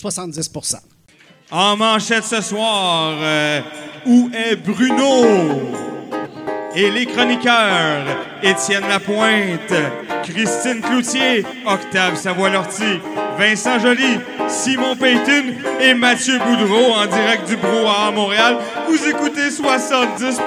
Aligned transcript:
70% 0.00 0.76
En 1.50 1.76
manchette 1.76 2.24
ce 2.24 2.40
soir, 2.40 3.14
euh, 3.20 3.60
où 4.06 4.30
est 4.32 4.54
Bruno? 4.54 5.72
Et 6.76 6.90
les 6.90 7.06
chroniqueurs, 7.06 8.04
Étienne 8.42 8.86
Lapointe, 8.88 9.74
Christine 10.22 10.80
Cloutier, 10.82 11.44
Octave 11.66 12.16
Savoie-Lortie, 12.16 13.00
Vincent 13.38 13.80
Joly, 13.80 14.20
Simon 14.48 14.94
Peyton 14.94 15.54
et 15.80 15.94
Mathieu 15.94 16.38
Boudreau 16.38 16.92
en 16.92 17.06
direct 17.06 17.48
du 17.48 17.56
Brouhaha 17.56 18.08
à 18.08 18.10
Montréal. 18.12 18.58
Vous 18.86 19.04
écoutez 19.08 19.50
70 19.50 20.40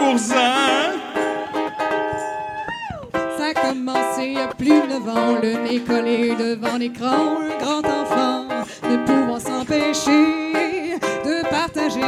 plus 4.62 4.80
de 4.80 4.88
9 4.88 5.10
ans, 5.10 5.40
le 5.42 5.54
nez 5.64 5.80
collé 5.80 6.36
devant 6.36 6.78
l'écran, 6.78 7.40
un 7.42 7.64
grand 7.64 7.80
enfant 7.80 8.46
ne 8.84 8.98
pouvant 9.08 9.40
s'empêcher 9.40 11.00
de 11.26 11.50
partager 11.50 12.00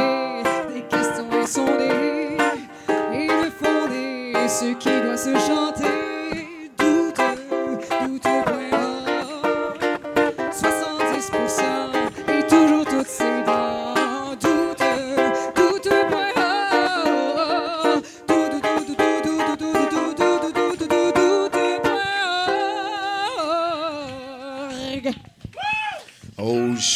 des 0.72 0.82
questions 0.82 1.26
insondées 1.32 2.36
et 3.12 3.26
de 3.26 3.50
fonder 3.60 4.48
ce 4.48 4.72
qui 4.76 5.00
doit 5.02 5.16
se 5.16 5.34
chanter. 5.48 6.03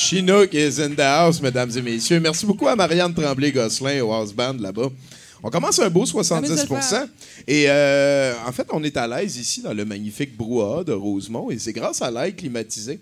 Chinook 0.09 0.55
is 0.55 0.81
in 0.81 0.95
the 0.95 1.01
house, 1.01 1.39
mesdames 1.43 1.71
et 1.77 1.83
messieurs. 1.83 2.19
Merci 2.19 2.47
beaucoup 2.47 2.67
à 2.67 2.75
Marianne 2.75 3.13
Tremblay-Gosselin 3.13 4.01
au 4.01 4.11
House 4.11 4.33
Band 4.33 4.55
là-bas. 4.59 4.89
On 5.43 5.51
commence 5.51 5.79
un 5.81 5.91
beau 5.91 6.07
70% 6.07 7.07
Et 7.47 7.67
euh, 7.69 8.33
en 8.47 8.51
fait, 8.53 8.67
on 8.73 8.83
est 8.85 8.97
à 8.97 9.07
l'aise 9.07 9.37
ici 9.37 9.61
dans 9.61 9.75
le 9.75 9.85
magnifique 9.85 10.35
brouhaha 10.35 10.83
de 10.83 10.95
Rosemont 10.95 11.51
et 11.51 11.59
c'est 11.59 11.75
grâce 11.75 12.01
à 12.01 12.11
l'air 12.11 12.35
climatisé. 12.35 13.01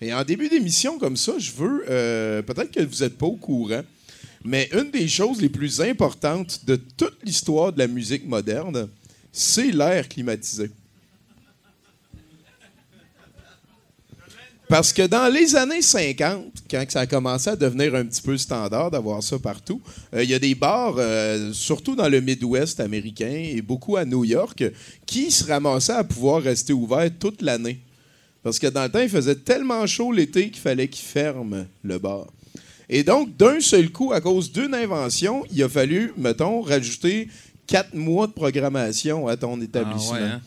Et 0.00 0.12
en 0.12 0.24
début 0.24 0.48
d'émission 0.48 0.98
comme 0.98 1.16
ça, 1.16 1.34
je 1.38 1.52
veux, 1.52 1.84
euh, 1.88 2.42
peut-être 2.42 2.72
que 2.72 2.82
vous 2.82 3.04
n'êtes 3.04 3.16
pas 3.16 3.26
au 3.26 3.36
courant, 3.36 3.82
mais 4.44 4.68
une 4.72 4.90
des 4.90 5.06
choses 5.06 5.40
les 5.40 5.50
plus 5.50 5.80
importantes 5.80 6.62
de 6.66 6.74
toute 6.74 7.18
l'histoire 7.22 7.72
de 7.72 7.78
la 7.78 7.86
musique 7.86 8.26
moderne, 8.26 8.88
c'est 9.30 9.70
l'air 9.70 10.08
climatisé. 10.08 10.70
Parce 14.68 14.92
que 14.92 15.06
dans 15.06 15.32
les 15.32 15.56
années 15.56 15.80
50, 15.80 16.52
quand 16.70 16.84
ça 16.90 17.00
a 17.00 17.06
commencé 17.06 17.48
à 17.48 17.56
devenir 17.56 17.94
un 17.94 18.04
petit 18.04 18.20
peu 18.20 18.36
standard 18.36 18.90
d'avoir 18.90 19.22
ça 19.22 19.38
partout, 19.38 19.80
euh, 20.14 20.22
il 20.22 20.28
y 20.28 20.34
a 20.34 20.38
des 20.38 20.54
bars, 20.54 20.96
euh, 20.98 21.54
surtout 21.54 21.96
dans 21.96 22.08
le 22.08 22.20
Midwest 22.20 22.78
américain 22.78 23.32
et 23.32 23.62
beaucoup 23.62 23.96
à 23.96 24.04
New 24.04 24.24
York, 24.24 24.62
qui 25.06 25.30
se 25.30 25.44
ramassaient 25.44 25.94
à 25.94 26.04
pouvoir 26.04 26.42
rester 26.42 26.74
ouverts 26.74 27.10
toute 27.18 27.40
l'année. 27.40 27.78
Parce 28.42 28.58
que 28.58 28.66
dans 28.66 28.82
le 28.82 28.90
temps, 28.90 29.00
il 29.00 29.08
faisait 29.08 29.36
tellement 29.36 29.86
chaud 29.86 30.12
l'été 30.12 30.50
qu'il 30.50 30.60
fallait 30.60 30.88
qu'ils 30.88 31.06
ferment 31.06 31.64
le 31.82 31.98
bar. 31.98 32.26
Et 32.90 33.02
donc, 33.02 33.36
d'un 33.36 33.60
seul 33.60 33.90
coup, 33.90 34.12
à 34.12 34.20
cause 34.20 34.52
d'une 34.52 34.74
invention, 34.74 35.44
il 35.50 35.62
a 35.62 35.68
fallu, 35.68 36.12
mettons, 36.18 36.60
rajouter 36.60 37.28
quatre 37.66 37.94
mois 37.94 38.26
de 38.26 38.32
programmation 38.32 39.28
à 39.28 39.36
ton 39.36 39.60
établissement. 39.60 40.12
ouais, 40.12 40.22
hein? 40.22 40.40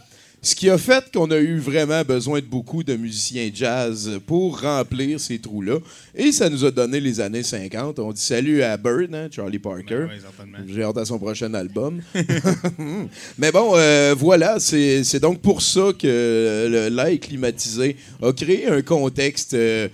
Ce 0.43 0.55
qui 0.55 0.71
a 0.71 0.77
fait 0.79 1.05
qu'on 1.13 1.29
a 1.29 1.37
eu 1.37 1.59
vraiment 1.59 2.03
besoin 2.03 2.39
de 2.39 2.45
beaucoup 2.45 2.83
de 2.83 2.95
musiciens 2.95 3.51
jazz 3.53 4.19
pour 4.25 4.61
remplir 4.61 5.19
ces 5.19 5.37
trous-là. 5.37 5.77
Et 6.15 6.31
ça 6.31 6.49
nous 6.49 6.65
a 6.65 6.71
donné 6.71 6.99
les 6.99 7.19
années 7.19 7.43
50. 7.43 7.99
On 7.99 8.11
dit 8.11 8.21
salut 8.21 8.63
à 8.63 8.75
Bird, 8.75 9.13
hein, 9.13 9.27
Charlie 9.29 9.59
Parker. 9.59 10.07
certainement. 10.19 10.57
J'ai 10.67 10.81
hâte 10.81 10.97
à 10.97 11.05
son 11.05 11.19
prochain 11.19 11.53
album. 11.53 12.01
Mais 13.37 13.51
bon, 13.51 13.73
euh, 13.75 14.15
voilà, 14.17 14.59
c'est 14.59 15.19
donc 15.19 15.41
pour 15.41 15.61
ça 15.61 15.91
que 15.97 16.89
l'air 16.91 17.19
climatisé 17.19 17.95
a 18.23 18.33
créé 18.33 18.65
un 18.65 18.81
contexte 18.81 19.53
euh, 19.53 19.89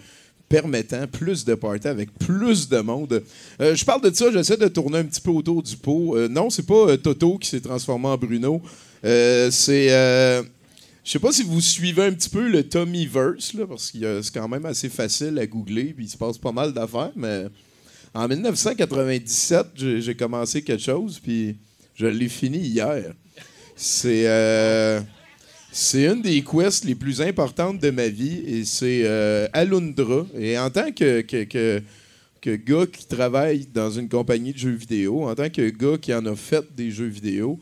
permettant 0.49 1.07
plus 1.07 1.45
de 1.45 1.55
parties 1.55 1.87
avec 1.87 2.13
plus 2.17 2.69
de 2.69 2.79
monde. 2.79 3.23
Euh, 3.61 3.75
je 3.75 3.85
parle 3.85 4.01
de 4.01 4.15
ça, 4.15 4.31
j'essaie 4.31 4.57
de 4.57 4.67
tourner 4.67 4.99
un 4.99 5.03
petit 5.03 5.21
peu 5.21 5.31
autour 5.31 5.61
du 5.61 5.75
pot. 5.75 6.15
Euh, 6.15 6.27
non, 6.27 6.49
c'est 6.49 6.65
pas 6.65 6.89
euh, 6.89 6.97
Toto 6.97 7.37
qui 7.37 7.49
s'est 7.49 7.61
transformé 7.61 8.07
en 8.07 8.17
Bruno. 8.17 8.61
Euh, 9.05 9.51
c'est. 9.51 9.91
euh, 9.91 10.43
je 11.03 11.11
sais 11.13 11.19
pas 11.19 11.31
si 11.31 11.43
vous 11.43 11.61
suivez 11.61 12.03
un 12.03 12.11
petit 12.11 12.27
peu 12.29 12.49
le 12.49 12.67
Tommyverse, 12.67 13.53
là, 13.53 13.65
parce 13.65 13.91
que 13.91 14.21
c'est 14.21 14.33
quand 14.33 14.49
même 14.49 14.65
assez 14.65 14.89
facile 14.89 15.39
à 15.39 15.47
googler, 15.47 15.93
puis 15.93 16.03
il 16.03 16.09
se 16.09 16.17
passe 16.17 16.37
pas 16.37 16.51
mal 16.51 16.73
d'affaires, 16.73 17.13
mais 17.15 17.45
en 18.13 18.27
1997, 18.27 19.67
j'ai 19.75 20.01
j'ai 20.01 20.15
commencé 20.15 20.61
quelque 20.61 20.83
chose, 20.83 21.19
puis 21.23 21.55
je 21.95 22.07
l'ai 22.07 22.27
fini 22.27 22.57
hier. 22.57 23.13
C'est 23.77 24.27
euh, 24.27 24.99
c'est 25.71 26.07
une 26.07 26.21
des 26.21 26.43
quests 26.43 26.83
les 26.83 26.95
plus 26.95 27.21
importantes 27.21 27.79
de 27.79 27.89
ma 27.89 28.07
vie, 28.07 28.43
et 28.45 28.65
c'est 28.65 29.03
euh, 29.05 29.47
Alundra. 29.53 30.25
Et 30.37 30.57
en 30.57 30.69
tant 30.69 30.91
que, 30.91 31.21
que, 31.21 31.43
que, 31.43 31.81
que 32.41 32.55
gars 32.55 32.85
qui 32.85 33.05
travaille 33.05 33.67
dans 33.73 33.91
une 33.91 34.09
compagnie 34.09 34.51
de 34.51 34.57
jeux 34.57 34.71
vidéo, 34.71 35.25
en 35.25 35.35
tant 35.35 35.49
que 35.49 35.69
gars 35.69 35.97
qui 36.01 36.13
en 36.13 36.25
a 36.25 36.35
fait 36.35 36.65
des 36.75 36.91
jeux 36.91 37.05
vidéo, 37.07 37.59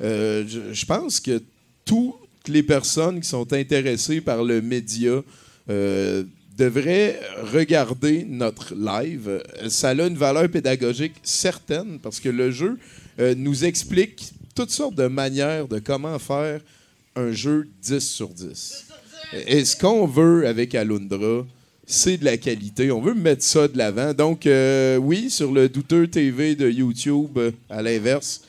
euh, 0.00 0.44
je, 0.46 0.86
pense 0.86 1.20
que 1.20 1.42
toutes 1.84 2.14
les 2.46 2.62
personnes 2.62 3.20
qui 3.20 3.28
sont 3.28 3.52
intéressées 3.52 4.20
par 4.20 4.44
le 4.44 4.62
média 4.62 5.22
euh, 5.68 6.24
devraient 6.56 7.20
regarder 7.52 8.24
notre 8.24 8.74
live. 8.74 9.42
Ça 9.68 9.90
a 9.90 9.94
une 9.94 10.16
valeur 10.16 10.48
pédagogique 10.48 11.14
certaine 11.22 11.98
parce 12.00 12.20
que 12.20 12.28
le 12.28 12.50
jeu 12.50 12.78
euh, 13.18 13.34
nous 13.36 13.64
explique 13.64 14.32
toutes 14.54 14.70
sortes 14.70 14.94
de 14.94 15.06
manières 15.06 15.68
de 15.68 15.78
comment 15.78 16.18
faire 16.18 16.60
un 17.16 17.32
jeu 17.32 17.68
10 17.82 18.00
sur 18.00 18.28
10. 18.28 18.86
Et 19.46 19.64
ce 19.64 19.76
qu'on 19.76 20.06
veut 20.06 20.46
avec 20.46 20.74
Alundra, 20.74 21.44
c'est 21.86 22.18
de 22.18 22.24
la 22.24 22.36
qualité. 22.36 22.90
On 22.92 23.00
veut 23.00 23.14
mettre 23.14 23.42
ça 23.42 23.66
de 23.66 23.76
l'avant. 23.76 24.14
Donc, 24.14 24.48
oui, 25.00 25.30
sur 25.30 25.52
le 25.52 25.68
douteux 25.68 26.06
TV 26.06 26.54
de 26.54 26.70
YouTube, 26.70 27.38
à 27.68 27.82
l'inverse, 27.82 28.42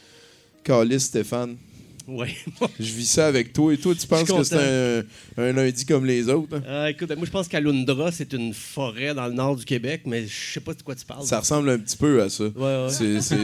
Calis 0.63 0.99
Stéphane, 1.01 1.55
Oui. 2.07 2.29
je 2.79 2.91
vis 2.93 3.05
ça 3.05 3.27
avec 3.27 3.53
toi. 3.53 3.73
Et 3.73 3.77
toi, 3.77 3.93
tu 3.99 4.07
penses 4.07 4.23
que 4.29 4.43
c'est 4.43 4.55
un, 4.55 5.03
un 5.43 5.51
lundi 5.53 5.85
comme 5.85 6.05
les 6.05 6.27
autres? 6.27 6.55
hein? 6.57 6.63
Euh, 6.67 6.87
écoute, 6.87 7.09
moi, 7.15 7.25
je 7.25 7.31
pense 7.31 7.47
qu'Alundra, 7.47 8.11
c'est 8.11 8.33
une 8.33 8.53
forêt 8.53 9.13
dans 9.13 9.27
le 9.27 9.33
nord 9.33 9.55
du 9.55 9.63
Québec, 9.65 10.01
mais 10.05 10.25
je 10.27 10.53
sais 10.53 10.59
pas 10.59 10.73
de 10.73 10.81
quoi 10.81 10.95
tu 10.95 11.05
parles. 11.05 11.23
Ça 11.25 11.39
ressemble 11.39 11.69
un 11.69 11.77
petit 11.77 11.97
peu 11.97 12.21
à 12.21 12.29
ça. 12.29 12.45
Ouais, 12.45 12.85
ouais. 12.85 12.89
C'est, 12.89 13.35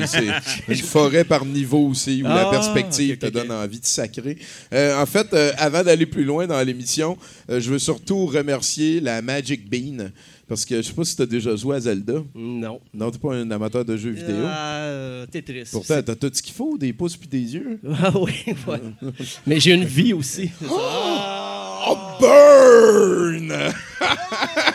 une 0.68 0.76
forêt 0.78 1.24
par 1.24 1.46
niveau 1.46 1.88
aussi, 1.88 2.22
où 2.24 2.28
la 2.28 2.48
Ah, 2.48 2.52
perspective 2.52 3.18
te 3.18 3.28
donne 3.28 3.52
envie 3.52 3.80
de 3.80 3.86
sacrer. 3.86 4.38
Euh, 4.74 5.00
en 5.02 5.06
fait, 5.06 5.28
euh, 5.34 5.52
avant 5.58 5.84
d'aller 5.84 6.06
plus 6.08 6.24
loin 6.26 6.48
dans 6.48 6.62
l'émission, 6.66 7.18
je 7.48 7.70
veux 7.70 7.80
surtout 7.80 8.26
remercier 8.26 9.00
la 9.00 9.22
Magic 9.22 9.70
Bean. 9.70 10.10
Parce 10.48 10.64
que 10.64 10.78
je 10.78 10.82
sais 10.84 10.94
pas 10.94 11.04
si 11.04 11.16
tu 11.16 11.22
as 11.24 11.26
déjà 11.26 11.56
joué 11.56 11.78
à 11.78 11.80
Zelda. 11.80 12.24
Non. 12.36 12.80
Non, 12.94 13.10
t'es 13.10 13.18
pas 13.18 13.34
un 13.34 13.50
amateur 13.50 13.84
de 13.84 13.98
jeux 13.98 14.12
vidéo. 14.12 14.36
Euh, 14.36 15.26
Tetris. 15.26 15.70
Pourtant, 15.72 16.02
t'as 16.04 16.16
tout 16.16 16.30
ce 16.32 16.42
qu'il 16.42 16.54
faut, 16.54 16.78
des 16.78 16.94
pouces 16.94 17.18
puis 17.18 17.28
des 17.28 17.56
yeux. 17.56 17.80
Ah 18.04 18.12
oui, 18.20 18.34
ouais. 18.68 18.82
Mais 19.48 19.60
j'ai 19.60 19.74
une 19.74 19.86
vie 19.86 20.14
aussi. 20.14 20.52
Oh, 21.88 21.98
burn! 22.20 23.54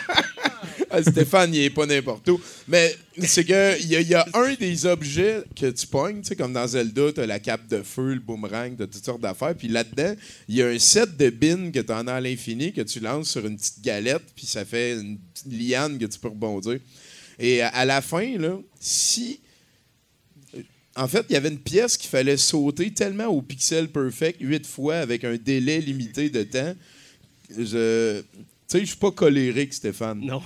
Ah, 0.91 1.03
Stéphane, 1.03 1.55
il 1.55 1.61
est 1.63 1.71
pas 1.71 1.87
n'importe 1.87 2.29
où. 2.29 2.41
Mais 2.67 2.95
c'est 3.23 3.45
que 3.45 3.81
il 3.81 3.89
y, 3.91 4.15
a- 4.15 4.27
un 4.35 4.55
des 4.55 4.87
objets 4.87 5.43
que 5.55 5.71
tu 5.71 5.87
pognes, 5.87 6.21
tu 6.23 6.29
sais, 6.29 6.37
comme 6.37 6.53
dans 6.53 6.67
Zelda, 6.67 7.13
t'as 7.13 7.27
la 7.27 7.39
cape 7.39 7.69
de 7.69 7.83
feu, 7.83 8.15
le 8.15 8.21
boomerang, 8.21 8.77
t'as 8.77 8.87
toutes 8.87 9.05
sortes 9.05 9.21
d'affaires. 9.21 9.55
Puis 9.55 9.69
là-dedans, 9.69 10.15
il 10.49 10.57
y 10.57 10.63
a 10.63 10.67
un 10.69 10.79
set 10.79 11.17
de 11.17 11.31
bins 11.31 11.71
que 11.71 11.81
t'en 11.81 12.07
as 12.09 12.15
à 12.15 12.21
l'infini, 12.21 12.73
que 12.73 12.81
tu 12.81 12.99
lances 13.01 13.31
sur 13.31 13.47
une 13.47 13.57
petite 13.57 13.81
galette, 13.83 14.23
puis 14.35 14.47
ça 14.47 14.65
fait 14.65 14.95
une 15.01 15.19
liane 15.47 15.99
que 15.99 16.07
tu 16.07 16.19
peux 16.19 16.29
rebondir. 16.29 16.79
Et 17.39 17.63
à, 17.63 17.69
à 17.69 17.85
la 17.85 18.01
fin, 18.03 18.37
là, 18.39 18.59
si 18.81 19.41
en 20.97 21.07
fait, 21.07 21.25
il 21.31 21.35
y 21.35 21.37
avait 21.37 21.49
une 21.51 21.59
pièce 21.61 21.97
qu'il 21.97 22.11
fallait 22.11 22.37
sauter 22.37 22.93
tellement 22.93 23.27
au 23.27 23.41
pixel 23.43 23.89
perfect, 23.89 24.39
huit 24.41 24.67
fois, 24.67 24.97
avec 24.97 25.23
un 25.25 25.37
délai 25.37 25.81
limité 25.81 26.29
de 26.31 26.43
temps. 26.43 26.75
Je. 27.57 28.21
Tu 28.21 28.27
sais, 28.67 28.81
je 28.81 28.85
suis 28.87 28.97
pas 28.97 29.11
colérique, 29.11 29.73
Stéphane. 29.73 30.21
Non. 30.21 30.43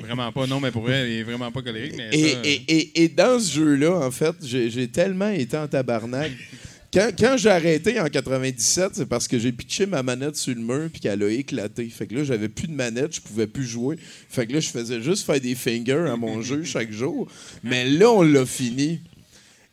Vraiment 0.00 0.32
pas, 0.32 0.46
non, 0.46 0.60
mais 0.60 0.70
pour 0.70 0.82
vrai, 0.82 1.10
il 1.10 1.18
est 1.18 1.22
vraiment 1.22 1.50
pas 1.52 1.62
colérique. 1.62 1.94
Mais 1.96 2.08
Et, 2.12 2.28
ça, 2.32 2.38
et- 2.44 2.62
et- 2.68 3.02
et 3.04 3.08
dans 3.08 3.38
ce 3.40 3.52
jeu-là, 3.54 3.92
en 4.06 4.10
fait, 4.10 4.34
j'ai 4.42 4.70
j'ai 4.70 4.88
tellement 4.88 5.30
été 5.30 5.56
en 5.56 5.66
tabarnak. 5.68 6.30
Quand, 6.90 7.10
quand 7.18 7.36
j'ai 7.36 7.50
arrêté 7.50 8.00
en 8.00 8.06
97, 8.06 8.92
c'est 8.94 9.04
parce 9.06 9.28
que 9.28 9.38
j'ai 9.38 9.52
pitché 9.52 9.84
ma 9.84 10.02
manette 10.02 10.36
sur 10.36 10.54
le 10.54 10.62
mur 10.62 10.88
puis 10.90 11.02
qu'elle 11.02 11.22
a 11.22 11.28
éclaté. 11.28 11.86
Fait 11.90 12.06
que 12.06 12.14
là, 12.14 12.24
j'avais 12.24 12.48
plus 12.48 12.66
de 12.66 12.72
manette, 12.72 13.14
je 13.16 13.20
pouvais 13.20 13.46
plus 13.46 13.66
jouer. 13.66 13.96
Fait 14.30 14.46
que 14.46 14.54
là, 14.54 14.60
je 14.60 14.70
faisais 14.70 15.02
juste 15.02 15.26
faire 15.26 15.38
des 15.38 15.54
fingers 15.54 16.06
à 16.10 16.16
mon 16.16 16.40
jeu 16.40 16.62
chaque 16.64 16.90
jour. 16.90 17.30
Mais 17.62 17.84
là, 17.86 18.10
on 18.10 18.22
l'a 18.22 18.46
fini. 18.46 19.00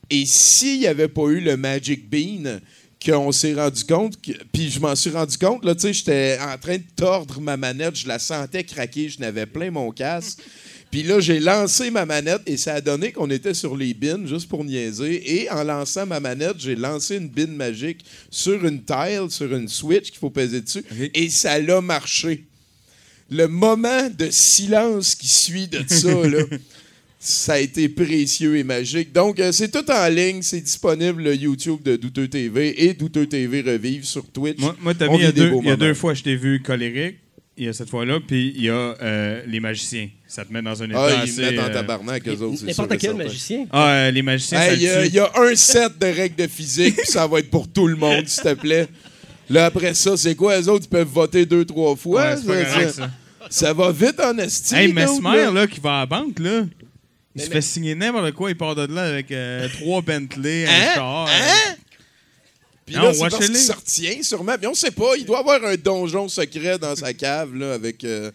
Et 0.09 0.25
s'il 0.25 0.79
n'y 0.79 0.87
avait 0.87 1.07
pas 1.07 1.27
eu 1.29 1.39
le 1.39 1.55
Magic 1.55 2.09
Bean, 2.09 2.59
qu'on 3.05 3.31
s'est 3.31 3.53
rendu 3.53 3.83
compte, 3.83 4.19
que- 4.21 4.31
puis 4.51 4.69
je 4.71 4.79
m'en 4.79 4.95
suis 4.95 5.11
rendu 5.11 5.37
compte, 5.37 5.63
là, 5.63 5.75
tu 5.75 5.81
sais, 5.81 5.93
j'étais 5.93 6.39
en 6.41 6.57
train 6.57 6.77
de 6.77 6.83
tordre 6.95 7.39
ma 7.39 7.55
manette, 7.57 7.95
je 7.95 8.07
la 8.07 8.17
sentais 8.19 8.63
craquer, 8.63 9.09
je 9.09 9.19
n'avais 9.19 9.45
plein 9.45 9.69
mon 9.71 9.91
casque. 9.91 10.39
Puis 10.91 11.03
là, 11.03 11.19
j'ai 11.19 11.39
lancé 11.41 11.91
ma 11.91 12.05
manette 12.05 12.41
et 12.45 12.55
ça 12.55 12.75
a 12.75 12.79
donné 12.81 13.11
qu'on 13.11 13.29
était 13.29 13.53
sur 13.53 13.75
les 13.75 13.93
bins, 13.93 14.25
juste 14.25 14.47
pour 14.47 14.63
niaiser. 14.63 15.41
Et 15.41 15.49
en 15.51 15.63
lançant 15.63 16.05
ma 16.05 16.21
manette, 16.21 16.55
j'ai 16.59 16.75
lancé 16.75 17.17
une 17.17 17.27
bin 17.27 17.47
magique 17.47 18.05
sur 18.29 18.63
une 18.65 18.81
tile, 18.81 19.25
sur 19.29 19.53
une 19.53 19.67
switch 19.67 20.11
qu'il 20.11 20.19
faut 20.19 20.29
peser 20.29 20.61
dessus. 20.61 20.85
Et 21.13 21.29
ça 21.29 21.59
l'a 21.59 21.81
marché. 21.81 22.45
Le 23.29 23.47
moment 23.47 24.09
de 24.09 24.29
silence 24.31 25.15
qui 25.15 25.27
suit 25.27 25.67
de 25.67 25.83
ça, 25.87 26.13
là, 26.27 26.43
ça 27.27 27.53
a 27.53 27.59
été 27.59 27.89
précieux 27.89 28.57
et 28.57 28.63
magique. 28.63 29.11
Donc, 29.13 29.39
euh, 29.39 29.51
c'est 29.51 29.69
tout 29.71 29.89
en 29.91 30.07
ligne. 30.09 30.41
C'est 30.41 30.61
disponible 30.61 31.23
le 31.23 31.35
YouTube 31.35 31.81
de 31.83 31.95
Douteux 31.95 32.27
TV 32.27 32.85
et 32.85 32.93
Douteux 32.93 33.25
TV 33.25 33.61
Revive 33.61 34.03
sur 34.05 34.25
Twitch. 34.31 34.59
Moi, 34.59 34.75
moi 34.81 34.93
Tommy, 34.93 35.17
il 35.17 35.23
y 35.23 35.25
a, 35.25 35.31
deux, 35.31 35.51
y 35.63 35.69
a 35.71 35.75
deux 35.75 35.93
fois 35.93 36.13
je 36.13 36.23
t'ai 36.23 36.35
vu 36.35 36.61
colérique. 36.61 37.17
Il 37.57 37.65
y 37.65 37.67
a 37.69 37.73
cette 37.73 37.89
fois-là, 37.89 38.19
puis 38.27 38.51
il 38.57 38.63
y 38.63 38.69
a 38.69 38.73
euh, 39.01 39.41
les 39.47 39.61
magiciens. 39.61 40.09
Ça 40.27 40.43
te 40.43 40.51
met 40.51 40.61
dans 40.61 40.83
un 40.83 40.89
état 40.89 40.99
Ah, 41.01 41.23
ils 41.25 41.29
assez... 41.31 41.41
me 41.41 41.51
mettent 41.51 41.59
en 41.61 41.63
euh, 41.69 41.73
tabarnak, 41.73 42.27
eux 42.27 42.41
autres, 42.41 42.65
N'importe 42.65 42.89
quel 42.89 42.99
certain. 42.99 43.17
magicien. 43.17 43.65
Ah, 43.71 43.89
euh, 43.91 44.11
les 44.11 44.21
magiciens, 44.21 44.59
Hey, 44.61 44.85
ça 44.85 45.05
Il 45.05 45.11
y, 45.13 45.15
y 45.15 45.19
a 45.19 45.31
un 45.37 45.55
set 45.55 45.97
de 45.97 46.05
règles 46.07 46.35
de 46.35 46.47
physique, 46.47 46.97
puis 46.97 47.07
ça 47.07 47.25
va 47.27 47.39
être 47.39 47.49
pour 47.49 47.69
tout 47.69 47.87
le 47.87 47.95
monde, 47.95 48.27
s'il 48.27 48.43
te 48.43 48.53
plaît. 48.55 48.87
Là, 49.49 49.67
après 49.67 49.93
ça, 49.93 50.17
c'est 50.17 50.35
quoi? 50.35 50.57
Les 50.59 50.67
autres, 50.67 50.83
ils 50.85 50.89
peuvent 50.89 51.07
voter 51.07 51.45
deux, 51.45 51.63
trois 51.63 51.95
fois. 51.95 52.31
Ouais, 52.31 52.35
c'est 52.37 52.45
pas 52.45 52.65
ça, 52.65 52.71
correct, 52.73 52.89
ça- 52.89 53.01
ça. 53.03 53.11
ça 53.49 53.73
va 53.73 53.91
vite 53.91 54.19
en 54.19 54.37
esti. 54.37 54.75
Hey, 54.75 54.91
Mesmer, 54.91 55.37
là. 55.37 55.51
là, 55.51 55.67
qui 55.67 55.79
va 55.79 55.95
à 55.95 55.99
la 56.01 56.05
banque, 56.07 56.39
là, 56.39 56.63
il 57.35 57.39
Mais- 57.39 57.43
se 57.43 57.49
mais- 57.49 57.55
fait 57.55 57.61
signer 57.61 57.95
n'importe 57.95 58.31
quoi, 58.33 58.49
il 58.49 58.57
part 58.57 58.75
de 58.75 58.85
là 58.93 59.03
avec 59.03 59.31
euh, 59.31 59.67
trois 59.79 60.01
Bentley, 60.01 60.65
un 60.65 60.69
Hein? 60.71 60.93
char. 60.95 61.27
Hein? 61.29 61.75
Puis 62.85 62.95
là, 62.95 63.11
c'est 63.13 63.19
parce 63.29 63.45
qu'il 63.47 63.57
se 63.57 63.71
retient, 63.71 64.21
sûrement. 64.23 64.57
Puis 64.57 64.67
on 64.67 64.73
sait 64.75 64.91
pas, 64.91 65.15
il 65.17 65.25
doit 65.25 65.39
avoir 65.39 65.63
un 65.63 65.75
donjon 65.75 66.29
secret 66.29 66.77
dans 66.77 66.95
sa 66.95 67.13
cave, 67.13 67.55
là, 67.55 67.73
avec... 67.73 68.03
euh, 68.03 68.31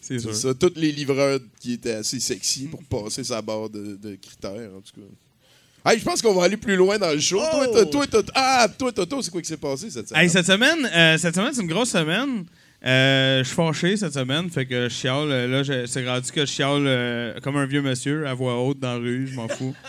C'est 0.00 0.18
C'est 0.18 0.32
sûr. 0.32 0.34
ça, 0.34 0.54
tous 0.54 0.72
les 0.74 0.90
livreurs 0.90 1.38
qui 1.60 1.74
étaient 1.74 1.92
assez 1.94 2.18
sexy 2.18 2.66
pour 2.68 2.82
passer 2.82 3.22
sa 3.22 3.40
barre 3.40 3.70
de, 3.70 3.96
de 4.02 4.16
critères, 4.16 4.70
en 4.76 4.80
tout 4.80 5.00
cas. 5.00 5.90
Hey, 5.92 5.98
je 6.00 6.04
pense 6.04 6.20
qu'on 6.20 6.34
va 6.34 6.44
aller 6.44 6.56
plus 6.56 6.74
loin 6.76 6.98
dans 6.98 7.10
le 7.12 7.20
show. 7.20 7.38
Toi, 7.38 7.66
Oh! 7.68 7.72
toi, 7.72 7.86
toi, 7.86 8.06
toi- 8.08 8.22
ah, 8.34 8.68
toi, 8.76 8.90
Toto, 8.92 9.22
c'est 9.22 9.30
quoi 9.30 9.40
qui 9.40 9.48
s'est 9.48 9.56
passé 9.56 9.88
cette 9.90 10.08
semaine? 10.08 10.22
Hey, 10.24 10.28
cette 10.30 10.46
semaine, 10.46 10.90
euh, 10.92 11.18
cette 11.18 11.34
semaine, 11.36 11.52
c'est 11.54 11.62
une 11.62 11.68
grosse 11.68 11.90
semaine. 11.90 12.44
Euh, 12.84 13.38
je 13.38 13.44
suis 13.44 13.54
fâché 13.54 13.96
cette 13.96 14.14
semaine, 14.14 14.50
fait 14.50 14.66
que 14.66 14.88
je 14.88 14.94
chiale. 14.94 15.28
Là, 15.28 15.62
c'est 15.86 16.08
rendu 16.08 16.30
que 16.32 16.40
je 16.40 16.50
chiale 16.50 16.84
euh, 16.86 17.40
comme 17.40 17.56
un 17.56 17.66
vieux 17.66 17.82
monsieur 17.82 18.26
à 18.26 18.34
voix 18.34 18.60
haute 18.60 18.80
dans 18.80 18.94
la 18.94 18.98
rue, 18.98 19.28
je 19.28 19.34
m'en 19.36 19.48
fous. 19.48 19.74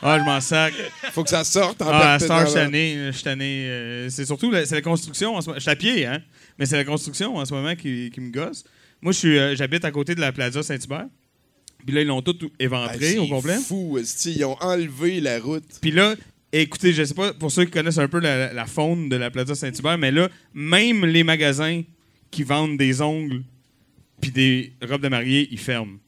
Ah, 0.00 0.16
je 0.16 0.24
m'en 0.24 0.40
sac. 0.40 0.72
Faut 1.10 1.24
que 1.24 1.30
ça 1.30 1.42
sorte 1.42 1.82
en 1.82 1.88
Ah, 1.90 2.20
Star, 2.20 2.46
je 2.46 3.10
suis 3.12 3.24
tanné, 3.24 3.66
euh, 3.66 4.08
c'est 4.10 4.24
surtout 4.24 4.48
la, 4.52 4.64
c'est 4.64 4.76
la 4.76 4.80
construction 4.80 5.34
en 5.34 5.40
ce 5.40 5.48
moment. 5.48 5.56
Je 5.58 5.62
suis 5.62 5.70
à 5.72 5.74
pied, 5.74 6.06
hein? 6.06 6.22
Mais 6.56 6.66
c'est 6.66 6.76
la 6.76 6.84
construction 6.84 7.34
en 7.34 7.44
ce 7.44 7.52
moment 7.52 7.74
qui, 7.74 8.08
qui 8.14 8.20
me 8.20 8.30
gosse. 8.30 8.62
Moi, 9.02 9.12
j'habite 9.12 9.84
à 9.84 9.90
côté 9.90 10.14
de 10.14 10.20
la 10.20 10.30
Plaza 10.30 10.62
Saint-Hubert. 10.62 11.06
Puis 11.84 11.92
là, 11.96 12.02
ils 12.02 12.06
l'ont 12.06 12.22
tout 12.22 12.38
éventré 12.60 13.12
c'est 13.12 13.18
au 13.18 13.26
complet. 13.26 13.56
fou, 13.56 13.98
esti, 13.98 14.34
ils 14.36 14.44
ont 14.44 14.56
enlevé 14.60 15.20
la 15.20 15.40
route. 15.40 15.64
Puis 15.80 15.90
là, 15.90 16.14
écoutez, 16.52 16.92
je 16.92 17.02
sais 17.02 17.14
pas, 17.14 17.32
pour 17.32 17.50
ceux 17.50 17.64
qui 17.64 17.72
connaissent 17.72 17.98
un 17.98 18.06
peu 18.06 18.20
la, 18.20 18.52
la 18.52 18.66
faune 18.66 19.08
de 19.08 19.16
la 19.16 19.32
Plaza 19.32 19.56
Saint-Hubert, 19.56 19.98
mais 19.98 20.12
là, 20.12 20.28
même 20.54 21.06
les 21.06 21.24
magasins 21.24 21.82
qui 22.30 22.42
vendent 22.42 22.76
des 22.76 23.00
ongles 23.02 23.42
puis 24.20 24.30
des 24.30 24.72
robes 24.82 25.02
de 25.02 25.08
mariée, 25.08 25.48
ils 25.50 25.58
ferment. 25.58 25.98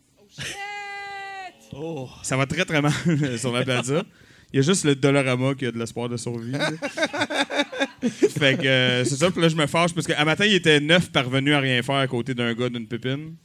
Oh. 1.72 2.08
Ça 2.22 2.36
va 2.36 2.46
très, 2.46 2.64
très 2.64 2.82
mal 2.82 2.92
sur 3.38 3.52
la 3.52 3.62
Plaza. 3.62 4.04
Il 4.52 4.56
y 4.56 4.58
a 4.58 4.62
juste 4.62 4.84
le 4.84 4.96
Dollarama 4.96 5.54
qui 5.54 5.66
a 5.66 5.70
de 5.70 5.78
l'espoir 5.78 6.08
de 6.08 6.16
survie. 6.16 6.52
fait 8.02 8.58
que 8.60 8.66
euh, 8.66 9.04
c'est 9.04 9.16
ça. 9.16 9.30
Puis 9.30 9.40
là, 9.40 9.48
je 9.48 9.54
me 9.54 9.66
fâche 9.66 9.94
parce 9.94 10.06
qu'à 10.06 10.24
matin, 10.24 10.44
il 10.44 10.54
était 10.54 10.80
neuf 10.80 11.12
parvenu 11.12 11.54
à 11.54 11.60
rien 11.60 11.80
faire 11.82 11.96
à 11.96 12.06
côté 12.08 12.34
d'un 12.34 12.52
gars 12.54 12.68
d'une 12.68 12.88
pépine. 12.88 13.36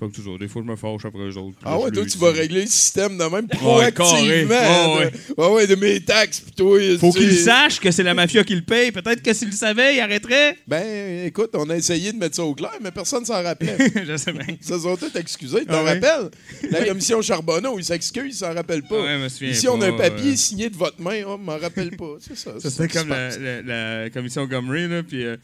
Fait 0.00 0.06
que 0.08 0.12
toujours, 0.14 0.38
des 0.38 0.48
fois, 0.48 0.62
je 0.64 0.70
me 0.70 0.76
fâche 0.76 1.04
après 1.04 1.20
eux 1.20 1.36
autres. 1.36 1.58
Ah 1.62 1.72
là, 1.72 1.78
ouais, 1.80 1.90
toi, 1.90 2.04
tu 2.06 2.16
vas 2.18 2.32
régler 2.32 2.62
le 2.62 2.66
système 2.66 3.18
de 3.18 3.24
même 3.24 3.46
proactivement. 3.48 4.96
Ouais, 4.96 5.10
de- 5.10 5.34
ouais, 5.42 5.48
ouais, 5.52 5.66
de 5.66 5.74
mes 5.74 6.00
taxes, 6.00 6.40
pis 6.40 6.52
toi. 6.52 6.78
Faut 6.98 7.12
qu'il 7.12 7.36
sache 7.36 7.78
que 7.80 7.90
c'est 7.90 8.02
la 8.02 8.14
mafia 8.14 8.42
qui 8.44 8.54
le 8.54 8.62
paye. 8.62 8.90
Peut-être 8.92 9.22
que 9.22 9.32
s'il 9.32 9.48
le 9.48 9.54
savait, 9.54 9.96
il 9.96 10.00
arrêterait. 10.00 10.56
Ben, 10.66 11.26
écoute, 11.26 11.50
on 11.54 11.68
a 11.70 11.76
essayé 11.76 12.12
de 12.12 12.18
mettre 12.18 12.36
ça 12.36 12.44
au 12.44 12.54
clair, 12.54 12.72
mais 12.82 12.90
personne 12.90 13.24
s'en 13.24 13.42
rappelait. 13.42 13.76
je 14.06 14.16
sais 14.16 14.32
bien. 14.32 14.46
Ils 14.48 14.66
se 14.66 14.78
sont 14.78 14.96
tous 14.96 15.14
excusés, 15.18 15.60
tu 15.60 15.66
t'en 15.66 15.74
Ah 15.74 15.84
ouais? 15.84 16.00
rappelles? 16.00 16.30
La 16.70 16.84
commission 16.84 17.20
Charbonneau, 17.22 17.78
ils 17.78 17.84
s'excusent, 17.84 18.34
ils 18.34 18.38
s'en 18.38 18.54
rappellent 18.54 18.82
pas. 18.88 19.00
Ouais, 19.02 19.26
Ici, 19.42 19.68
on 19.68 19.80
a 19.80 19.88
un 19.88 19.92
pas, 19.92 20.10
papier 20.10 20.32
euh. 20.32 20.36
signé 20.36 20.70
de 20.70 20.76
votre 20.76 21.00
main, 21.00 21.22
oh, 21.26 21.36
je 21.38 21.44
m'en 21.44 21.58
rappelle 21.58 21.96
pas. 21.96 22.16
C'est 22.20 22.36
ça. 22.36 22.52
Ça, 22.58 22.60
c'est 22.60 22.70
c'était 22.70 22.88
comme 22.98 23.08
la, 23.10 23.14
passe. 23.28 23.38
la- 23.38 23.62
la 24.02 24.10
commission 24.10 24.46
Gomery, 24.46 24.88
là, 24.88 25.02
puis 25.02 25.24
euh, 25.24 25.36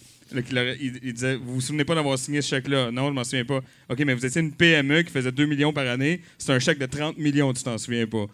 il, 0.81 1.13
disait 1.13 1.37
Vous 1.37 1.55
vous 1.55 1.61
souvenez 1.61 1.85
pas 1.85 1.95
d'avoir 1.95 2.19
signé 2.19 2.43
ce 2.43 2.49
chèque-là? 2.49 2.91
Non, 2.91 3.09
je 3.09 3.13
m'en 3.13 3.25
souviens 3.25 3.45
pas. 3.45 3.61
OK, 3.91 3.99
mais 4.05 4.15
vous 4.15 4.25
étiez 4.25 4.41
une 4.41 4.53
PME 4.53 5.03
qui 5.03 5.13
faisait 5.13 5.33
2 5.33 5.47
millions 5.47 5.73
par 5.73 5.87
année. 5.87 6.21
C'est 6.39 6.53
un 6.53 6.59
chèque 6.59 6.79
de 6.79 6.87
30 6.87 7.19
millions, 7.19 7.53
tu 7.53 7.63
t'en 7.63 7.79
souviens 7.79 8.07
pas? 8.07 8.27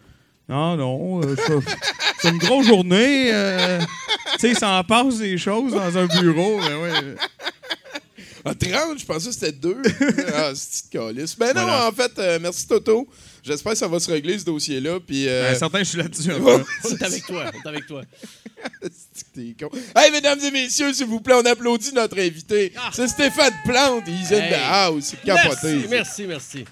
Non, 0.49 0.75
non, 0.75 1.21
euh, 1.23 1.35
c'est- 2.19 2.29
une 2.29 2.37
grosse 2.37 2.67
journée. 2.67 3.29
euh, 3.33 3.79
tu 4.33 4.39
sais, 4.39 4.49
il 4.49 4.57
s'en 4.57 4.83
passe 4.83 5.19
des 5.19 5.37
choses 5.37 5.73
dans 5.73 5.97
un 5.97 6.05
bureau. 6.07 6.59
mais 6.59 6.75
ouais. 6.75 7.15
Ah, 8.45 8.53
30, 8.53 8.99
je 8.99 9.05
pensais 9.05 9.27
que 9.29 9.33
c'était 9.33 9.51
2. 9.53 9.77
ah, 10.35 10.51
c'est 10.53 10.83
une 10.85 10.89
calice. 10.99 11.37
Ben 11.37 11.53
non, 11.55 11.61
Voilà. 11.61 11.87
en 11.87 11.91
fait, 11.93 12.11
euh, 12.19 12.39
merci 12.41 12.67
Toto. 12.67 13.07
J'espère 13.41 13.71
que 13.73 13.77
ça 13.77 13.87
va 13.87 13.99
se 13.99 14.09
régler, 14.11 14.37
ce 14.39 14.45
dossier-là. 14.45 14.99
Puis. 15.05 15.27
euh, 15.27 15.51
Ben, 15.51 15.57
certain, 15.57 15.79
je 15.79 15.83
suis 15.85 15.97
là-dessus. 15.97 16.29
On 16.33 16.59
est 16.59 17.03
avec 17.03 17.25
toi. 17.25 17.45
On 17.53 17.57
est 17.57 17.67
avec 17.69 17.87
toi. 17.87 18.01
C'est 19.13 19.23
que 19.25 19.29
t'es 19.35 19.55
con? 19.65 19.69
Hey, 19.95 20.11
mesdames 20.11 20.39
et 20.43 20.51
messieurs, 20.51 20.93
s'il 20.93 21.05
vous 21.07 21.19
plaît, 21.21 21.35
on 21.35 21.45
applaudit 21.45 21.93
notre 21.93 22.19
invité. 22.19 22.73
C'est 22.93 23.07
Stéphane 23.07 23.53
Plante, 23.65 24.03
he's 24.07 24.31
in 24.31 24.35
Hey. 24.41 24.51
the 24.51 24.57
house. 24.61 25.03
C'est 25.11 25.21
capoté. 25.21 25.85
Merci, 25.89 26.25
merci, 26.25 26.25
merci. 26.27 26.65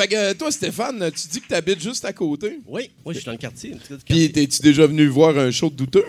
Fait 0.00 0.08
que 0.08 0.14
euh, 0.16 0.34
toi, 0.34 0.50
Stéphane, 0.50 1.10
tu 1.10 1.28
dis 1.28 1.40
que 1.40 1.48
tu 1.48 1.54
habites 1.54 1.82
juste 1.82 2.04
à 2.04 2.12
côté. 2.12 2.60
Oui, 2.66 2.90
moi, 3.04 3.12
je 3.12 3.18
suis 3.18 3.26
dans 3.26 3.32
le 3.32 3.38
quartier. 3.38 3.74
Puis, 4.06 4.30
t'es-tu 4.30 4.60
déjà 4.62 4.86
venu 4.86 5.06
voir 5.06 5.36
un 5.38 5.50
show 5.50 5.70
de 5.70 5.74
douteux? 5.74 6.04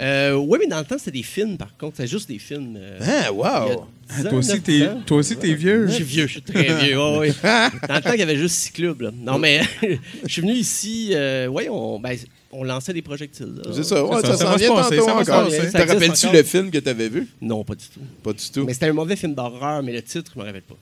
Euh, 0.00 0.32
oui, 0.34 0.58
mais 0.60 0.66
dans 0.66 0.78
le 0.78 0.84
temps, 0.84 0.96
c'était 0.98 1.10
des 1.18 1.22
films, 1.22 1.56
par 1.58 1.76
contre. 1.76 1.96
C'était 1.98 2.08
juste 2.08 2.28
des 2.28 2.38
films. 2.38 2.76
euh, 2.78 2.98
Ah, 3.26 3.30
wow! 3.32 3.86
10 4.16 4.26
ans, 4.26 4.30
Toi 4.30 4.38
aussi, 4.38 4.50
9 4.52 4.62
t'es, 4.62 4.88
toi 5.06 5.16
aussi, 5.18 5.36
t'es 5.36 5.52
vieux. 5.54 5.86
Je 5.88 5.92
suis 5.92 6.04
vieux, 6.04 6.26
je 6.26 6.32
suis 6.32 6.42
très 6.42 6.62
vieux. 6.84 6.98
ouais. 7.18 7.32
Dans 7.88 7.94
le 7.96 8.00
temps, 8.00 8.12
il 8.14 8.18
y 8.20 8.22
avait 8.22 8.36
juste 8.38 8.56
six 8.56 8.72
clubs. 8.72 9.00
là. 9.02 9.10
Non, 9.14 9.38
mais 9.38 9.60
je 10.26 10.32
suis 10.32 10.40
venu 10.42 10.54
ici. 10.54 11.10
Euh, 11.12 11.48
ouais, 11.48 11.68
on, 11.68 12.00
ben, 12.00 12.16
on 12.50 12.64
lançait 12.64 12.94
des 12.94 13.02
projectiles. 13.02 13.60
C'est 13.74 13.84
ça, 13.84 14.02
ouais, 14.04 14.20
ça, 14.22 14.28
ça, 14.28 14.36
ça 14.38 14.44
s'en 14.46 14.56
vient 14.56 14.68
tantôt 14.68 15.04
ça 15.04 15.14
encore. 15.14 15.46
Te 15.48 15.50
Ça 15.50 15.56
existe 15.58 15.76
rappelles-tu 15.76 16.26
encore? 16.26 16.36
le 16.38 16.42
film 16.44 16.70
que 16.70 16.78
t'avais 16.78 17.08
vu? 17.10 17.28
Non, 17.42 17.62
pas 17.62 17.74
du 17.74 17.84
tout. 17.84 18.00
Pas 18.22 18.32
du 18.32 18.50
tout. 18.50 18.64
Mais 18.64 18.72
c'était 18.72 18.86
un 18.86 18.92
mauvais 18.94 19.16
film 19.16 19.34
d'horreur, 19.34 19.82
mais 19.82 19.92
le 19.92 20.02
titre, 20.02 20.32
je 20.34 20.40
me 20.40 20.44
rappelle 20.46 20.62
pas. 20.62 20.76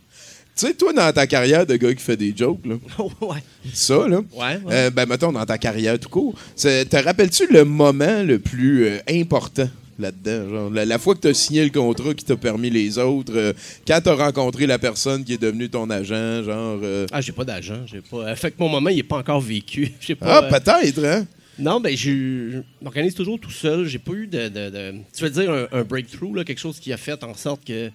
Tu 0.59 0.67
sais, 0.67 0.75
toi, 0.75 0.93
dans 0.93 1.12
ta 1.12 1.27
carrière 1.29 1.65
de 1.67 1.77
gars 1.77 1.95
qui 1.95 2.03
fait 2.03 2.17
des 2.17 2.35
jokes, 2.37 2.67
là, 2.67 2.75
ouais. 3.21 3.38
ça, 3.73 4.09
là, 4.09 4.19
Ouais, 4.19 4.25
ouais. 4.35 4.59
euh, 4.73 4.91
ben, 4.91 5.07
mettons, 5.07 5.31
dans 5.31 5.47
ta 5.47 5.57
carrière 5.57 5.99
tout 6.00 6.09
court, 6.09 6.35
te 6.57 6.97
rappelles-tu 7.05 7.47
le 7.53 7.65
moment 7.65 8.23
le 8.25 8.41
plus 8.41 8.85
euh, 8.87 8.99
important 9.09 9.69
là-dedans? 10.00 10.49
Genre, 10.50 10.71
la, 10.71 10.85
la 10.85 10.99
fois 10.99 11.15
que 11.15 11.21
tu 11.21 11.29
as 11.29 11.35
signé 11.35 11.62
le 11.62 11.71
contrat 11.71 12.12
qui 12.12 12.25
t'a 12.25 12.37
permis 12.37 12.71
les 12.71 12.99
autres, 12.99 13.33
euh, 13.37 13.53
quand 13.87 14.00
tu 14.03 14.09
as 14.09 14.15
rencontré 14.15 14.67
la 14.67 14.81
personne 14.81 15.23
qui 15.25 15.35
est 15.35 15.41
devenue 15.41 15.69
ton 15.69 15.88
agent, 15.91 16.43
genre. 16.43 16.81
Ah, 17.12 17.21
j'ai 17.21 17.33
pas 17.33 17.45
d'argent. 17.45 17.83
J'ai 17.87 18.00
pas. 18.00 18.35
Fait 18.35 18.50
que 18.50 18.57
mon 18.59 18.69
moment, 18.69 18.91
il 18.91 18.99
est 18.99 19.03
pas 19.05 19.19
encore 19.19 19.41
vécu. 19.41 19.93
Pas. 20.19 20.49
Ah, 20.50 20.59
peut-être, 20.59 21.05
hein? 21.05 21.25
Non, 21.61 21.81
ben, 21.81 21.97
je 21.97 22.11
je 22.53 22.59
m'organise 22.83 23.15
toujours 23.15 23.38
tout 23.38 23.50
seul. 23.50 23.87
J'ai 23.87 23.99
pas 24.00 24.12
eu 24.12 24.27
de. 24.27 24.49
de- 24.49 24.71
de- 24.71 24.95
tu 25.17 25.23
veux 25.23 25.31
dire 25.31 25.50
un, 25.53 25.67
un 25.73 25.83
breakthrough, 25.85 26.35
là, 26.35 26.43
quelque 26.45 26.59
chose 26.61 26.81
qui 26.81 26.93
a 26.93 26.97
fait 26.97 27.23
en 27.23 27.35
sorte 27.35 27.65
que. 27.65 27.91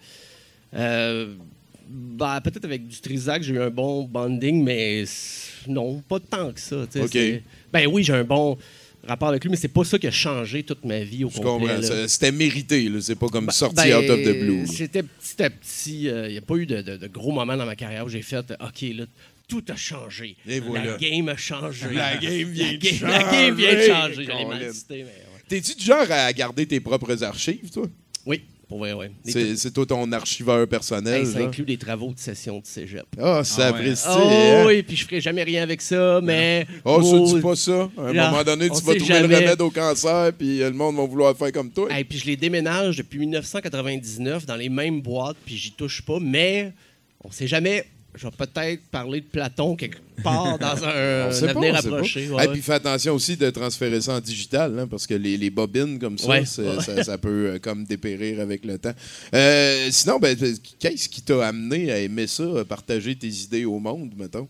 euh, 0.76 1.28
ben, 1.94 2.42
peut-être 2.42 2.66
avec 2.66 2.88
du 2.88 3.00
Trisac, 3.00 3.44
j'ai 3.44 3.54
eu 3.54 3.60
un 3.62 3.70
bon 3.70 4.04
bonding, 4.04 4.64
mais 4.64 5.04
non, 5.68 6.02
pas 6.10 6.20
tant 6.20 6.52
que 6.52 6.60
ça. 6.60 6.86
Ben 7.72 7.88
oui, 7.88 8.04
j'ai 8.04 8.14
un 8.14 8.24
bon 8.24 8.58
rapport 9.06 9.30
avec 9.30 9.44
lui, 9.44 9.52
mais 9.52 9.58
c'est 9.58 9.68
pas 9.68 9.84
ça 9.84 10.00
qui 10.00 10.08
a 10.08 10.12
changé 10.12 10.64
toute 10.64 10.84
ma 10.86 11.00
vie 11.04 11.24
au 11.24 11.30
Je 11.30 11.40
complet. 11.40 12.08
C'était 12.08 12.32
mérité. 12.32 12.90
C'est 13.02 13.16
pas 13.16 13.28
comme 13.28 13.46
Ben, 13.46 13.52
sorti 13.52 13.76
ben, 13.76 13.98
out 14.04 14.10
of 14.10 14.20
the 14.24 14.40
blue. 14.40 14.66
C'était 14.66 15.04
petit 15.04 15.44
à 15.44 15.50
petit. 15.50 16.04
Il 16.06 16.32
n'y 16.32 16.38
a 16.38 16.42
pas 16.42 16.56
eu 16.56 16.66
de, 16.66 16.82
de- 16.82 16.98
de 16.98 17.08
gros 17.08 17.32
moments 17.32 17.56
dans 17.58 17.66
ma 17.66 17.76
carrière 17.76 18.06
où 18.06 18.10
j'ai 18.10 18.22
fait 18.22 18.38
OK, 18.40 18.82
là, 18.96 19.06
tout 19.48 19.64
a 19.70 19.76
changé. 19.76 20.36
Et 20.48 20.60
voilà. 20.62 20.92
La 20.94 20.98
game 20.98 21.30
a 21.30 21.38
changé. 21.38 21.94
La 21.94 22.18
game 22.18 22.50
vient 22.50 22.72
La 22.72 22.78
de 22.78 22.78
game- 22.78 23.00
La 23.04 23.24
game 23.32 23.56
vient 23.56 23.74
de 23.76 23.80
changer. 23.82 23.92
changer. 24.14 24.26
J'allais 24.26 24.46
mal 24.46 24.60
Colin. 24.60 24.74
citer, 24.74 24.98
mais 24.98 25.04
ouais. 25.04 25.42
T'es-tu 25.48 25.76
du 25.76 25.86
genre 25.86 26.10
à 26.10 26.32
garder 26.34 26.66
tes 26.66 26.80
propres 26.80 27.24
archives, 27.24 27.70
toi? 27.72 27.86
Oui, 28.26 28.42
pour 28.74 28.80
vrai, 28.80 28.94
oui. 28.94 29.06
C'est 29.24 29.56
c'est 29.56 29.70
toi 29.70 29.86
ton 29.86 30.12
archiveur 30.14 30.68
personnel. 30.68 31.28
ça 31.28 31.38
inclut 31.38 31.64
des 31.64 31.78
travaux 31.78 32.12
de 32.12 32.18
session 32.18 32.58
de 32.60 32.66
cégep. 32.66 33.06
Ah, 33.22 33.44
ça 33.44 33.68
Ah 33.68 33.72
ouais. 33.72 33.78
apprécie. 33.78 34.08
Oh 34.10 34.64
oui, 34.66 34.82
puis 34.82 34.96
je 34.96 35.06
ferai 35.06 35.22
jamais 35.22 35.44
rien 35.44 35.62
avec 35.62 35.80
ça, 35.80 36.20
mais... 36.24 36.66
Oh, 36.84 37.00
ça, 37.04 37.10
Oh, 37.18 37.36
dis 37.36 37.40
pas 37.40 37.56
ça. 37.56 37.88
À 37.96 38.02
un 38.02 38.14
Là, 38.14 38.32
moment 38.32 38.44
donné, 38.44 38.70
on 38.72 38.74
tu 38.74 38.84
vas 38.84 38.96
trouver 38.96 39.06
jamais. 39.14 39.28
le 39.28 39.36
remède 39.36 39.62
au 39.62 39.70
cancer, 39.70 40.32
puis 40.36 40.58
le 40.58 40.72
monde 40.72 40.96
va 40.96 41.06
vouloir 41.06 41.38
faire 41.38 41.52
comme 41.52 41.70
toi. 41.70 41.88
Et 42.00 42.04
puis 42.04 42.18
je 42.18 42.26
les 42.26 42.36
déménage 42.36 42.98
depuis 42.98 43.20
1999 43.20 44.48
dans 44.48 44.56
les 44.56 44.70
mêmes 44.70 45.02
boîtes, 45.02 45.38
puis 45.46 45.56
j'y 45.56 45.72
touche 45.74 46.02
pas, 46.02 46.18
mais 46.20 46.74
on 47.24 47.30
sait 47.30 47.46
jamais. 47.48 47.86
Je 48.16 48.28
vais 48.28 48.32
peut-être 48.38 48.84
parler 48.92 49.22
de 49.22 49.26
Platon 49.26 49.76
quelque 49.76 49.98
part 50.24 50.60
dans 50.60 50.84
un, 50.84 51.30
pas, 51.30 51.50
avenir 51.50 51.74
pas. 51.74 51.80
approché. 51.80 52.26
Et 52.26 52.30
ouais, 52.30 52.48
puis 52.50 52.62
fais 52.62 52.74
attention 52.74 53.14
aussi 53.16 53.36
de 53.38 53.50
transférer 53.50 54.00
ça 54.02 54.16
en 54.16 54.20
digital, 54.20 54.78
hein, 54.78 54.88
parce 54.88 55.08
que 55.08 55.16
les, 55.16 55.36
les 55.38 55.50
bobines 55.50 55.98
comme 56.00 56.18
ça, 56.18 56.28
Ouais. 56.30 56.46
ça, 56.46 57.04
ça 57.04 57.18
peut 57.18 57.54
euh, 57.56 57.60
comme 57.60 57.86
dépérir 57.86 58.40
avec 58.40 58.66
le 58.66 58.78
temps. 58.78 58.94
Euh, 59.34 59.88
sinon, 59.92 60.20
ben, 60.20 60.38
qu'est-ce 60.80 61.10
qui 61.10 61.22
t'a 61.24 61.48
amené 61.48 61.92
à 61.92 62.00
aimer 62.00 62.28
ça, 62.28 62.44
à 62.60 62.66
partager 62.66 63.16
tes 63.16 63.28
idées 63.28 63.66
au 63.66 63.80
monde, 63.80 64.14
mettons? 64.16 64.48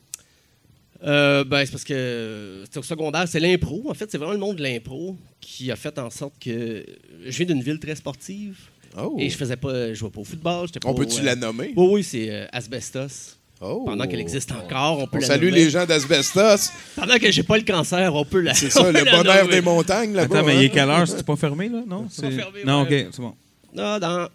Euh, 1.05 1.43
ben, 1.43 1.65
c'est 1.65 1.71
parce 1.71 1.83
que 1.83 2.63
au 2.75 2.81
secondaire, 2.83 3.27
c'est 3.27 3.39
l'impro. 3.39 3.83
En 3.89 3.93
fait, 3.93 4.09
c'est 4.09 4.17
vraiment 4.17 4.33
le 4.33 4.39
monde 4.39 4.55
de 4.57 4.63
l'impro 4.63 5.17
qui 5.41 5.69
a 5.71 5.75
fait 5.75 5.97
en 5.99 6.09
sorte 6.09 6.33
que 6.39 6.85
je 7.25 7.37
viens 7.37 7.45
d'une 7.45 7.61
ville 7.61 7.79
très 7.79 7.95
sportive 7.95 8.57
Oh. 8.95 9.15
et 9.19 9.27
je 9.27 9.35
faisais 9.35 9.55
pas, 9.55 9.89
je 9.89 9.95
jouais 9.95 10.11
pas 10.11 10.19
au 10.19 10.23
football. 10.23 10.67
On 10.85 10.93
peut-tu 10.93 11.21
euh, 11.21 11.23
la 11.23 11.35
nommer? 11.35 11.73
Oui, 11.75 11.87
oui, 11.93 12.03
c'est 12.03 12.29
euh, 12.29 12.45
Asbestos. 12.51 13.37
Oh. 13.65 13.83
Pendant 13.85 14.05
qu'elle 14.07 14.19
existe 14.19 14.51
encore, 14.51 14.99
on 14.99 15.07
peut 15.07 15.17
On 15.17 15.21
la 15.21 15.27
salue 15.27 15.45
nommer. 15.45 15.63
les 15.63 15.69
gens 15.69 15.85
d'Asbestos. 15.85 16.71
Pendant 16.95 17.17
que 17.17 17.31
j'ai 17.31 17.43
pas 17.43 17.57
le 17.57 17.63
cancer, 17.63 18.13
on 18.13 18.25
peut 18.25 18.41
la. 18.41 18.53
C'est 18.53 18.69
ça, 18.69 18.91
le 18.91 19.03
bonheur 19.05 19.43
nommer. 19.45 19.55
des 19.55 19.61
montagnes 19.61 20.13
là-bas. 20.13 20.37
Attends, 20.39 20.45
mais 20.47 20.53
hein? 20.53 20.59
il 20.59 20.63
est 20.65 20.69
quelle 20.69 20.89
heure? 20.89 21.07
C'est 21.07 21.25
pas 21.25 21.35
fermé, 21.35 21.69
là? 21.69 21.81
Non? 21.87 22.07
C'est 22.11 22.23
pas 22.23 22.31
fermé, 22.31 22.59
Non, 22.65 22.83
ouais. 22.83 23.03
OK, 23.05 23.09
c'est 23.13 23.21
bon. 23.21 23.33
Ah, 23.77 23.99
dans, 23.99 24.27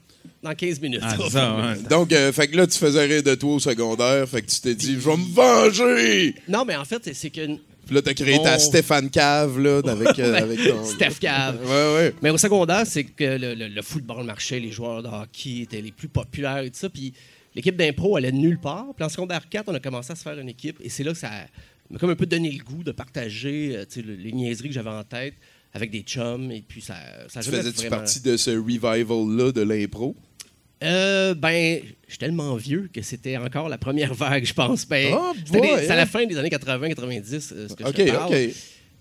dans 0.42 0.54
15 0.54 0.80
minutes. 0.80 1.00
Ah, 1.02 1.16
ça 1.30 1.56
ouais. 1.56 1.82
Donc, 1.90 2.12
euh, 2.12 2.32
fait 2.32 2.48
que 2.48 2.56
là, 2.56 2.66
tu 2.66 2.78
faisais 2.78 3.04
rire 3.04 3.22
de 3.22 3.34
toi 3.34 3.54
au 3.54 3.58
secondaire, 3.60 4.26
fait 4.28 4.42
que 4.42 4.50
tu 4.50 4.60
t'es 4.60 4.74
dit, 4.74 4.94
je 4.94 5.08
vais 5.08 5.16
me 5.16 5.34
venger! 5.34 6.34
Non, 6.48 6.64
mais 6.64 6.76
en 6.76 6.84
fait, 6.84 7.02
c'est- 7.14 7.30
que 7.30 7.46
Puis 7.46 7.94
là, 7.94 8.02
t'as 8.02 8.14
créé 8.14 8.38
ta 8.42 8.56
On- 8.56 8.58
Stéphane 8.58 9.10
Cave, 9.10 9.58
là, 9.60 9.80
avec, 9.86 10.18
euh, 10.18 10.34
avec 10.34 10.58
ton... 10.66 10.84
Steph 10.84 11.18
Cave. 11.20 11.58
Ouais, 11.64 11.94
ouais. 11.96 12.14
Mais 12.22 12.30
au 12.30 12.38
secondaire, 12.38 12.82
c'est 12.86 13.04
que 13.04 13.24
le, 13.24 13.54
le- 13.54 13.68
le 13.68 13.82
football 13.82 14.24
marchait, 14.24 14.58
les 14.60 14.70
joueurs 14.72 15.02
de 15.02 15.08
hockey 15.08 15.60
étaient 15.62 15.80
les 15.82 15.92
plus 15.92 16.08
populaires 16.08 16.58
et 16.58 16.70
tout 16.70 16.78
ça. 16.78 16.88
Puis 16.88 17.12
l'équipe 17.58 17.76
d'impro 17.76 18.16
allait 18.16 18.30
de 18.32 18.36
nulle 18.36 18.58
part. 18.60 18.86
Puis 18.96 19.04
en 19.04 19.08
secondaire 19.08 19.48
4, 19.48 19.64
on 19.68 19.74
a 19.74 19.80
commencé 19.80 20.12
à 20.12 20.14
se 20.14 20.22
faire 20.22 20.38
une 20.38 20.48
équipe. 20.48 20.78
Et 20.80 20.88
c'est 20.88 21.02
là 21.02 21.10
que 21.12 21.18
ça 21.18 21.30
m'a 21.90 21.98
comme 21.98 22.10
un 22.10 22.14
peu 22.16 22.24
donné 22.26 22.50
le 22.52 22.62
goût 22.62 22.84
de 22.84 22.92
partager 22.92 23.72
euh, 23.76 23.84
les 24.22 24.30
niaiseries 24.32 24.68
que 24.68 24.74
j'avais 24.74 24.90
en 24.90 25.02
tête 25.02 25.34
avec 25.72 25.90
des 25.90 26.02
chums. 26.02 26.50
Et 26.52 26.62
puis 26.66 26.80
ça, 26.80 26.94
ça 27.28 27.40
Tu 27.42 27.50
faisais-tu 27.50 27.78
vraiment- 27.78 27.96
partie 27.96 28.20
de 28.20 28.36
ce 28.36 28.50
revival-là 28.50 29.50
de 29.52 29.62
l'impro? 29.62 30.14
Euh, 30.84 31.34
ben, 31.34 31.80
je 32.06 32.10
suis 32.12 32.18
tellement 32.18 32.54
vieux 32.54 32.88
que 32.92 33.02
c'était 33.02 33.36
encore 33.36 33.68
la 33.68 33.78
première 33.78 34.14
vague, 34.24 34.44
je 34.44 34.54
pense. 34.54 34.86
Ben, 34.86 35.12
Ah, 35.12 35.32
c'est 35.44 35.90
à 35.90 35.94
hein? 35.94 35.96
la 35.96 36.06
fin 36.06 36.24
des 36.26 36.38
années 36.38 36.50
80-90, 36.50 37.52
euh, 37.52 37.68
ce 37.68 37.74
que 37.74 37.84
je 37.84 38.12
parle. 38.12 38.50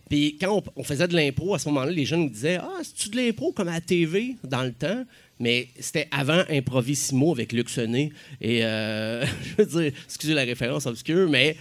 Puis 0.10 0.38
quand 0.40 0.58
on, 0.58 0.64
on 0.78 0.84
faisait 0.84 1.08
de 1.08 1.16
l'impro, 1.16 1.54
à 1.54 1.60
ce 1.60 1.68
moment-là, 1.70 1.92
les 1.92 2.06
gens 2.06 2.18
nous 2.18 2.30
disaient 2.30 2.58
Ah, 2.60 2.80
c'est-tu 2.82 3.10
de 3.10 3.18
l'impro 3.18 3.52
comme 3.52 3.68
à 3.68 3.74
la 3.74 3.82
TV 3.82 4.36
dans 4.44 4.64
le 4.64 4.72
temps 4.72 5.04
Mais 5.40 5.68
c'était 5.80 6.08
avant 6.12 6.44
Improvissimo 6.50 7.32
avec 7.32 7.52
Luxonné. 7.54 8.12
Et 8.42 8.64
euh, 8.64 9.26
je 9.58 9.64
veux 9.64 9.82
dire, 9.84 9.92
excusez 10.06 10.34
la 10.34 10.44
référence 10.44 10.86
obscure, 10.86 11.30
mais 11.30 11.56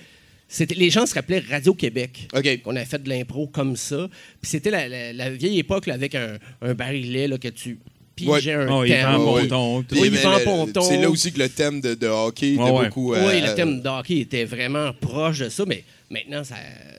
les 0.77 0.91
gens 0.91 1.07
se 1.07 1.15
rappelaient 1.15 1.43
Radio-Québec. 1.51 2.29
OK. 2.35 2.61
On 2.67 2.77
avait 2.77 2.85
fait 2.85 3.03
de 3.03 3.09
l'impro 3.09 3.47
comme 3.49 3.77
ça. 3.77 4.09
Puis 4.41 4.51
c'était 4.51 4.71
la, 4.71 4.89
la- 4.89 5.13
la 5.13 5.31
vieille 5.31 5.59
époque 5.59 5.87
là, 5.87 5.95
avec 5.95 6.15
un, 6.15 6.39
un 6.63 6.75
barillet 6.75 7.29
là, 7.29 7.37
que 7.39 7.49
tu 7.49 7.79
pigeais 8.15 8.57
Ouais. 8.57 8.63
un 8.65 8.73
Oh, 8.73 8.85
il 8.85 8.89
thème. 8.91 9.17
Ouais. 9.29 9.47
Ponton. 9.49 9.85
Oui, 9.93 10.11
Ponton. 10.45 10.81
C'est 10.81 10.97
là 10.99 11.11
aussi 11.11 11.33
que 11.33 11.39
le 11.39 11.49
thème 11.51 11.81
de, 11.83 11.95
de 11.95 12.07
hockey 12.07 12.53
était 12.55 12.63
Ouais, 12.63 12.71
ouais. 12.71 12.85
beaucoup... 12.87 13.13
euh, 13.13 13.29
Oui, 13.29 13.41
le 13.43 13.55
thème 13.55 13.83
de 13.83 13.89
hockey 13.89 14.21
était 14.21 14.45
vraiment 14.47 14.93
proche 14.99 15.41
de 15.41 15.49
ça, 15.51 15.65
mais 15.67 15.85
maintenant, 16.11 16.43
ça, 16.45 16.55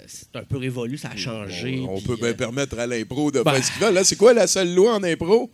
c'est 0.05 0.35
un 0.35 0.43
peu 0.43 0.57
révolu, 0.57 0.97
ça 0.99 1.09
a 1.11 1.15
changé. 1.17 1.83
On 1.89 1.99
peut 2.01 2.17
bien 2.17 2.27
euh, 2.27 2.33
permettre 2.33 2.77
à 2.77 2.85
l'impro 2.85 3.31
de 3.31 3.41
ben- 3.41 3.53
faire 3.53 3.63
ce 3.65 3.71
qu'il 3.71 3.81
veut. 3.81 3.93
Là, 3.93 4.03
c'est 4.03 4.15
quoi 4.17 4.33
la 4.33 4.45
seule 4.45 4.75
loi 4.75 4.93
en 4.95 5.03
impro? 5.03 5.49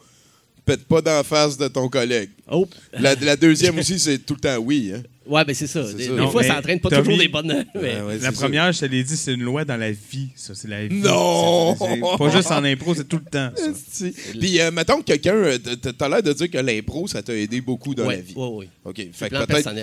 Pète 0.65 0.86
pas 0.86 1.01
d'en 1.01 1.24
face 1.24 1.58
de 1.58 1.67
ton 1.67 1.89
collègue. 1.89 2.29
oh, 2.50 2.67
La, 2.93 3.15
la 3.15 3.36
deuxième 3.36 3.77
aussi, 3.79 4.00
c'est 4.00 4.20
tout 4.20 4.36
le 4.36 4.39
temps 4.39 4.58
oui. 4.58 4.93
Hein? 4.96 5.03
Ouais, 5.27 5.45
ben 5.45 5.53
c'est 5.55 5.67
ça. 5.67 5.81
Des, 5.83 5.89
ça. 5.91 5.97
des 5.97 6.07
Non, 6.09 6.29
fois, 6.31 6.43
ça 6.43 6.57
entraîne 6.57 6.79
pas 6.79 6.89
Tommy- 6.89 7.03
toujours 7.03 7.17
des 7.19 7.27
bonnes. 7.27 7.65
mais- 7.75 7.79
Ouais, 7.81 8.01
ouais, 8.01 8.17
La 8.19 8.31
première, 8.31 8.71
je 8.71 8.79
te 8.79 8.85
l'ai 8.85 9.03
dit, 9.03 9.15
c'est 9.17 9.33
une 9.33 9.43
loi 9.43 9.65
dans 9.65 9.77
la 9.77 9.91
vie. 9.91 10.29
Ça, 10.35 10.53
c'est 10.55 10.67
la 10.67 10.85
vie. 10.87 10.95
Non! 11.01 11.75
Pas 12.17 12.29
juste 12.29 12.51
en 12.51 12.63
impro, 12.63 12.93
c'est 12.95 13.07
tout 13.07 13.19
le 13.23 13.29
temps. 13.29 13.51
ça. 13.55 14.05
Puis, 14.39 14.59
euh, 14.59 14.71
mettons 14.71 14.99
que 14.99 15.05
quelqu'un, 15.05 15.35
euh, 15.35 15.57
t'as 15.97 16.09
l'air 16.09 16.23
de 16.23 16.33
dire 16.33 16.49
que 16.49 16.57
l'impro, 16.57 17.07
ça 17.07 17.21
t'a 17.21 17.35
aidé 17.35 17.61
beaucoup 17.61 17.93
dans 17.95 18.05
ouais, 18.05 18.17
la 18.17 18.21
vie. 18.21 18.33
ouais, 18.35 18.47
ouais. 18.47 18.67
OK. 18.85 19.07
Fait 19.13 19.29
peut-être 19.29 19.61
ça. 19.61 19.73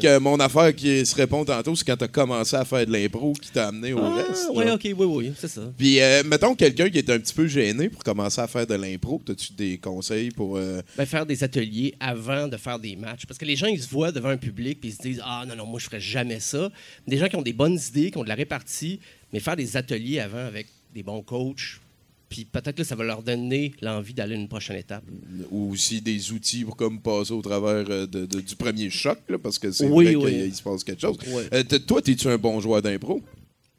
que 0.00 0.18
mon 0.18 0.38
affaire 0.40 0.74
qui 0.74 1.04
se 1.06 1.14
répond 1.14 1.44
tantôt, 1.44 1.74
c'est 1.74 1.84
quand 1.84 1.96
t'as 1.96 2.08
commencé 2.08 2.56
à 2.56 2.64
faire 2.64 2.86
de 2.86 2.92
l'impro 2.92 3.32
qui 3.32 3.50
t'a 3.50 3.68
amené 3.68 3.92
au 3.92 3.98
Ah, 4.02 4.14
reste. 4.28 4.48
ouais, 4.54 4.66
genre. 4.66 4.74
ok, 4.74 4.82
oui, 4.84 5.06
oui, 5.06 5.32
c'est 5.38 5.48
ça. 5.48 5.62
Puis, 5.76 6.00
euh, 6.00 6.22
mettons 6.24 6.54
quelqu'un 6.54 6.88
qui 6.90 6.98
est 6.98 7.10
un 7.10 7.18
petit 7.18 7.34
peu 7.34 7.46
gêné 7.46 7.88
pour 7.88 8.02
commencer 8.04 8.40
à 8.40 8.46
faire 8.46 8.66
de 8.66 8.74
l'impro. 8.74 9.20
T'as-tu 9.24 9.52
des 9.54 9.78
conseils 9.78 10.30
pour. 10.30 10.56
euh, 10.56 10.80
Ben, 10.96 11.06
faire 11.06 11.26
des 11.26 11.42
ateliers 11.44 11.94
avant 12.00 12.48
de 12.48 12.56
faire 12.56 12.78
des 12.78 12.96
matchs. 12.96 13.26
Parce 13.26 13.38
que 13.38 13.44
les 13.44 13.56
gens, 13.56 13.66
ils 13.66 13.80
se 13.82 13.88
voient 13.88 14.12
devant 14.12 14.28
un 14.30 14.36
public 14.36 14.78
puis 14.82 14.90
ils 14.90 14.94
se 14.96 15.00
disent 15.02 15.22
Ah 15.24 15.44
non, 15.48 15.56
non, 15.56 15.64
moi, 15.64 15.80
je 15.80 15.86
ferais 15.86 16.00
jamais 16.00 16.40
ça. 16.40 16.70
Des 17.08 17.16
gens 17.16 17.28
qui 17.28 17.36
ont 17.36 17.42
des 17.42 17.54
bonnes 17.54 17.78
idées, 17.88 18.10
qui 18.10 18.18
ont 18.18 18.24
de 18.24 18.28
la 18.28 18.34
répartie, 18.34 19.00
mais 19.32 19.40
faire 19.40 19.56
des 19.56 19.76
ateliers 19.78 20.20
avant 20.20 20.44
avec 20.44 20.66
des 20.94 21.02
bons 21.02 21.22
coachs, 21.22 21.80
puis 22.28 22.44
peut-être 22.44 22.76
que 22.76 22.84
ça 22.84 22.94
va 22.96 23.04
leur 23.04 23.22
donner 23.22 23.72
l'envie 23.80 24.12
d'aller 24.14 24.34
à 24.34 24.38
une 24.38 24.48
prochaine 24.48 24.76
étape. 24.76 25.04
ou 25.50 25.70
aussi 25.72 26.00
des 26.00 26.32
outils 26.32 26.64
pour 26.64 26.76
comme 26.76 26.98
passer 27.00 27.32
au 27.32 27.42
travers 27.42 27.84
euh, 27.90 28.06
de- 28.06 28.26
de- 28.26 28.40
du 28.40 28.56
premier 28.56 28.90
choc, 28.90 29.18
là, 29.28 29.38
parce 29.38 29.58
que 29.58 29.70
c'est 29.70 29.86
Oui, 29.86 30.14
vrai 30.14 30.14
oui. 30.16 30.32
qu'il 30.44 30.54
se 30.54 30.62
passe 30.62 30.82
quelque 30.84 31.00
chose. 31.00 31.16
Euh, 31.52 31.62
toi, 31.86 32.00
es-tu 32.06 32.28
un 32.28 32.38
bon 32.38 32.58
joueur 32.60 32.82
d'impro? 32.82 33.22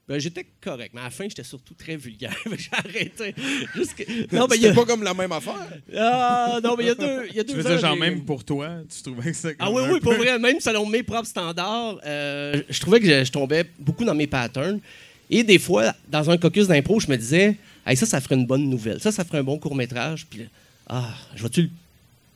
Ben, 0.08 0.20
j'étais 0.20 0.46
correct, 0.60 0.92
mais 0.94 1.00
à 1.00 1.06
la 1.06 1.10
fin, 1.12 1.24
j'étais 1.30 1.46
surtout 1.46 1.74
très 1.76 1.96
vulgaire. 1.96 2.36
J'ai 2.58 2.70
arrêté. 2.74 3.34
Jusque- 3.74 4.06
Non, 4.34 4.48
mais 4.50 4.58
C'était 4.58 4.70
a... 4.70 4.74
pas 4.74 4.84
comme 4.86 5.02
la 5.02 5.14
même 5.14 5.32
affaire. 5.32 5.80
Ah, 5.98 6.60
non, 6.62 6.76
mais 6.78 6.84
il 6.84 6.88
y 6.88 6.90
a 6.90 6.96
deux, 6.96 7.28
il 7.30 7.36
y 7.38 7.40
a 7.40 7.44
deux 7.44 7.54
Tu 7.54 7.60
veux 7.60 7.66
ans, 7.66 7.70
dire, 7.70 7.80
genre, 7.80 7.96
même 7.96 8.26
pour 8.26 8.44
toi, 8.44 8.70
tu 8.94 9.02
trouvais 9.02 9.32
que 9.32 9.38
ça. 9.38 9.50
Ah 9.60 9.72
oui, 9.72 9.82
oui, 9.90 10.00
pour 10.02 10.14
vrai, 10.16 10.38
même 10.40 10.60
selon 10.60 10.86
mes 10.86 11.04
propres 11.04 11.28
standards, 11.30 12.00
euh, 12.06 12.62
je 12.70 12.80
trouvais 12.82 13.00
que 13.00 13.06
je, 13.06 13.24
je 13.24 13.32
tombais 13.32 13.64
beaucoup 13.80 14.04
dans 14.04 14.14
mes 14.16 14.28
patterns. 14.28 14.82
Et 15.30 15.42
des 15.42 15.58
fois, 15.58 15.94
dans 16.10 16.30
un 16.30 16.38
caucus 16.38 16.68
d'impro, 16.68 17.00
je 17.00 17.08
me 17.08 17.16
disais, 17.16 17.56
hey, 17.88 17.96
ça, 17.96 18.06
ça 18.06 18.20
ferait 18.20 18.36
une 18.36 18.46
bonne 18.46 18.70
nouvelle. 18.70 19.00
Ça, 19.00 19.10
ça 19.12 19.24
ferait 19.24 19.38
un 19.38 19.44
bon 19.44 19.58
court-métrage. 19.58 20.26
Puis 20.30 20.42
ah, 20.90 21.14
je 21.34 21.44
vais-tu 21.44 21.62
le 21.62 21.70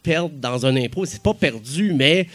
perdre 0.02 0.30
dans 0.36 0.66
un 0.66 0.74
impro? 0.78 1.06
C'est 1.06 1.22
pas 1.22 1.34
perdu, 1.34 1.92
mais 1.94 2.30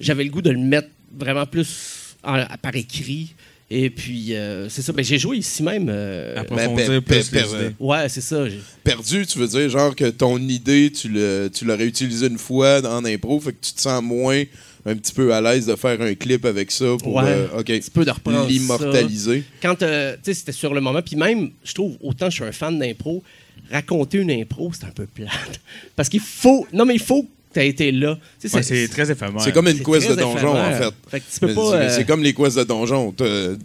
j'avais 0.00 0.24
le 0.24 0.30
goût 0.30 0.40
de 0.40 0.50
le 0.50 0.58
mettre 0.58 0.88
vraiment 1.14 1.44
plus 1.44 2.16
en- 2.24 2.46
par 2.62 2.74
écrit. 2.74 3.34
Et 3.74 3.88
puis, 3.88 4.34
euh, 4.34 4.68
c'est 4.68 4.82
ça. 4.82 4.92
Ben, 4.92 5.02
j'ai 5.02 5.18
joué 5.18 5.38
ici 5.38 5.62
même. 5.62 5.88
euh, 5.88 6.36
Approfondir 6.36 7.00
Ben, 7.00 7.20
idées. 7.20 7.74
ouais, 7.80 8.08
c'est 8.10 8.20
ça. 8.20 8.44
Perdu, 8.84 9.26
tu 9.26 9.38
veux 9.38 9.46
dire, 9.48 9.70
genre 9.70 9.96
que 9.96 10.10
ton 10.10 10.36
idée, 10.38 10.92
tu 10.92 11.08
le- 11.08 11.48
tu 11.52 11.64
l'aurais 11.64 11.86
utilisée 11.86 12.26
une 12.26 12.36
fois 12.38 12.80
en 12.86 13.02
impro, 13.04 13.40
fait 13.40 13.52
que 13.52 13.64
tu 13.64 13.72
te 13.72 13.80
sens 13.80 14.02
moins 14.02 14.42
un 14.84 14.94
petit 14.96 15.12
peu 15.14 15.32
à 15.32 15.40
l'aise 15.40 15.66
de 15.66 15.76
faire 15.76 16.00
un 16.02 16.14
clip 16.14 16.44
avec 16.44 16.70
ça 16.70 16.84
pour 17.02 17.14
Ouais, 17.14 17.22
euh, 17.24 17.46
OK, 17.60 17.70
un 17.70 17.78
petit 17.78 17.90
peu 17.90 18.04
de 18.04 18.10
reprendre 18.10 18.46
l'immortaliser. 18.46 19.44
quand 19.62 19.80
euh, 19.82 20.16
tu 20.16 20.20
sais 20.24 20.34
c'était 20.34 20.52
sur 20.52 20.74
le 20.74 20.80
moment 20.80 21.00
puis 21.02 21.14
même 21.14 21.50
je 21.64 21.72
trouve 21.72 21.96
autant 22.02 22.28
je 22.28 22.34
suis 22.34 22.44
un 22.44 22.50
fan 22.50 22.78
d'impro 22.80 23.22
raconter 23.70 24.18
une 24.18 24.32
impro 24.32 24.72
c'est 24.74 24.84
un 24.86 24.90
peu 24.90 25.06
plate 25.06 25.60
parce 25.96 26.08
qu'il 26.08 26.18
faut 26.20 26.66
non 26.72 26.84
mais 26.84 26.94
il 26.94 27.00
faut 27.00 27.28
tu 27.52 27.60
aies 27.60 27.68
été 27.68 27.92
là 27.92 28.18
Tu 28.40 28.48
sais, 28.48 28.56
Ouais, 28.56 28.62
c'est 28.62 28.88
très 28.88 29.10
éphémère. 29.10 29.40
C'est 29.42 29.52
comme 29.52 29.68
une 29.68 29.82
quiz 29.82 30.06
de 30.08 30.14
donjon, 30.14 30.56
en 30.58 30.72
fait. 30.72 30.94
Fait 31.10 31.20
que 31.20 31.24
tu 31.32 31.40
peux 31.40 31.46
Mais 31.48 31.54
pas, 31.54 31.70
c'est- 31.70 31.76
euh, 31.76 31.96
C'est 31.96 32.04
comme 32.06 32.22
les 32.22 32.32
quiz 32.32 32.54
de 32.54 32.64
donjon. 32.64 33.12
T'as- 33.12 33.24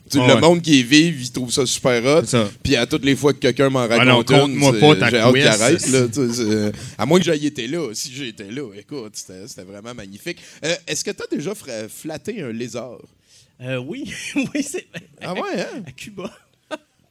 tu- 0.10 0.17
Ouais, 0.20 0.27
le 0.27 0.34
ouais. 0.36 0.41
monde 0.41 0.62
qui 0.62 0.79
est 0.79 0.84
vive, 0.84 1.22
il 1.22 1.32
trouve 1.32 1.51
ça 1.51 1.65
super 1.65 2.03
hot. 2.06 2.24
Puis 2.63 2.75
à 2.75 2.86
toutes 2.86 3.06
les 3.06 3.15
fois 3.15 3.34
que 3.34 3.39
quelqu'un 3.39 3.70
m'en 3.70 3.82
Ah 3.89 4.03
non, 4.06 4.17
raconte 4.17 4.50
une, 4.50 4.79
pas 4.79 4.96
ta 4.96 5.10
j'ai 5.10 5.17
hâte 5.20 5.34
qu'il 5.34 5.48
arrête. 5.48 5.88
Là, 5.89 6.72
à 6.98 7.06
moins 7.06 7.20
que 7.20 7.25
j'aille 7.25 7.46
été 7.48 7.67
là. 7.67 7.89
Si 7.94 8.12
j'étais 8.13 8.51
là, 8.51 8.70
écoute, 8.77 9.13
c'était 9.15 9.63
vraiment 9.63 9.94
magnifique. 9.94 10.38
Euh, 10.65 10.75
Est-ce 10.88 11.03
que 11.03 11.12
tu 11.12 11.24
as 11.24 11.36
déjà 11.36 11.53
flatté 11.89 12.41
un 12.41 12.51
lézard? 12.51 13.00
euh, 13.62 13.77
oui 13.77 14.03
oui 14.36 14.62
c'est 14.62 14.86
Ah 15.22 15.34
ouais, 15.34 15.39
hein? 15.60 15.82
à 15.88 15.91
Cuba 15.91 16.32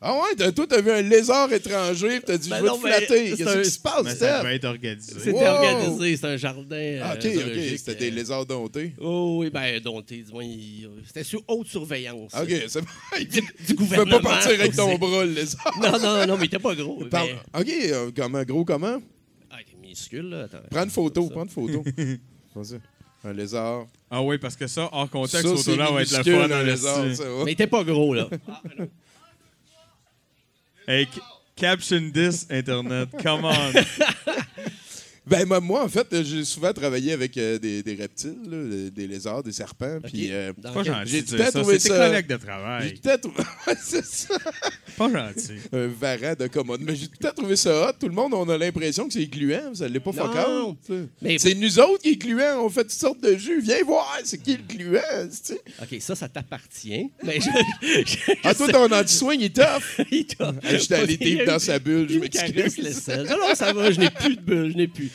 Ah 0.08 0.14
ouais, 0.14 0.36
t'as- 0.36 0.52
toi, 0.52 0.66
t'as 0.68 0.80
vu 0.80 0.90
un 0.90 1.02
lézard 1.02 1.52
étranger, 1.52 2.20
t'as 2.24 2.36
dit, 2.38 2.48
Ben 2.48 2.58
je 2.58 2.62
vais 2.62 2.68
non, 2.68 2.76
te 2.76 2.80
flatter. 2.86 3.30
c'est 3.30 3.36
Qu'est-ce 3.44 3.62
qui 3.62 3.70
se 3.70 3.80
passe, 3.80 4.04
Mais 4.04 4.14
ça 4.14 4.38
devait 4.42 4.54
être 4.56 4.64
organisé. 4.66 5.12
c'était 5.18 5.32
Wow! 5.32 5.42
organisé 5.46 6.16
c'est 6.16 6.26
un 6.26 6.36
jardin 6.36 6.76
euh, 6.76 7.00
Ah, 7.02 7.14
OK, 7.14 7.26
OK. 7.26 7.78
C'était 7.78 7.94
des 7.96 8.10
euh, 8.10 8.14
lézards 8.14 8.46
domptés. 8.46 8.92
oh 9.00 9.38
oui 9.40 9.50
ben 9.50 9.80
dompté 9.80 10.18
du 10.22 10.32
moins 10.32 10.44
il- 10.44 10.88
c'était 11.06 11.24
sous 11.24 11.40
haute 11.48 11.66
surveillance 11.66 12.32
OK, 12.34 12.48
c'est 12.68 12.80
du, 13.18 13.26
du 13.26 13.40
ne 13.40 13.66
peut 13.68 13.74
gouvernement 13.74 14.20
pas 14.20 14.28
partir 14.30 14.52
avec 14.60 14.76
ton 14.76 14.94
bras, 14.96 15.24
le 15.24 15.32
lézard. 15.32 15.72
non 15.82 15.98
non 15.98 16.26
non 16.26 16.36
mais 16.36 16.44
il 16.44 16.46
était 16.46 16.58
pas 16.58 16.74
gros 16.76 17.04
Par- 17.10 17.24
mais- 17.24 17.60
OK, 17.60 17.68
euh, 17.90 18.10
comment, 18.16 18.42
gros 18.44 18.64
comment? 18.64 18.98
ah 19.50 19.56
il 19.58 19.62
était 19.62 19.80
minuscule 19.80 20.28
là 20.30 20.42
attends. 20.44 20.58
Prends 20.70 20.84
une 20.84 20.90
photo, 20.90 21.28
prends 21.30 21.44
une 21.44 21.48
photo. 21.50 21.82
Vas-y. 22.54 22.80
Un 23.24 23.32
lézard. 23.32 23.86
Ah 24.08 24.22
oui, 24.22 24.38
parce 24.38 24.54
que 24.54 24.68
ça, 24.68 24.88
hors 24.92 25.10
contexte, 25.10 25.42
ce 25.48 25.56
photo-là 25.56 25.90
va 25.90 26.02
être 26.02 26.10
minuscule, 26.12 26.34
fun. 26.36 26.50
un 26.50 26.60
en 26.60 26.62
lézard. 26.62 27.04
Mais 27.44 27.50
il 27.50 27.54
était 27.54 27.66
pas 27.66 27.82
gros, 27.82 28.14
là. 28.14 28.28
Hey, 30.86 31.08
caption 31.56 32.12
this, 32.12 32.48
Internet. 32.48 33.18
Come 33.18 33.44
on. 33.44 33.74
Ben, 35.28 35.44
moi, 35.44 35.60
moi, 35.60 35.82
en 35.84 35.88
fait, 35.88 36.06
j'ai 36.22 36.44
souvent 36.44 36.72
travaillé 36.72 37.12
avec 37.12 37.36
euh, 37.36 37.58
des, 37.58 37.82
des 37.82 37.94
reptiles, 37.96 38.36
là, 38.48 38.90
des 38.90 39.06
lézards, 39.08 39.42
des 39.42 39.50
serpents. 39.52 39.98
Puis 40.04 40.28
euh, 40.30 40.52
Pas 40.62 40.84
gentil. 40.84 41.10
J'ai 41.10 41.22
dire 41.22 41.36
peut-être 41.36 41.52
ça. 41.52 41.60
trouvé 41.60 41.78
C'est 41.80 41.88
collègues 41.88 42.26
de 42.28 42.38
j'ai 42.40 42.46
travail. 42.46 42.94
peut-être 42.94 43.20
trouvé. 43.22 43.36
Ouais, 43.66 43.74
c'est 43.82 44.04
ça. 44.04 44.38
Pas 44.96 45.10
gentil. 45.10 45.54
Un 45.72 45.88
varan 45.88 46.34
de 46.38 46.46
commode. 46.46 46.80
Mais 46.82 46.94
j'ai 46.94 47.08
peut-être 47.08 47.34
trouvé 47.34 47.56
ça 47.56 47.88
hot. 47.88 47.92
Tout 47.98 48.06
le 48.06 48.14
monde, 48.14 48.34
on 48.34 48.48
a 48.48 48.56
l'impression 48.56 49.08
que 49.08 49.12
c'est 49.14 49.26
gluant. 49.26 49.74
Ça 49.74 49.88
l'est 49.88 49.98
pas 49.98 50.12
Non. 50.12 50.26
focal. 50.26 50.46
tu 50.86 50.92
sais. 50.92 51.08
Mais- 51.20 51.38
C'est 51.38 51.54
nous 51.54 51.78
autres 51.80 52.02
qui 52.02 52.10
est 52.10 52.16
gluant. 52.16 52.64
On 52.64 52.70
fait 52.70 52.82
toutes 52.84 52.92
sortes 52.92 53.20
de 53.20 53.36
jus. 53.36 53.60
Viens 53.60 53.82
voir, 53.84 54.18
c'est 54.22 54.38
qui 54.40 54.56
le 54.56 54.62
gluant. 54.62 55.00
tu 55.28 55.36
sais. 55.54 55.60
OK, 55.82 56.00
ça, 56.00 56.14
ça 56.14 56.28
t'appartient. 56.28 57.10
Mais 57.24 57.40
je, 57.40 57.50
je- 58.06 58.32
Ah, 58.44 58.54
toi, 58.54 58.68
ton 58.68 58.92
anti-soin, 58.92 59.34
il 59.34 59.44
est 59.44 59.56
tough. 59.56 60.00
il 60.12 60.24
t'a- 60.26 60.54
Hey, 60.62 60.78
J'étais 60.78 60.94
allé 60.94 61.44
dans 61.44 61.58
sa 61.58 61.80
bulle. 61.80 62.08
Je 62.08 62.18
m'excuse. 62.20 63.08
non, 63.28 63.54
ça 63.56 63.72
va, 63.72 63.90
je 63.90 63.98
n'ai 63.98 64.10
plus 64.10 64.36
de 64.36 64.40
bulle, 64.40 64.70
je 64.72 64.76
n'ai 64.76 64.86
plus. 64.88 65.10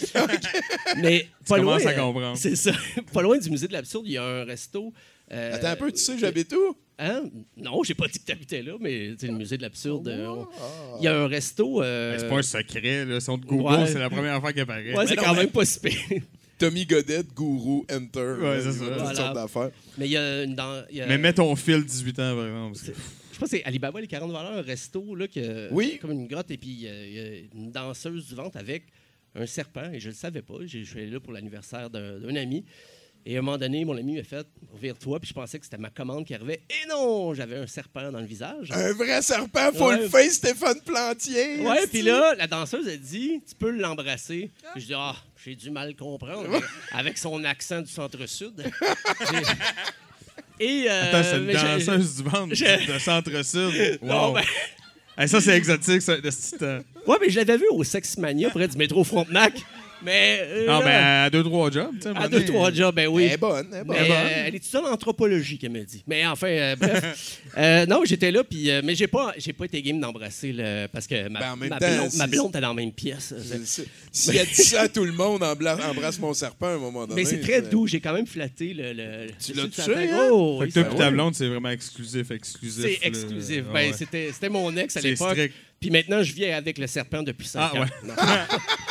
Mais 1.02 1.28
pas 1.48 1.58
loin, 1.58 1.78
commences 1.78 1.86
à 1.86 1.90
euh, 1.92 2.02
comprendre. 2.02 2.38
C'est 2.38 2.56
ça. 2.56 2.72
Pas 3.14 3.22
loin 3.22 3.38
du 3.38 3.50
musée 3.50 3.68
de 3.68 3.74
l'absurde, 3.74 4.06
il 4.08 4.14
y 4.14 4.18
a 4.18 4.24
un 4.24 4.44
resto. 4.44 4.94
euh, 5.32 5.56
Attends 5.56 5.68
un 5.68 5.76
peu, 5.76 5.92
tu 5.92 6.00
sais, 6.00 6.18
j'habite 6.18 6.54
où? 6.54 6.76
Hein? 7.00 7.24
Non, 7.58 7.82
j'ai 7.84 7.96
pas 7.96 8.08
dit 8.08 8.20
que 8.20 8.26
t'habitais 8.26 8.62
là, 8.62 8.74
mais 8.80 9.16
c'est 9.18 9.26
le 9.28 9.34
musée 9.34 9.58
de 9.58 9.64
l'absurde. 9.64 10.08
euh, 10.08 10.44
Ah. 10.60 10.96
Il 11.00 11.04
y 11.04 11.08
a 11.08 11.16
un 11.20 11.28
resto. 11.28 11.82
euh, 11.82 12.14
Mais 12.14 12.20
C'est 12.20 12.30
pas 12.30 12.38
un 12.38 12.42
secret, 12.44 13.06
là. 13.06 13.20
Si 13.20 13.30
on 13.30 13.40
te 13.40 13.46
Google, 13.48 13.74
ouais. 13.82 13.88
c'est 13.88 13.98
la 14.00 14.10
première 14.10 14.40
fois 14.40 14.54
qu'il 14.54 14.62
apparaît. 14.62 14.94
Ouais, 14.96 15.08
c'est 15.08 15.16
quand 15.16 15.34
mais- 15.34 15.40
même 15.42 15.50
pas 15.50 15.66
si 15.66 15.80
pire. 15.80 15.98
Tommy 16.60 16.86
Godette, 16.86 17.34
gourou, 17.34 17.88
enter. 17.92 18.20
Ouais, 18.40 18.60
c'est 18.62 18.72
ça. 18.74 18.86
Toutes 18.86 18.94
Voilà. 18.94 19.16
sortes 19.16 19.34
d'affaires. 19.34 19.72
Mais 19.98 20.06
il 20.06 20.12
y 20.12 20.18
a 20.18 20.44
une. 20.44 20.54
Dans, 20.54 20.84
il 20.92 20.98
y 20.98 21.02
a- 21.02 21.08
Mais 21.08 21.18
mets 21.18 21.34
ton 21.34 21.56
fil 21.56 21.84
18 21.84 22.20
ans, 22.20 22.36
par 22.36 22.46
exemple. 22.46 22.74
parce 22.74 22.88
que- 22.88 22.94
Je 23.34 23.40
pense 23.40 23.50
que 23.50 23.58
c'est 23.58 23.64
Alibaba, 23.64 24.00
les 24.00 24.06
40 24.06 24.32
valeurs, 24.32 24.54
un 24.60 24.62
resto, 24.62 25.16
là, 25.16 25.28
que, 25.28 25.74
Oui. 25.74 25.98
comme 26.00 26.12
une 26.12 26.28
grotte, 26.28 26.52
et 26.52 26.58
puis 26.58 26.70
il 26.70 26.82
y 26.82 26.88
a- 26.88 27.06
il 27.08 27.14
y, 27.14 27.20
a 27.20 27.40
une 27.56 27.72
danseuse 27.72 28.28
du 28.28 28.36
ventre 28.36 28.58
avec 28.58 28.84
un 29.36 29.46
serpent, 29.46 29.90
et 29.92 30.00
je 30.00 30.08
ne 30.10 30.14
le 30.14 30.18
savais 30.18 30.42
pas. 30.42 30.56
Je 30.66 30.84
suis 30.84 31.00
allé 31.00 31.10
là 31.10 31.20
pour 31.20 31.34
l'anniversaire 31.34 31.90
d'un 31.90 32.20
d'un 32.20 32.36
ami. 32.36 32.66
Et 33.24 33.36
à 33.36 33.40
un 33.40 33.44
moment 33.44 33.60
donné, 33.60 33.86
mon 33.86 33.96
ami 33.96 34.16
m'a 34.18 34.24
fait 34.24 34.48
Vire-toi, 34.82 35.20
puis 35.20 35.30
je 35.30 35.34
pensais 35.36 35.60
que 35.60 35.66
c'était 35.66 35.78
ma 35.78 35.92
commande 35.92 36.26
qui 36.26 36.34
arrivait. 36.34 36.60
Et 36.72 36.88
non, 36.90 37.36
j'avais 37.36 37.58
un 37.58 37.68
serpent 37.68 38.12
dans 38.12 38.20
le 38.20 38.26
visage. 38.26 38.72
Un 38.72 38.94
vrai 38.94 39.22
serpent, 39.22 39.72
full 39.74 39.94
Ouais. 40.00 40.10
face, 40.10 40.34
Stéphane 40.34 40.82
Plantier. 40.82 41.60
Ouais, 41.60 41.86
puis 41.86 42.02
là, 42.02 42.34
la 42.36 42.48
danseuse 42.48 42.88
a 42.88 42.98
dit 42.98 43.40
Tu 43.48 43.54
peux 43.54 43.70
l'embrasser. 43.70 44.50
Puis 44.74 44.82
je 44.82 44.88
dis 44.88 44.94
Ah, 44.96 45.16
j'ai 45.46 45.56
du 45.56 45.70
mal 45.70 45.96
comprendre. 45.96 46.50
avec 46.94 47.20
son 47.20 47.44
accent 47.44 47.82
du 47.82 47.92
centre-sud. 47.92 48.54
Et. 50.60 50.86
euh, 50.90 51.04
Attends, 51.10 51.24
c'est 51.24 51.38
une 51.38 51.52
danseuse 51.54 52.16
du 52.18 52.24
ventre 52.24 52.56
je- 52.56 52.92
de 52.94 53.00
centre-sud. 53.00 54.00
Non, 54.02 54.34
ben- 54.34 54.42
Ça, 55.28 55.42
c'est 55.42 55.56
exotique, 55.56 56.02
ça, 56.02 56.18
de. 56.18 56.82
Ouais, 57.08 57.18
mais 57.22 57.30
je 57.30 57.38
l'avais 57.38 57.58
vu 57.58 57.66
au 57.72 57.84
Sex 57.84 58.18
Mania 58.18 58.50
près 58.50 58.68
du 58.68 58.78
métro 58.78 59.04
Frontenac. 59.04 59.54
Mais. 60.04 60.40
euh, 60.44 60.66
Non, 60.68 60.80
là, 60.80 60.86
mais 60.86 60.92
à 61.26 61.30
deux, 61.30 61.44
trois 61.44 61.70
jobs, 61.72 61.94
à 62.16 62.28
deux, 62.28 62.44
trois 62.46 62.72
jobs, 62.72 62.96
ben 62.96 63.08
oui. 63.08 63.24
Elle 63.26 63.32
est 63.34 63.38
bonne, 63.38 63.68
elle 63.72 63.80
est 63.80 63.84
bonne. 63.84 63.98
Mais, 64.00 64.08
bonne. 64.08 64.18
euh, 64.18 64.44
elle 64.48 64.54
est 64.54 64.58
étudiante 64.58 64.86
en 64.86 64.92
anthropologie, 64.94 65.58
qu'elle 65.58 65.72
m'a 65.72 65.80
dit. 65.80 66.04
Mais 66.08 66.26
enfin, 66.26 66.48
euh, 66.48 66.76
bref. 66.76 67.40
Euh, 67.58 67.86
non, 67.86 68.04
j'étais 68.06 68.32
là, 68.32 68.46
puis, 68.46 68.72
euh, 68.72 68.82
mais 68.82 68.96
j'ai 68.96 69.08
pas, 69.08 69.34
j'ai 69.38 69.52
pas 69.52 69.66
été 69.66 69.82
game 69.82 70.00
d'embrasser, 70.00 70.54
le, 70.54 70.88
parce 70.88 71.06
que 71.06 71.28
ma, 71.28 71.40
Ben, 71.42 71.52
en 71.52 71.58
même 71.58 71.70
ma 71.70 71.80
temps, 71.80 71.96
blonde, 71.98 72.12
ma 72.16 72.28
blonde 72.28 72.50
était 72.52 72.62
dans 72.62 72.70
la 72.70 72.74
même 72.74 72.94
pièce. 72.94 73.34
C'est- 73.38 73.66
c'est- 73.66 73.88
Si 74.12 74.38
elle 74.38 74.48
dit 74.48 74.54
ça 74.64 74.84
à 74.84 74.88
tout 74.88 75.04
le 75.04 75.12
monde, 75.12 75.44
embrasse 75.44 76.18
mon 76.20 76.34
serpent 76.34 76.68
à 76.68 76.72
un 76.72 76.78
moment 76.78 77.06
donné. 77.06 77.22
Mais 77.22 77.26
c'est 77.30 77.42
très 77.42 77.62
doux, 77.62 77.88
j'ai 77.88 78.00
quand 78.00 78.14
même 78.14 78.26
flatté 78.28 78.74
le. 78.74 78.94
le 78.94 79.28
Tu 79.44 79.52
l'as 79.54 79.64
touché, 79.68 80.10
hein? 80.10 80.30
Oh, 80.32 80.62
Fait 80.62 80.70
que 80.70 80.74
toi 80.90 80.98
ta 80.98 81.12
blonde, 81.12 81.36
c'est 81.36 81.48
vraiment 81.50 81.70
exclusif, 81.72 82.32
exclusif. 82.32 82.84
C'est 83.02 83.06
exclusif. 83.06 83.66
Ah 83.70 83.74
Ben, 83.74 83.90
ouais. 83.92 83.96
c'était, 83.98 84.30
c'était 84.32 84.50
mon 84.50 84.76
ex 84.78 84.96
à 84.96 85.02
C'est 85.02 85.10
l'époque. 85.10 85.32
strict. 85.32 85.54
Puis 85.82 85.90
maintenant, 85.90 86.24
je 86.24 86.32
vis 86.34 86.46
avec 86.46 86.78
le 86.78 86.88
serpent 86.88 87.24
depuis 87.24 87.48
5 87.48 87.60
Ah, 87.60 87.78
ans. 87.78 87.82
ouais. 87.82 87.88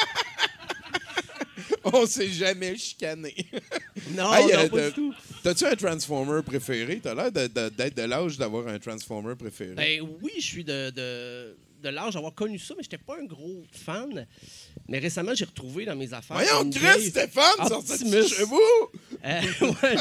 On 1.92 2.06
s'est 2.06 2.28
jamais 2.28 2.76
chicané. 2.76 3.34
Non, 4.12 4.32
Hey, 4.34 4.46
non, 4.46 4.58
euh, 4.60 4.68
pas 4.68 4.88
du 4.88 4.94
tout. 4.94 5.14
T'as-tu 5.42 5.64
un 5.66 5.76
Transformer 5.76 6.42
préféré? 6.42 7.00
T'as 7.02 7.14
l'air 7.14 7.30
de- 7.30 7.46
de- 7.46 7.68
d'être 7.68 7.96
de 7.96 8.02
l'âge 8.02 8.38
d'avoir 8.38 8.66
un 8.68 8.78
Transformer 8.78 9.34
préféré. 9.36 9.74
Ben 9.74 10.00
oui, 10.22 10.32
je 10.38 10.42
suis 10.44 10.64
de, 10.64 10.90
de, 10.90 11.88
l'âge 11.88 12.14
d'avoir 12.14 12.34
connu 12.34 12.58
ça, 12.58 12.74
mais 12.76 12.82
j'étais 12.82 12.98
pas 12.98 13.16
un 13.20 13.24
gros 13.26 13.62
fan. 13.72 14.26
Mais 14.88 14.98
récemment, 14.98 15.32
j'ai 15.34 15.44
retrouvé 15.44 15.84
dans 15.84 15.94
mes 15.96 16.12
affaires. 16.12 16.36
Voyons, 16.36 16.70
Chris, 16.70 17.08
Stéphane, 17.10 17.68
sorti 17.68 17.98
chez 18.28 18.44
vous! 18.44 18.58
Euh, 19.24 19.40
ouais. 19.60 19.96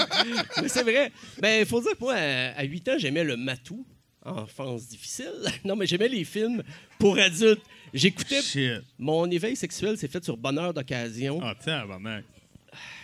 mais 0.61 0.69
c'est 0.69 0.83
vrai. 0.83 1.11
Ben, 1.39 1.59
il 1.61 1.65
faut 1.65 1.81
dire 1.81 1.91
que 1.91 1.99
moi, 1.99 2.15
à, 2.15 2.59
à 2.59 2.63
8 2.63 2.89
ans, 2.89 2.95
j'aimais 2.97 3.23
le 3.23 3.37
matou. 3.37 3.85
Enfance 4.25 4.87
difficile. 4.87 5.31
Non, 5.63 5.75
mais 5.75 5.85
j'aimais 5.87 6.09
les 6.09 6.23
films 6.25 6.63
pour 6.99 7.17
adultes. 7.17 7.61
J'écoutais. 7.93 8.41
Shit. 8.41 8.81
Mon 8.97 9.29
éveil 9.29 9.55
sexuel 9.55 9.97
s'est 9.97 10.07
fait 10.07 10.23
sur 10.23 10.37
Bonheur 10.37 10.73
d'occasion. 10.73 11.39
Ah, 11.41 11.55
tabarnak. 11.55 12.23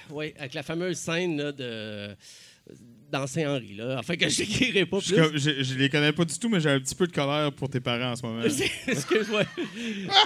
Oui, 0.10 0.34
avec 0.38 0.54
la 0.54 0.64
fameuse 0.64 0.98
scène 0.98 1.38
là, 1.38 1.52
de 1.52 2.16
dans 3.20 3.28
Saint-Henri. 3.28 3.76
Là. 3.78 3.98
Enfin, 4.00 4.16
que 4.16 4.28
je 4.30 4.42
n'écrirai 4.42 4.86
pas 4.86 5.00
Je, 5.00 5.14
plus. 5.14 5.22
comme- 5.22 5.38
je, 5.38 5.64
je 5.64 5.74
les 5.76 5.90
connais 5.90 6.12
pas 6.12 6.26
du 6.26 6.38
tout, 6.38 6.50
mais 6.50 6.60
j'ai 6.60 6.70
un 6.70 6.80
petit 6.80 6.96
peu 6.96 7.08
de 7.08 7.12
colère 7.14 7.52
pour 7.52 7.70
tes 7.70 7.80
parents 7.80 8.12
en 8.12 8.16
ce 8.16 8.24
moment. 8.26 8.42
Excuse-moi. 8.88 9.44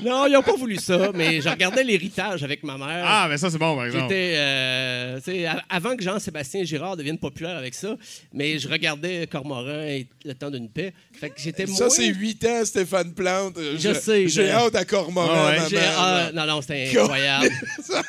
Non, 0.04 0.25
ils 0.28 0.34
n'ont 0.34 0.41
pas 0.43 0.56
voulu 0.56 0.78
ça, 0.78 1.12
mais 1.13 1.41
je 1.41 1.49
regardais 1.49 1.84
l'héritage 1.84 2.43
avec 2.43 2.63
ma 2.63 2.78
mère. 2.78 3.04
Ah, 3.06 3.28
mais 3.30 3.38
ça, 3.38 3.49
c'est 3.49 3.58
bon, 3.58 3.75
par 3.75 3.86
exemple. 3.86 4.06
J'étais. 4.10 4.34
euh, 4.38 5.17
tu 5.17 5.32
sais, 5.32 5.45
a- 5.45 5.63
avant 5.69 5.95
que 5.95 6.04
Jean-Sébastien 6.04 6.63
Girard 6.63 6.97
devienne 6.97 7.17
populaire 7.17 7.58
avec 7.58 7.73
ça, 7.73 7.95
mais 8.34 8.60
je 8.60 8.67
regardais 8.67 9.28
Cormoran 9.28 9.82
et 9.84 10.08
Le 10.25 10.34
temps 10.34 10.52
d'une 10.52 10.69
paix. 10.69 10.93
Fait 11.13 11.30
que 11.30 11.39
j'étais 11.39 11.65
Ça, 11.67 11.86
moins- 11.86 11.89
c'est 11.89 12.08
8 12.08 12.45
ans, 12.45 12.65
Stéphane 12.65 13.13
Plante. 13.13 13.58
Je 13.78 13.93
sais, 13.93 14.28
J'ai 14.28 14.45
je- 14.47 14.52
hâte 14.52 14.75
à 14.75 14.86
Cormoran, 14.86 15.30
Ah 15.34 15.49
ouais. 15.52 15.58
ma 15.60 15.69
J'ai- 15.69 15.75
mère, 15.78 15.93
ah, 15.97 16.32
non, 16.34 16.45
non, 16.45 16.62
c'était 16.62 16.89
incroyable. 16.97 17.49
ça, 17.84 18.02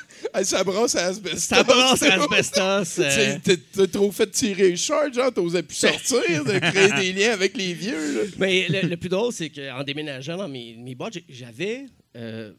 ça 0.44 0.64
brosse 0.64 0.96
à 0.96 1.06
asbestos. 1.06 1.38
Ça 1.56 1.62
brasse 1.62 2.02
à 2.02 2.14
asbestos. 2.14 2.98
euh, 3.00 3.36
t'as 3.74 3.86
trop 3.86 4.10
fait 4.12 4.30
tirer 4.30 4.69
genre, 4.76 5.32
t'osais 5.34 5.62
plus 5.62 5.74
sortir, 5.76 6.44
de 6.44 6.58
créer 6.58 6.92
des 6.92 7.12
liens 7.12 7.32
avec 7.32 7.56
les 7.56 7.72
vieux. 7.74 8.14
Là. 8.14 8.30
Mais 8.38 8.66
le, 8.68 8.88
le 8.88 8.96
plus 8.96 9.08
drôle, 9.08 9.32
c'est 9.32 9.50
qu'en 9.50 9.82
déménageant 9.84 10.36
dans 10.36 10.48
mes, 10.48 10.74
mes 10.76 10.94
boîtes, 10.94 11.18
j'avais 11.28 11.86
euh, 12.16 12.52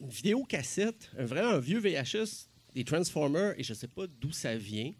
une 0.00 0.08
vidéo 0.10 0.44
cassette, 0.44 1.10
un 1.18 1.24
vrai 1.24 1.40
un 1.40 1.58
vieux 1.58 1.78
VHS 1.78 2.48
des 2.74 2.84
Transformers, 2.84 3.54
et 3.58 3.62
je 3.62 3.72
ne 3.72 3.76
sais 3.76 3.88
pas 3.88 4.04
d'où 4.20 4.32
ça 4.32 4.56
vient. 4.56 4.92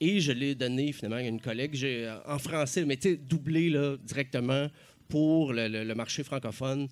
Et 0.00 0.20
je 0.20 0.32
l'ai 0.32 0.54
donné 0.54 0.92
finalement 0.92 1.16
à 1.16 1.22
une 1.22 1.40
collègue 1.40 1.74
j'ai, 1.74 2.06
euh, 2.06 2.16
en 2.26 2.38
français, 2.38 2.84
mais 2.84 2.96
tu 2.96 3.10
sais, 3.10 3.16
doublé 3.16 3.70
là, 3.70 3.96
directement 4.02 4.68
pour 5.08 5.52
le, 5.52 5.68
le- 5.68 5.84
le 5.84 5.94
marché 5.94 6.24
francophone 6.24 6.88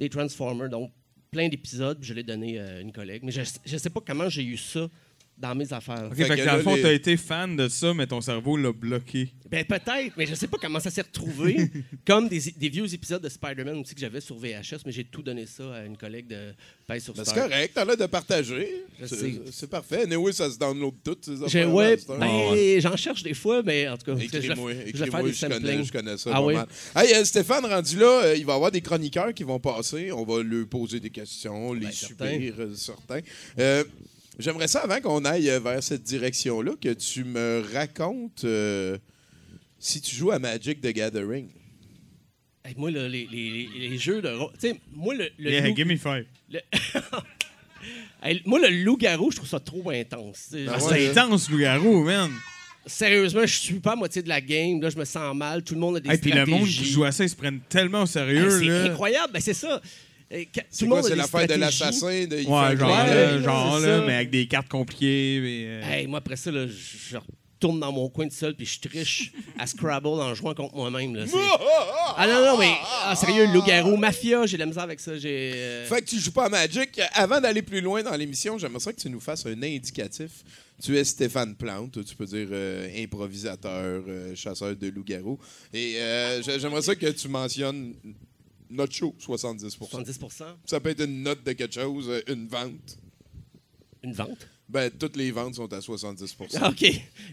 des 0.00 0.08
Transformers. 0.08 0.68
Donc, 0.70 0.90
plein 1.30 1.48
d'épisodes, 1.48 1.98
je 2.00 2.14
l'ai 2.14 2.22
donné 2.22 2.58
à 2.58 2.80
une 2.80 2.92
collègue. 2.92 3.22
Mais 3.24 3.32
je 3.32 3.40
ne 3.40 3.78
sais 3.78 3.90
pas 3.90 4.00
comment 4.04 4.28
j'ai 4.30 4.42
eu 4.44 4.56
ça 4.56 4.88
dans 5.38 5.54
mes 5.54 5.70
affaires. 5.72 6.04
Ok, 6.10 6.16
Fait 6.16 6.24
fait, 6.24 6.36
que 6.36 6.40
que 6.40 6.46
dans 6.46 6.56
le 6.56 6.62
fond, 6.62 6.74
les- 6.74 6.82
t'as 6.82 6.92
été 6.92 7.16
fan 7.16 7.56
de 7.56 7.68
ça, 7.68 7.92
mais 7.94 8.06
ton 8.06 8.20
cerveau 8.20 8.56
l'a 8.56 8.72
bloqué. 8.72 9.28
Ben 9.50 9.64
peut-être, 9.64 10.14
mais 10.16 10.26
je 10.26 10.34
sais 10.34 10.48
pas 10.48 10.56
comment 10.60 10.80
ça 10.80 10.90
s'est 10.90 11.02
retrouvé. 11.02 11.70
Comme 12.06 12.28
des, 12.28 12.40
des 12.56 12.68
vieux 12.68 12.92
épisodes 12.92 13.22
de 13.22 13.28
Spider-Man 13.28 13.76
aussi 13.78 13.94
que 13.94 14.00
j'avais 14.00 14.20
sur 14.20 14.36
VHS, 14.36 14.80
mais 14.86 14.92
j'ai 14.92 15.04
tout 15.04 15.22
donné 15.22 15.46
ça 15.46 15.74
à 15.74 15.84
une 15.84 15.96
collègue 15.96 16.26
de 16.26 16.52
Paix 16.86 16.98
sur 17.00 17.14
Ben, 17.14 17.24
c'est 17.24 17.34
correct, 17.34 17.72
t'as 17.74 17.84
l'air 17.84 17.96
de 17.96 18.06
partager. 18.06 18.84
Je 19.00 19.06
C'est- 19.52 19.66
parfait. 19.68 20.06
oui, 20.16 20.32
ça 20.32 20.50
se 20.50 20.58
download 20.58 20.94
tout, 21.04 21.16
ces 21.20 21.36
J'ai, 21.36 21.44
affaires-là, 21.44 21.74
ouais, 21.74 21.96
c'est 21.98 22.10
un- 22.12 22.18
ben, 22.18 22.80
j'en 22.80 22.96
cherche 22.96 23.22
des 23.22 23.34
fois, 23.34 23.62
mais 23.62 23.88
en 23.88 23.96
tout 23.98 24.06
cas, 24.06 24.12
je 24.14 24.18
vais- 24.18 24.24
Écris-moi, 24.24 24.72
je 24.72 24.80
écris-moi, 24.88 25.10
faire 25.10 25.24
des 25.24 25.32
je, 25.32 25.46
connais, 25.46 25.84
je 25.84 25.92
connais 25.92 26.16
ça 26.16 26.30
Ah 26.32 26.42
oui? 26.42 26.54
Hey, 26.96 27.14
euh, 27.14 27.24
Stéphane, 27.24 27.66
rendu 27.66 27.98
là, 27.98 28.22
euh, 28.24 28.36
il 28.36 28.44
va 28.46 28.52
y 28.54 28.56
avoir 28.56 28.70
des 28.72 28.80
chroniqueurs 28.80 29.32
qui 29.34 29.44
vont 29.44 29.60
passer. 29.60 30.10
On 30.12 30.24
va 30.24 30.42
lui 30.42 30.64
poser 30.66 30.98
des 30.98 31.10
questions, 31.10 31.72
les 31.72 31.86
Ben, 31.86 31.92
subir, 31.92 32.54
euh, 32.58 32.74
certains. 32.74 33.20
J'aimerais 34.38 34.68
ça, 34.68 34.80
avant 34.80 35.00
qu'on 35.00 35.24
aille 35.24 35.48
euh, 35.50 35.60
vers 35.60 35.82
cette 35.82 36.02
direction-là, 36.02 36.72
que 36.80 36.92
tu 36.92 37.24
me 37.24 37.64
racontes 37.72 38.44
euh, 38.44 38.98
si 39.78 40.00
tu 40.00 40.14
joues 40.14 40.30
à 40.30 40.38
Magic 40.38 40.80
the 40.80 40.88
Gathering. 40.92 41.48
Hey, 42.64 42.74
moi, 42.76 42.90
là, 42.90 43.08
les, 43.08 43.26
les- 43.30 43.68
les 43.78 43.96
jeux 43.98 44.20
de 44.20 44.28
rôle. 44.28 44.50
Tu 44.60 44.68
sais, 44.70 44.80
moi, 44.92 45.14
le. 45.14 45.28
le 45.38 45.50
Yeah, 45.50 45.68
loup- 45.68 45.76
give 45.76 45.86
me 45.86 45.96
five. 45.96 46.26
le- 46.50 46.60
Hey, 48.22 48.42
moi, 48.44 48.58
le 48.58 48.68
loup-garou, 48.82 49.30
je 49.30 49.36
trouve 49.36 49.48
ça 49.48 49.60
trop 49.60 49.88
intense. 49.90 50.48
sais. 50.50 50.64
Ah 50.68 50.72
ouais, 50.74 50.80
C'est 50.80 51.10
intense, 51.18 51.48
loup-garou, 51.48 52.02
man. 52.02 52.30
Sérieusement, 52.84 53.42
je 53.46 53.54
suis 53.54 53.74
pas 53.80 53.92
à 53.92 53.96
moitié 53.96 54.22
de 54.22 54.28
la 54.28 54.40
game. 54.40 54.80
Là, 54.80 54.90
je 54.90 54.96
me 54.96 55.04
sens 55.04 55.34
mal. 55.36 55.62
Tout 55.62 55.74
le 55.74 55.80
monde 55.80 55.96
a 55.96 56.00
des 56.00 56.08
Et 56.12 56.18
puis 56.18 56.30
le 56.30 56.36
stratégies. 56.42 56.58
monde 56.58 56.68
qui 56.68 56.84
joue 56.92 57.04
à 57.04 57.12
ça, 57.12 57.24
ils 57.24 57.28
se 57.30 57.36
prennent 57.36 57.60
tellement 57.68 58.00
au 58.00 58.06
Hey, 58.06 58.08
sérieux, 58.12 58.50
c'est 58.50 58.88
incroyable. 58.90 59.32
Ben, 59.32 59.40
c'est 59.40 59.54
ça. 59.54 59.80
Euh, 60.32 60.44
C'est 60.70 60.84
le 60.86 60.90
quoi, 60.90 61.02
c'est 61.02 61.14
l'affaire 61.14 61.46
de 61.46 61.54
l'assassin? 61.54 62.24
de- 62.26 62.36
Ouais, 62.36 62.44
genre, 62.44 62.58
Ouais, 62.90 63.14
là, 63.14 63.40
genre 63.42 63.78
là, 63.78 64.00
mais 64.06 64.14
avec 64.14 64.30
des 64.30 64.46
cartes 64.48 64.68
compliquées. 64.68 65.38
mais, 65.40 65.64
euh, 65.66 65.82
Hey, 65.88 66.06
moi, 66.08 66.18
après 66.18 66.34
ça, 66.36 66.50
là, 66.50 66.66
je 66.66 67.16
retourne 67.16 67.78
dans 67.78 67.92
mon 67.92 68.08
coin 68.08 68.26
tout 68.28 68.34
seul 68.34 68.54
puis 68.54 68.66
je 68.66 68.80
triche 68.80 69.32
à 69.56 69.66
Scrabble 69.68 70.08
en 70.08 70.34
jouant 70.34 70.52
contre 70.54 70.74
moi-même. 70.74 71.14
là. 71.14 71.26
C'est- 71.28 71.36
Ah 72.16 72.26
non, 72.26 72.44
non, 72.44 72.58
mais 72.58 72.72
ah, 73.04 73.14
sérieux, 73.14 73.46
loup-garou, 73.52 73.96
mafia, 73.96 74.44
j'ai 74.46 74.56
de 74.56 74.62
la 74.62 74.66
misère 74.66 74.82
avec 74.82 74.98
ça. 74.98 75.16
J'ai. 75.16 75.52
euh, 75.54 75.86
Fait 75.86 76.02
que 76.02 76.06
tu 76.08 76.18
joues 76.18 76.32
pas 76.32 76.46
à 76.46 76.48
Magic. 76.48 77.00
Avant 77.14 77.40
d'aller 77.40 77.62
plus 77.62 77.80
loin 77.80 78.02
dans 78.02 78.14
l'émission, 78.16 78.58
j'aimerais 78.58 78.80
ça 78.80 78.92
que 78.92 79.00
tu 79.00 79.08
nous 79.08 79.20
fasses 79.20 79.46
un 79.46 79.62
indicatif 79.62 80.30
Tu 80.82 80.94
es 80.98 81.04
Stéphane 81.04 81.54
Plante, 81.54 82.04
tu 82.04 82.14
peux 82.16 82.26
dire 82.26 82.48
euh, 82.50 83.02
improvisateur, 83.02 84.02
euh, 84.06 84.34
chasseur 84.34 84.76
de 84.76 84.88
loups-garous. 84.88 85.38
Et 85.72 85.94
euh, 85.96 86.42
j'ai- 86.42 86.58
j'aimerais 86.60 86.82
ça 86.82 86.94
que 86.94 87.06
tu 87.06 87.28
mentionnes 87.28 87.94
notre 88.70 88.92
show, 88.94 89.14
70 89.18 89.76
70% 89.78 90.44
Ça 90.64 90.80
peut 90.80 90.90
être 90.90 91.04
une 91.04 91.22
note 91.22 91.44
de 91.44 91.52
quelque 91.52 91.74
chose, 91.74 92.08
euh, 92.08 92.20
une 92.32 92.46
vente. 92.48 92.98
Une 94.02 94.12
vente? 94.12 94.46
Ben, 94.68 94.90
toutes 94.90 95.16
les 95.16 95.30
ventes 95.30 95.54
sont 95.54 95.72
à 95.72 95.80
70 95.80 96.36
Ah, 96.60 96.70
OK. 96.70 96.84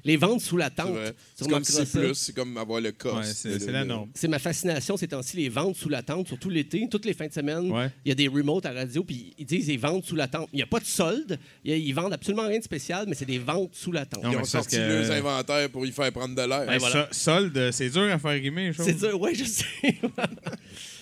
Les 0.03 0.17
ventes 0.17 0.41
sous 0.41 0.55
la 0.55 0.69
C'est 0.69 0.75
tente. 0.75 0.95
C'est 1.35 1.45
comme 1.45 1.53
remarqueras 1.55 1.85
C+, 1.85 2.07
ça. 2.07 2.13
c'est 2.13 2.35
comme 2.35 2.55
avoir 2.57 2.79
le 2.79 2.91
cost. 2.91 3.15
Ouais, 3.15 3.23
c'est 3.23 3.57
c'est 3.59 3.71
la 3.71 3.83
norme. 3.83 4.11
C'est 4.13 4.27
ma 4.27 4.37
fascination 4.37 4.97
ces 4.97 5.07
temps-ci, 5.07 5.37
les 5.37 5.49
ventes 5.49 5.75
sous 5.75 5.89
la 5.89 6.03
tente, 6.03 6.27
surtout 6.27 6.51
l'été, 6.51 6.87
toutes 6.91 7.05
les 7.05 7.15
fins 7.15 7.25
de 7.25 7.33
semaine. 7.33 7.71
Ouais. 7.71 7.89
Il 8.05 8.09
y 8.09 8.11
a 8.11 8.15
des 8.15 8.27
remotes 8.27 8.67
à 8.67 8.71
radio, 8.71 9.03
puis 9.03 9.33
ils 9.39 9.47
disent 9.47 9.67
les 9.67 9.77
ventes 9.77 10.05
sous 10.05 10.15
la 10.15 10.27
tente. 10.27 10.47
Il 10.53 10.57
n'y 10.57 10.61
a 10.61 10.67
pas 10.67 10.79
de 10.79 10.85
solde, 10.85 11.39
il 11.63 11.71
y 11.71 11.73
a- 11.73 11.77
ils 11.77 11.91
vendent 11.95 12.13
absolument 12.13 12.47
rien 12.47 12.59
de 12.59 12.63
spécial, 12.63 13.05
mais 13.07 13.15
c'est 13.15 13.25
des 13.25 13.39
ventes 13.39 13.73
sous 13.73 13.91
la 13.91 14.05
tente. 14.05 14.23
Non, 14.23 14.31
Ils 14.33 14.37
ont 14.37 14.43
c'est 14.43 14.51
sorti 14.51 14.75
que- 14.75 14.81
leurs 14.81 15.09
inventaires 15.09 15.71
pour 15.71 15.87
y 15.87 15.91
faire 15.91 16.11
prendre 16.11 16.35
de 16.35 16.41
l'air. 16.47 16.67
Ouais, 16.67 16.77
voilà. 16.77 17.07
So- 17.11 17.13
solde, 17.19 17.71
c'est 17.71 17.89
dur 17.89 18.03
à 18.13 18.19
faire 18.19 18.31
rimer. 18.39 18.73
C'est 18.77 18.93
dur, 18.93 19.19
ouais, 19.19 19.33
je 19.33 19.45
sais. 19.45 19.65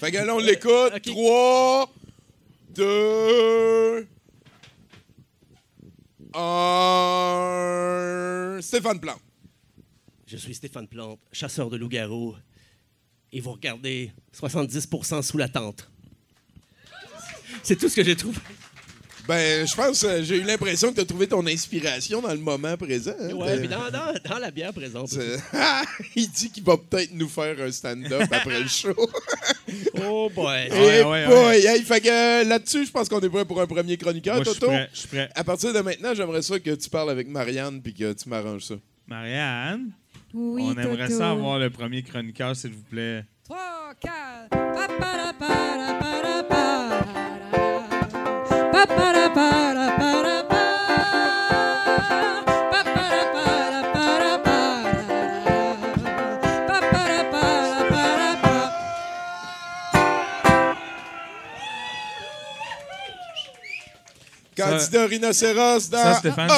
Fait 0.01 0.11
que 0.11 0.17
là, 0.17 0.33
on 0.33 0.39
l'écoute. 0.39 0.93
Ok. 0.95 1.03
3, 1.03 1.93
2, 2.69 4.07
1. 6.33 8.59
Stéphane 8.63 8.99
Plante. 8.99 9.21
je 10.25 10.37
suis 10.37 10.55
Stéphane 10.55 10.87
Plante, 10.87 11.19
chasseur 11.31 11.69
de 11.69 11.77
loups-garous, 11.77 12.35
et 13.31 13.41
vous 13.41 13.51
regardez 13.51 14.11
70% 14.33 15.21
sous 15.21 15.37
la 15.37 15.47
tente. 15.47 15.87
C'est 17.61 17.75
tout 17.75 17.87
ce 17.87 17.95
que 17.95 18.03
j'ai 18.03 18.15
trouvé. 18.15 18.39
Ben, 19.27 19.67
je 19.67 19.75
pense, 19.75 20.03
euh, 20.03 20.23
j'ai 20.23 20.38
eu 20.38 20.41
l'impression 20.43 20.89
que 20.89 20.95
tu 20.95 21.01
as 21.01 21.05
trouvé 21.05 21.27
ton 21.27 21.45
inspiration 21.45 22.21
dans 22.21 22.31
le 22.31 22.39
moment 22.39 22.75
présent. 22.75 23.13
hein. 23.19 23.34
Ouais, 23.34 23.60
mais 23.60 23.67
dans, 23.67 23.89
dans, 23.91 24.13
dans 24.29 24.39
la 24.39 24.49
bière 24.51 24.73
présente. 24.73 25.10
c'est- 25.10 25.38
Il 26.15 26.29
dit 26.29 26.49
qu'il 26.51 26.63
va 26.63 26.75
peut-être 26.77 27.12
nous 27.13 27.29
faire 27.29 27.55
un 27.62 27.71
stand-up 27.71 28.23
après 28.31 28.62
le 28.62 28.67
show. 28.67 28.95
Oh 30.03 30.29
boy. 30.34 30.43
Ouais, 30.69 31.01
Eh 31.01 31.03
ouais, 31.05 31.27
boy, 31.27 31.65
hey, 31.65 31.81
fait 31.84 32.01
que 32.01 32.10
euh, 32.10 32.43
là-dessus, 32.43 32.86
je 32.86 32.91
pense 32.91 33.07
qu'on 33.07 33.21
est 33.21 33.29
prêt 33.29 33.45
pour 33.45 33.62
un 33.62 33.67
premier 33.67 33.95
chroniqueur, 33.95 34.36
Moi, 34.36 34.43
je 34.43 34.49
suis 34.49 34.60
Toto. 34.60 34.71
prêt. 34.71 34.89
Je 34.93 34.99
suis 34.99 35.07
prêt. 35.07 35.29
À 35.34 35.43
partir 35.45 35.71
de 35.73 35.79
maintenant, 35.79 36.13
j'aimerais 36.13 36.41
ça 36.41 36.60
que 36.60 36.71
tu 36.71 36.89
parles 36.89 37.10
avec 37.12 37.27
Marianne 37.29 37.81
puis 37.81 37.93
que 37.93 38.12
tu 38.12 38.27
m'arranges 38.27 38.63
ça. 38.65 38.73
Marianne, 39.07 39.91
Oui, 40.34 40.63
on 40.65 40.71
aimerait 40.77 41.07
Toto. 41.07 41.19
ça 41.19 41.31
avoir 41.31 41.57
le 41.60 41.69
premier 41.69 42.03
chroniqueur, 42.03 42.53
s'il 42.55 42.71
vous 42.71 42.84
plaît. 42.89 43.23
3, 43.45 43.93
4. 44.01 46.11
Candidat 64.69 65.06
rhinocéros 65.08 65.89
dans 65.89 65.97
ça, 66.04 66.13
Stéphane, 66.15 66.50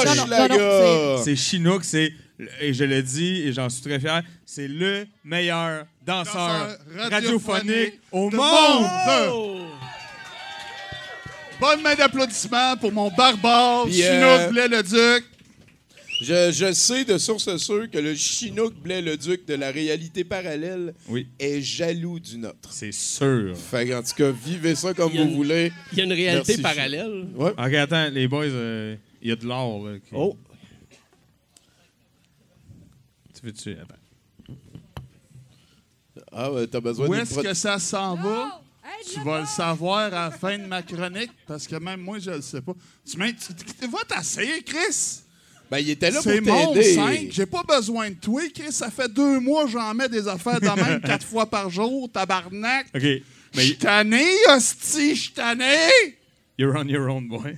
c'est- 1.24 1.36
Chinook, 1.36 1.84
c'est, 1.84 2.12
et 2.60 2.74
je 2.74 2.84
le 2.84 3.02
dis, 3.02 3.44
et 3.48 3.54
j'en 3.54 3.70
suis 3.70 3.82
très 3.82 4.00
fier, 4.00 4.22
c'est 4.46 4.68
le 4.68 5.06
meilleur 5.24 5.86
danseur 6.06 6.34
Danseur 6.34 6.78
radiophonique 7.12 7.12
radiophonique 7.14 8.00
au 8.12 8.30
monde. 8.30 8.34
monde. 8.36 9.68
Bonne 11.60 11.82
main 11.82 11.96
d'applaudissements 11.96 12.76
pour 12.78 12.92
mon 12.92 13.10
barbare, 13.12 13.86
Puis, 13.86 13.94
Chinook 13.94 14.12
euh, 14.42 14.50
Blais-le-Duc. 14.50 15.24
Je, 16.24 16.52
je 16.54 16.72
sais 16.72 17.04
de 17.04 17.18
source 17.18 17.58
sûre 17.58 17.90
que 17.92 17.98
le 17.98 18.16
Chinook 18.16 18.74
Blais-le-Duc 18.76 19.46
de 19.46 19.56
la 19.56 19.72
réalité 19.72 20.24
parallèle 20.24 20.94
Oui, 21.10 21.28
est 21.38 21.60
jaloux 21.62 22.18
du 22.18 22.38
nôtre. 22.38 22.70
c'est 22.72 22.94
sûr. 22.94 23.58
Fait 23.58 23.90
qu'en 23.90 24.02
tout 24.02 24.14
cas, 24.16 24.32
vivez 24.32 24.74
ça 24.76 24.94
comme 24.94 25.12
vous 25.12 25.18
une- 25.24 25.36
voulez. 25.36 25.74
Il 25.92 25.98
y 25.98 26.02
a 26.02 26.06
une 26.06 26.14
réalité 26.14 26.54
Merci, 26.58 26.62
parallèle. 26.62 27.28
Ouais. 27.36 27.52
Ok, 27.52 27.74
attends, 27.74 28.10
les 28.10 28.28
boys, 28.30 28.46
euh, 28.46 28.96
il 29.22 29.30
y 29.30 29.32
a 29.32 29.36
de 29.36 29.46
l'or. 29.46 29.86
là, 29.86 30.00
qui- 30.00 30.14
Oh, 30.14 30.38
Tu 33.34 33.46
veux-tu? 33.48 33.72
Attends. 33.74 34.56
Ah, 36.32 36.52
ouais, 36.54 36.68
t'as 36.68 36.80
besoin 36.80 37.08
Où 37.08 37.12
d'une 37.14 37.22
est-ce 37.22 37.40
que 37.42 37.54
ça 37.54 37.80
s'en 37.80 38.16
va? 38.16 38.62
Hey, 38.86 39.14
Tu 39.14 39.20
vas 39.24 39.42
le 39.42 39.46
savoir 39.46 40.00
à 40.06 40.10
la 40.10 40.32
fin 40.32 40.58
de 40.58 40.66
ma 40.66 40.82
chronique, 40.82 41.32
parce 41.48 41.68
que 41.68 41.76
même 41.76 42.00
moi, 42.02 42.20
je 42.20 42.32
le 42.32 42.42
sais 42.42 42.62
pas. 42.62 42.74
Tu 43.06 43.18
tu- 43.18 43.54
tu- 43.78 43.88
Va 43.88 44.00
t'asseoir, 44.08 44.46
Chris! 44.66 45.23
Ben, 45.72 45.80
il 45.80 45.90
était 45.90 46.12
là 46.12 46.22
pour 46.22 46.32
C'est 46.32 46.42
mon 46.42 46.74
t'aider. 46.74 46.94
5. 46.96 47.28
J'ai 47.32 47.46
pas 47.46 47.64
besoin 47.68 48.10
de 48.10 48.16
toi, 48.16 48.42
Chris. 48.54 48.72
Ça 48.72 48.92
fait 48.92 49.12
deux 49.12 49.40
mois 49.40 49.66
que 49.66 49.72
j'en 49.72 49.94
mets 49.94 50.10
des 50.10 50.28
affaires 50.28 50.60
de 50.62 50.68
même 50.68 51.02
quatre 51.06 51.26
fois 51.26 51.46
par 51.50 51.70
jour, 51.70 52.10
tabarnak. 52.12 52.88
Ok, 52.96 53.02
Je 53.02 53.20
mais 53.56 53.64
suis 53.64 53.78
tanné, 53.78 54.24
hostie, 54.50 55.16
je 55.16 55.22
suis 55.22 55.32
tanné! 55.34 55.88
you're 56.60 56.76
on 56.76 56.88
your 56.88 57.10
own, 57.10 57.28
boy. 57.28 57.56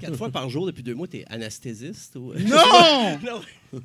quatre 0.00 0.16
fois 0.16 0.28
par 0.30 0.50
jour 0.50 0.66
depuis 0.66 0.82
deux 0.82 0.94
mois, 0.94 1.06
t'es 1.06 1.24
anesthésiste 1.30 2.16
ou. 2.16 2.32
Non! 2.34 3.18
Non. 3.24 3.40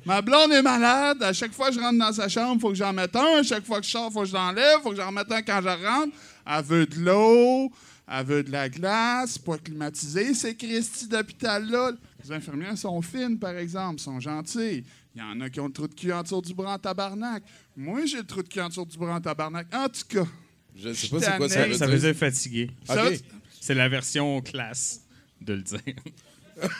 Ma 0.06 0.22
blonde 0.22 0.50
est 0.50 0.62
malade. 0.62 1.22
À 1.22 1.34
chaque 1.34 1.52
fois 1.52 1.68
que 1.68 1.74
je 1.74 1.80
rentre 1.80 1.98
dans 1.98 2.12
sa 2.12 2.26
chambre, 2.26 2.54
il 2.56 2.60
faut 2.60 2.70
que 2.70 2.74
j'en 2.74 2.94
mette 2.94 3.14
un. 3.14 3.40
À 3.40 3.42
chaque 3.42 3.66
fois 3.66 3.80
que 3.80 3.86
je 3.86 3.90
sors, 3.90 4.08
il 4.10 4.14
faut 4.14 4.20
que 4.22 4.28
je 4.28 4.32
l'enlève. 4.32 4.78
Il 4.78 4.82
faut 4.82 4.90
que 4.90 4.96
j'en 4.96 5.08
remette 5.08 5.30
un 5.30 5.42
quand 5.42 5.60
je 5.62 5.68
rentre. 5.68 6.16
Elle 6.50 6.64
veut 6.64 6.86
de 6.86 7.00
l'eau. 7.00 7.70
Elle 8.10 8.24
veut 8.24 8.42
de 8.42 8.50
la 8.50 8.70
glace. 8.70 9.36
Pas 9.36 9.58
climatisé, 9.58 10.32
ces 10.32 10.54
Christy 10.54 11.06
d'hôpital-là. 11.06 11.92
Les 12.24 12.32
infirmières 12.32 12.78
sont 12.78 13.00
fines, 13.02 13.38
par 13.38 13.56
exemple. 13.56 14.00
sont 14.00 14.18
gentilles. 14.20 14.84
Il 15.14 15.20
y 15.20 15.22
en 15.22 15.40
a 15.40 15.50
qui 15.50 15.60
ont 15.60 15.66
le 15.66 15.72
trou 15.72 15.86
de 15.86 15.94
cul 15.94 16.12
en 16.12 16.22
dessous 16.22 16.40
du 16.40 16.54
bras 16.54 16.74
en 16.74 16.78
tabarnak. 16.78 17.42
Moi, 17.76 18.06
j'ai 18.06 18.16
le 18.18 18.24
trou 18.24 18.42
de 18.42 18.48
cul 18.48 18.60
en 18.60 18.68
dessous 18.68 18.84
du 18.86 18.96
bras 18.98 19.14
en 19.16 19.20
tabarnak. 19.20 19.66
En 19.74 19.88
tout 19.88 20.02
cas, 20.08 20.26
Je 20.74 20.92
sais 20.92 21.08
pas 21.08 21.20
c'est 21.20 21.36
quoi 21.36 21.48
ça 21.48 21.66
veut 21.66 21.74
Ça 21.74 21.86
veut 21.86 21.98
dire 21.98 22.14
fatigué. 22.14 22.70
C'est 23.60 23.74
la 23.74 23.88
version 23.88 24.40
classe 24.40 25.02
de 25.40 25.54
le 25.54 25.62
dire. 25.62 25.80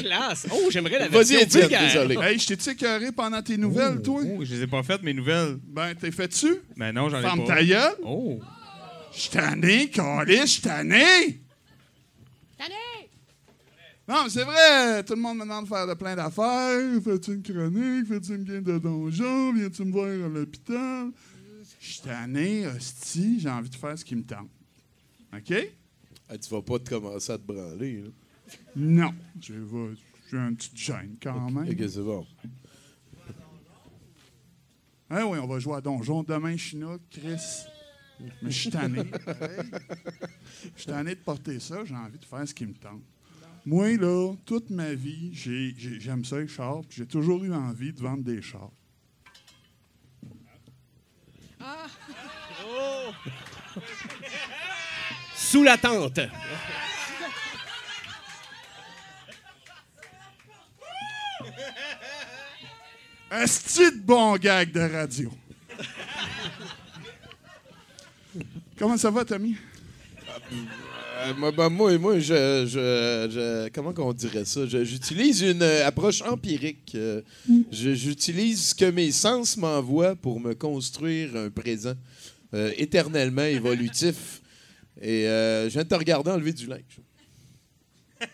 Classe. 0.00 0.46
Oh, 0.50 0.68
j'aimerais 0.70 0.98
la 0.98 1.08
Vas-y, 1.08 1.36
version 1.36 1.60
vulgaire. 1.60 1.82
désolé. 1.82 2.16
Hey, 2.26 2.38
je 2.38 2.46
t'ai-tu 2.46 2.70
écœuré 2.70 3.12
pendant 3.12 3.42
tes 3.42 3.56
nouvelles, 3.58 4.00
toi? 4.02 4.22
Oh, 4.24 4.44
je 4.44 4.54
les 4.54 4.62
ai 4.62 4.66
pas 4.66 4.82
faites, 4.82 5.02
mes 5.02 5.12
nouvelles. 5.14 5.58
Ben, 5.62 5.94
t'es 5.94 6.10
fait-tu? 6.10 6.56
Mais 6.76 6.90
non, 6.92 7.08
j'en 7.10 7.18
ai 7.18 7.22
Ferme 7.22 7.44
pas. 7.44 7.56
ta 7.56 7.64
gueule. 7.64 7.94
Oh. 8.02 8.40
Je 9.14 9.20
suis 9.20 9.30
tanné, 9.30 9.90
câlisse, 9.90 10.40
je 10.40 10.46
suis 10.46 10.62
tanné! 10.62 11.40
Non, 14.12 14.24
mais 14.24 14.28
c'est 14.30 14.44
vrai, 14.44 15.02
tout 15.04 15.14
le 15.14 15.20
monde 15.22 15.38
me 15.38 15.44
demande 15.44 15.64
de 15.64 15.68
faire 15.70 15.86
de 15.86 15.94
plein 15.94 16.14
d'affaires. 16.14 17.00
Fais-tu 17.02 17.32
une 17.32 17.42
chronique? 17.42 18.06
Fais-tu 18.08 18.34
une 18.34 18.44
game 18.44 18.62
de 18.62 18.78
donjon? 18.78 19.54
Viens-tu 19.54 19.84
me 19.86 19.92
voir 19.92 20.06
à 20.08 20.28
l'hôpital? 20.28 21.10
Je 21.80 21.92
suis 21.92 22.02
tanné, 22.02 22.66
hostie, 22.66 23.40
j'ai 23.40 23.48
envie 23.48 23.70
de 23.70 23.74
faire 23.74 23.98
ce 23.98 24.04
qui 24.04 24.14
me 24.14 24.22
tente. 24.22 24.50
OK? 25.34 25.54
Ah, 26.28 26.36
tu 26.36 26.50
vas 26.50 26.60
pas 26.60 26.78
te 26.78 26.90
commencer 26.90 27.32
à 27.32 27.38
te 27.38 27.42
branler. 27.44 28.02
là. 28.02 28.08
Non. 28.76 29.14
Je 29.40 29.54
vais- 29.54 29.94
J'ai 30.30 30.36
un 30.38 30.52
petit 30.52 30.70
gêne 30.74 31.16
quand 31.22 31.50
même. 31.50 31.68
Ok, 31.70 31.88
c'est 31.88 32.02
bon. 32.02 32.26
Ah 35.08 35.26
oui, 35.26 35.38
on 35.38 35.46
va 35.46 35.58
jouer 35.58 35.76
à 35.76 35.80
donjon 35.80 36.22
demain, 36.22 36.56
Chinook, 36.58 37.00
Chris. 37.10 37.64
Mais 38.42 38.50
je 38.50 38.58
suis 38.60 38.70
tanné. 38.70 39.04
Je 40.76 40.80
suis 40.82 40.86
tanné 40.86 41.14
de 41.14 41.20
porter 41.20 41.58
ça, 41.60 41.84
j'ai 41.84 41.94
envie 41.94 42.18
de 42.18 42.24
faire 42.24 42.46
ce 42.46 42.54
qui 42.54 42.64
me 42.66 42.74
tente. 42.74 43.02
Moi, 43.64 43.96
là, 43.96 44.34
toute 44.44 44.70
ma 44.70 44.92
vie, 44.94 45.30
j'ai- 45.32 45.74
j'ai- 45.76 46.00
j'aime 46.00 46.24
ça, 46.24 46.38
les 46.40 46.48
chars, 46.48 46.82
j'ai 46.90 47.06
toujours 47.06 47.44
eu 47.44 47.52
envie 47.54 47.92
de 47.92 48.00
vendre 48.00 48.24
des 48.24 48.42
chars. 48.42 48.70
Sous 55.34 55.62
la 55.62 55.76
tente. 55.76 56.20
Un 63.30 63.46
style 63.46 64.00
de 64.00 64.04
bon 64.04 64.36
gag 64.36 64.72
de 64.72 64.80
radio. 64.80 65.32
Comment 68.78 68.96
ça 68.96 69.10
va, 69.10 69.24
Tommy? 69.24 69.56
Euh, 71.24 71.34
moi, 71.34 71.52
ben, 71.52 71.68
moi, 71.68 71.96
moi, 71.98 72.18
je, 72.18 72.64
je- 72.66 73.28
je- 73.30 73.68
comment 73.70 73.92
qu'on 73.92 74.12
dirait 74.12 74.44
ça? 74.44 74.66
Je- 74.66 74.84
J'utilise 74.84 75.40
une 75.42 75.62
euh, 75.62 75.86
approche 75.86 76.22
empirique. 76.22 76.92
Euh, 76.94 77.22
je- 77.70 77.94
J'utilise 77.94 78.68
ce 78.70 78.74
que 78.74 78.90
mes 78.90 79.12
sens 79.12 79.56
m'envoient 79.56 80.16
pour 80.16 80.40
me 80.40 80.54
construire 80.54 81.36
un 81.36 81.50
présent 81.50 81.94
euh, 82.54 82.72
éternellement 82.76 83.42
évolutif. 83.44 84.40
Et 85.00 85.26
euh, 85.28 85.64
je 85.68 85.74
viens 85.74 85.84
de 85.84 85.88
te 85.88 85.94
regarder 85.94 86.30
enlever 86.30 86.52
du 86.52 86.66
linge. 86.66 87.00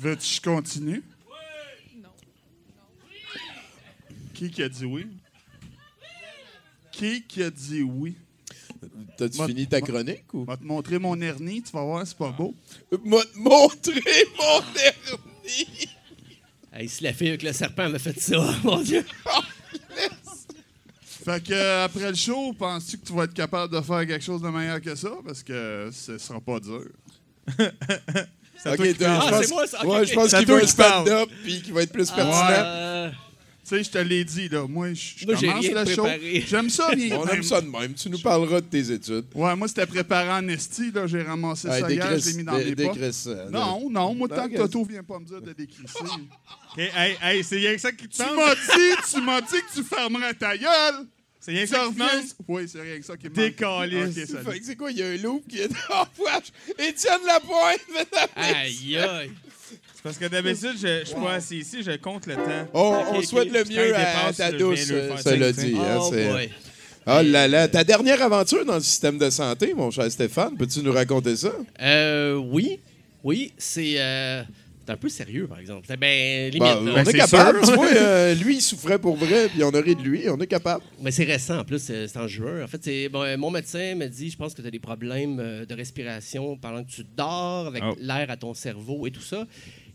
Veux-tu 0.00 0.18
que 0.28 0.34
je 0.34 0.40
continue? 0.40 1.02
Qui 4.34 4.50
qui 4.50 4.62
a 4.62 4.68
dit 4.68 4.84
oui? 4.86 5.06
Qui 6.92 7.22
qui 7.24 7.42
a 7.42 7.50
dit 7.50 7.82
oui? 7.82 8.14
T'as-tu 9.16 9.44
fini 9.44 9.66
ta 9.66 9.80
chronique 9.80 10.32
ou? 10.32 10.44
Je 10.46 10.50
vais 10.50 10.56
te 10.56 10.64
montrer 10.64 10.98
mon 10.98 11.20
hernie, 11.20 11.62
tu 11.62 11.72
vas 11.72 11.82
voir, 11.84 12.06
c'est 12.06 12.16
pas 12.16 12.30
beau. 12.30 12.54
M'a 13.04 13.18
montrer 13.36 14.24
mon 14.38 14.60
dernier! 14.74 15.88
Hey, 16.72 16.88
si 16.88 17.02
la 17.04 17.12
fille 17.12 17.28
avec 17.28 17.42
le 17.42 17.52
serpent 17.52 17.84
avait 17.84 17.98
fait 17.98 18.18
ça, 18.20 18.36
mon 18.64 18.80
Dieu. 18.80 19.04
Fait 21.02 21.42
que 21.42 21.52
euh, 21.52 21.84
après 21.84 22.08
le 22.08 22.16
show, 22.16 22.52
penses-tu 22.54 22.98
que 22.98 23.06
tu 23.06 23.12
vas 23.12 23.24
être 23.24 23.34
capable 23.34 23.74
de 23.74 23.80
faire 23.82 24.06
quelque 24.06 24.24
chose 24.24 24.40
de 24.40 24.48
meilleur 24.48 24.80
que 24.80 24.94
ça? 24.94 25.10
Parce 25.24 25.42
que 25.42 25.90
ce 25.92 26.16
sera 26.16 26.40
pas 26.40 26.60
dur. 26.60 26.86
C'est 28.62 28.76
je 28.76 29.04
Ah, 29.06 29.30
pense, 29.30 29.44
c'est 29.46 29.48
moi, 29.54 29.66
ça. 29.66 29.80
Ok, 29.82 29.90
ouais, 29.90 30.06
je 30.06 30.12
pense 30.12 30.34
qu'il 30.34 30.46
va 30.46 30.54
un 30.56 30.66
stand-up 30.66 31.30
puis 31.42 31.62
qu'il 31.62 31.72
va 31.72 31.82
être 31.82 31.92
plus 31.92 32.10
pertinent. 32.10 32.50
Euh, 32.50 33.10
sais, 33.76 33.84
je 33.84 33.90
te 33.90 33.98
l'ai 33.98 34.24
dit, 34.24 34.48
là. 34.48 34.66
Moi, 34.68 34.92
je 34.94 35.26
Moi, 35.26 35.36
commence 35.36 35.60
rien 35.66 35.84
le 35.84 35.94
show. 35.94 36.06
J'aime 36.48 36.70
ça, 36.70 36.94
bien. 36.94 37.18
On 37.18 37.26
aime 37.26 37.42
ça 37.42 37.60
de 37.60 37.68
même. 37.68 37.94
Tu 37.94 38.10
nous 38.10 38.18
parleras 38.18 38.60
de 38.60 38.66
tes 38.66 38.90
études. 38.92 39.26
Ouais, 39.34 39.54
moi, 39.56 39.68
c'était 39.68 39.86
préparé 39.86 40.30
en 40.30 40.46
esti, 40.48 40.90
là. 40.92 41.06
J'ai 41.06 41.22
ramassé 41.22 41.68
ça 41.68 41.90
hier, 41.90 42.18
je 42.18 42.30
l'ai 42.30 42.36
mis 42.36 42.44
dans 42.44 42.52
mes 42.54 42.74
là. 42.74 43.48
Non, 43.50 43.90
non, 43.90 44.14
moi, 44.14 44.28
tant 44.28 44.48
que 44.48 44.56
Toto 44.56 44.84
vient 44.84 45.02
pas 45.02 45.18
me 45.18 45.24
dire 45.24 45.40
de 45.40 45.52
décrisser. 45.52 45.98
OK, 46.00 46.78
hey, 46.78 47.16
hey, 47.22 47.44
c'est 47.44 47.56
rien 47.56 47.74
que 47.74 47.80
ça 47.80 47.92
qui 47.92 48.06
te 48.08 48.12
tu 48.12 48.18
tente? 48.18 48.36
m'as 48.36 48.54
dit, 48.54 49.12
tu 49.12 49.20
m'as 49.22 49.40
dit 49.40 49.48
que 49.48 49.74
tu 49.74 49.82
fermerais 49.82 50.34
ta 50.34 50.56
gueule! 50.56 51.06
C'est 51.40 51.52
rien 51.52 51.62
que 51.62 51.68
ça 51.68 51.78
qui 51.78 51.82
te 51.82 52.02
reviens. 52.02 52.20
tente? 52.20 52.36
Oui, 52.46 52.68
c'est 52.68 52.80
rien 52.80 52.98
que 52.98 53.04
ça 53.04 53.16
qui 53.16 53.28
me 53.28 53.34
que 54.60 54.64
c'est 54.64 54.76
quoi, 54.76 54.90
il 54.90 54.98
y 54.98 55.02
a 55.02 55.06
un 55.06 55.16
loup 55.16 55.42
qui 55.48 55.58
est 55.58 55.68
dans 55.68 56.06
wesh, 56.24 56.52
Étienne 56.78 57.20
Lapointe, 57.26 57.80
mesdames. 57.88 58.28
Aïe, 58.36 58.96
aïe. 58.98 59.30
C'est 60.00 60.02
parce 60.04 60.16
que 60.18 60.26
d'habitude, 60.28 60.76
je 60.80 61.00
je 61.00 61.04
suis 61.04 61.14
pas 61.14 61.34
assis 61.34 61.58
ici, 61.58 61.82
je 61.82 61.90
compte 61.98 62.26
le 62.26 62.34
temps. 62.36 62.68
On, 62.72 62.94
Ok, 62.94 63.06
on 63.16 63.22
souhaite 63.22 63.52
le 63.52 63.64
mieux 63.64 63.94
à 63.94 63.98
dépasse, 63.98 64.36
ta 64.38 64.50
douce, 64.52 64.90
ça 65.18 65.36
l'a 65.36 65.52
dit. 65.52 65.74
hein, 65.76 65.98
Oh 66.00 66.10
boy. 66.10 66.50
Oh 67.06 67.20
là 67.22 67.46
là, 67.48 67.68
ta 67.68 67.84
dernière 67.84 68.22
aventure 68.22 68.64
dans 68.64 68.76
le 68.76 68.80
système 68.82 69.18
de 69.18 69.28
santé, 69.30 69.74
mon 69.74 69.90
cher 69.90 70.10
Stéphane, 70.10 70.56
peux-tu 70.56 70.80
nous 70.80 70.92
raconter 70.92 71.36
ça? 71.36 71.52
Euh, 71.82 72.34
oui. 72.36 72.78
Oui, 73.24 73.52
c'est 73.58 73.94
euh, 74.00 74.42
c'est 74.86 74.92
un 74.92 74.96
peu 74.96 75.08
sérieux, 75.10 75.46
par 75.46 75.58
exemple. 75.58 75.86
Ben, 75.98 76.50
limite. 76.50 76.60
Bah, 76.62 76.78
on 76.82 76.96
est 76.96 77.04
c'est 77.04 77.12
capable. 77.18 77.58
sûr. 77.64 77.68
Tu 77.68 77.74
vois, 77.74 77.86
euh, 77.94 78.34
lui, 78.34 78.56
il 78.56 78.60
souffrait 78.62 78.98
pour 78.98 79.16
vrai, 79.16 79.48
puis 79.48 79.62
on 79.64 79.70
a 79.70 79.80
ri 79.80 79.94
de 79.96 80.00
lui. 80.02 80.28
On 80.30 80.38
est 80.40 80.46
capable. 80.46 80.82
Mais 81.02 81.10
c'est 81.10 81.24
récent, 81.24 81.58
en 81.58 81.64
plus, 81.64 81.78
c'est 81.82 82.08
c'est 82.08 82.18
en 82.18 82.26
juin. 82.26 82.64
En 82.64 82.66
fait, 82.66 82.82
c'est 82.82 83.08
bon, 83.10 83.22
euh, 83.22 83.36
mon 83.36 83.50
médecin 83.50 83.94
m'a 83.96 84.06
dit, 84.06 84.30
je 84.30 84.36
pense 84.38 84.54
que 84.54 84.62
tu 84.62 84.68
as 84.68 84.70
des 84.70 84.78
problèmes 84.78 85.38
euh, 85.40 85.66
de 85.66 85.74
respiration 85.74 86.56
pendant 86.56 86.82
que 86.84 86.90
tu 86.90 87.02
dors, 87.16 87.66
avec 87.66 87.82
Oh. 87.86 87.94
l'air 88.00 88.30
à 88.30 88.36
ton 88.38 88.54
cerveau 88.54 89.06
et 89.06 89.10
tout 89.10 89.20
ça. 89.22 89.46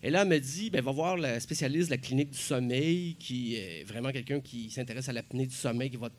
Et 0.03 0.09
là, 0.09 0.21
elle 0.21 0.27
m'a 0.29 0.39
dit, 0.39 0.69
ben, 0.69 0.81
va 0.83 0.91
voir 0.91 1.17
la 1.17 1.39
spécialiste 1.39 1.89
de 1.89 1.95
la 1.95 1.97
clinique 1.97 2.31
du 2.31 2.37
sommeil, 2.37 3.15
qui 3.19 3.55
est 3.55 3.83
vraiment 3.87 4.11
quelqu'un 4.11 4.39
qui 4.39 4.69
s'intéresse 4.69 5.09
à 5.09 5.13
l'apnée 5.13 5.45
du 5.45 5.55
sommeil. 5.55 5.89
Qui 5.89 5.97
va... 5.97 6.09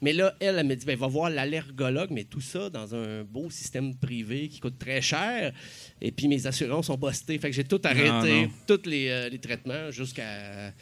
Mais 0.00 0.12
là, 0.12 0.34
elle, 0.40 0.58
elle 0.58 0.66
m'a 0.66 0.74
dit, 0.74 0.84
ben, 0.86 0.96
va 0.96 1.06
voir 1.06 1.30
l'allergologue, 1.30 2.10
mais 2.10 2.24
tout 2.24 2.40
ça 2.40 2.70
dans 2.70 2.94
un 2.94 3.24
beau 3.24 3.50
système 3.50 3.94
privé 3.96 4.48
qui 4.48 4.60
coûte 4.60 4.78
très 4.78 5.00
cher. 5.02 5.52
Et 6.00 6.10
puis 6.12 6.28
mes 6.28 6.46
assurances 6.46 6.86
sont 6.86 6.96
bustées. 6.96 7.38
Fait 7.38 7.50
que 7.50 7.54
j'ai 7.56 7.64
tout 7.64 7.80
arrêté, 7.84 8.42
non. 8.42 8.50
tous 8.66 8.88
les, 8.88 9.08
euh, 9.08 9.28
les 9.28 9.38
traitements 9.38 9.90
jusqu'à... 9.90 10.72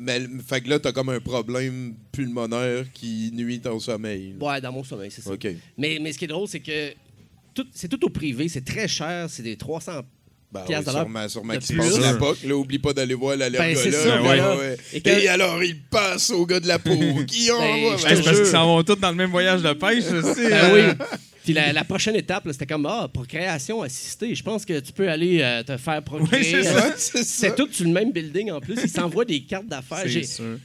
Mais, 0.00 0.20
fait 0.46 0.60
que 0.60 0.68
là, 0.68 0.78
t'as 0.78 0.92
comme 0.92 1.08
un 1.08 1.20
problème 1.20 1.94
pulmonaire 2.12 2.86
qui 2.92 3.30
nuit 3.32 3.60
ton 3.60 3.80
sommeil. 3.80 4.34
Ouais, 4.40 4.60
dans 4.60 4.70
mon 4.72 4.84
sommeil, 4.84 5.10
c'est 5.10 5.22
ça. 5.22 5.32
OK. 5.32 5.48
Mais, 5.76 5.98
mais 6.00 6.12
ce 6.12 6.18
qui 6.18 6.24
est 6.26 6.28
drôle, 6.28 6.46
c'est 6.46 6.60
que 6.60 6.92
tout- 7.54 7.66
c'est 7.72 7.88
tout 7.88 8.04
au 8.04 8.08
privé, 8.08 8.48
c'est 8.48 8.64
très 8.64 8.86
cher, 8.86 9.28
c'est 9.28 9.42
des 9.42 9.56
300 9.56 10.02
Ben 10.54 10.60
oui, 10.68 10.80
de 10.80 10.84
l'heure 10.84 10.94
sûrement, 11.02 11.28
sûrement 11.28 11.60
se 11.60 11.72
passe 11.72 11.98
la 11.98 12.14
POC. 12.14 12.44
Là, 12.44 12.56
oublie 12.56 12.78
pas 12.78 12.92
d'aller 12.92 13.14
voir 13.14 13.36
l'allergologue. 13.36 13.84
Ben, 13.84 13.92
ça, 13.92 14.16
voilà. 14.18 14.56
ouais. 14.56 14.76
Et 15.04 15.28
alors, 15.28 15.62
il 15.62 15.80
passe 15.80 16.30
au 16.30 16.46
gars 16.46 16.60
de 16.60 16.68
la 16.68 16.78
peau. 16.78 16.90
qui 17.26 17.48
Ben, 17.48 17.96
c'est 17.98 18.08
te 18.08 18.14
parce 18.14 18.20
qu'ils 18.20 18.34
jure. 18.36 18.46
s'en 18.46 18.66
vont 18.66 18.82
tous 18.82 18.96
dans 18.96 19.10
le 19.10 19.16
même 19.16 19.30
voyage 19.30 19.62
de 19.62 19.72
pêche 19.72 20.04
aussi. 20.12 20.48
Ben 20.48 20.52
hein. 20.52 20.70
oui. 20.72 21.06
Puis 21.44 21.52
la, 21.52 21.72
la 21.72 21.84
prochaine 21.84 22.16
étape, 22.16 22.46
là, 22.46 22.52
c'était 22.52 22.66
comme 22.66 22.86
ah, 22.86 23.08
procréation 23.12 23.82
assistée. 23.82 24.34
Je 24.34 24.42
pense 24.42 24.64
que 24.64 24.80
tu 24.80 24.92
peux 24.92 25.08
aller 25.08 25.40
euh, 25.42 25.62
te 25.62 25.76
faire 25.76 26.02
procréer. 26.02 26.54
Oui, 26.56 26.62
c'est 26.62 26.62
ça. 26.62 26.94
C'est 26.96 27.18
ça. 27.18 27.24
C'est 27.24 27.54
tout 27.54 27.68
sur 27.70 27.84
le 27.84 27.92
même 27.92 28.12
building 28.12 28.50
en 28.50 28.60
plus. 28.60 28.76
Ils 28.82 28.88
s'envoient 28.88 29.26
des 29.26 29.42
cartes 29.42 29.66
d'affaires. 29.66 30.06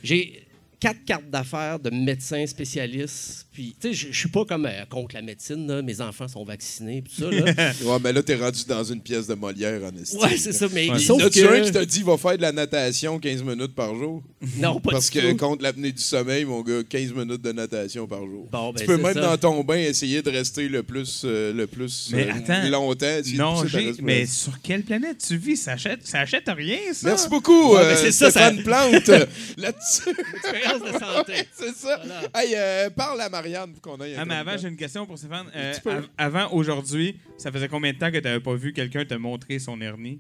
J'ai 0.02 0.48
quatre 0.80 1.04
cartes 1.06 1.30
d'affaires 1.30 1.80
de 1.80 1.90
médecins 1.90 2.46
spécialistes. 2.48 3.48
Puis, 3.60 3.76
tu 3.78 3.94
sais, 3.94 4.08
je 4.14 4.18
suis 4.18 4.30
pas 4.30 4.46
comme 4.46 4.66
euh, 4.66 4.86
contre 4.90 5.16
la 5.16 5.22
médecine. 5.22 5.68
là. 5.68 5.82
Mes 5.82 6.00
enfants 6.00 6.30
sont 6.30 6.46
vaccinés. 6.46 7.02
Puis 7.02 7.12
tout 7.18 7.24
ça. 7.24 7.30
Là. 7.30 7.74
Ouais, 7.84 7.98
mais 8.02 8.14
là, 8.14 8.24
t'es 8.24 8.36
rendu 8.36 8.62
dans 8.66 8.86
une 8.86 9.02
pièce 9.02 9.28
de 9.28 9.34
Molière, 9.34 9.82
en 9.84 10.02
estime. 10.02 10.22
ouais, 10.22 10.38
c'est 10.38 10.54
ça. 10.54 10.68
Mais 10.72 10.90
Ouais. 10.90 10.98
sauf 11.00 11.20
Y 11.20 11.24
en 11.24 11.28
a-tu 11.28 11.46
un 11.46 11.60
qui 11.62 11.68
que... 11.70 11.74
t'a 11.74 11.84
dit 11.86 12.02
va 12.04 12.16
faire 12.18 12.38
de 12.38 12.42
la 12.42 12.54
natation 12.54 13.20
15 13.20 13.44
minutes 13.44 13.76
par 13.76 13.94
jour? 13.96 14.24
Non, 14.58 14.80
pas 14.80 14.92
Parce 14.92 15.10
du 15.10 15.20
que 15.20 15.32
tout. 15.32 15.36
contre 15.36 15.64
l'apnée 15.64 15.92
du 15.92 16.02
sommeil, 16.02 16.46
mon 16.46 16.62
gars, 16.62 16.84
15 16.88 17.12
minutes 17.14 17.42
de 17.42 17.52
natation 17.52 18.08
par 18.08 18.20
jour. 18.22 18.48
Bon, 18.50 18.72
ben, 18.72 18.80
tu 18.80 18.86
peux 18.86 18.96
même 18.96 19.14
ça. 19.14 19.20
dans 19.22 19.38
ton 19.38 19.62
bain 19.66 19.76
essayer 19.78 20.22
de 20.22 20.30
rester 20.30 20.70
le 20.70 20.82
plus, 20.82 21.24
euh, 21.26 21.52
le 21.52 21.68
plus 21.68 22.12
Mais 22.14 22.28
euh, 22.30 22.34
attends. 22.36 22.70
longtemps. 22.70 23.20
Non. 23.34 23.64
Mais 24.02 24.26
sur 24.26 24.62
quelle 24.62 24.84
planète 24.84 25.18
tu 25.28 25.36
vis? 25.36 25.58
Ça 25.58 25.74
achète, 25.74 26.08
ça 26.08 26.20
achète 26.22 26.46
rien, 26.48 26.78
ça? 26.94 27.10
Merci 27.10 27.28
beaucoup, 27.28 27.74
Ouais, 27.74 27.82
euh, 27.82 27.90
ben, 27.90 27.98
c'est 27.98 28.12
ça, 28.14 28.30
Stéphane 28.32 28.58
ça- 28.58 28.64
Plante. 28.64 29.08
Là-dessus, 29.58 30.16
Expérience 30.36 30.82
de 30.82 30.98
santé. 31.00 31.34
c'est 31.54 31.76
ça. 31.76 32.00
Voilà. 32.06 32.22
Hey, 32.36 32.54
euh, 32.56 32.90
parle 32.92 33.20
à 33.20 33.28
Marianne 33.50 33.74
pour 33.74 33.82
qu'on 33.82 34.02
aille 34.02 34.16
Ah, 34.18 34.26
mais 34.26 34.36
avant, 34.36 34.58
j'ai 34.58 34.68
une 34.68 34.76
question 34.78 35.06
pour 35.06 35.18
Stéphane. 35.18 35.48
Euh, 35.56 35.74
av- 35.86 36.08
avant 36.18 36.52
aujourd'hui, 36.54 37.20
ça 37.38 37.52
faisait 37.52 37.68
combien 37.68 37.94
de 37.94 37.98
temps 37.98 38.12
que 38.12 38.18
tu 38.18 38.24
n'avais 38.24 38.40
pas 38.40 38.56
vu 38.56 38.74
quelqu'un 38.74 39.06
te 39.06 39.14
montrer 39.16 39.60
son 39.60 39.80
hernie? 39.82 40.20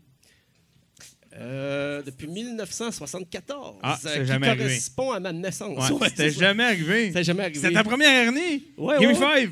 Euh, 1.36 2.02
depuis 2.02 2.28
1974. 2.28 3.78
Ah, 3.84 3.94
euh, 3.94 3.98
c'est 4.02 4.20
qui 4.22 4.26
jamais 4.26 4.48
arrivé. 4.48 4.64
correspond 4.64 5.12
à 5.12 5.20
ma 5.20 5.32
naissance. 5.32 5.90
Ouais, 5.90 5.96
Ouais, 5.98 6.10
c'était 6.10 6.32
jamais 6.32 6.64
arrivé. 6.64 7.08
C'était 7.08 7.24
jamais 7.24 7.44
arrivé. 7.44 7.60
C'était 7.60 7.74
ta 7.74 7.84
première 7.84 8.12
hernie? 8.26 8.66
Ouais, 8.78 8.96
Give 9.00 9.10
me 9.10 9.16
five! 9.16 9.52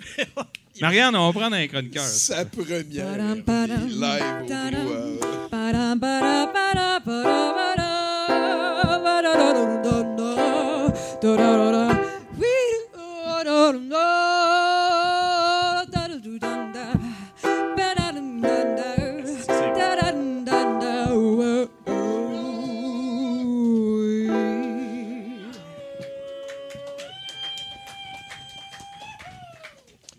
Marianne, 0.81 1.15
on 1.15 1.31
va 1.31 1.39
prendre 1.39 1.55
un 1.55 1.67
chroniqueur. 1.67 2.03
Sa 2.03 2.45
première 2.45 3.43
padam, 3.45 3.87
live 3.87 4.23
au 11.23 11.96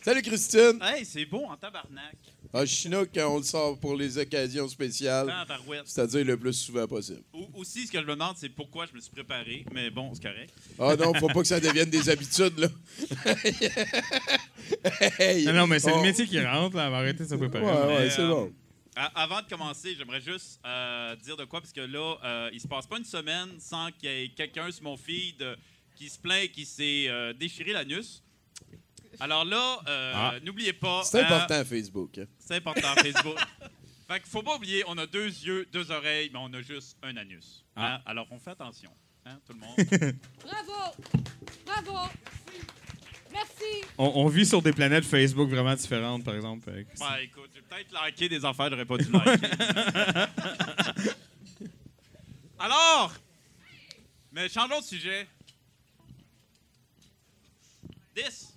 Salut 0.09 0.23
Christine. 0.23 0.81
Hey, 0.83 1.05
c'est 1.05 1.27
beau 1.27 1.45
en 1.45 1.57
tabarnak. 1.59 2.28
Ah, 2.53 2.65
Chinook, 2.65 3.11
quand 3.15 3.35
on 3.35 3.39
le 3.39 3.43
sort 3.43 3.79
pour 3.79 3.95
les 3.95 4.17
occasions 4.17 4.69
spéciales, 4.69 5.27
Tabarouette. 5.27 5.83
c'est-à-dire 5.87 6.25
le 6.25 6.37
plus 6.39 6.55
souvent 6.55 6.87
possible. 6.87 7.23
Ou- 7.35 7.47
Aussi, 7.55 7.87
ce 7.87 7.93
que 7.93 7.99
je 8.01 8.05
me 8.07 8.13
demande, 8.13 8.37
c'est 8.39 8.49
pourquoi 8.49 8.87
je 8.87 8.95
me 8.95 9.01
suis 9.01 9.11
préparé. 9.11 9.67
Mais 9.73 9.91
bon, 9.91 10.13
c'est 10.15 10.23
correct. 10.23 10.53
Ah 10.79 10.97
non, 10.97 11.13
faut 11.15 11.27
pas 11.29 11.41
que 11.43 11.47
ça 11.47 11.61
devienne 11.61 11.91
des 11.91 12.09
habitudes, 12.09 12.59
là. 12.59 12.69
Hey, 15.19 15.45
Non, 15.47 15.53
non, 15.53 15.67
mais 15.67 15.79
c'est 15.79 15.93
on- 15.93 15.97
le 15.99 16.03
métier 16.03 16.27
qui 16.27 16.41
rentre, 16.45 16.77
là. 16.77 16.89
On 16.89 16.91
va 16.91 16.99
arrêter 16.99 17.25
de 17.25 17.29
se 17.29 17.35
préparer. 17.35 17.65
Ouais, 17.65 17.97
ouais, 17.97 18.11
c'est 18.11 18.21
euh, 18.23 18.29
bon. 18.29 18.53
Avant 18.97 19.41
de 19.43 19.49
commencer, 19.49 19.95
j'aimerais 19.97 20.21
juste 20.21 20.59
euh, 20.67 21.15
dire 21.17 21.37
de 21.37 21.45
quoi, 21.45 21.61
parce 21.61 21.73
que 21.73 21.81
là, 21.83 22.17
euh, 22.25 22.51
il 22.53 22.61
se 22.61 22.67
passe 22.67 22.87
pas 22.87 22.99
une 22.99 23.05
semaine 23.05 23.51
sans 23.61 23.91
qu'il 23.93 24.11
y 24.11 24.25
ait 24.25 24.29
quelqu'un 24.29 24.71
sur 24.73 24.83
mon 24.83 24.97
feed 24.97 25.41
euh, 25.41 25.55
qui 25.97 26.09
se 26.09 26.19
plaint 26.19 26.51
qui 26.51 26.65
s'est 26.67 27.07
euh, 27.09 27.33
déchiré 27.33 27.73
l'anus. 27.73 28.23
Alors 29.21 29.45
là, 29.45 29.81
euh, 29.89 30.13
Ah. 30.15 30.35
n'oubliez 30.45 30.73
pas. 30.73 31.03
C'est 31.05 31.21
hein, 31.21 31.27
important, 31.27 31.65
Facebook. 31.65 32.19
hein. 32.19 32.27
c'est 32.39 32.57
important, 32.57 32.95
Facebook. 33.03 33.39
fait 34.07 34.21
qu'il 34.21 34.31
faut 34.31 34.43
pas 34.43 34.57
oublier, 34.57 34.85
on 34.87 34.97
a 34.99 35.07
deux 35.07 35.27
yeux, 35.27 35.67
deux 35.73 35.91
oreilles, 35.91 36.31
mais 36.33 36.39
on 36.41 36.53
a 36.55 36.63
juste 36.63 36.97
un 37.03 37.17
anus. 37.17 37.65
Ah. 37.77 37.95
Hein? 37.97 38.03
Alors 38.07 38.27
on 38.31 38.39
fait 38.39 38.51
attention, 38.51 38.91
hein, 39.27 39.39
tout 39.47 39.53
le 39.55 39.61
monde? 39.61 39.77
Bravo! 40.45 40.95
Bravo! 41.67 42.09
Merci! 43.33 43.85
On, 43.99 44.07
on 44.15 44.29
vit 44.29 44.47
sur 44.47 44.63
des 44.63 44.73
planètes 44.73 45.05
Facebook 45.05 45.51
vraiment 45.51 45.75
différentes, 45.75 46.25
par 46.25 46.35
exemple. 46.35 46.71
euh. 46.71 46.83
Ben 46.99 47.17
écoute, 47.23 47.51
j'ai 47.55 47.61
peut-être 47.63 47.93
liké 48.07 48.29
des 48.29 48.45
affaires, 48.45 48.71
j'aurais 48.71 48.85
pas 48.87 48.97
dû 48.97 49.11
liker. 49.11 49.49
Alors, 52.59 53.13
mais 54.33 54.49
changeons 54.49 54.81
de 54.81 54.85
sujet. 54.85 55.29
This. 58.15 58.53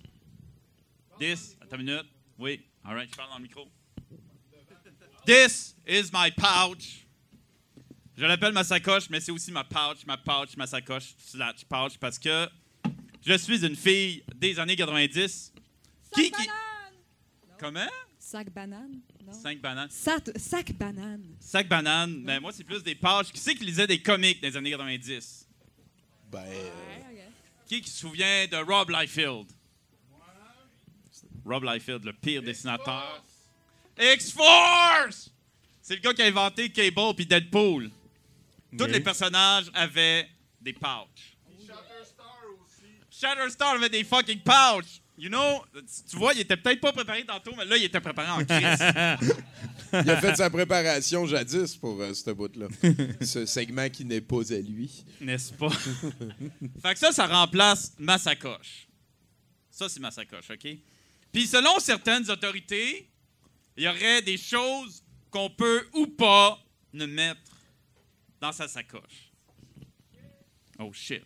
This. 1.22 1.56
Attends 1.60 1.76
une 1.78 1.84
minute. 1.84 2.06
Oui. 2.36 2.60
All 2.84 2.96
right, 2.96 3.08
je 3.08 3.16
parle 3.16 3.30
dans 3.30 3.36
le 3.36 3.42
micro. 3.44 3.68
This 5.24 5.76
is 5.86 6.10
my 6.12 6.32
pouch. 6.32 7.06
Je 8.16 8.24
l'appelle 8.26 8.52
ma 8.52 8.64
sacoche, 8.64 9.08
mais 9.08 9.20
c'est 9.20 9.30
aussi 9.30 9.52
ma 9.52 9.62
pouch, 9.62 10.04
ma 10.04 10.16
pouch, 10.16 10.56
ma 10.56 10.66
sacoche, 10.66 11.14
slash 11.18 11.64
pouch, 11.66 11.96
parce 12.00 12.18
que 12.18 12.48
je 13.24 13.38
suis 13.38 13.64
une 13.64 13.76
fille 13.76 14.24
des 14.34 14.58
années 14.58 14.74
90. 14.74 15.52
Qui, 16.12 16.32
qui... 16.32 16.48
Comment? 17.56 17.86
Sac 18.18 18.50
banane? 18.52 19.00
Non. 19.24 19.32
Cinq 19.32 19.60
bananes. 19.60 19.90
Sac, 19.90 20.24
sac 20.36 20.72
banane. 20.72 21.36
Sac 21.38 21.68
banane, 21.68 22.20
mais 22.24 22.40
moi, 22.40 22.50
c'est 22.50 22.64
plus 22.64 22.82
des 22.82 22.96
pages. 22.96 23.30
Qui 23.30 23.38
c'est 23.38 23.54
qui 23.54 23.64
lisait 23.64 23.86
des 23.86 24.02
comics 24.02 24.40
des 24.42 24.56
années 24.56 24.70
90? 24.70 25.48
Ben, 26.32 26.40
euh, 26.48 27.28
Qui 27.66 27.80
qui 27.80 27.90
se 27.90 28.00
souvient 28.00 28.48
de 28.48 28.56
Rob 28.56 28.90
Liefeld? 28.90 29.46
Rob 31.44 31.64
Liefeld, 31.64 32.04
le 32.04 32.12
pire 32.12 32.42
dessinateur. 32.42 33.22
X-Force! 34.00 35.30
C'est 35.80 35.96
le 35.96 36.00
gars 36.00 36.14
qui 36.14 36.22
a 36.22 36.26
inventé 36.26 36.70
Cable 36.70 37.14
puis 37.16 37.26
Deadpool. 37.26 37.90
Tous 38.78 38.86
les 38.86 39.00
personnages 39.00 39.66
avaient 39.74 40.28
des 40.60 40.72
pouches. 40.72 41.36
Shatterstar 43.10 43.74
avait 43.74 43.88
des 43.88 44.04
fucking 44.04 44.40
pouches. 44.40 45.00
You 45.18 45.28
know, 45.28 45.62
tu- 45.74 46.10
tu 46.10 46.16
vois, 46.16 46.32
il 46.32 46.40
était 46.40 46.56
peut-être 46.56 46.80
pas 46.80 46.92
préparé 46.92 47.24
tantôt, 47.24 47.52
mais 47.56 47.64
là, 47.66 47.76
il 47.76 47.84
était 47.84 48.00
préparé 48.00 48.30
en 48.30 48.44
crise. 48.44 48.82
Il 50.04 50.10
a 50.10 50.20
fait 50.20 50.34
sa 50.36 50.48
préparation 50.50 51.26
jadis 51.26 51.76
pour 51.76 52.00
euh, 52.00 52.14
ce 52.14 52.30
bout-là. 52.30 52.66
ce 53.20 53.44
segment 53.46 53.88
qui 53.90 54.04
n'est 54.06 54.22
pas 54.22 54.40
à 54.52 54.56
lui. 54.58 55.04
N'est-ce 55.20 55.52
pas? 55.52 55.68
fait 55.70 56.94
que 56.94 56.98
ça, 56.98 57.12
ça 57.12 57.26
remplace 57.26 57.92
ma 57.98 58.16
sacoche. 58.18 58.88
Ça, 59.70 59.88
c'est 59.88 60.00
ma 60.00 60.10
sacoche, 60.10 60.50
OK? 60.50 60.76
Puis 61.32 61.46
selon 61.46 61.78
certaines 61.80 62.30
autorités, 62.30 63.10
il 63.76 63.84
y 63.84 63.88
aurait 63.88 64.20
des 64.22 64.36
choses 64.36 65.02
qu'on 65.30 65.48
peut 65.48 65.88
ou 65.94 66.06
pas 66.06 66.62
ne 66.92 67.06
mettre 67.06 67.40
dans 68.38 68.52
sa 68.52 68.68
sacoche. 68.68 69.32
Oh 70.78 70.92
shit. 70.92 71.24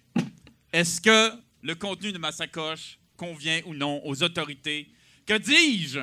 Est-ce 0.72 1.00
que 1.00 1.32
le 1.62 1.74
contenu 1.74 2.12
de 2.12 2.18
ma 2.18 2.30
sacoche 2.30 2.98
convient 3.16 3.60
ou 3.66 3.74
non 3.74 4.00
aux 4.04 4.22
autorités? 4.22 4.92
Que 5.26 5.38
dis-je? 5.38 6.00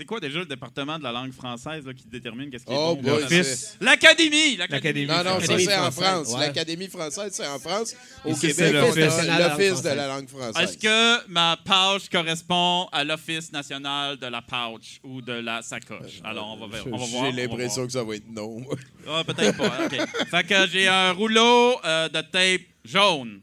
C'est 0.00 0.06
quoi 0.06 0.18
déjà 0.18 0.38
le 0.38 0.46
département 0.46 0.98
de 0.98 1.02
la 1.02 1.12
langue 1.12 1.30
française 1.34 1.84
là, 1.84 1.92
qui 1.92 2.04
détermine 2.06 2.48
qu'est-ce 2.48 2.64
qui 2.64 2.72
est 2.72 2.76
Oh 2.78 2.96
bon? 2.96 3.02
boy, 3.02 3.42
L'Académie! 3.82 4.56
L'Académie. 4.56 5.04
Non, 5.04 5.22
non, 5.22 5.40
ça 5.40 5.58
c'est 5.58 5.76
en 5.76 5.90
française, 5.90 5.92
France. 5.92 6.28
ouais. 6.32 6.40
L'Académie 6.40 6.88
française, 6.88 7.30
c'est 7.34 7.46
en 7.46 7.58
France. 7.58 7.94
Au 8.24 8.30
Ici, 8.30 8.46
Québec, 8.46 8.72
l'Office 8.72 9.82
de 9.82 9.88
la 9.90 10.08
langue 10.08 10.26
française. 10.26 10.70
Est-ce 10.70 10.78
que 10.78 11.28
ma 11.28 11.58
pouch 11.62 12.08
correspond 12.10 12.88
à 12.92 13.04
l'Office 13.04 13.52
national 13.52 14.16
de 14.16 14.26
la 14.26 14.40
pouch 14.40 15.00
ou 15.04 15.20
de 15.20 15.34
la 15.34 15.60
sacoche? 15.60 16.20
Alors, 16.24 16.56
on 16.58 16.66
va, 16.66 16.78
on 16.90 16.96
va 16.96 17.04
voir. 17.04 17.26
J'ai 17.26 17.42
l'impression 17.42 17.84
que 17.84 17.92
ça 17.92 18.02
va 18.02 18.14
être 18.14 18.30
non. 18.30 18.62
Ah, 19.06 19.22
peut-être 19.26 19.54
pas. 19.58 19.84
OK. 19.84 19.96
fait 20.30 20.46
que 20.46 20.66
j'ai 20.72 20.88
un 20.88 21.12
rouleau 21.12 21.78
euh, 21.84 22.08
de 22.08 22.22
tape 22.22 22.62
jaune. 22.86 23.42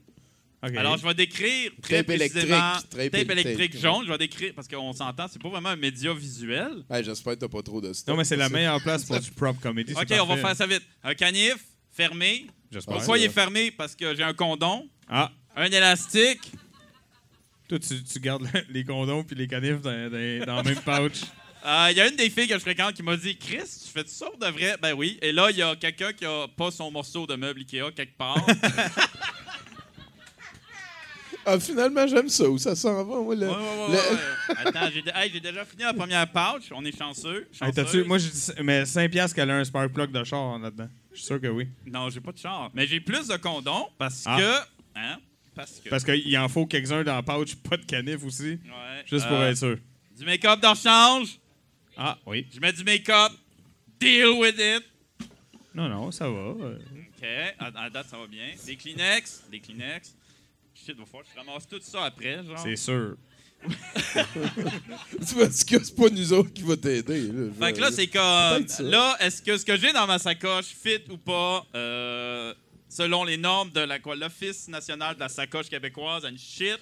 Alors, 0.62 0.98
je 0.98 1.06
vais 1.06 1.14
décrire 1.14 1.72
très 1.82 1.98
Tape 1.98 2.10
électrique, 2.10 2.42
précisément 2.48 2.74
tape 2.90 2.90
tape 3.12 3.14
électrique. 3.32 3.46
électrique 3.46 3.82
jaune. 3.82 4.06
Je 4.06 4.12
vais 4.12 4.18
décrire, 4.18 4.54
parce 4.56 4.68
qu'on 4.68 4.92
s'entend, 4.94 5.28
c'est 5.32 5.42
pas 5.42 5.50
vraiment 5.50 5.70
un 5.70 5.76
média 5.76 6.14
visuel. 6.14 6.84
Hey, 6.90 7.04
J'espère 7.04 7.34
que 7.36 7.40
t'as 7.40 7.48
pas 7.48 7.62
trop 7.62 7.80
de 7.80 7.94
stock. 7.94 8.08
Non, 8.14 8.18
mais 8.18 8.24
c'est 8.24 8.36
la 8.36 8.50
meilleure 8.50 8.82
place 8.82 9.04
pour 9.06 9.20
du 9.20 9.32
prop 9.32 9.60
comedy. 9.60 9.94
OK, 9.94 10.14
on 10.20 10.26
va 10.26 10.38
faire 10.38 10.56
ça 10.56 10.66
vite. 10.66 10.84
Un 11.04 11.14
canif 11.14 11.56
fermé. 11.94 12.48
J'espère. 12.72 12.96
Pourquoi 12.96 13.18
il 13.20 13.26
est 13.26 13.30
fermé? 13.30 13.72
Parce 13.72 13.96
que 13.96 14.16
j'ai 14.16 14.24
un 14.24 14.34
condom, 14.34 14.90
Ah, 15.08 15.32
un 15.56 15.66
élastique, 15.66 16.52
toi, 17.70 17.78
tu, 17.80 18.04
tu 18.04 18.20
gardes 18.20 18.44
le- 18.54 18.62
les 18.70 18.84
condoms 18.84 19.24
puis 19.24 19.36
les 19.36 19.48
canifs 19.48 19.82
dans, 19.82 19.92
dans- 20.10 20.46
dans 20.46 20.58
le 20.58 20.64
même 20.64 20.82
pouch. 20.82 21.22
Euh, 21.66 21.88
Il 21.92 21.98
y 21.98 22.02
a 22.02 22.08
une 22.08 22.16
des 22.16 22.30
filles 22.30 22.48
que 22.48 22.54
je 22.54 22.60
fréquente 22.60 22.94
qui 22.94 23.04
m'a 23.04 23.18
dit 23.18 23.36
Chris, 23.36 23.58
tu 23.58 23.92
fais 23.92 24.08
ça 24.08 24.28
pour 24.28 24.38
de 24.38 24.46
vrai 24.46 24.78
Ben 24.82 24.94
oui. 24.94 25.18
Et 25.22 25.34
là, 25.34 25.50
il 25.50 25.58
y 25.58 25.62
a 25.62 25.76
quelqu'un 25.76 26.14
qui 26.14 26.24
a 26.24 26.48
pas 26.48 26.72
son 26.72 26.90
morceau 26.92 27.26
de 27.28 27.36
meuble 27.36 27.60
Ikea 27.62 27.92
quelque 27.94 28.16
part. 28.16 28.38
Ah, 31.50 31.60
finalement, 31.60 32.06
j'aime 32.08 32.28
ça. 32.30 32.50
Où 32.50 32.58
ça 32.58 32.76
s'en 32.76 33.04
va, 33.06 33.22
moi, 33.22 33.34
le- 33.36 33.48
Ouais, 33.48 33.56
ouais, 33.56 33.88
ouais, 33.90 33.98
le-. 34.52 34.68
Attends, 34.68 34.90
j'ai 34.94 35.04
hey, 35.16 35.32
j'ai 35.34 35.40
déjà 35.40 35.64
fini 35.66 35.84
la 35.84 35.94
première 35.94 36.28
pouch. 36.30 36.66
On 36.72 36.84
est 36.84 36.98
chanceux. 36.98 37.48
Hey, 37.54 37.58
chanceux. 37.60 37.72
t'as-tu- 37.72 38.04
moi, 38.04 38.18
je 38.18 38.28
dis, 38.28 38.52
mais 38.64 38.86
5 38.86 39.10
piastres 39.10 39.36
qu'elle 39.36 39.50
a 39.50 39.56
un 39.56 39.64
spark 39.64 39.94
plug 39.94 40.12
de 40.12 40.24
char 40.26 40.60
là-dedans. 40.60 40.90
Je 41.12 41.18
suis 41.18 41.26
sûr 41.26 41.40
que 41.40 41.48
oui. 41.48 41.68
Non, 41.86 42.10
j'ai 42.10 42.20
pas 42.20 42.32
de 42.34 42.38
char. 42.38 42.70
Mais 42.74 42.86
j'ai 42.86 43.00
plus 43.00 43.28
de 43.28 43.38
condoms 43.38 43.88
parce 43.98 44.24
Ah. 44.26 44.38
que. 44.38 45.00
Hein? 45.00 45.18
Parce 45.56 45.80
que. 45.80 45.90
Parce 45.90 46.04
qu'il 46.04 46.38
en 46.38 46.50
faut 46.50 46.66
quelques-uns 46.66 47.04
dans 47.04 47.16
le 47.16 47.22
pouch, 47.24 47.56
pas 47.56 47.78
de 47.78 47.86
canif 47.86 48.24
aussi. 48.26 48.52
Ouais. 48.52 48.60
Juste 49.06 49.28
pour 49.28 49.38
Euh, 49.38 49.50
être 49.50 49.58
sûr. 49.58 49.78
Du 50.20 50.26
make-up 50.26 50.60
de 50.60 50.68
rechange. 50.68 51.40
Ah, 51.96 52.18
oui. 52.26 52.46
Je 52.54 52.60
mets 52.60 52.74
du 52.74 52.84
make-up. 52.84 53.32
Deal 54.00 54.28
with 54.38 54.56
it. 54.60 54.84
Non, 55.74 55.88
non, 55.88 56.12
ça 56.12 56.30
va. 56.30 56.38
euh. 56.38 56.78
OK. 56.78 57.28
À, 57.60 57.66
à 57.84 57.90
date, 57.90 58.08
ça 58.10 58.18
va 58.18 58.28
bien. 58.28 58.48
Des 58.66 58.76
Kleenex. 58.76 59.44
Des 59.52 59.60
Kleenex. 59.60 60.14
Shit, 60.86 60.98
va 60.98 61.06
falloir 61.06 61.24
que 61.24 61.30
je 61.34 61.38
ramasse 61.40 61.68
tout 61.68 61.80
ça 61.82 62.06
après, 62.06 62.44
genre. 62.46 62.60
C'est 62.64 62.76
sûr. 62.76 63.18
C'est 65.22 65.36
parce 65.38 65.64
que 65.64 65.84
c'est 65.84 65.96
pas 65.96 66.10
nous 66.10 66.32
autres 66.34 66.54
qui 66.54 66.62
va 66.62 66.78
t'aider. 66.78 67.32
là. 67.32 67.50
Fait 67.60 67.74
que 67.74 67.80
là, 67.80 67.92
c'est 67.92 68.08
comme. 68.08 68.88
Là, 68.88 69.18
est-ce 69.20 69.42
que 69.42 69.58
ce 69.58 69.66
que 69.66 69.76
j'ai 69.78 69.92
dans 69.92 70.06
ma 70.06 70.20
sacoche 70.20 70.68
fit 70.68 71.02
ou 71.10 71.18
pas 71.18 71.66
euh, 71.74 72.54
selon 72.88 73.24
les 73.24 73.36
normes 73.38 73.72
de 73.72 73.80
la 73.80 73.98
quoi, 73.98 74.16
l'Office 74.16 74.68
national 74.68 75.16
de 75.16 75.20
la 75.22 75.30
sacoche 75.30 75.70
québécoise 75.70 76.24
and 76.24 76.38
shit? 76.38 76.78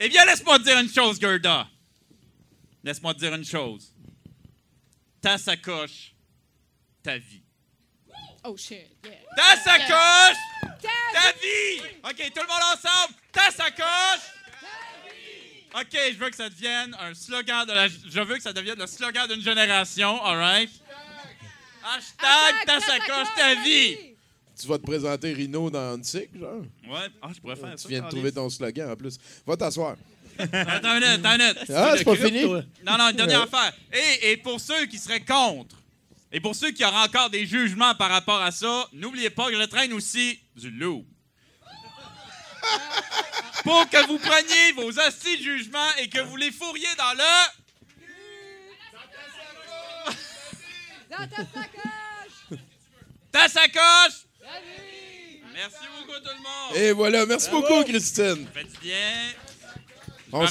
Eh 0.00 0.08
bien, 0.08 0.24
laisse-moi 0.26 0.58
te 0.58 0.64
dire 0.64 0.78
une 0.80 0.88
chose, 0.92 1.20
Gerda. 1.20 1.68
Laisse-moi 2.82 3.14
te 3.14 3.20
dire 3.20 3.34
une 3.34 3.44
chose. 3.44 3.92
Ta 5.20 5.38
sacoche, 5.38 6.12
ta 7.04 7.16
vie. 7.18 7.43
Oh 8.46 8.56
shit, 8.56 8.86
yeah. 9.04 9.12
Ta 9.36 9.56
sacoche, 9.56 10.36
ta 11.14 11.32
vie! 11.40 11.80
OK, 12.04 12.30
tout 12.34 12.42
le 12.42 12.46
monde 12.46 12.62
ensemble. 12.74 13.14
Ta 13.32 13.50
sacoche. 13.50 14.20
OK, 15.74 15.98
je 16.12 16.18
veux 16.18 16.30
que 16.30 16.36
ça 16.36 16.48
devienne 16.48 16.94
un 17.00 17.14
slogan 17.14 17.66
de 17.66 17.72
la... 17.72 17.88
Je 17.88 18.20
veux 18.20 18.36
que 18.36 18.42
ça 18.42 18.52
devienne 18.52 18.78
le 18.78 18.86
slogan 18.86 19.26
d'une 19.26 19.40
génération, 19.42 20.22
all 20.22 20.36
right? 20.36 20.70
Hashtag 21.84 22.66
ta 22.66 22.80
sacoche, 22.80 23.28
ta 23.36 23.54
vie! 23.62 23.96
Tu 24.60 24.68
vas 24.68 24.78
te 24.78 24.84
présenter 24.84 25.32
Rino 25.32 25.68
dans 25.70 25.94
Antique, 25.94 26.30
genre? 26.38 26.62
Ouais, 26.88 27.08
ah, 27.20 27.28
je 27.34 27.40
pourrais 27.40 27.56
faire 27.56 27.70
ça. 27.78 27.82
Tu 27.82 27.88
viens 27.88 28.02
de 28.02 28.08
trouver 28.10 28.30
ton 28.30 28.48
slogan 28.48 28.90
en 28.90 28.94
plus. 28.96 29.18
Va 29.46 29.56
t'asseoir. 29.56 29.96
Attends 30.38 30.96
une 30.96 31.00
minute, 31.00 31.24
attends 31.26 31.32
une 31.34 31.42
minute. 31.42 31.70
Ah, 31.74 31.94
c'est 31.96 32.04
pas 32.04 32.16
fini? 32.16 32.42
toi. 32.42 32.62
Non, 32.86 32.96
non, 32.98 33.08
une 33.10 33.16
dernière 33.16 33.40
Ouais. 33.40 33.48
affaire. 33.52 33.72
Et, 33.92 34.30
et 34.32 34.36
pour 34.36 34.60
ceux 34.60 34.86
qui 34.86 34.98
seraient 34.98 35.24
contre, 35.24 35.76
et 36.34 36.40
pour 36.40 36.56
ceux 36.56 36.72
qui 36.72 36.84
auraient 36.84 37.04
encore 37.04 37.30
des 37.30 37.46
jugements 37.46 37.94
par 37.94 38.10
rapport 38.10 38.42
à 38.42 38.50
ça, 38.50 38.88
n'oubliez 38.92 39.30
pas 39.30 39.48
que 39.50 39.56
je 39.56 39.66
traîne 39.66 39.92
aussi 39.92 40.40
du 40.56 40.68
loup. 40.68 41.06
pour 43.62 43.88
que 43.88 44.04
vous 44.08 44.18
preniez 44.18 44.72
vos 44.72 44.98
hosties 44.98 45.38
de 45.38 45.42
jugement 45.44 45.94
et 45.98 46.08
que 46.08 46.18
vous 46.18 46.36
les 46.36 46.50
fourriez 46.50 46.88
dans 46.98 47.12
le... 47.12 47.22
Dans 51.08 51.28
ta 51.28 51.36
sacoche! 51.36 52.58
Ta 53.30 53.48
sacoche! 53.48 54.26
Merci 55.52 55.86
beaucoup 55.96 56.18
tout 56.18 56.34
le 56.36 56.42
monde! 56.42 56.76
Et 56.76 56.90
voilà, 56.90 57.26
merci 57.26 57.48
beaucoup, 57.48 57.84
Christine. 57.84 58.48
Faites 58.52 58.80
bien. 58.80 59.34
On 60.36 60.46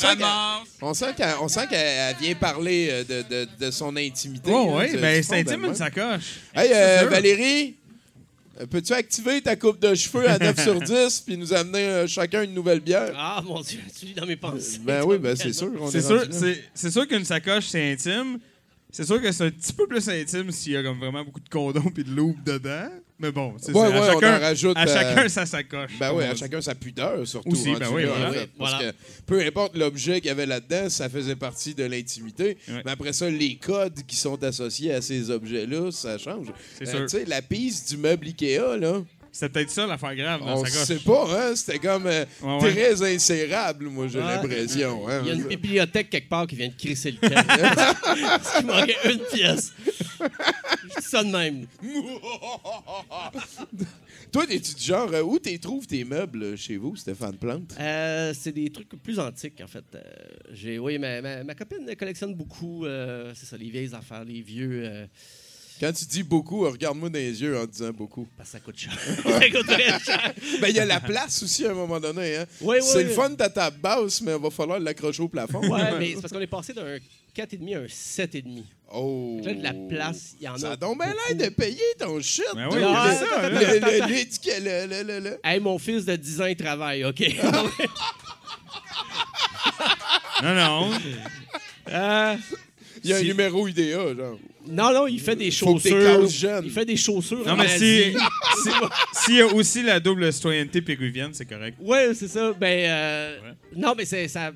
sent 0.93 1.13
on 1.41 1.47
sent 1.49 1.67
qu'elle 1.69 2.15
vient 2.21 2.35
parler 2.35 2.87
euh, 2.89 3.03
de, 3.03 3.45
de, 3.45 3.47
de 3.65 3.71
son 3.71 3.95
intimité. 3.97 4.49
Oh, 4.53 4.75
oui, 4.77 4.95
ben 4.97 5.21
c'est 5.21 5.39
intime 5.41 5.55
fondament. 5.55 5.67
une 5.69 5.75
sacoche. 5.75 6.35
Hey, 6.55 6.71
euh. 6.73 7.07
Valérie, 7.09 7.75
euh, 8.61 8.65
peux-tu 8.65 8.93
activer 8.93 9.41
ta 9.41 9.55
coupe 9.55 9.79
de 9.79 9.93
cheveux 9.93 10.29
à 10.29 10.37
9 10.37 10.63
sur 10.63 10.79
10 10.79 11.21
puis 11.25 11.37
nous 11.37 11.53
amener 11.53 11.79
euh, 11.85 12.07
chacun 12.07 12.43
une 12.43 12.53
nouvelle 12.53 12.79
bière? 12.79 13.11
Ah, 13.15 13.41
mon 13.43 13.59
Dieu, 13.61 13.79
tu 13.99 14.05
lis 14.05 14.13
dans 14.13 14.25
mes 14.25 14.35
pensées. 14.37 14.79
Ben 14.81 15.03
oui, 15.05 15.17
ben 15.17 15.35
c'est 15.39 15.51
sûr. 15.53 15.71
on 15.79 15.89
C'est 15.89 15.97
est 15.97 16.75
sûr, 16.75 16.91
sûr 16.91 17.07
qu'une 17.07 17.25
sacoche, 17.25 17.65
c'est 17.67 17.91
intime. 17.91 18.39
C'est 18.91 19.05
sûr 19.05 19.19
que 19.21 19.31
c'est 19.31 19.45
un 19.45 19.49
petit 19.51 19.73
peu 19.73 19.87
plus 19.87 20.07
intime 20.07 20.51
s'il 20.51 20.73
y 20.73 20.77
a 20.77 20.83
comme 20.83 20.99
vraiment 20.99 21.23
beaucoup 21.25 21.39
de 21.39 21.49
condoms 21.49 21.91
et 21.97 22.03
de 22.03 22.11
loup 22.11 22.37
dedans. 22.45 22.89
Mais 23.23 23.31
bon, 23.31 23.53
c'est 23.57 23.71
Ouais, 23.71 23.89
ça. 23.89 23.95
À 24.03 24.13
chacun, 24.13 24.37
rajoute, 24.37 24.77
à 24.77 24.83
euh, 24.83 24.93
chacun 24.93 25.29
sa 25.29 25.45
sacoche. 25.45 25.91
Ben 25.99 26.11
oui, 26.13 26.23
à 26.25 26.35
chacun 26.35 26.61
sa 26.61 26.75
pudeur, 26.75 27.25
surtout. 27.25 27.49
Aussi, 27.51 27.69
rendu 27.69 27.79
ben 27.79 27.87
oui, 27.91 28.03
là, 28.03 28.09
voilà. 28.09 28.29
en 28.29 28.33
fait, 28.33 28.49
parce 28.57 28.73
Voilà. 28.73 28.91
que 28.91 28.97
peu 29.25 29.41
importe 29.41 29.75
l'objet 29.77 30.15
qu'il 30.19 30.27
y 30.27 30.31
avait 30.31 30.45
là-dedans, 30.45 30.89
ça 30.89 31.07
faisait 31.09 31.35
partie 31.37 31.73
de 31.73 31.85
l'intimité. 31.85 32.57
Ouais. 32.67 32.81
Mais 32.85 32.91
après 32.91 33.13
ça, 33.13 33.29
les 33.29 33.55
codes 33.55 33.99
qui 34.05 34.15
sont 34.17 34.43
associés 34.43 34.93
à 34.93 35.01
ces 35.01 35.29
objets-là, 35.31 35.89
ça 35.91 36.17
change. 36.17 36.47
C'est 36.77 36.87
Euh, 36.89 36.91
sûr. 36.91 37.01
Tu 37.05 37.17
sais, 37.19 37.25
la 37.25 37.41
piste 37.41 37.89
du 37.89 37.97
meuble 37.97 38.27
Ikea, 38.27 38.77
là, 38.77 39.01
C'est 39.35 39.49
peut-être 39.49 39.71
ça 39.71 39.87
l'affaire 39.87 40.15
grave 40.15 40.41
dans 40.41 40.59
on 40.61 40.65
sacoche. 40.65 40.83
sait 40.85 40.95
pas, 41.03 41.25
hein? 41.31 41.55
C'était 41.55 41.79
comme 41.79 42.05
euh, 42.05 42.23
Ouais, 42.43 42.61
ouais. 42.61 42.71
très 42.71 43.15
insérable, 43.15 43.85
moi, 43.87 44.07
j'ai 44.07 44.19
l'impression. 44.19 45.07
hein. 45.09 45.21
Il 45.23 45.27
y 45.27 45.31
a 45.31 45.33
une 45.33 45.47
bibliothèque 45.47 46.09
quelque 46.11 46.29
part 46.29 46.45
qui 46.45 46.55
vient 46.55 46.67
de 46.67 46.73
crisser 46.77 47.15
le 47.19 47.29
camp. 47.29 47.33
Qu'il 48.57 48.65
manquait 48.67 48.95
une 49.05 49.19
pièce. 49.33 49.73
Je 50.23 50.99
dis 50.99 51.05
ça 51.05 51.23
de 51.23 51.29
même. 51.29 51.67
Toi, 54.31 54.45
t'es-tu 54.47 54.75
du 54.75 54.83
genre, 54.83 55.11
euh, 55.13 55.21
où 55.21 55.39
t'es 55.39 55.57
trouves 55.57 55.87
tes 55.87 56.03
meubles 56.03 56.43
euh, 56.43 56.55
chez 56.55 56.77
vous, 56.77 56.95
Stéphane 56.95 57.37
Plante? 57.37 57.75
Euh, 57.79 58.33
c'est 58.33 58.51
des 58.51 58.69
trucs 58.69 58.89
plus 59.01 59.19
antiques, 59.19 59.61
en 59.61 59.67
fait. 59.67 59.85
Euh, 59.95 60.01
j'ai, 60.51 60.79
oui, 60.79 60.97
ma, 60.97 61.21
ma, 61.21 61.43
ma 61.43 61.55
copine 61.55 61.93
collectionne 61.95 62.33
beaucoup, 62.33 62.85
c'est 63.35 63.45
ça, 63.45 63.57
les 63.57 63.69
vieilles 63.69 63.93
affaires, 63.93 64.23
les 64.23 64.41
vieux. 64.41 65.07
Quand 65.79 65.91
tu 65.91 66.05
dis 66.05 66.23
beaucoup, 66.23 66.61
regarde-moi 66.69 67.09
dans 67.09 67.19
les 67.19 67.41
yeux 67.41 67.57
en 67.59 67.65
disant 67.65 67.91
beaucoup. 67.91 68.27
parce 68.37 68.49
que 68.49 68.53
ça 68.53 68.59
coûte 68.59 68.77
cher. 68.77 68.93
ça 69.23 69.49
coûte 69.49 69.67
très 69.67 69.99
cher. 69.99 70.33
Ben, 70.61 70.67
il 70.69 70.75
y 70.75 70.79
a 70.79 70.85
la 70.85 70.99
place 70.99 71.43
aussi 71.43 71.65
à 71.65 71.71
un 71.71 71.73
moment 71.73 71.99
donné. 71.99 72.37
Hein? 72.37 72.45
Oui, 72.61 72.77
oui, 72.79 72.85
c'est 72.87 72.97
oui. 72.99 73.03
le 73.05 73.09
fun 73.09 73.29
de 73.31 73.35
ta 73.35 73.49
table 73.49 73.77
basse, 73.81 74.21
mais 74.21 74.33
il 74.35 74.41
va 74.41 74.49
falloir 74.49 74.79
l'accrocher 74.79 75.21
au 75.23 75.27
plafond. 75.27 75.59
Ouais, 75.67 75.97
mais 75.99 76.13
c'est 76.15 76.21
parce 76.21 76.31
qu'on 76.33 76.39
est 76.39 76.47
passé 76.47 76.73
d'un 76.73 76.97
4,5 77.35 77.75
à 77.75 77.79
un 77.79 77.85
7,5. 77.85 78.63
Oh! 78.95 79.41
Là, 79.43 79.53
de 79.55 79.63
la 79.63 79.73
place, 79.73 80.35
il 80.39 80.45
y 80.45 80.47
en 80.47 80.53
a. 80.53 80.59
Ça 80.59 80.71
a 80.73 80.75
donc 80.75 80.99
bien 80.99 81.07
l'air 81.29 81.49
de 81.49 81.53
payer 81.53 81.81
ton 81.97 82.21
shit. 82.21 82.43
Ben 82.53 82.69
oui, 82.71 82.79
Ah, 82.85 83.07
Le- 83.07 83.13
c'est 83.17 83.25
ça, 83.25 83.41
hein. 83.41 83.49
le- 83.49 85.03
le- 85.03 85.19
le- 85.19 85.39
Hey, 85.43 85.59
mon 85.59 85.79
fils 85.79 86.05
de 86.05 86.15
10 86.15 86.41
ans, 86.41 86.45
il 86.45 86.55
travaille, 86.55 87.03
OK? 87.03 87.21
Non, 90.43 90.53
non. 90.55 90.91
Euh, 91.89 92.35
Il 93.03 93.09
y 93.09 93.13
a 93.13 93.17
un 93.17 93.21
numéro 93.23 93.67
IDEA, 93.67 94.15
genre. 94.15 94.39
Non, 94.67 94.93
non, 94.93 95.07
il 95.07 95.19
fait 95.19 95.35
des 95.35 95.51
Faut 95.51 95.75
que 95.75 95.81
t'es 95.83 95.89
chaussures. 95.89 96.27
jeune. 96.29 96.65
Il 96.65 96.71
fait 96.71 96.85
des 96.85 96.95
chaussures. 96.95 97.45
Non, 97.45 97.51
en 97.53 97.57
mais 97.57 97.67
si- 97.67 97.73
Asie. 98.15 98.15
si- 98.63 98.69
S'il 99.25 99.35
y 99.35 99.41
a 99.41 99.47
aussi 99.47 99.83
la 99.83 99.99
double 99.99 100.31
citoyenneté 100.31 100.81
péruvienne, 100.81 101.31
c'est 101.33 101.45
correct. 101.45 101.77
Ouais, 101.81 102.13
c'est 102.13 102.29
ça. 102.29 102.53
Ben, 102.53 102.89
euh, 102.89 103.39
Ouais. 103.41 103.53
non, 103.75 103.93
mais 103.97 104.05
c'est 104.05 104.27
ça. 104.29 104.51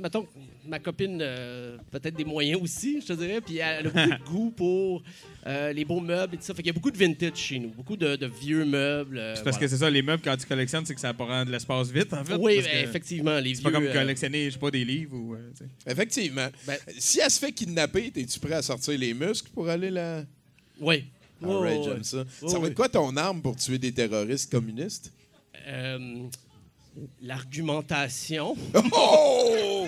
Mettons, 0.00 0.26
ma 0.70 0.78
copine, 0.78 1.18
euh, 1.20 1.76
peut-être 1.90 2.14
des 2.16 2.24
moyens 2.24 2.62
aussi, 2.62 3.00
je 3.02 3.06
te 3.08 3.12
dirais. 3.12 3.40
Puis 3.40 3.58
elle 3.58 3.88
a 3.88 3.90
beaucoup 3.90 3.98
de 4.10 4.24
goût 4.30 4.50
pour 4.56 5.02
euh, 5.46 5.72
les 5.72 5.84
beaux 5.84 6.00
meubles 6.00 6.34
et 6.34 6.38
tout 6.38 6.44
ça. 6.44 6.54
Fait 6.54 6.62
qu'il 6.62 6.68
y 6.68 6.70
a 6.70 6.72
beaucoup 6.74 6.90
de 6.90 6.96
vintage 6.96 7.36
chez 7.36 7.58
nous, 7.58 7.70
beaucoup 7.70 7.96
de, 7.96 8.16
de 8.16 8.26
vieux 8.26 8.64
meubles. 8.64 9.18
euh, 9.18 9.34
C'est 9.34 9.42
parce 9.42 9.56
voilà. 9.56 9.66
que 9.66 9.70
c'est 9.70 9.76
ça, 9.84 9.90
les 9.90 10.00
meubles, 10.02 10.22
quand 10.22 10.36
tu 10.36 10.46
collectionnes, 10.46 10.86
c'est 10.86 10.94
que 10.94 11.00
ça 11.00 11.12
prend 11.12 11.44
de 11.44 11.50
l'espace 11.50 11.90
vite, 11.90 12.12
en 12.14 12.24
fait. 12.24 12.34
Oui, 12.36 12.56
parce 12.56 12.68
ben, 12.68 12.82
que 12.84 12.88
effectivement, 12.88 13.38
les 13.40 13.54
C'est 13.54 13.60
vieux. 13.62 13.70
pas 13.70 13.72
comme 13.72 13.86
euh, 13.86 13.92
collectionner, 13.92 14.44
je 14.46 14.50
sais 14.50 14.58
pas, 14.58 14.70
des 14.70 14.84
livres 14.84 15.16
ou. 15.16 15.34
euh. 15.34 15.50
Effectivement. 15.86 16.48
Ben- 16.66 16.78
si 16.96 17.20
elle 17.20 17.30
se 17.30 17.38
fait 17.38 17.52
kidnapper, 17.52 18.12
es-tu 18.16 18.38
prêt 18.40 18.54
à 18.54 18.62
sortir 18.62 18.98
les 18.98 19.12
muscles 19.12 19.50
pour 19.52 19.68
aller 19.68 19.90
là? 19.90 20.24
Oui. 20.80 21.04
All 21.42 21.48
Ouais, 21.48 21.70
right, 21.70 21.82
j'aime 21.84 22.04
ça? 22.04 22.24
Ça 22.48 22.58
va 22.58 22.66
être 22.68 22.74
quoi 22.74 22.88
ton 22.88 23.16
arme 23.16 23.40
pour 23.42 23.56
tuer 23.56 23.78
des 23.78 23.92
terroristes 23.92 24.50
communistes? 24.50 25.12
Euh, 25.66 26.24
L'argumentation. 27.22 28.56
Oh! 28.92 29.86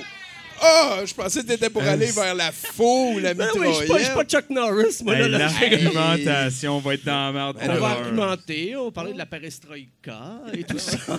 Ah! 0.62 1.00
je 1.04 1.12
pensais 1.12 1.42
que 1.42 1.46
t'étais 1.48 1.70
pour 1.70 1.82
aller 1.82 2.06
vers 2.12 2.34
la 2.34 2.52
faux 2.52 3.12
ou 3.14 3.18
la 3.18 3.34
Ben 3.34 3.48
oui, 3.56 3.66
je 3.68 3.72
suis 3.72 3.86
pas- 3.88 3.98
je 3.98 4.04
suis 4.04 4.12
pas 4.14 4.22
mitraillette. 4.22 4.30
Chuck 4.30 4.50
Norris, 4.50 4.98
moi. 5.02 5.16
Hey. 5.16 5.28
L'argumentation 5.28 6.78
va 6.78 6.94
être 6.94 7.04
dans 7.04 7.12
la 7.26 7.32
merde. 7.32 7.58
On 7.60 7.66
va 7.66 7.74
ouais. 7.74 7.84
argumenter, 7.84 8.76
on 8.76 8.84
va 8.86 8.90
parler 8.92 9.12
de 9.12 9.18
la 9.18 9.26
perestroïka 9.26 10.40
et 10.54 10.64
tout 10.64 10.78
ça. 10.78 10.96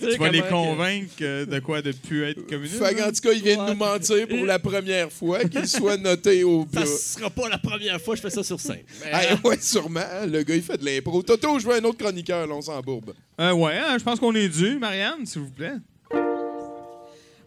Tu 0.00 0.18
vas 0.18 0.28
les 0.30 0.42
convaincre 0.42 1.12
euh, 1.22 1.46
de 1.46 1.58
quoi 1.58 1.82
de 1.82 1.92
plus 1.92 2.24
être 2.24 2.46
communiste? 2.46 2.78
Fait 2.82 2.94
qu'en 2.94 3.10
tout 3.10 3.20
cas, 3.20 3.32
il 3.32 3.42
vient 3.42 3.64
de 3.66 3.70
nous 3.72 3.76
mentir 3.76 4.28
pour 4.28 4.44
la 4.46 4.58
première 4.58 5.10
fois 5.12 5.44
qu'il 5.44 5.66
soit 5.66 5.96
noté 5.96 6.44
au 6.44 6.66
Ça 6.72 6.80
plat. 6.82 6.86
sera 6.86 7.30
pas 7.30 7.48
la 7.48 7.58
première 7.58 8.00
fois 8.00 8.14
que 8.14 8.22
je 8.22 8.26
fais 8.26 8.34
ça 8.34 8.42
sur 8.42 8.60
scène. 8.60 8.82
Hey, 9.04 9.28
euh, 9.44 9.48
ouais, 9.48 9.58
sûrement. 9.60 10.00
Le 10.26 10.42
gars, 10.42 10.54
il 10.54 10.62
fait 10.62 10.78
de 10.78 10.84
l'impro. 10.84 11.22
Toto, 11.22 11.58
je 11.58 11.66
veux 11.66 11.74
un 11.74 11.84
autre 11.84 11.98
chroniqueur, 11.98 12.46
là, 12.46 12.54
on 12.54 12.62
s'embourbe. 12.62 13.12
Euh, 13.40 13.52
ouais, 13.52 13.78
hein, 13.78 13.96
je 13.98 14.04
pense 14.04 14.18
qu'on 14.20 14.34
est 14.34 14.48
dû. 14.48 14.78
Marianne, 14.78 15.24
s'il 15.26 15.42
vous 15.42 15.50
plaît. 15.50 15.74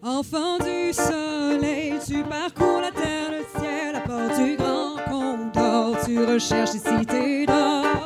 Enfant 0.02 0.56
du 0.58 0.94
soleil, 0.94 1.98
tu 2.06 2.22
parcours 2.22 2.80
la 2.80 2.90
terre, 2.90 3.30
le 3.32 3.60
ciel, 3.60 3.96
à 3.96 4.00
port 4.00 4.34
du 4.38 4.56
grand 4.56 4.96
condor, 5.10 5.94
tu 6.06 6.24
recherches 6.24 6.72
les 6.72 6.78
cités 6.78 7.44
d'or. 7.44 7.99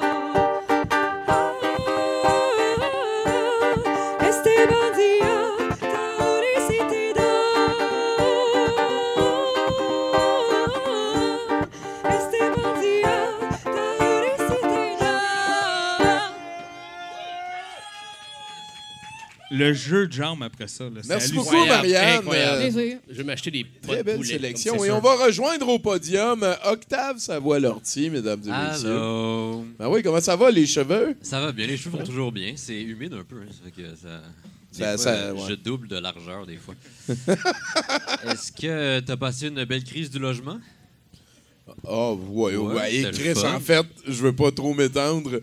Le 19.57 19.73
jeu 19.73 20.07
de 20.09 20.13
jambes 20.13 20.43
après 20.43 20.67
ça. 20.69 20.85
Là, 20.85 21.01
Merci 21.09 21.33
beaucoup, 21.33 21.65
Marianne. 21.67 22.19
incroyable. 22.19 22.63
Euh, 22.77 22.95
je 23.09 23.15
vais 23.19 23.25
m'acheter 23.25 23.51
des 23.53 23.67
Très 23.83 24.03
belle 24.03 24.25
sélection. 24.25 24.85
Et 24.85 24.91
on 24.91 25.01
va 25.01 25.15
rejoindre 25.27 25.69
au 25.69 25.79
podium 25.79 26.43
euh, 26.43 26.55
Octave 26.65 27.19
Savoie-Lortie, 27.19 28.11
mesdames 28.11 28.41
et 28.47 28.51
messieurs. 28.51 28.91
Allô. 28.91 29.65
Ben 29.79 29.89
oui, 29.89 30.03
comment 30.03 30.21
ça 30.21 30.35
va, 30.35 30.51
les 30.51 30.67
cheveux? 30.67 31.15
Ça 31.23 31.41
va 31.41 31.53
bien, 31.53 31.67
les 31.67 31.77
cheveux 31.77 31.99
vont 31.99 32.05
toujours 32.05 32.33
bien. 32.33 32.55
C'est 32.57 32.81
humide 32.83 33.13
un 33.15 33.23
peu, 33.23 33.37
hein, 33.37 33.51
ça 33.53 33.59
fait 33.65 33.83
que 33.83 33.89
ça. 33.97 34.23
des 34.73 34.79
Ça- 34.79 34.87
fois, 34.97 34.99
ça- 34.99 35.35
ouais. 35.35 35.41
Je 35.51 35.55
double 35.55 35.87
de 35.89 35.99
largeur 35.99 36.47
des 36.47 36.57
fois. 36.57 36.75
Est-ce 37.09 38.51
que 38.53 39.01
tu 39.01 39.13
as 39.13 39.17
passé 39.17 39.49
une 39.49 39.65
belle 39.65 39.85
crise 39.85 40.11
du 40.11 40.19
logement? 40.19 40.59
Oh, 41.87 42.19
ouais, 42.29 42.57
ouais. 42.57 42.75
Ouais, 42.75 42.95
Et 42.95 43.11
Chris, 43.13 43.39
en 43.45 43.61
fait, 43.61 43.87
je 44.07 44.23
veux 44.23 44.35
pas 44.35 44.51
trop 44.51 44.75
m'étendre, 44.75 45.41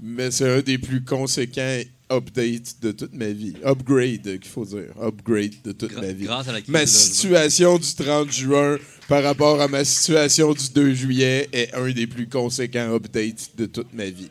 mais 0.00 0.30
c'est 0.30 0.48
un 0.58 0.60
des 0.60 0.78
plus 0.78 1.02
conséquents 1.04 1.80
updates 2.10 2.76
de 2.82 2.92
toute 2.92 3.14
ma 3.14 3.28
vie. 3.28 3.54
Upgrade, 3.64 4.22
qu'il 4.38 4.50
faut 4.50 4.64
dire. 4.64 4.92
Upgrade 5.00 5.54
de 5.64 5.72
toute 5.72 5.92
Gra- 5.92 6.00
ma 6.00 6.12
vie. 6.12 6.24
grâce 6.24 6.48
à 6.48 6.52
la 6.52 6.60
crise 6.60 6.70
Ma 6.72 6.86
situation 6.86 7.78
du 7.78 7.94
30 7.94 8.30
juin 8.32 8.78
par 9.08 9.22
rapport 9.22 9.60
à 9.60 9.68
ma 9.68 9.84
situation 9.84 10.52
du 10.52 10.70
2 10.74 10.94
juillet 10.94 11.48
est 11.52 11.72
un 11.74 11.90
des 11.90 12.06
plus 12.06 12.28
conséquents 12.28 12.94
updates 12.94 13.50
de 13.56 13.66
toute 13.66 13.92
ma 13.92 14.06
vie. 14.06 14.28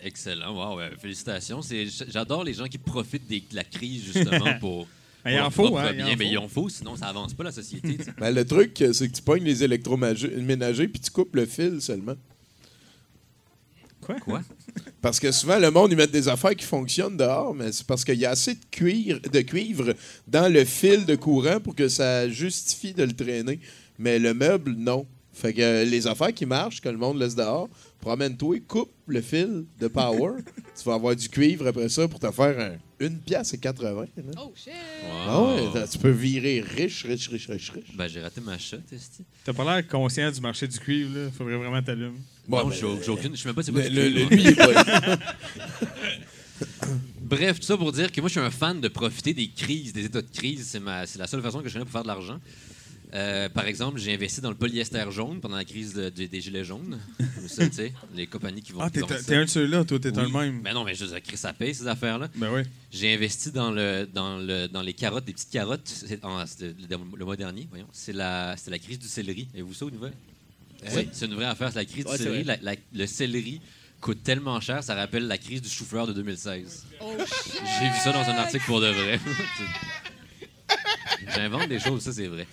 Excellent, 0.00 0.52
wow, 0.54 0.78
ouais, 0.78 0.90
félicitations. 1.00 1.60
J'adore 2.08 2.42
les 2.44 2.54
gens 2.54 2.66
qui 2.66 2.78
profitent 2.78 3.28
des- 3.28 3.40
de 3.40 3.54
la 3.54 3.64
crise 3.64 4.02
justement 4.12 4.54
pour. 4.60 4.86
Ben, 5.24 5.30
il 5.34 5.40
en 5.40 5.50
faut, 5.50 5.76
hein, 5.78 5.90
il 5.94 6.02
en 6.02 6.06
bien, 6.06 6.16
mais 6.18 6.24
faut. 6.24 6.30
il 6.32 6.38
en 6.38 6.48
faut, 6.48 6.68
sinon 6.68 6.96
ça 6.96 7.06
avance 7.06 7.32
pas 7.34 7.44
la 7.44 7.52
société. 7.52 7.96
Ben, 8.18 8.34
le 8.34 8.44
truc, 8.44 8.82
euh, 8.82 8.92
c'est 8.92 9.08
que 9.08 9.14
tu 9.14 9.22
pognes 9.22 9.44
les 9.44 9.62
électroménagers 9.62 10.88
puis 10.88 11.00
tu 11.00 11.10
coupes 11.12 11.36
le 11.36 11.46
fil 11.46 11.80
seulement. 11.80 12.14
Quoi? 14.04 14.16
Quoi? 14.16 14.42
Parce 15.00 15.18
que 15.18 15.30
souvent, 15.32 15.58
le 15.58 15.70
monde, 15.70 15.92
ils 15.92 15.96
mettent 15.96 16.10
des 16.12 16.28
affaires 16.28 16.54
qui 16.54 16.64
fonctionnent 16.64 17.16
dehors, 17.16 17.54
mais 17.54 17.72
c'est 17.72 17.86
parce 17.86 18.04
qu'il 18.04 18.18
y 18.18 18.26
a 18.26 18.30
assez 18.30 18.54
de 18.54 18.64
cuivre, 18.70 19.20
de 19.20 19.40
cuivre 19.40 19.94
dans 20.26 20.52
le 20.52 20.64
fil 20.64 21.06
de 21.06 21.14
courant 21.14 21.60
pour 21.60 21.74
que 21.74 21.88
ça 21.88 22.28
justifie 22.28 22.92
de 22.92 23.04
le 23.04 23.12
traîner. 23.12 23.60
Mais 23.98 24.18
le 24.18 24.34
meuble, 24.34 24.72
non. 24.72 25.06
Fait 25.32 25.54
que 25.54 25.62
euh, 25.62 25.84
les 25.84 26.06
affaires 26.06 26.34
qui 26.34 26.44
marchent, 26.44 26.80
que 26.80 26.88
le 26.88 26.98
monde 26.98 27.18
laisse 27.18 27.34
dehors, 27.34 27.68
promène-toi, 28.00 28.56
coupe 28.68 28.92
le 29.06 29.22
fil 29.22 29.64
de 29.80 29.88
power. 29.88 30.32
tu 30.76 30.84
vas 30.84 30.94
avoir 30.94 31.16
du 31.16 31.28
cuivre 31.28 31.66
après 31.66 31.88
ça 31.88 32.06
pour 32.06 32.20
te 32.20 32.30
faire 32.30 32.58
un, 32.58 32.76
une 33.06 33.18
pièce 33.18 33.52
et 33.54 33.58
80. 33.58 34.06
là. 34.16 34.22
Oh 34.38 34.52
shit! 34.56 34.72
Ah 35.28 35.42
ouais, 35.42 35.86
tu 35.90 35.98
peux 35.98 36.10
virer 36.10 36.60
riche, 36.60 37.04
riche, 37.04 37.28
riche, 37.28 37.48
riche, 37.48 37.70
riche. 37.70 37.94
Ben, 37.94 38.08
j'ai 38.08 38.20
raté 38.22 38.40
ma 38.40 38.58
shot, 38.58 38.76
esti. 38.92 39.24
T'as 39.44 39.52
pas 39.52 39.64
l'air 39.64 39.86
conscient 39.88 40.30
du 40.30 40.40
marché 40.40 40.66
du 40.68 40.78
cuivre, 40.78 41.16
là. 41.18 41.30
Faudrait 41.36 41.56
vraiment 41.56 41.82
t'allumer. 41.82 42.12
Bon, 42.48 42.58
non, 42.58 42.68
ben, 42.68 42.74
j'ai 42.74 42.80
j'ai 43.04 43.10
aucune. 43.10 43.36
Je 43.36 43.40
sais 43.42 43.48
même 43.48 43.54
pas 43.54 43.62
c'est 43.62 43.72
quoi 43.72 43.82
le- 43.82 43.88
du 43.90 43.94
le- 43.96 44.26
cuivre, 44.26 44.30
le- 44.30 44.36
lui, 44.36 44.42
il 44.42 44.48
est 44.48 44.54
pas- 44.54 45.18
Bref, 47.20 47.60
tout 47.60 47.66
ça 47.66 47.76
pour 47.76 47.92
dire 47.92 48.12
que 48.12 48.20
moi, 48.20 48.28
je 48.28 48.32
suis 48.32 48.40
un 48.40 48.50
fan 48.50 48.80
de 48.80 48.88
profiter 48.88 49.32
des 49.32 49.48
crises, 49.48 49.92
des 49.92 50.04
états 50.04 50.20
de 50.22 50.26
crise. 50.32 50.66
C'est 50.66 50.80
ma- 50.80 51.06
c'est 51.06 51.18
la 51.18 51.26
seule 51.26 51.40
façon 51.42 51.60
que 51.62 51.68
je 51.68 51.72
connais 51.72 51.84
pour 51.84 51.92
faire 51.92 52.02
de 52.02 52.08
l'argent. 52.08 52.38
Euh, 53.14 53.48
par 53.50 53.66
exemple, 53.66 53.98
j'ai 53.98 54.14
investi 54.14 54.40
dans 54.40 54.48
le 54.48 54.56
polyester 54.56 55.04
jaune 55.10 55.40
pendant 55.40 55.56
la 55.56 55.66
crise 55.66 55.92
de- 55.92 56.08
de- 56.08 56.24
des 56.26 56.40
gilets 56.40 56.64
jaunes. 56.64 56.98
Ça, 57.46 57.66
tu 57.68 57.74
sais, 57.74 57.92
les 58.14 58.26
compagnies 58.26 58.62
qui 58.62 58.72
vont. 58.72 58.80
Ah, 58.80 58.88
t'es 58.90 59.02
un 59.34 59.44
de 59.44 59.50
ceux-là, 59.50 59.84
toi, 59.84 59.98
t'es 59.98 60.16
un 60.16 60.22
le 60.22 60.28
même. 60.28 60.62
Ben 60.62 60.72
non, 60.72 60.82
mais 60.84 60.94
je 60.94 61.04
veux 61.04 61.20
Chris, 61.20 61.36
ça 61.36 61.52
paye 61.52 61.74
ces 61.74 61.86
affaires-là. 61.86 62.28
Ben 62.36 62.48
oui. 62.50 62.62
J'ai 62.90 63.12
investi 63.14 63.50
dans, 63.52 63.70
le, 63.70 64.08
dans, 64.12 64.38
le, 64.38 64.66
dans 64.66 64.80
les 64.80 64.94
carottes, 64.94 65.26
des 65.26 65.34
petites 65.34 65.50
carottes. 65.50 65.86
C'est- 65.86 66.24
en- 66.24 66.42
le, 66.60 66.74
le 67.18 67.24
mois 67.24 67.36
dernier, 67.36 67.66
voyons. 67.68 67.86
C'est 67.92 68.14
la, 68.14 68.54
c'était 68.56 68.70
la 68.70 68.78
crise 68.78 68.98
du 68.98 69.08
céleri. 69.08 69.46
Avez-vous 69.52 69.74
ça 69.74 69.84
aux 69.84 69.90
nouvelles? 69.90 70.14
Oui, 70.94 71.08
c'est 71.12 71.26
une 71.26 71.34
vraie 71.34 71.44
affaire. 71.44 71.70
C'est 71.70 71.78
la 71.80 71.84
crise 71.84 72.06
Ouais, 72.06 72.12
du 72.12 72.16
c'est 72.18 72.24
céleri. 72.24 72.42
vrai. 72.44 72.58
La- 72.62 72.72
la- 72.72 72.78
le 72.94 73.06
céleri 73.06 73.60
coûte 74.00 74.22
tellement 74.24 74.58
cher, 74.60 74.82
ça 74.82 74.94
rappelle 74.94 75.26
la 75.28 75.36
crise 75.38 75.60
du 75.62 75.68
chou-fleur 75.68 76.06
de 76.06 76.12
2016. 76.14 76.86
Oh 77.00 77.12
shit! 77.18 77.52
J'ai 77.78 77.88
vu 77.88 77.96
ça 78.02 78.10
dans 78.12 78.20
un 78.28 78.36
article 78.36 78.64
pour 78.64 78.80
de 78.80 78.88
vrai. 78.88 79.20
J'invente 81.34 81.68
des 81.68 81.78
choses, 81.78 82.02
ça 82.02 82.12
c'est 82.12 82.26
vrai. 82.26 82.46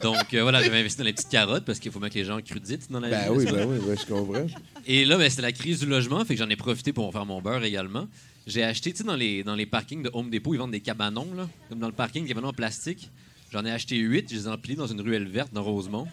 Donc 0.00 0.34
euh, 0.34 0.42
voilà, 0.42 0.62
j'avais 0.62 0.78
investi 0.78 0.98
dans 0.98 1.04
les 1.04 1.12
petites 1.12 1.28
carottes 1.28 1.64
parce 1.64 1.78
qu'il 1.78 1.90
faut 1.92 2.00
bien 2.00 2.08
que 2.08 2.14
les 2.14 2.24
gens 2.24 2.40
cruditent 2.40 2.90
dans 2.90 3.00
la 3.00 3.08
vie. 3.08 3.14
Ben 3.14 3.30
oui, 3.30 3.44
n'est-ce 3.44 3.54
pas? 3.54 3.64
ben 3.64 3.68
oui, 3.70 3.78
ben, 3.86 3.98
je 3.98 4.06
comprends. 4.06 4.46
Et 4.86 5.04
là, 5.04 5.16
ben, 5.16 5.30
c'était 5.30 5.42
la 5.42 5.52
crise 5.52 5.80
du 5.80 5.86
logement, 5.86 6.24
fait 6.24 6.34
que 6.34 6.40
j'en 6.40 6.50
ai 6.50 6.56
profité 6.56 6.92
pour 6.92 7.10
faire 7.12 7.24
mon 7.24 7.40
beurre 7.40 7.64
également. 7.64 8.08
J'ai 8.46 8.64
acheté, 8.64 8.90
tu 8.90 8.98
sais, 8.98 9.04
dans 9.04 9.14
les, 9.14 9.44
dans 9.44 9.54
les 9.54 9.66
parkings 9.66 10.02
de 10.02 10.10
Home 10.12 10.28
Depot, 10.28 10.54
ils 10.54 10.58
vendent 10.58 10.72
des 10.72 10.80
cabanons, 10.80 11.32
là, 11.34 11.48
comme 11.68 11.78
dans 11.78 11.86
le 11.86 11.92
parking, 11.92 12.22
des 12.24 12.28
cabanons 12.28 12.48
en 12.48 12.52
plastique. 12.52 13.10
J'en 13.52 13.64
ai 13.64 13.70
acheté 13.70 13.96
huit, 13.96 14.28
je 14.30 14.34
les 14.34 14.44
ai 14.46 14.48
empilés 14.48 14.74
dans 14.74 14.86
une 14.86 15.00
ruelle 15.00 15.28
verte 15.28 15.52
dans 15.52 15.62
Rosemont. 15.62 16.08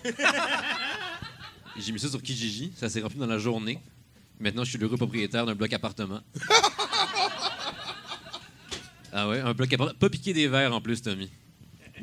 J'ai 1.80 1.92
mis 1.92 2.00
ça 2.00 2.10
sur 2.10 2.22
Kijiji, 2.22 2.72
ça 2.76 2.90
s'est 2.90 3.02
rempli 3.02 3.18
dans 3.18 3.26
la 3.26 3.38
journée. 3.40 3.80
Maintenant, 4.40 4.64
je 4.64 4.70
suis 4.70 4.78
l'heureux 4.78 4.98
propriétaire 4.98 5.46
d'un 5.46 5.56
bloc 5.56 5.74
appartement. 5.74 6.20
Ah 9.12 9.28
ouais, 9.28 9.40
un 9.40 9.54
bloc 9.54 9.74
appartement. 9.74 9.98
Pas 9.98 10.10
piqué 10.10 10.34
des 10.34 10.48
verres 10.48 10.72
en 10.72 10.82
plus, 10.82 11.02
Tommy. 11.02 11.32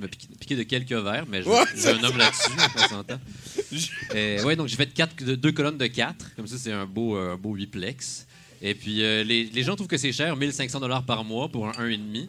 M'a 0.00 0.08
piqué, 0.08 0.28
piqué 0.38 0.56
de 0.56 0.62
quelques 0.64 0.92
verres, 0.92 1.24
mais 1.28 1.42
je- 1.42 1.48
Ouais, 1.48 1.64
j'ai 1.74 1.88
un 1.88 2.02
homme 2.04 2.16
là-dessus, 2.18 2.50
on 2.76 2.88
s'entend. 2.88 3.20
Euh, 4.14 4.42
ouais, 4.44 4.54
donc 4.56 4.68
j'ai 4.68 4.76
fait 4.76 4.86
quatre, 4.94 5.22
deux 5.22 5.52
colonnes 5.52 5.76
de 5.78 5.86
quatre. 5.88 6.34
Comme 6.36 6.46
ça, 6.46 6.56
c'est 6.58 6.72
un 6.72 6.86
beau, 6.86 7.16
euh, 7.16 7.32
un 7.34 7.36
beau 7.36 7.54
huitplex. 7.54 8.26
Et 8.62 8.74
puis, 8.74 9.02
euh, 9.02 9.24
les, 9.24 9.44
les 9.44 9.62
gens 9.64 9.74
trouvent 9.74 9.88
que 9.88 9.96
c'est 9.98 10.12
cher, 10.12 10.34
1500 10.36 10.80
par 11.06 11.24
mois 11.24 11.48
pour 11.48 11.66
un 11.68 11.72
1,5. 11.72 12.28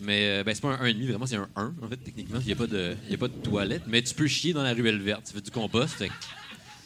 Mais 0.00 0.26
euh, 0.28 0.44
ben, 0.44 0.54
c'est 0.54 0.60
pas 0.60 0.68
un 0.76 0.84
1,5, 0.84 1.06
vraiment, 1.08 1.26
c'est 1.26 1.36
un 1.36 1.48
1, 1.56 1.74
en 1.82 1.88
fait, 1.88 1.96
techniquement. 1.96 2.38
Il 2.40 2.46
n'y 2.46 2.52
a, 2.52 2.56
pas 2.56 2.66
de- 2.66 2.94
y 3.08 3.14
a 3.14 3.18
pas 3.18 3.28
de 3.28 3.32
toilette. 3.42 3.82
Mais 3.86 4.02
tu 4.02 4.14
peux 4.14 4.26
chier 4.26 4.52
dans 4.52 4.62
la 4.62 4.74
ruelle 4.74 5.00
verte. 5.00 5.22
Tu 5.26 5.32
fais 5.34 5.40
du 5.40 5.50
compost. 5.50 5.96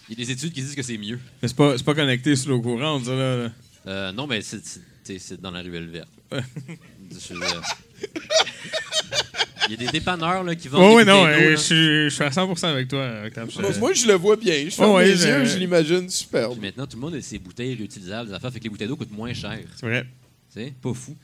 Il 0.08 0.18
y 0.18 0.22
a 0.22 0.24
des 0.24 0.30
études 0.30 0.52
qui 0.52 0.62
disent 0.62 0.74
que 0.76 0.82
c'est 0.82 0.96
mieux. 0.98 1.18
Mais 1.42 1.48
c'est 1.48 1.56
pas, 1.56 1.76
c'est 1.76 1.84
pas 1.84 1.94
connecté 1.94 2.36
sur 2.36 2.50
l'eau 2.50 2.60
courante, 2.62 3.04
ça, 3.06 3.14
là. 3.14 3.36
là. 3.36 3.52
Euh, 3.86 4.12
non, 4.12 4.26
mais 4.26 4.40
c'est 4.42 5.40
dans 5.40 5.50
la 5.50 5.62
ruelle 5.62 5.88
verte. 5.88 6.08
Il 9.68 9.72
y 9.72 9.74
a 9.74 9.86
des 9.86 9.92
dépanneurs 9.98 10.42
là, 10.42 10.55
qui 10.57 10.66
vendent. 10.66 10.82
Oh, 10.82 10.88
des 10.90 10.96
oui, 10.96 11.05
non, 11.05 11.20
bouteilles 11.20 11.36
d'eau, 11.38 11.46
euh, 11.46 11.51
là. 11.51 11.57
je 11.57 11.61
suis- 11.61 11.74
je 12.05 12.09
suis 12.09 12.24
à 12.24 12.30
100% 12.30 12.64
avec 12.72 12.88
toi, 12.88 13.09
Octave. 13.26 13.51
Je- 13.55 13.61
Moi, 13.61 13.70
moi, 13.78 13.92
je 13.92 14.07
le 14.07 14.14
vois 14.14 14.34
bien. 14.36 14.64
Je 14.64 14.70
ferme 14.70 14.90
Oh, 14.90 14.96
ouais, 14.96 15.07
les 15.09 15.16
je- 15.16 15.28
yeux, 15.28 15.44
je 15.44 15.59
l'imagine 15.59 16.09
superbe. 16.09 16.53
Puis 16.55 16.61
maintenant, 16.62 16.86
tout 16.88 16.96
le 16.96 17.01
monde 17.03 17.14
a 17.14 17.20
ses 17.22 17.38
bouteilles 17.38 17.74
réutilisables, 17.76 18.28
des 18.30 18.34
affaires, 18.34 18.53
fait 18.53 18.59
que 18.59 18.64
les 18.64 18.70
bouteilles 18.70 18.88
d'eau 18.88 18.96
coûtent 18.96 19.12
moins 19.12 19.32
cher. 19.32 19.61
C'est 19.76 19.86
vrai. 19.86 20.07
C'est 20.48 20.74
pas 20.82 20.92
fou. 20.92 21.14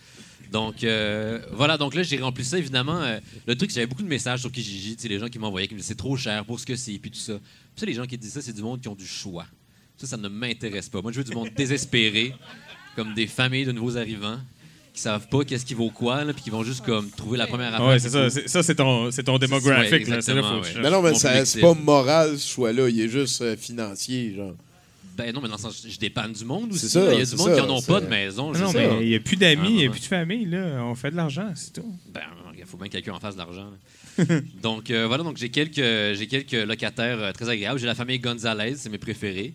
Donc, 0.53 0.85
euh, 0.85 1.41
voilà. 1.55 1.77
Donc 1.77 1.95
là, 1.97 2.05
j'ai 2.05 2.19
rempli 2.19 2.45
ça, 2.45 2.57
évidemment. 2.57 3.03
euh, 3.03 3.19
le 3.49 3.57
truc, 3.57 3.71
j'avais 3.73 3.87
beaucoup 3.87 4.05
de 4.05 4.09
messages 4.09 4.41
sur 4.41 4.53
Kijiji. 4.53 4.95
Tu 4.95 5.03
sais, 5.03 5.09
les 5.09 5.19
gens 5.19 5.27
qui 5.29 5.41
m'envoyaient, 5.41 5.67
qui 5.67 5.75
me 5.75 5.81
disaient 5.81 5.89
c'est 5.89 5.97
trop 5.97 6.17
cher 6.17 6.45
pour 6.45 6.61
ce 6.61 6.67
que 6.67 6.77
c'est, 6.77 6.97
puis 6.99 7.11
tout 7.11 7.19
ça. 7.19 7.33
Puis 7.41 7.81
ça, 7.81 7.87
les 7.87 7.95
gens 7.95 8.07
qui 8.07 8.17
disent 8.17 8.35
ça, 8.35 8.43
c'est 8.43 8.53
du 8.55 8.63
monde 8.63 8.81
qui 8.81 8.87
ont 8.87 8.95
du 8.95 9.07
choix. 9.07 9.47
Ça, 9.97 10.07
ça 10.07 10.17
ne 10.17 10.29
m'intéresse 10.29 10.89
pas. 10.89 11.03
Moi, 11.03 11.11
je 11.11 11.19
veux 11.19 11.25
du 11.25 11.33
monde 11.33 11.51
désespéré, 11.57 12.33
comme 12.95 13.13
des 13.15 13.27
familles 13.27 13.65
de 13.65 13.73
nouveaux 13.73 13.97
arrivants, 13.97 14.39
qui 14.97 15.03
savent 15.03 15.29
pas 15.29 15.45
qu'est-ce 15.45 15.65
qui 15.65 15.75
vaut 15.75 15.91
quoi, 15.91 16.25
là, 16.25 16.33
puis 16.33 16.43
qui 16.43 16.51
vont 16.51 16.65
juste 16.65 16.85
comme 16.85 17.09
trouver 17.11 17.39
la 17.39 17.47
première 17.47 17.73
affaire. 17.75 17.87
Ouais, 17.87 17.99
c'est 18.01 18.09
ça. 18.09 18.29
Ça, 18.31 18.63
c'est 18.63 18.75
ton, 18.75 19.11
c'est 19.13 19.23
ton 19.23 19.39
démographique. 19.39 19.93
Ouais, 20.09 20.17
là. 20.17 20.21
C'est 20.23 20.33
faut 20.33 20.39
ouais. 20.39 20.91
non, 20.91 21.03
mais 21.03 21.11
Mon 21.11 21.15
ça- 21.15 21.29
public 21.29 21.47
c'est 21.47 21.59
cible. 21.59 21.63
pas 21.63 21.75
moral 21.75 22.39
ce 22.39 22.49
choix-là. 22.53 22.89
Il 22.89 23.01
est 23.01 23.09
juste 23.09 23.41
euh, 23.43 23.57
financier, 23.57 24.35
genre. 24.37 24.55
Ben 25.17 25.33
non, 25.33 25.41
mais 25.41 25.49
dans 25.49 25.55
le 25.57 25.61
sens, 25.61 25.87
je 25.89 25.99
dépanne 25.99 26.33
du 26.33 26.45
monde 26.45 26.71
aussi. 26.73 26.81
C'est 26.81 26.89
ça, 26.89 27.05
là. 27.07 27.13
Il 27.15 27.19
y 27.19 27.23
a 27.23 27.25
du 27.25 27.31
c'est 27.31 27.37
monde 27.37 27.49
ça, 27.49 27.55
qui 27.55 27.61
en 27.61 27.71
ont 27.71 27.81
pas 27.83 28.01
c'est- 28.01 28.05
de 28.07 28.11
maison. 28.11 28.53
je 28.55 28.63
Non, 28.63 28.71
sais 28.73 28.89
mais 28.89 29.05
il 29.05 29.09
n'y 29.09 29.15
a 29.15 29.21
plus 29.21 29.37
d'amis, 29.37 29.69
il 29.69 29.75
n'y 29.77 29.85
a 29.85 29.89
Ah, 29.89 29.91
plus 29.93 30.01
de 30.01 30.05
famille. 30.07 30.45
Là. 30.47 30.83
On 30.85 30.95
fait 30.95 31.11
de 31.11 31.17
l'argent, 31.17 31.49
c'est 31.55 31.73
tout. 31.75 31.95
Ben, 32.13 32.21
il 32.59 32.65
faut 32.67 32.77
bien 32.77 32.89
que 32.89 32.93
quelqu'un 32.93 33.13
en 33.13 33.21
fasse 33.21 33.35
de 33.35 33.39
l'argent. 33.41 33.71
là. 34.19 34.25
donc, 34.63 34.91
euh, 34.91 35.07
voilà, 35.07 35.23
donc 35.25 35.37
j'ai 35.37 35.51
quelques, 35.51 35.75
j'ai 35.77 36.27
quelques 36.27 36.53
locataires 36.67 37.19
euh, 37.21 37.33
très 37.33 37.49
agréables. 37.51 37.79
J'ai 37.79 37.87
la 37.87 37.95
famille 37.95 38.19
Gonzalez, 38.19 38.75
c'est 38.77 38.89
mes 38.89 38.97
préférés, 38.99 39.53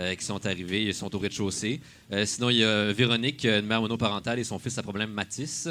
euh, 0.00 0.14
qui 0.16 0.24
sont 0.24 0.44
arrivés, 0.46 0.84
ils 0.84 0.94
sont 0.94 1.14
au 1.14 1.18
rez-de-chaussée. 1.18 1.80
Euh, 2.12 2.26
sinon, 2.26 2.50
il 2.50 2.56
y 2.56 2.64
a 2.64 2.92
Véronique, 2.92 3.44
euh, 3.44 3.60
une 3.60 3.66
mère 3.66 3.80
monoparentale, 3.80 4.38
et 4.38 4.44
son 4.44 4.58
fils 4.58 4.76
a 4.78 4.82
problème 4.82 5.12
Matisse. 5.12 5.68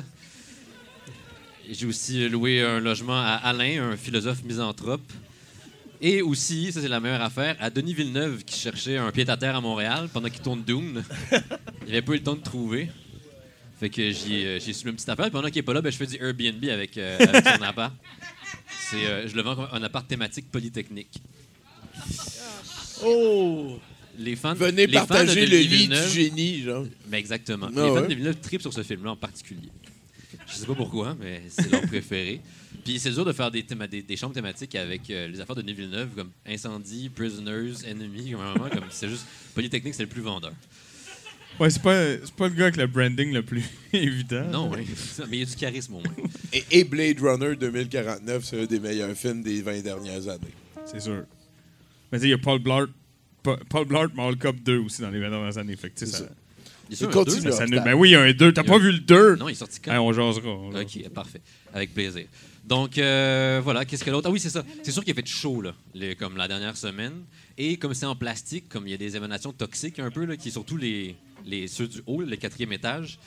J'ai 1.69 1.85
aussi 1.85 2.29
loué 2.29 2.61
un 2.61 2.79
logement 2.79 3.19
à 3.19 3.35
Alain, 3.43 3.91
un 3.91 3.97
philosophe 3.97 4.43
misanthrope. 4.43 5.11
Et 6.01 6.21
aussi, 6.21 6.71
ça 6.71 6.79
c'est 6.79 6.87
la 6.87 7.01
meilleure 7.01 7.21
affaire, 7.21 7.57
à 7.59 7.69
Denis 7.69 7.93
Villeneuve 7.93 8.43
qui 8.45 8.57
cherchait 8.57 8.97
un 8.97 9.11
pied-à-terre 9.11 9.57
à 9.57 9.61
Montréal 9.61 10.07
pendant 10.13 10.29
qu'il 10.29 10.41
tourne 10.41 10.63
Dune. 10.63 11.03
il 11.85 11.89
avait 11.89 12.01
pas 12.01 12.13
eu 12.13 12.17
le 12.17 12.23
temps 12.23 12.35
de 12.35 12.41
trouver. 12.41 12.89
Fait 13.79 13.89
que 13.89 14.01
euh, 14.01 14.59
j'ai 14.59 14.73
soumis 14.73 14.91
une 14.91 14.95
petite 14.95 15.09
affaire. 15.09 15.25
Puis 15.25 15.31
pendant 15.31 15.47
qu'il 15.47 15.59
est 15.59 15.63
pas 15.63 15.73
là, 15.73 15.81
ben, 15.81 15.89
je 15.89 15.97
fais 15.97 16.05
du 16.05 16.17
Airbnb 16.17 16.63
avec, 16.65 16.97
euh, 16.97 17.17
avec 17.17 17.47
son 17.47 17.61
appart. 17.63 17.93
C'est, 18.89 19.05
euh, 19.05 19.27
je 19.27 19.35
le 19.35 19.41
vends 19.41 19.55
comme 19.55 19.69
un 19.71 19.83
appart 19.83 20.05
thématique 20.05 20.51
polytechnique. 20.51 21.21
Oh! 23.03 23.79
Les 24.19 24.35
fans, 24.35 24.53
Venez 24.53 24.85
les 24.85 24.93
fans 24.97 25.03
de 25.03 25.07
partager 25.07 25.45
le 25.45 25.57
lit 25.59 25.87
du 25.87 25.95
génie, 26.13 26.61
genre. 26.61 26.85
Ben 27.07 27.17
exactement. 27.17 27.67
Ah 27.67 27.71
les 27.71 27.87
fans 27.87 27.93
ouais? 27.95 28.07
de 28.07 28.13
Villeneuve 28.15 28.39
tripent 28.41 28.61
sur 28.61 28.73
ce 28.73 28.83
film-là 28.83 29.11
en 29.11 29.15
particulier. 29.15 29.69
Je 30.47 30.53
sais 30.55 30.65
pas 30.65 30.75
pourquoi, 30.75 31.15
mais 31.19 31.43
c'est 31.49 31.71
leur 31.71 31.81
préféré. 31.83 32.41
Puis 32.83 32.99
c'est 32.99 33.11
dur 33.11 33.23
de 33.23 33.31
faire 33.33 33.49
des, 33.51 33.63
théma- 33.63 33.87
des, 33.87 34.01
des 34.01 34.15
chambres 34.17 34.33
thématiques 34.33 34.75
avec 34.75 35.09
euh, 35.09 35.27
les 35.27 35.39
affaires 35.39 35.55
de 35.55 35.61
Denis 35.61 35.73
Villeneuve, 35.73 36.09
comme 36.15 36.31
Incendie, 36.45 37.09
Prisoners, 37.09 37.73
Enemy, 37.89 38.31
comme, 38.31 38.41
vraiment, 38.41 38.69
comme 38.69 38.85
c'est 38.89 39.09
juste 39.09 39.25
Polytechnique, 39.55 39.93
c'est 39.93 40.03
le 40.03 40.09
plus 40.09 40.21
vendeur. 40.21 40.53
Ouais, 41.59 41.69
c'est 41.69 41.81
pas, 41.81 42.03
c'est 42.23 42.33
pas 42.35 42.47
le 42.47 42.55
gars 42.55 42.63
avec 42.65 42.77
le 42.77 42.87
branding 42.87 43.31
le 43.33 43.43
plus 43.43 43.63
évident. 43.93 44.45
Non, 44.51 44.71
oui. 44.71 44.85
Mais 45.29 45.37
il 45.37 45.39
y 45.39 45.43
a 45.43 45.45
du 45.45 45.55
charisme 45.55 45.95
au 45.95 45.99
moins. 46.01 46.13
Et, 46.53 46.63
et 46.71 46.83
Blade 46.83 47.19
Runner 47.21 47.55
2049, 47.55 48.43
c'est 48.45 48.61
un 48.61 48.65
des 48.65 48.79
meilleurs 48.79 49.15
films 49.15 49.43
des 49.43 49.61
20 49.61 49.81
dernières 49.81 50.27
années. 50.27 50.53
C'est 50.85 51.01
sûr. 51.01 51.23
Mais 52.11 52.17
tu 52.17 52.21
sais, 52.23 52.27
il 52.27 52.31
y 52.31 52.33
a 52.33 52.37
Paul 52.37 52.59
Blart. 52.59 52.87
Pa- 53.43 53.57
Paul 53.69 53.85
Blart 53.85 54.13
Mall 54.15 54.37
Cop 54.37 54.55
2 54.57 54.77
aussi 54.79 55.01
dans 55.01 55.09
les 55.09 55.19
20 55.19 55.29
dernières 55.29 55.57
années. 55.57 55.75
Fait 55.75 55.89
que, 55.89 55.99
ça, 55.99 56.05
ça. 56.05 56.25
Il 56.89 56.97
ça, 56.97 57.05
continue. 57.07 57.41
deux? 57.43 57.51
ça, 57.51 57.65
Ben 57.67 57.93
oui, 57.93 58.09
il 58.09 58.11
y 58.13 58.15
a 58.15 58.21
un 58.21 58.33
2. 58.33 58.51
T'as 58.51 58.63
pas 58.63 58.75
un- 58.75 58.79
vu 58.79 58.91
le 58.91 58.99
2? 58.99 59.35
Non, 59.35 59.47
il 59.47 59.51
est 59.51 59.55
sorti 59.55 59.79
quand? 59.79 59.91
Hey, 59.91 59.97
on 59.99 60.11
jasera. 60.11 60.47
on 60.49 60.71
jasera. 60.71 60.81
Ok, 61.05 61.09
parfait. 61.09 61.41
Avec 61.73 61.93
plaisir. 61.93 62.25
Donc, 62.65 62.97
euh, 62.97 63.61
voilà, 63.63 63.85
qu'est-ce 63.85 64.03
que 64.03 64.09
l'autre? 64.11 64.27
Ah 64.27 64.31
oui, 64.31 64.39
c'est 64.39 64.49
ça. 64.49 64.63
C'est 64.83 64.91
sûr 64.91 65.03
qu'il 65.03 65.11
a 65.11 65.15
fait 65.15 65.25
chaud, 65.27 65.61
là, 65.61 65.73
les- 65.93 66.15
comme 66.15 66.35
la 66.37 66.47
dernière 66.47 66.75
semaine. 66.77 67.13
Et 67.57 67.77
comme 67.77 67.93
c'est 67.93 68.05
en 68.05 68.15
plastique, 68.15 68.69
comme 68.69 68.87
il 68.87 68.91
y 68.91 68.93
a 68.93 68.97
des 68.97 69.15
émanations 69.15 69.51
toxiques 69.53 69.99
un 69.99 70.09
peu, 70.11 70.25
là, 70.25 70.35
qui 70.37 70.49
sont 70.51 70.63
tous 70.63 70.77
les, 70.77 71.15
les, 71.45 71.67
ceux 71.67 71.87
du 71.87 72.01
haut, 72.05 72.21
le 72.21 72.35
quatrième 72.35 72.73
étage. 72.73 73.19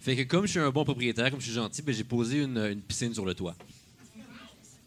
Fait 0.00 0.16
que 0.16 0.22
comme 0.22 0.46
je 0.46 0.52
suis 0.52 0.60
un 0.60 0.70
bon 0.70 0.84
propriétaire, 0.84 1.30
comme 1.30 1.40
je 1.40 1.44
suis 1.46 1.54
gentil, 1.54 1.82
ben, 1.82 1.94
j'ai 1.94 2.04
posé 2.04 2.38
une, 2.42 2.58
une 2.58 2.80
piscine 2.80 3.14
sur 3.14 3.24
le 3.24 3.34
toit. 3.34 3.54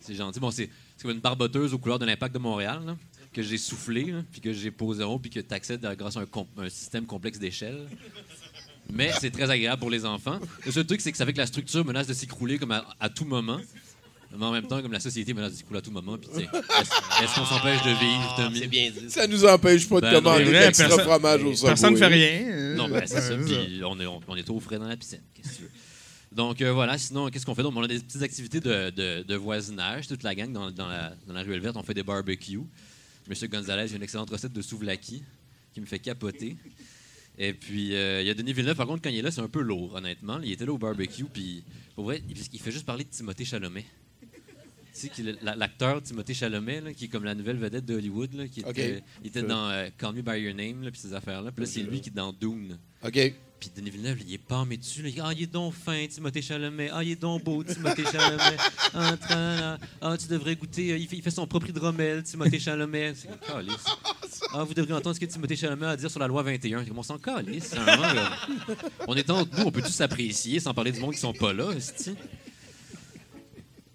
C'est 0.02 0.16
gentil. 0.16 0.40
Bon, 0.40 0.52
c'est 0.52 0.70
c'est 0.98 1.04
comme 1.04 1.12
une 1.12 1.20
barboteuse 1.20 1.74
aux 1.74 1.78
couleurs 1.78 2.00
de 2.00 2.06
l'impact 2.06 2.34
de 2.34 2.40
Montréal, 2.40 2.80
là, 2.86 2.96
que 3.36 3.44
j'ai 3.44 3.58
soufflé, 3.58 4.06
là, 4.06 4.24
puis 4.32 4.42
que 4.42 4.54
j'ai 4.54 4.72
posé 4.72 5.04
en 5.04 5.12
haut, 5.14 5.20
puis 5.20 5.30
que 5.30 5.40
tu 5.40 5.54
accèdes 5.54 5.82
grâce 5.98 6.16
à 6.18 6.22
un, 6.22 6.26
com- 6.26 6.48
un 6.58 6.70
système 6.70 7.06
complexe 7.06 7.38
d'échelle. 7.38 7.88
Mais 8.94 9.12
c'est 9.20 9.32
très 9.32 9.50
agréable 9.50 9.80
pour 9.80 9.90
les 9.90 10.06
enfants. 10.06 10.40
Le 10.66 10.72
seul 10.72 10.86
truc, 10.86 11.02
c'est 11.02 11.12
que 11.12 11.18
ça 11.18 11.26
fait 11.26 11.34
que 11.34 11.38
la 11.40 11.48
structure 11.48 11.84
menace 11.84 12.08
de 12.08 12.14
s'écrouler 12.14 12.58
comme 12.58 12.72
à, 12.72 12.86
à 13.00 13.10
tout 13.10 13.26
moment. 13.26 13.60
Mais 14.38 14.46
en 14.46 14.52
même 14.52 14.68
temps, 14.68 14.82
comme 14.82 14.92
la 14.92 15.00
société 15.00 15.34
menace 15.34 15.54
de 15.54 15.58
s'écrouler 15.58 15.80
à 15.80 15.82
tout 15.82 15.92
moment. 15.92 16.18
Puis, 16.18 16.30
tu 16.30 16.40
sais, 16.42 16.44
est-ce 17.24 17.36
qu'on 17.36 17.46
s'empêche 17.46 17.82
de 17.84 17.90
vivre, 17.90 18.34
Tommy? 18.38 18.60
C'est 18.60 18.68
bien 18.68 18.92
dit. 18.92 19.10
Ça 19.10 19.28
nous 19.28 19.46
empêche 19.46 19.88
pas 19.88 19.96
de 20.02 20.02
Ben 20.02 20.14
commander 20.16 20.44
vrai, 20.44 20.66
l'extra 20.66 20.88
personne- 20.88 21.06
fromage 21.06 21.44
au 21.44 21.54
Subway. 21.56 21.70
Personne 21.70 21.94
ne 21.94 21.98
fait 21.98 22.06
rien. 22.08 22.42
euh, 22.52 22.76
Non, 22.76 22.90
ben, 22.90 23.04
c'est 23.06 23.22
ça. 23.22 23.36
Puis 23.38 23.82
on 23.86 24.00
est, 24.00 24.06
on, 24.06 24.20
on 24.28 24.36
est 24.36 24.50
au 24.50 24.60
frais 24.60 24.78
dans 24.78 24.88
la 24.88 24.98
piscine. 24.98 25.22
Qu'est-ce 25.34 25.50
que 25.50 25.56
tu 25.58 25.62
veux? 25.64 25.70
Donc 26.34 26.62
euh, 26.62 26.74
voilà, 26.74 26.98
sinon, 26.98 27.30
qu'est-ce 27.30 27.46
qu'on 27.46 27.56
fait? 27.56 27.64
Donc, 27.64 27.74
on 27.78 27.84
a 27.84 27.88
des 27.88 28.00
petites 28.00 28.22
activités 28.22 28.60
de, 28.60 28.90
de- 28.90 29.24
de 29.24 29.36
voisinage, 29.36 30.08
toute 30.08 30.22
la 30.24 30.36
gang 30.36 30.52
dans, 30.52 30.70
dans 30.70 30.88
la, 30.90 31.14
dans 31.28 31.34
la 31.34 31.42
ruelle 31.44 31.62
verte. 31.62 31.78
On 31.78 31.84
fait 31.84 31.94
des 31.94 32.04
barbecues. 32.04 32.60
Monsieur 33.28 33.48
Gonzalez, 33.48 33.88
il 33.90 33.94
a 33.94 33.98
une 33.98 34.04
excellente 34.04 34.30
recette 34.30 34.54
de 34.54 34.62
souvlaki 34.62 35.24
qui 35.74 35.82
me 35.82 35.86
fait 35.86 36.00
capoter. 36.00 36.56
Et 37.38 37.54
puis, 37.54 37.96
euh, 37.96 38.22
il 38.22 38.28
y 38.28 38.30
a 38.30 38.34
Denis 38.34 38.54
Villeneuve. 38.54 38.78
Par 38.78 38.88
contre, 38.88 39.02
quand 39.02 39.10
il 39.10 39.18
est 39.18 39.22
là, 39.22 39.32
c'est 39.32 39.42
un 39.42 39.50
peu 39.50 39.62
lourd, 39.62 39.96
honnêtement. 39.96 40.40
Il 40.42 40.52
était 40.52 40.66
là 40.66 40.72
au 40.72 40.78
barbecue, 40.78 41.26
puis 41.26 41.64
pour 41.96 42.06
vrai, 42.06 42.22
il, 42.30 42.60
fait 42.60 42.72
juste 42.72 42.86
parler 42.86 43.04
de 43.04 43.10
Timothée 43.10 43.46
Chalamet. 43.46 43.86
Tu 44.98 45.10
sais, 45.10 45.36
l'acteur 45.42 46.02
Timothée 46.02 46.34
Chalamet, 46.34 46.80
là, 46.80 46.94
qui 46.94 47.06
est 47.06 47.08
comme 47.10 47.26
la 47.26 47.36
nouvelle 47.36 47.58
vedette 47.58 47.86
de 47.86 47.96
Hollywood, 47.96 48.34
là, 48.34 48.48
qui 48.48 48.62
était, 48.62 48.98
Ok. 48.98 49.04
il 49.22 49.28
était 49.28 49.42
dans 49.42 49.70
euh, 49.70 49.90
Call 49.98 50.14
Me 50.16 50.22
By 50.22 50.40
Your 50.40 50.56
Name, 50.56 50.90
puis 50.90 51.02
ces 51.02 51.14
affaires-là. 51.14 51.52
Puis 51.52 51.66
là, 51.66 51.70
c'est 51.70 51.84
lui 51.84 52.00
qui 52.00 52.10
est 52.10 52.14
dans 52.14 52.32
Dune. 52.32 52.78
OK. 53.04 53.34
Puis 53.66 53.82
Denis 53.82 53.90
Villeneuve, 53.90 54.18
il 54.28 54.34
est 54.34 54.38
palmé 54.38 54.78
dessus. 54.78 55.02
Là. 55.02 55.10
Il 55.10 55.14
dit, 55.16 55.22
ah, 55.24 55.32
il 55.36 55.42
est 55.44 55.48
donc 55.48 55.74
fin, 55.74 56.06
Timothée 56.08 56.42
Chalamet. 56.44 56.90
Ah, 56.94 57.04
il 57.04 57.12
est 57.12 57.16
donc 57.22 57.44
beau, 57.44 57.64
Timothée 57.64 58.04
Chalamet. 58.06 58.58
Ah, 58.98 59.16
tra- 59.16 59.78
ah, 60.02 60.16
tu 60.18 60.28
devrais 60.28 60.56
goûter. 60.56 60.92
euh, 60.94 60.98
Il 60.98 61.08
fait, 61.08 61.18
il 61.18 61.22
fait 61.22 61.32
son 61.32 61.46
propre 61.48 61.68
hydromel, 61.70 62.24
Timothée 62.24 62.60
Chalamet. 62.60 63.14
C'est 63.16 63.28
Calisse. 63.46 63.84
Ah, 64.54 64.64
vous 64.64 64.74
devriez 64.74 64.94
entendre 64.96 65.16
ce 65.16 65.20
que 65.20 65.26
Timothée 65.26 65.56
Chalamet 65.56 65.86
a 65.88 65.90
à 65.90 65.98
dire 65.98 66.10
sur 66.12 66.20
la 66.20 66.28
loi 66.28 66.44
21. 66.44 66.86
Comme 66.86 67.00
on 67.00 67.04
s'en 67.04 67.18
calisse. 67.18 67.76
moment, 67.76 68.14
là. 68.14 68.38
On 69.08 69.16
est 69.16 69.30
entre 69.30 69.58
nous, 69.60 69.66
on 69.66 69.72
peut 69.72 69.82
tous 69.82 69.90
s'apprécier 69.92 70.60
sans 70.60 70.74
parler 70.74 70.92
du 70.92 71.00
monde 71.00 71.14
qui 71.14 71.20
sont 71.20 71.34
pas 71.34 71.52
là. 71.54 71.72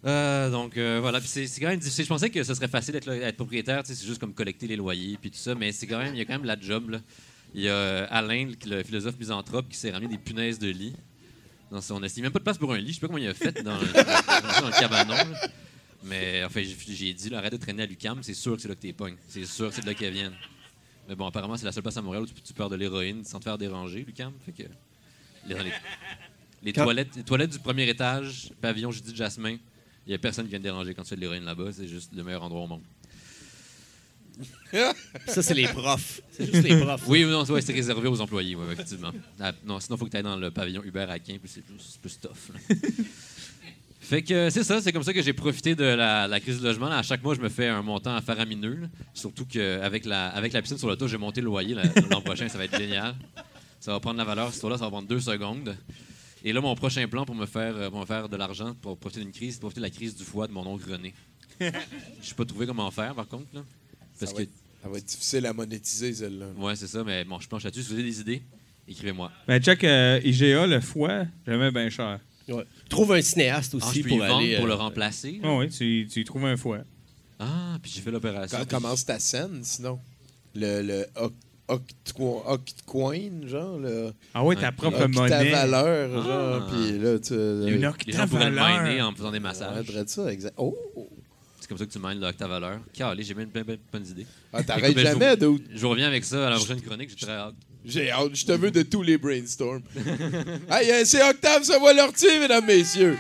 Euh, 0.07 0.51
donc 0.51 0.77
euh, 0.79 0.99
voilà, 1.01 1.21
c'est 1.21 1.47
quand 1.61 1.69
même 1.69 1.79
difficile. 1.79 2.05
Je 2.05 2.09
pensais 2.09 2.31
que 2.31 2.43
ce 2.43 2.55
serait 2.55 2.69
facile 2.69 2.93
d'être 2.95 3.09
être 3.09 3.37
propriétaire, 3.37 3.83
c'est 3.85 4.03
juste 4.03 4.19
comme 4.19 4.33
collecter 4.33 4.67
les 4.67 4.77
loyers 4.77 5.19
puis 5.21 5.31
tout 5.31 5.37
ça, 5.39 5.55
mais 5.55 5.73
c'est 5.73 5.87
quand 5.87 5.99
même 5.99 6.15
il 6.15 6.19
y 6.19 6.23
a 6.23 6.25
quand 6.25 6.33
même 6.33 6.45
la 6.47 6.59
job 6.59 6.89
là. 6.91 7.01
Il 7.55 7.63
y 7.63 7.69
a 7.69 7.73
euh, 7.73 8.07
Alain, 8.11 8.51
le 8.67 8.83
philosophe 8.83 9.19
misanthrope, 9.19 9.69
qui 9.69 9.77
s'est 9.77 9.91
ramené 9.91 10.09
des 10.09 10.19
punaises 10.19 10.59
de 10.59 10.69
lit 10.69 10.95
dans 11.71 11.81
son 11.81 12.01
Il 12.03 12.07
n'y 12.15 12.21
a 12.21 12.23
même 12.23 12.33
pas 12.33 12.39
de 12.39 12.45
place 12.45 12.59
pour 12.59 12.73
un 12.73 12.79
lit. 12.79 12.89
Je 12.89 12.95
sais 12.95 13.01
pas 13.01 13.07
comment 13.09 13.19
il 13.19 13.27
a 13.29 13.35
fait 13.35 13.63
dans, 13.63 13.77
dans, 13.77 13.81
dans 14.61 14.67
le 14.67 14.79
cabanon. 14.81 15.15
là. 15.15 15.49
Mais 16.05 16.43
enfin, 16.45 16.63
j'ai 16.89 17.13
dit, 17.13 17.29
là, 17.29 17.39
arrête 17.39 17.53
de 17.53 17.59
traîner 17.59 17.83
à 17.83 17.87
l'UCAM, 17.87 18.23
c'est 18.23 18.35
sûr 18.35 18.57
que 18.57 18.63
c'est 18.63 18.69
là 18.69 18.75
que 18.75 18.81
t'es 18.81 18.93
pognes. 18.93 19.17
C'est 19.29 19.45
sûr 19.45 19.69
que 19.69 19.75
c'est 19.75 19.83
de 19.83 19.87
là 19.87 19.95
qu'elles 19.95 20.13
viennent. 20.15 20.37
Mais 21.09 21.15
bon, 21.15 21.27
apparemment, 21.27 21.57
c'est 21.57 21.67
la 21.67 21.73
seule 21.73 21.83
place 21.83 21.97
à 21.97 22.03
Montréal 22.03 22.23
où 22.23 22.27
tu, 22.27 22.35
tu 22.41 22.53
perds 22.55 22.71
de 22.71 22.77
l'héroïne 22.77 23.25
sans 23.25 23.39
te 23.39 23.45
faire 23.45 23.59
déranger, 23.59 24.05
l'UCAM. 24.07 24.33
Fait 24.47 24.53
que. 24.53 24.63
Les, 25.47 25.55
les- 25.63 25.73
les 26.63 26.73
Quand- 26.73 26.85
toilettes, 26.85 27.17
les 27.17 27.23
toilettes 27.25 27.51
du 27.51 27.59
premier 27.59 27.89
étage, 27.89 28.51
pavillon 28.61 28.91
Judith 28.91 29.17
Jasmin, 29.17 29.53
il 30.07 30.09
n'y 30.09 30.15
a 30.15 30.19
personne 30.19 30.45
qui 30.45 30.51
vient 30.51 30.59
te 30.59 30.65
déranger 30.65 30.95
quand 30.95 31.03
tu 31.03 31.09
fais 31.11 31.17
de 31.17 31.21
l'héroïne 31.23 31.45
là-bas. 31.45 31.73
C'est 31.73 31.89
juste 31.89 32.13
le 32.15 32.23
meilleur 32.23 32.43
endroit 32.43 32.61
au 32.63 32.67
monde. 32.67 32.83
Ça, 35.27 35.43
c'est 35.43 35.55
les 35.55 35.67
profs. 35.69 36.21
C'est 36.31 36.47
juste 36.53 36.67
les 36.69 36.81
profs. 36.81 37.07
Oui, 37.09 37.25
non, 37.25 37.45
ouais, 37.45 37.61
c'est 37.63 37.73
réservé 37.73 38.09
aux 38.09 38.21
employés, 38.21 38.55
ouais, 38.57 38.73
effectivement. 38.73 39.11
Ah, 39.39 39.53
non, 39.65 39.81
sinon, 39.81 39.97
il 39.97 39.99
faut 39.99 40.05
que 40.07 40.11
tu 40.11 40.17
ailles 40.17 40.23
dans 40.23 40.37
le 40.37 40.51
pavillon 40.51 40.83
Uber 40.85 41.07
à 41.09 41.19
puis 41.19 41.39
c'est 41.47 41.63
plus, 41.63 41.79
c'est 41.79 42.01
plus 42.01 42.19
tough. 42.19 42.55
là. 42.55 42.77
fait 44.01 44.23
que 44.23 44.51
c'est 44.51 44.65
ça, 44.65 44.81
c'est 44.81 44.93
comme 44.93 45.03
ça 45.03 45.13
que 45.13 45.23
j'ai 45.23 45.33
profité 45.33 45.75
de 45.75 45.85
la, 45.85 46.27
la 46.27 46.41
crise 46.41 46.59
du 46.59 46.65
logement. 46.65 46.89
là. 46.89 46.99
À 46.99 47.03
chaque 47.03 47.23
mois, 47.23 47.35
je 47.35 47.41
me 47.41 47.49
fais 47.49 47.69
un 47.69 47.83
montant 47.83 48.15
à 48.15 48.21
faramineux. 48.21 48.75
là. 48.83 48.87
Surtout 49.15 49.45
qu'avec 49.47 50.05
la, 50.05 50.29
avec 50.29 50.53
la 50.53 50.63
piscine 50.63 50.79
sur 50.79 50.89
le 50.89 50.97
toit, 50.97 51.09
j'ai 51.09 51.19
monté 51.19 51.41
le 51.41 51.47
loyer 51.47 51.75
l'an 52.11 52.21
prochain, 52.25 52.49
ça 52.49 52.59
va 52.59 52.65
être 52.65 52.77
génial. 52.79 53.15
Ça 53.81 53.93
va 53.93 54.01
prendre 54.01 54.19
la 54.19 54.25
valeur, 54.25 54.53
ce 54.53 54.61
toit-là, 54.61 54.77
ça 54.79 54.85
va 54.85 54.91
prendre 54.91 55.09
deux 55.09 55.21
secondes. 55.21 55.77
Et 56.43 56.53
là, 56.53 56.61
mon 56.61 56.75
prochain 56.75 57.07
plan 57.07 57.25
pour 57.25 57.35
me 57.35 57.47
faire, 57.47 57.77
euh, 57.77 57.91
pour 57.91 58.01
me 58.01 58.07
faire 58.07 58.29
de 58.29 58.37
l'argent, 58.37 58.75
pour 58.81 58.97
profiter 58.99 59.21
d'une 59.23 59.33
crise, 59.33 59.55
c'est 59.55 59.61
profiter 59.61 59.81
de 59.81 59.87
la 59.87 59.91
crise 59.91 60.17
du 60.17 60.25
foie 60.25 60.47
de 60.47 60.53
mon 60.53 60.67
oncle 60.67 60.91
René. 60.91 61.15
Je 61.61 61.67
n'ai 61.67 61.73
pas 62.37 62.45
trouvé 62.47 62.67
comment 62.67 62.91
faire, 62.91 63.15
par 63.15 63.29
contre. 63.29 63.47
Là. 63.53 63.63
Parce 64.21 64.33
ça, 64.33 64.37
que, 64.37 64.37
va 64.37 64.43
être, 64.43 64.51
ça 64.83 64.89
va 64.89 64.99
être 64.99 65.05
difficile 65.05 65.47
à 65.47 65.53
monétiser, 65.53 66.15
celle-là. 66.15 66.47
ouais, 66.59 66.77
c'est 66.77 66.87
ça, 66.87 67.03
mais 67.05 67.25
bon, 67.25 67.41
je 67.41 67.49
planche 67.49 67.65
là-dessus. 67.65 67.83
Si 67.83 67.89
vous 67.89 67.95
avez 67.95 68.03
des 68.05 68.21
idées, 68.21 68.43
écrivez-moi. 68.89 69.31
Ben, 69.49 69.61
check 69.63 69.83
euh, 69.85 70.21
IGA, 70.25 70.67
le 70.67 70.81
foie, 70.81 71.25
jamais 71.47 71.71
bien 71.71 71.89
cher. 71.91 72.21
Ouais. 72.49 72.65
Trouve 72.89 73.13
un 73.13 73.23
cinéaste 73.23 73.73
Ah, 73.75 73.77
aussi 73.87 73.99
je 73.99 74.03
peux 74.05 74.09
pour 74.11 74.19
y 74.19 74.21
vendre 74.29 74.39
aller. 74.39 74.57
pour 74.57 74.65
euh, 74.65 74.69
le 74.69 74.75
remplacer. 74.75 75.41
Ah 75.45 75.55
oui, 75.57 75.69
tu, 75.71 76.09
tu 76.11 76.21
y 76.21 76.25
trouves 76.25 76.45
un 76.47 76.57
foie. 76.57 76.81
Ah, 77.39 77.79
puis 77.83 77.93
j'ai 77.95 78.01
fait 78.01 78.11
l'opération. 78.11 78.59
Quand 78.59 78.69
commence 78.69 79.05
ta 79.07 79.19
scène, 79.19 79.61
sinon? 79.63 79.99
Le, 80.55 80.83
le 80.83 81.07
oc- 81.15 81.33
octco- 81.69 82.43
octcoin, 82.47 83.47
genre, 83.47 83.79
le 83.79 84.13
Ah 84.35 84.45
oui, 84.45 84.57
ta 84.57 84.73
propre 84.73 84.97
octa 85.05 85.09
monnaie. 85.09 85.51
valeur, 85.53 86.11
Ah. 86.19 86.23
genre, 86.27 86.71
puis 86.71 86.99
là, 86.99 87.19
tu... 87.21 87.35
Une 87.35 87.93
Les 88.07 88.13
gens 88.13 88.27
pourraient 88.27 88.51
le 88.51 88.57
miner 88.57 89.03
en 89.03 89.13
faisant 89.15 89.31
des 89.31 89.37
Ouais, 89.37 89.41
massages. 89.41 89.87
dirais 89.87 90.05
ça, 90.09 90.33
exact. 90.33 90.55
Oh! 90.59 90.77
C'est 91.71 91.77
comme 91.77 91.87
ça 91.87 91.87
que 91.87 91.93
tu 91.93 91.99
mines 92.05 92.21
l'octavaleur. 92.21 92.81
Calé, 92.93 93.23
j'ai 93.23 93.33
bien 93.33 93.47
plein 93.47 93.63
de 93.63 93.79
bonnes 93.93 94.05
idées. 94.07 94.27
Ah, 94.53 94.61
t'arrêtes 94.65 94.93
Ben, 94.93 94.99
je 95.07 95.13
jamais, 95.13 95.37
vous- 95.37 95.59
dude. 95.61 95.69
Je 95.73 95.87
reviens 95.87 96.09
avec 96.09 96.25
ça 96.25 96.49
à 96.49 96.51
la 96.51 96.57
prochaine 96.57 96.81
chronique. 96.83 97.11
J'ai 97.11 97.27
très 97.27 97.31
hâte. 97.37 97.55
J'ai 97.85 98.11
hâte. 98.11 98.35
Je 98.35 98.45
te 98.45 98.51
veux 98.51 98.73
de 98.73 98.83
tous 98.83 99.03
les 99.05 99.19
brainstorms. 99.19 99.83
hey, 100.69 100.91
euh, 100.91 101.03
c'est 101.05 101.23
Octave 101.23 101.63
Savoie-Lortier, 101.63 102.41
mesdames, 102.41 102.67
messieurs. 102.67 103.17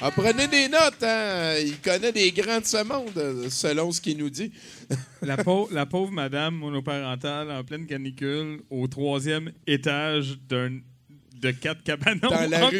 Ah, 0.00 0.12
prenez 0.12 0.46
des 0.46 0.68
notes, 0.68 1.02
hein. 1.02 1.56
Il 1.64 1.80
connaît 1.80 2.12
des 2.12 2.30
grands 2.30 2.60
de 2.60 2.66
ce 2.66 2.84
monde, 2.84 3.10
euh, 3.16 3.50
selon 3.50 3.90
ce 3.90 4.00
qu'il 4.00 4.18
nous 4.18 4.30
dit. 4.30 4.52
La, 5.22 5.36
pau- 5.36 5.68
la 5.72 5.86
pauvre 5.86 6.12
madame 6.12 6.54
monoparentale 6.54 7.50
en 7.50 7.64
pleine 7.64 7.86
canicule 7.86 8.60
au 8.70 8.86
troisième 8.86 9.50
étage 9.66 10.38
d'un 10.48 10.78
de 11.42 11.50
quatre 11.50 11.82
cabanons 11.82 12.20
Dans 12.30 12.48
la 12.48 12.60
là, 12.60 12.70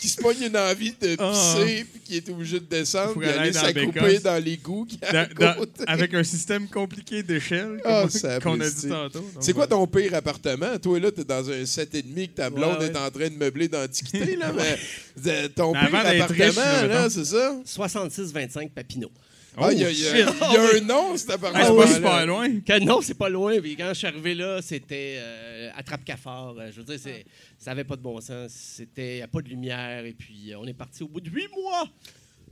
qui 0.00 0.08
se 0.08 0.16
pogne 0.22 0.42
une 0.42 0.56
envie 0.56 0.92
de 1.00 1.16
Ah. 1.18 1.32
pisser, 1.32 1.84
puis 1.90 2.00
qui 2.04 2.16
est 2.16 2.28
obligé 2.30 2.60
de 2.60 2.64
descendre, 2.66 3.18
puis 3.18 3.28
aller 3.28 3.50
dans 3.50 3.60
s'accrouper 3.60 4.18
dans 4.20 4.42
l'égout 4.42 4.86
Dans- 5.12 5.54
côté. 5.56 5.82
avec 5.88 6.14
un 6.14 6.22
système 6.22 6.68
compliqué 6.68 7.22
d'échelle 7.22 7.80
Ah, 7.84 8.04
qu'on 8.42 8.60
a 8.60 8.70
dit 8.70 8.88
tantôt. 8.88 9.28
C'est 9.40 9.52
quoi 9.52 9.66
ton 9.66 9.86
pire 9.86 10.14
appartement? 10.14 10.78
Toi, 10.78 11.00
là, 11.00 11.10
t'es 11.10 11.24
dans 11.24 11.50
un 11.50 11.64
7,5 11.66 12.28
que 12.28 12.36
ta 12.36 12.48
blonde 12.48 12.74
Ouais, 12.78 12.84
ouais. 12.86 12.92
est 12.92 12.96
en 12.96 13.10
train 13.10 13.28
de 13.28 13.34
meubler 13.36 13.66
d'antiquité, 13.68 14.36
là, 14.36 14.52
mais 14.56 14.78
euh, 15.26 15.48
ton 15.48 15.72
Mais 15.72 15.88
pire 15.88 15.98
appartement, 15.98 16.44
riche, 16.46 16.88
là, 16.88 17.10
c'est 17.10 17.24
ça? 17.24 17.56
66-25 17.64 18.70
Papineau. 18.70 19.10
Ah, 19.56 19.70
il 19.72 19.78
y 19.80 19.84
a, 19.84 19.90
il 19.90 19.98
y 19.98 20.06
a- 20.06 20.26
shit. 20.26 20.34
il 20.48 20.54
y 20.54 20.56
a 20.56 20.76
un 20.76 20.80
nom, 20.80 21.16
cet 21.16 21.30
Ah, 21.30 21.36
c'est 21.66 21.76
pas 21.76 21.86
super 21.86 22.26
loin. 22.26 22.60
Que 22.60 22.78
non, 22.84 23.00
c'est 23.02 23.14
pas 23.18 23.28
loin. 23.28 23.60
Puis 23.60 23.76
quand 23.76 23.88
je 23.88 23.94
suis 23.94 24.06
arrivé 24.06 24.34
là, 24.34 24.62
c'était 24.62 25.16
euh, 25.18 25.70
attrape-cafard. 25.76 26.54
Euh, 26.58 26.70
Je 26.72 26.78
veux 26.80 26.84
dire, 26.84 26.98
c'est- 26.98 27.24
ça 27.58 27.72
avait 27.72 27.84
pas 27.84 27.96
de 27.96 28.00
bon 28.02 28.18
sens. 28.20 28.50
C'était 28.50 29.18
y 29.18 29.22
a 29.22 29.28
pas 29.28 29.42
de 29.42 29.48
lumière. 29.48 30.04
Et 30.06 30.14
puis, 30.14 30.52
euh, 30.52 30.58
on 30.58 30.66
est 30.66 30.72
parti 30.72 31.02
au 31.02 31.08
bout 31.08 31.20
de 31.20 31.28
huit 31.30 31.48
mois. 31.54 31.86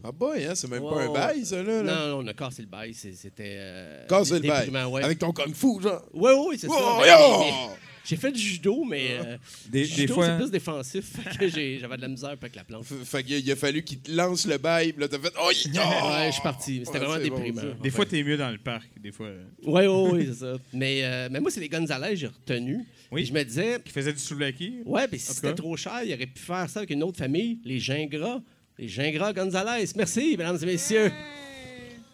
Ah, 0.05 0.13
boy, 0.13 0.45
hein, 0.47 0.55
c'est 0.55 0.69
même 0.69 0.83
Ouais, 0.83 0.91
pas 0.95 1.03
un 1.03 1.07
ouais. 1.09 1.15
bail, 1.15 1.45
ça, 1.47 1.63
là. 1.63 1.83
là. 1.83 1.95
Non, 1.95 2.09
non, 2.09 2.25
on 2.25 2.27
a 2.27 2.33
cassé 2.35 2.63
le 2.63 2.69
bail. 2.69 2.95
C'est- 2.95 3.13
C'était. 3.15 3.57
Euh, 3.59 4.07
Casse 4.07 4.31
le 4.31 4.41
bail. 4.41 4.67
déprimant, 4.67 4.87
ouais. 4.91 5.03
Avec 5.05 5.19
ton 5.19 5.33
kung 5.33 5.55
fu, 5.55 5.81
genre. 5.83 6.03
Ouais, 6.15 6.33
ouais, 6.33 6.57
c'est 6.59 6.69
ça. 6.69 6.75
Oh, 6.77 6.99
Ben, 7.01 7.07
mais- 7.07 7.47
mais 7.47 7.77
J'ai 8.05 8.17
fait 8.17 8.33
du 8.33 8.41
judo, 8.41 8.85
mais. 8.85 9.09
euh, 9.11 9.37
Des, 9.69 9.85
judo, 9.85 10.01
des 10.07 10.13
fois, 10.13 10.27
c'est 10.27 10.37
plus 10.39 10.51
défensif. 10.51 11.05
fait 11.23 11.39
que 11.39 11.49
j'ai- 11.49 11.79
J'avais 11.79 11.97
de 11.97 12.03
la 12.03 12.09
misère 12.09 12.31
avec 12.31 12.57
la 12.57 12.65
plante. 12.65 12.85
F- 12.85 13.05
Fait 13.05 13.23
qu'il 13.23 13.35
a- 13.35 13.39
il 13.39 13.51
a 13.53 13.57
fallu 13.57 13.83
qu'il 13.83 14.01
te 14.01 14.11
lance 14.11 14.47
le 14.47 14.57
bail, 14.59 14.93
puis 14.93 15.03
là, 15.03 15.09
t'as 15.09 15.19
fait. 15.19 15.33
Oh, 15.41 15.51
il- 15.53 15.73
oh! 15.79 16.09
Ouais, 16.11 16.27
je 16.29 16.33
suis 16.33 16.43
parti. 16.43 16.83
C'était 16.85 16.99
Ouais, 16.99 17.07
vraiment 17.07 17.29
bon, 17.29 17.37
déprimant. 17.43 17.61
ça. 17.61 17.83
des 17.83 17.91
fois, 17.91 18.07
t'es 18.07 18.23
mieux 18.23 18.37
dans 18.37 18.51
le 18.51 18.59
parc. 18.59 18.89
Des 19.01 19.13
fois, 19.13 19.29
Ouais, 19.65 19.87
ouais, 19.87 20.11
ouais, 20.11 20.27
c'est 20.27 20.41
ça. 20.41 20.55
Mais, 20.73 21.01
euh, 21.05 21.29
mais 21.31 21.41
moi, 21.41 21.51
c'est 21.51 21.61
les 21.61 21.69
Gonzalez, 21.69 22.17
j'ai 22.17 22.27
retenu. 22.29 22.79
Oui. 23.13 23.23
Puis 23.23 23.27
je 23.27 23.33
me 23.33 23.43
disais, 23.45 23.81
qui 23.85 23.93
faisait 23.93 24.13
du 24.13 24.19
souvlaki? 24.19 24.79
ouais, 24.87 25.07
mais 25.11 25.19
si 25.19 25.33
c'était 25.35 25.55
trop 25.55 25.77
cher, 25.77 26.01
il 26.05 26.13
aurait 26.15 26.27
pu 26.27 26.41
faire 26.41 26.69
ça 26.71 26.81
avec 26.81 26.91
une 26.91 27.03
autre 27.03 27.19
famille, 27.19 27.59
les 27.65 27.79
Gingras. 27.81 28.41
Les 28.79 28.89
Gingras 28.89 29.33
Gonzalez. 29.35 29.87
Merci, 29.97 30.37
mesdames 30.39 30.59
et 30.63 30.67
messieurs. 30.67 31.13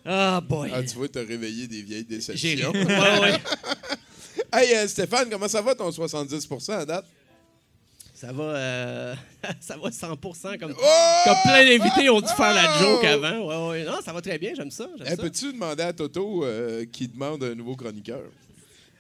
Ah, 0.05 0.41
boy. 0.41 0.71
Ah, 0.73 0.83
tu 0.83 0.95
vois, 0.97 1.09
t'as 1.09 1.25
réveillé 1.25 1.67
des 1.67 1.83
vieilles 1.83 2.07
J'ai 2.09 2.17
déceptions. 2.17 2.71
ouais, 2.73 3.21
ouais. 3.21 3.39
hey, 4.57 4.75
euh, 4.75 4.89
Stéphane, 4.89 5.29
comment 5.31 5.49
ça 5.49 5.61
va 5.63 5.75
ton 5.75 5.91
70% 5.91 6.73
à 6.73 6.85
date? 6.87 7.05
Ça 8.15 8.33
va, 8.33 8.45
euh, 8.45 9.15
ça 9.61 9.77
va 9.77 9.91
100 9.93 10.09
comme, 10.59 10.75
Oh! 10.77 11.21
comme 11.25 11.37
plein 11.45 11.65
d'invités 11.65 12.09
ont 12.09 12.21
dû 12.21 12.29
faire 12.29 12.55
la 12.55 12.77
Oh! 12.77 12.81
joke 12.83 13.05
avant. 13.05 13.47
Ouais, 13.47 13.69
ouais. 13.81 13.85
Non, 13.85 13.99
ça 14.03 14.13
va 14.13 14.23
très 14.23 14.39
bien, 14.39 14.53
j'aime 14.57 14.71
ça. 14.71 14.89
Hey, 15.05 15.11
ça. 15.11 15.17
Peux-tu 15.19 15.53
demander 15.53 15.83
à 15.83 15.93
Toto 15.93 16.45
euh, 16.45 16.87
qui 16.91 17.09
demande 17.09 17.45
un 17.45 17.55
nouveau 17.55 17.77
chroniqueur? 17.77 18.23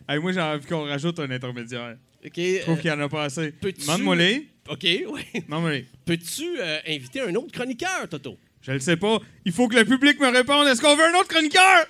Hey, 0.09 0.19
moi, 0.19 0.33
j'ai 0.33 0.41
envie 0.41 0.67
qu'on 0.67 0.85
rajoute 0.85 1.19
un 1.19 1.31
intermédiaire. 1.31 1.97
OK. 2.25 2.33
Je 2.37 2.61
trouve 2.63 2.75
euh, 2.77 2.81
qu'il 2.81 2.91
y 2.91 2.93
en 2.93 3.01
a 3.01 3.09
pas 3.09 3.25
assez. 3.25 3.53
peux-tu- 3.53 3.81
Demande-moi 3.83 4.17
les. 4.17 4.49
OK, 4.69 4.83
ouais. 4.85 5.43
Demande-moi 5.47 5.73
les. 5.73 5.87
Peux-tu 6.05 6.61
euh, 6.61 6.79
inviter 6.87 7.23
un 7.23 7.35
autre 7.37 7.53
chroniqueur, 7.53 8.07
Toto? 8.11 8.37
Je 8.61 8.73
le 8.73 8.81
sais 8.81 8.97
pas. 8.97 9.19
Il 9.45 9.53
faut 9.53 9.69
que 9.69 9.77
le 9.77 9.85
public 9.85 10.21
me 10.21 10.29
réponde. 10.29 10.67
Est-ce 10.69 10.81
qu'on 10.83 10.95
veut 10.97 11.05
un 11.05 11.15
autre 11.19 11.29
chroniqueur? 11.29 11.87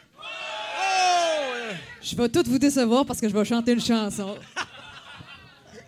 Je 2.08 2.14
vais 2.14 2.28
tout 2.28 2.44
vous 2.46 2.58
décevoir 2.58 3.04
parce 3.04 3.20
que 3.20 3.28
je 3.28 3.34
vais 3.34 3.44
chanter 3.44 3.72
une 3.72 3.80
chanson. 3.80 4.36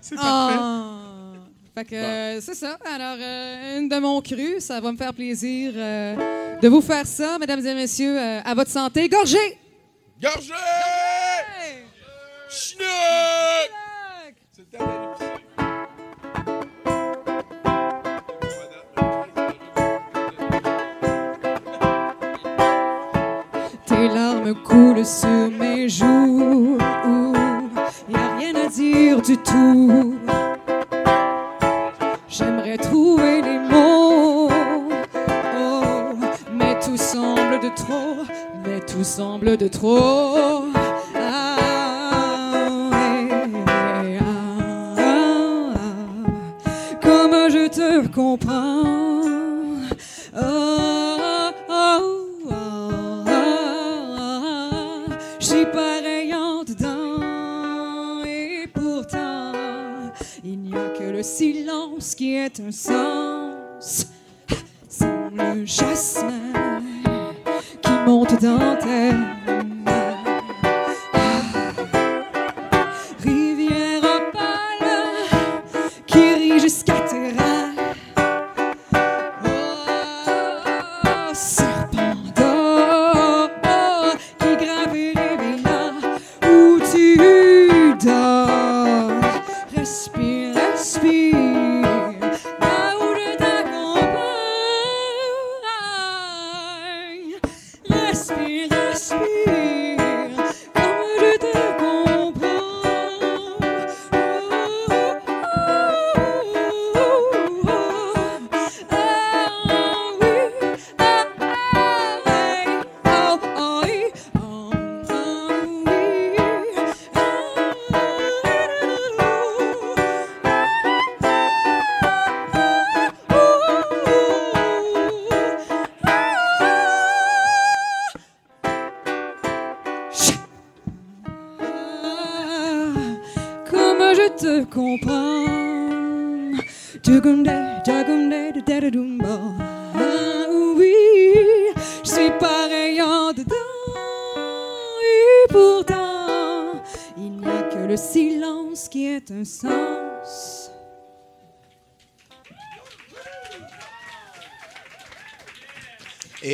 C'est 0.01 0.17
parfait. 0.17 0.57
Ah! 0.59 0.99
Fait 1.77 1.85
que 1.85 1.95
euh, 1.95 2.41
c'est 2.41 2.57
ça. 2.57 2.77
Alors, 2.93 3.17
euh, 3.21 3.79
une 3.79 3.89
de 3.89 3.99
mon 4.01 4.21
cru, 4.21 4.57
ça 4.59 4.81
va 4.81 4.91
me 4.91 4.97
faire 4.97 5.15
plaisir 5.15 5.73
euh, 5.77 6.17
de 6.61 6.69
vous 6.69 6.81
faire 6.81 7.07
ça, 7.07 7.39
mesdames 7.39 7.65
et 7.65 7.75
messieurs, 7.75 8.19
euh, 8.19 8.41
à 8.45 8.53
votre 8.55 8.71
santé. 8.71 9.09
Gorgé! 9.09 9.39
Schnock! 12.51 13.88
Larmes 24.49 24.63
coulent 24.63 25.05
sur 25.05 25.51
mes 25.59 25.89
joues. 25.89 26.79
Y 28.09 28.15
a 28.15 28.37
rien 28.37 28.55
à 28.55 28.69
dire 28.69 29.21
du 29.23 29.37
tout. 29.37 30.17
J'aimerais 32.29 32.79
trouver 32.79 33.43
les 33.43 33.59
mots. 33.59 34.49
Oh, 35.59 36.15
mais 36.55 36.79
tout 36.81 36.97
semble 36.97 37.61
de 37.61 37.75
trop. 37.75 38.25
Mais 38.65 38.81
tout 38.81 39.05
semble 39.05 39.57
de 39.57 39.69
trop. 39.69 40.65
Ah, 41.17 41.57
ah, 42.51 43.01
ah, 43.67 44.03
ah. 44.99 45.75
Comme 47.03 47.51
je 47.51 47.69
te 47.69 48.07
comprends. 48.09 49.08
Le 61.19 61.25
silence 61.25 62.15
qui 62.15 62.37
est 62.37 62.61
un 62.61 62.71
sens. 62.71 64.07
C'est 64.89 65.05
le 65.35 65.67
jasmin 65.67 66.81
qui 67.83 67.91
monte 68.07 68.41
dans 68.41 68.77
tes 68.77 69.38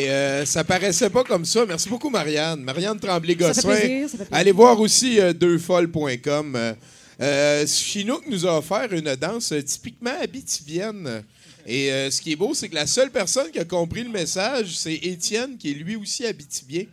Et 0.05 0.11
euh, 0.11 0.45
ça 0.45 0.65
paraissait 0.65 1.09
pas 1.11 1.25
comme 1.25 1.45
ça. 1.45 1.65
Merci 1.67 1.89
beaucoup, 1.89 2.11
Marianne. 2.11 2.63
Marianne 2.63 2.99
Tremblay-Gosselin. 2.99 4.07
Allez 4.31 4.53
voir 4.53 4.79
aussi 4.79 5.19
euh, 5.19 5.33
deuxfolles.com. 5.33 6.57
Euh, 6.57 6.75
euh, 7.21 7.67
Chinook 7.67 8.25
nous 8.29 8.47
a 8.47 8.59
offert 8.59 8.93
une 8.93 9.15
danse 9.17 9.55
typiquement 9.65 10.13
habitibienne. 10.21 11.23
Et 11.67 11.91
euh, 11.91 12.11
ce 12.11 12.21
qui 12.21 12.33
est 12.33 12.37
beau, 12.37 12.53
c'est 12.53 12.69
que 12.69 12.75
la 12.75 12.87
seule 12.87 13.11
personne 13.11 13.51
qui 13.51 13.59
a 13.59 13.65
compris 13.65 14.03
le 14.03 14.11
message, 14.11 14.77
c'est 14.77 14.95
Étienne, 14.95 15.57
qui 15.57 15.71
est 15.71 15.75
lui 15.75 15.97
aussi 15.97 16.27
habitibien. 16.27 16.85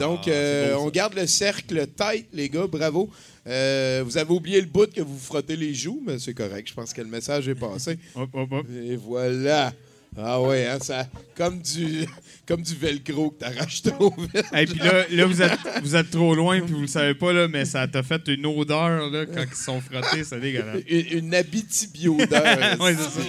Donc, 0.00 0.26
euh, 0.26 0.74
on 0.74 0.88
garde 0.88 1.14
le 1.14 1.26
cercle 1.28 1.86
tight, 1.96 2.26
les 2.32 2.48
gars. 2.48 2.66
Bravo. 2.66 3.08
Euh, 3.46 4.02
vous 4.04 4.16
avez 4.18 4.32
oublié 4.32 4.60
le 4.60 4.66
bout 4.66 4.92
que 4.92 5.02
vous 5.02 5.18
frottez 5.18 5.54
les 5.54 5.72
joues, 5.72 6.02
mais 6.04 6.18
c'est 6.18 6.34
correct. 6.34 6.68
Je 6.68 6.74
pense 6.74 6.92
que 6.92 7.00
le 7.00 7.06
message 7.08 7.48
est 7.48 7.54
passé. 7.54 7.96
Hop, 8.16 8.28
hop, 8.32 8.48
hop. 8.50 8.66
Et 8.84 8.96
voilà. 8.96 9.72
Ah 10.16 10.40
ouais, 10.40 10.66
hein, 10.66 10.78
ça, 10.80 11.06
comme 11.36 11.60
du, 11.60 12.06
comme 12.46 12.62
du 12.62 12.74
velcro 12.74 13.30
que 13.30 13.40
t'arraches 13.40 13.82
trop 13.82 14.14
vite. 14.16 14.44
Et 14.54 14.66
puis 14.66 14.78
là, 14.78 15.04
là 15.10 15.26
vous, 15.26 15.42
êtes, 15.42 15.58
vous 15.82 15.96
êtes 15.96 16.10
trop 16.10 16.34
loin, 16.34 16.60
puis 16.60 16.72
vous 16.72 16.82
le 16.82 16.86
savez 16.86 17.14
pas, 17.14 17.32
là, 17.32 17.48
mais 17.48 17.64
ça 17.64 17.88
t'a 17.88 18.02
fait 18.02 18.22
une 18.28 18.46
odeur 18.46 19.10
là, 19.10 19.26
quand 19.26 19.42
ils 19.42 19.56
sont 19.56 19.80
frottés, 19.80 20.22
c'est 20.22 20.40
dégueulasse. 20.40 20.82
Une, 20.88 21.06
une. 21.10 21.34
Ouais, 22.80 22.94
c'est 22.94 23.10
ça. 23.10 23.20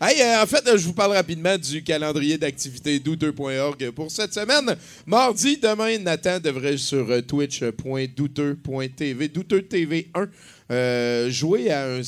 Hey, 0.00 0.22
euh, 0.22 0.42
en 0.42 0.46
fait, 0.46 0.62
je 0.64 0.86
vous 0.86 0.92
parle 0.92 1.12
rapidement 1.12 1.58
du 1.58 1.82
calendrier 1.82 2.38
d'activité 2.38 3.00
douteux.org 3.00 3.90
pour 3.90 4.12
cette 4.12 4.32
semaine. 4.32 4.76
Mardi, 5.06 5.56
demain, 5.56 5.98
Nathan 5.98 6.38
devrait 6.38 6.76
sur 6.76 7.10
euh, 7.10 7.20
twitch.douteux.tv, 7.20 9.28
douteux 9.28 9.62
TV 9.62 10.08
1, 10.14 10.28
euh, 10.70 11.30
jouer 11.30 11.70
à 11.70 11.86
un 11.86 12.02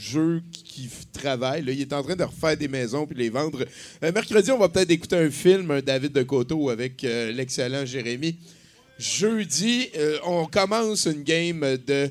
jeu 0.00 0.42
qui 0.52 0.88
travaille. 1.12 1.64
Il 1.66 1.80
est 1.80 1.92
en 1.92 2.02
train 2.02 2.16
de 2.16 2.24
refaire 2.24 2.56
des 2.56 2.68
maisons 2.68 3.06
puis 3.06 3.16
les 3.16 3.28
vendre. 3.28 3.64
Euh, 4.02 4.12
mercredi, 4.12 4.50
on 4.50 4.58
va 4.58 4.68
peut-être 4.68 4.90
écouter 4.90 5.16
un 5.16 5.30
film, 5.30 5.70
un 5.70 5.80
David 5.80 6.12
de 6.12 6.22
Coteau 6.22 6.70
avec 6.70 7.04
euh, 7.04 7.32
l'excellent 7.32 7.84
Jérémy. 7.84 8.36
Jeudi, 8.98 9.90
on 10.24 10.46
commence 10.46 11.04
une 11.04 11.22
game 11.22 11.60
de 11.86 12.10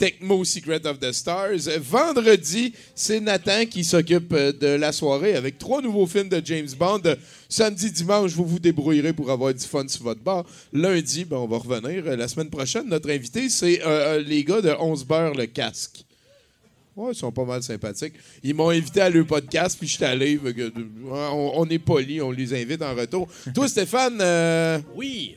Tecmo 0.00 0.42
Secret 0.46 0.86
of 0.86 0.98
the 0.98 1.12
Stars. 1.12 1.68
Vendredi, 1.78 2.72
c'est 2.94 3.20
Nathan 3.20 3.66
qui 3.66 3.84
s'occupe 3.84 4.32
euh, 4.32 4.50
de 4.50 4.68
la 4.68 4.92
soirée 4.92 5.34
avec 5.34 5.58
trois 5.58 5.82
nouveaux 5.82 6.06
films 6.06 6.30
de 6.30 6.40
James 6.42 6.70
Bond. 6.78 7.02
Samedi, 7.50 7.92
dimanche, 7.92 8.30
vous 8.30 8.46
vous 8.46 8.58
débrouillerez 8.58 9.12
pour 9.12 9.30
avoir 9.30 9.52
du 9.52 9.62
fun 9.62 9.86
sur 9.88 10.04
votre 10.04 10.22
bar. 10.22 10.46
Lundi, 10.72 11.26
ben, 11.26 11.36
on 11.36 11.46
va 11.46 11.58
revenir. 11.58 12.16
La 12.16 12.28
semaine 12.28 12.48
prochaine, 12.48 12.88
notre 12.88 13.10
invité, 13.10 13.50
c'est 13.50 13.82
euh, 13.82 14.16
euh, 14.16 14.22
les 14.22 14.42
gars 14.42 14.62
de 14.62 14.70
11 14.70 15.04
beurre 15.04 15.34
le 15.34 15.44
casque. 15.44 16.02
Ouais, 16.96 17.12
ils 17.12 17.16
sont 17.16 17.30
pas 17.30 17.44
mal 17.44 17.62
sympathiques. 17.62 18.14
Ils 18.42 18.54
m'ont 18.54 18.70
invité 18.70 19.02
à 19.02 19.10
leur 19.10 19.26
podcast, 19.26 19.76
puis 19.78 19.86
je 19.86 19.96
suis 19.96 20.04
allé. 20.06 20.40
on, 21.10 21.52
on 21.56 21.68
est 21.68 21.78
poli, 21.78 22.22
on 22.22 22.30
les 22.30 22.54
invite 22.54 22.80
en 22.80 22.94
retour. 22.94 23.28
Toi, 23.54 23.68
Stéphane, 23.68 24.18
euh, 24.22 24.78
Oui, 24.94 25.36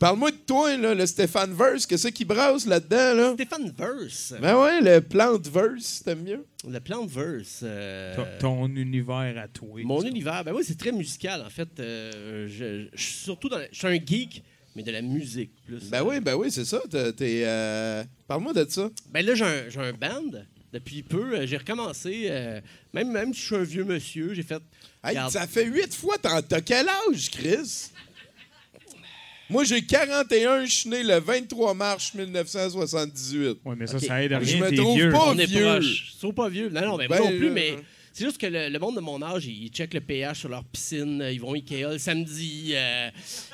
parle-moi 0.00 0.32
de 0.32 0.36
toi, 0.38 0.76
là, 0.76 0.94
le 0.94 1.06
Stéphane 1.06 1.52
Verse. 1.54 1.86
Qu'est-ce 1.86 2.08
qui 2.08 2.24
brasse 2.24 2.66
là-dedans? 2.66 3.14
Là? 3.14 3.32
Stéphane 3.34 3.70
Verse. 3.70 4.34
Ben 4.42 4.56
ouais, 4.60 4.80
le 4.80 5.00
Plant 5.00 5.38
Verse, 5.38 6.02
t'aimes 6.04 6.24
mieux? 6.24 6.44
Le 6.68 6.80
Plant 6.80 7.06
Verse. 7.06 7.60
euh, 7.62 8.16
Ton, 8.40 8.66
ton 8.66 8.66
univers 8.74 9.34
à 9.38 9.46
toi. 9.46 9.80
Mon 9.84 10.02
univers, 10.02 10.42
ben 10.44 10.52
oui, 10.52 10.64
c'est 10.66 10.76
très 10.78 10.90
musical 10.92 11.42
en 11.46 11.50
fait. 11.50 11.68
Euh, 11.78 12.48
je, 12.48 12.88
je 12.92 13.02
suis 13.02 13.14
surtout 13.24 13.48
dans, 13.48 13.60
je 13.70 13.78
suis 13.78 13.86
un 13.86 13.94
geek, 14.04 14.42
mais 14.74 14.82
de 14.82 14.90
la 14.90 15.02
musique 15.02 15.52
plus. 15.64 15.88
Ben 15.90 16.02
oui, 16.02 16.18
ben 16.20 16.34
oui, 16.34 16.50
c'est 16.50 16.64
ça. 16.64 16.80
T'es, 16.90 17.42
euh, 17.46 18.02
Parle-moi 18.26 18.52
de 18.52 18.66
ça. 18.68 18.90
Ben 19.12 19.24
là, 19.24 19.34
j'ai 19.34 19.44
un, 19.44 19.68
j'ai 19.68 19.80
un 19.80 19.92
band 19.92 20.38
depuis 20.72 21.02
peu. 21.02 21.34
Euh, 21.38 21.46
J'ai 21.46 21.56
recommencé, 21.56 22.26
euh, 22.30 22.60
même, 22.94 23.10
même 23.10 23.34
si 23.34 23.40
je 23.40 23.46
suis 23.46 23.56
un 23.56 23.62
vieux 23.64 23.84
monsieur, 23.84 24.34
j'ai 24.34 24.42
fait. 24.44 24.62
Hey, 25.02 25.10
Regarde. 25.10 25.32
ça 25.32 25.46
fait 25.46 25.64
huit 25.64 25.92
fois. 25.94 26.16
T'as 26.22 26.60
quel 26.60 26.86
âge, 26.88 27.30
Chris? 27.30 27.90
Moi, 29.50 29.64
j'ai 29.64 29.82
41, 29.82 30.64
je 30.64 30.70
suis 30.72 30.88
né 30.88 31.02
le 31.02 31.18
23 31.18 31.74
mars 31.74 32.14
1978. 32.14 33.58
Ouais, 33.64 33.74
mais 33.76 33.86
ça, 33.86 33.98
ça 33.98 34.22
aide 34.22 34.32
à 34.32 34.40
Je 34.40 34.54
rien. 34.56 34.64
me 34.64 34.70
t'es 34.70 34.76
trouve 34.76 34.96
vieux. 34.96 35.10
pas 35.10 35.24
On 35.26 35.38
est 35.38 35.46
vieux. 35.46 35.64
proche. 35.64 36.12
Ils 36.16 36.20
sont 36.20 36.32
pas 36.32 36.48
vieux. 36.48 36.68
Non, 36.70 36.80
non, 36.82 36.96
mais 36.96 37.08
moi 37.08 37.18
Ben, 37.18 37.24
non 37.30 37.36
plus, 37.38 37.48
euh, 37.48 37.52
mais 37.52 37.74
c'est 38.12 38.24
juste 38.24 38.38
que 38.38 38.46
le, 38.46 38.68
le 38.68 38.78
monde 38.78 38.96
de 38.96 39.00
mon 39.00 39.20
âge, 39.22 39.46
ils, 39.46 39.68
checkent 39.70 39.94
le 39.94 40.00
pH 40.00 40.40
sur 40.40 40.48
leur 40.48 40.64
piscine, 40.64 41.20
euh, 41.22 41.32
ils 41.32 41.40
vont 41.40 41.54
Ikea 41.54 41.92
le 41.92 41.98
samedi, 41.98 42.72
euh, 42.74 43.08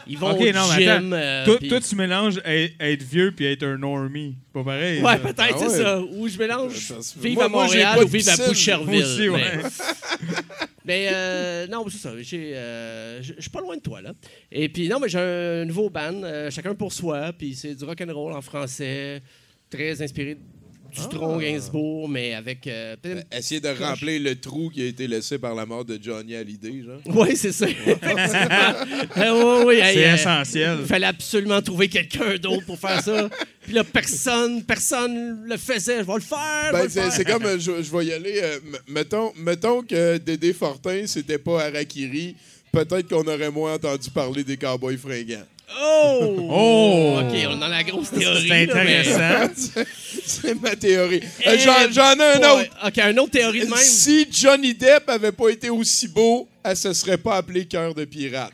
ils 0.06 0.18
vont 0.18 0.30
Ok, 0.32 0.40
au 0.40 0.52
non, 0.52 0.66
mais 0.76 0.84
gym. 0.84 1.12
euh, 1.12 1.44
Toi, 1.68 1.80
tu 1.80 1.94
mélanges 1.96 2.40
être, 2.44 2.74
être 2.80 3.02
vieux 3.02 3.32
puis 3.36 3.46
être 3.46 3.64
un 3.64 3.78
normie. 3.78 4.34
Pas 4.52 4.64
pareil. 4.64 5.00
Ouais, 5.02 5.18
peut-être, 5.18 5.40
Ah 5.40 5.58
c'est 5.58 5.66
ouais. 5.68 5.76
ça. 5.82 6.00
Ou 6.00 6.28
je 6.28 6.38
mélange 6.38 6.92
vivre 7.18 7.34
moi- 7.36 7.44
à 7.44 7.48
moi, 7.48 7.66
j'ai 7.68 7.72
Montréal 7.84 7.94
pas 7.96 8.02
ou 8.02 8.04
de 8.06 8.10
vivre 8.10 8.28
à 8.28 8.32
piscine. 8.32 8.48
Boucherville. 8.48 8.86
Moi 9.00 9.04
aussi, 9.04 9.28
ouais. 9.28 9.50
Mais, 9.62 9.62
mais, 10.86 11.08
euh, 11.12 11.66
non, 11.66 11.84
c'est 11.88 11.98
ça. 11.98 12.10
euh, 12.10 13.20
Je 13.22 13.34
je 13.36 13.40
suis 13.40 13.50
pas 13.50 13.60
loin 13.60 13.76
de 13.76 13.82
toi, 13.82 14.00
là. 14.00 14.12
Et 14.52 14.68
puis, 14.68 14.88
non, 14.88 14.98
mais 15.00 15.08
j'ai 15.08 15.18
un 15.18 15.64
nouveau 15.64 15.90
band, 15.90 16.22
euh, 16.22 16.50
chacun 16.50 16.74
pour 16.74 16.92
soi. 16.92 17.32
Puis 17.36 17.54
c'est 17.54 17.74
du 17.74 17.84
rock'n'roll 17.84 18.32
en 18.32 18.40
français, 18.40 19.22
très 19.68 20.00
inspiré 20.00 20.38
du 20.96 21.08
Tron 21.08 21.38
Gainsbourg, 21.38 22.08
mais 22.08 22.34
avec 22.34 22.66
euh, 22.66 22.96
peut-être 23.00 23.26
Essayer 23.36 23.60
de 23.60 23.68
remplir 23.68 24.20
le 24.20 24.34
trou 24.36 24.70
qui 24.70 24.82
a 24.82 24.86
été 24.86 25.06
laissé 25.06 25.38
par 25.38 25.54
la 25.54 25.66
mort 25.66 25.84
de 25.84 25.98
Johnny 26.02 26.34
Hallyday, 26.34 26.82
genre. 26.84 27.00
Oui, 27.06 27.36
c'est 27.36 27.52
ça. 27.52 27.66
Euh, 27.66 29.64
oui, 29.64 29.64
oui, 29.66 29.74
hey, 29.76 29.94
C'est 29.94 30.08
euh, 30.08 30.14
essentiel. 30.14 30.76
Il 30.80 30.86
fallait 30.86 31.06
absolument 31.06 31.60
trouver 31.62 31.88
quelqu'un 31.88 32.36
d'autre 32.36 32.64
pour 32.66 32.78
faire 32.78 33.00
ça. 33.02 33.28
Puis 33.62 33.72
là, 33.74 33.84
personne, 33.84 34.62
personne 34.62 35.42
le 35.44 35.56
faisait. 35.56 35.98
Je 36.00 36.06
vais 36.06 36.14
le 36.14 36.20
faire. 36.20 36.70
Ben, 36.72 36.88
c'est, 36.88 37.00
faire. 37.02 37.12
c'est 37.12 37.24
comme, 37.24 37.44
euh, 37.44 37.58
je, 37.58 37.82
je 37.82 37.96
vais 37.96 38.06
y 38.06 38.12
aller. 38.12 38.40
euh, 38.42 38.58
mettons, 38.88 39.32
mettons 39.36 39.82
que 39.82 40.18
Dédé 40.18 40.52
Fortin, 40.52 41.04
c'était 41.06 41.38
pas 41.38 41.64
Harakiri, 41.64 42.36
peut-être 42.72 43.08
qu'on 43.08 43.26
aurait 43.26 43.50
moins 43.50 43.74
entendu 43.74 44.10
parler 44.10 44.44
des 44.44 44.56
cowboys 44.56 44.96
fringants. 44.98 45.46
Oh! 45.78 46.36
Oh! 46.50 47.18
OK, 47.20 47.32
on 47.48 47.56
est 47.56 47.58
dans 47.58 47.68
la 47.68 47.82
grosse 47.82 48.10
théorie. 48.10 48.42
C'est 48.42 48.48
mais- 48.48 48.70
intéressant. 48.70 49.52
c'est 50.24 50.60
ma 50.62 50.76
théorie. 50.76 51.20
Euh, 51.46 51.58
j'en, 51.58 51.90
j'en 51.92 52.14
ai 52.14 52.34
un 52.42 52.50
autre. 52.52 52.70
OK, 52.86 52.98
une 52.98 53.18
autre 53.18 53.32
théorie 53.32 53.60
de 53.60 53.66
même. 53.70 53.78
Si 53.78 54.26
Johnny 54.30 54.74
Depp 54.74 55.08
avait 55.08 55.32
pas 55.32 55.48
été 55.48 55.68
aussi 55.70 56.08
beau, 56.08 56.48
elle 56.62 56.76
se 56.76 56.92
serait 56.92 57.18
pas 57.18 57.36
appelée 57.36 57.66
Cœur 57.66 57.94
de 57.94 58.04
pirate. 58.04 58.52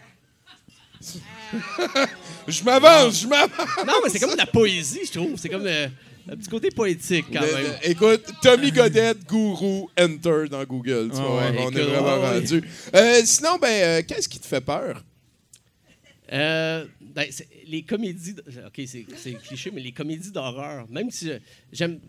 je 2.48 2.62
m'avance, 2.64 3.20
je 3.22 3.26
m'avance. 3.26 3.50
Non, 3.86 3.94
mais 4.02 4.10
c'est 4.10 4.18
comme 4.18 4.32
de 4.32 4.36
la 4.38 4.46
poésie, 4.46 5.00
je 5.06 5.12
trouve. 5.12 5.34
C'est 5.36 5.48
comme 5.48 5.66
un 5.66 6.36
petit 6.36 6.48
côté 6.48 6.70
poétique, 6.70 7.26
quand 7.32 7.40
Le- 7.40 7.46
même. 7.54 7.64
le- 7.82 7.90
écoute, 7.90 8.22
Tommy 8.42 8.70
Godette, 8.72 9.24
Gourou, 9.26 9.90
Enter 10.00 10.44
dans 10.50 10.64
Google. 10.64 11.10
Tu 11.12 11.18
Ah 11.20 11.22
vois, 11.24 11.36
ouais, 11.50 11.56
on 11.58 11.70
est 11.70 11.82
vraiment 11.82 12.22
ouais. 12.22 12.30
rendu. 12.38 12.62
Euh, 12.94 13.20
sinon, 13.24 13.58
ben, 13.60 13.68
euh, 13.68 14.02
qu'est-ce 14.06 14.28
qui 14.28 14.38
te 14.38 14.46
fait 14.46 14.60
peur? 14.60 15.02
Euh, 16.32 16.84
ben, 17.14 17.26
les 17.66 17.82
comédies. 17.82 18.34
OK, 18.66 18.80
c'est 18.86 19.32
cliché, 19.34 19.70
mais 19.72 19.80
les 19.80 19.92
comédies 19.92 20.30
d'horreur, 20.32 20.88
même 20.90 21.10
si 21.10 21.30
j'aime. 21.72 22.00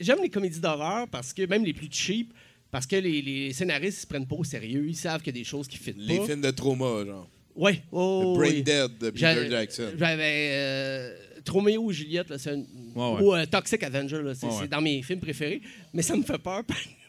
J'aime 0.00 0.22
les 0.22 0.30
comédies 0.30 0.60
d'horreur 0.60 1.08
parce 1.08 1.32
que, 1.32 1.42
même 1.46 1.64
les 1.64 1.72
plus 1.72 1.88
cheap, 1.90 2.32
parce 2.70 2.86
que 2.86 2.96
les, 2.96 3.20
les 3.20 3.52
scénaristes 3.52 3.98
ils 3.98 4.02
se 4.02 4.06
prennent 4.06 4.26
pas 4.28 4.36
au 4.36 4.44
sérieux. 4.44 4.86
Ils 4.88 4.94
savent 4.96 5.20
qu'il 5.22 5.34
y 5.34 5.38
a 5.38 5.40
des 5.40 5.44
choses 5.44 5.66
qui 5.66 5.78
ne 5.90 6.02
Les 6.04 6.18
pas. 6.18 6.26
films 6.26 6.40
de 6.42 6.50
trauma, 6.50 7.04
genre. 7.04 7.28
Ouais, 7.56 7.82
oh, 7.90 8.34
Brain 8.36 8.50
oui. 8.50 8.62
Dead 8.62 8.98
de 8.98 9.10
Peter 9.10 9.18
J'a- 9.18 9.50
Jackson. 9.50 9.90
J'avais 9.98 10.50
euh, 10.52 11.16
Troméo 11.44 11.82
ou 11.82 11.92
Juliette, 11.92 12.28
là, 12.30 12.38
c'est 12.38 12.50
un- 12.52 12.58
Ouais, 12.94 13.14
ouais. 13.16 13.22
ou 13.22 13.34
euh, 13.34 13.46
Toxic 13.46 13.82
Avenger, 13.82 14.22
là, 14.22 14.32
c'est 14.36 14.46
Ouais, 14.46 14.52
c'est 14.52 14.60
ouais. 14.62 14.68
dans 14.68 14.80
mes 14.80 15.02
films 15.02 15.18
préférés. 15.18 15.60
Mais 15.92 16.02
ça 16.02 16.14
me 16.14 16.22
fait 16.22 16.38
peur. 16.38 16.62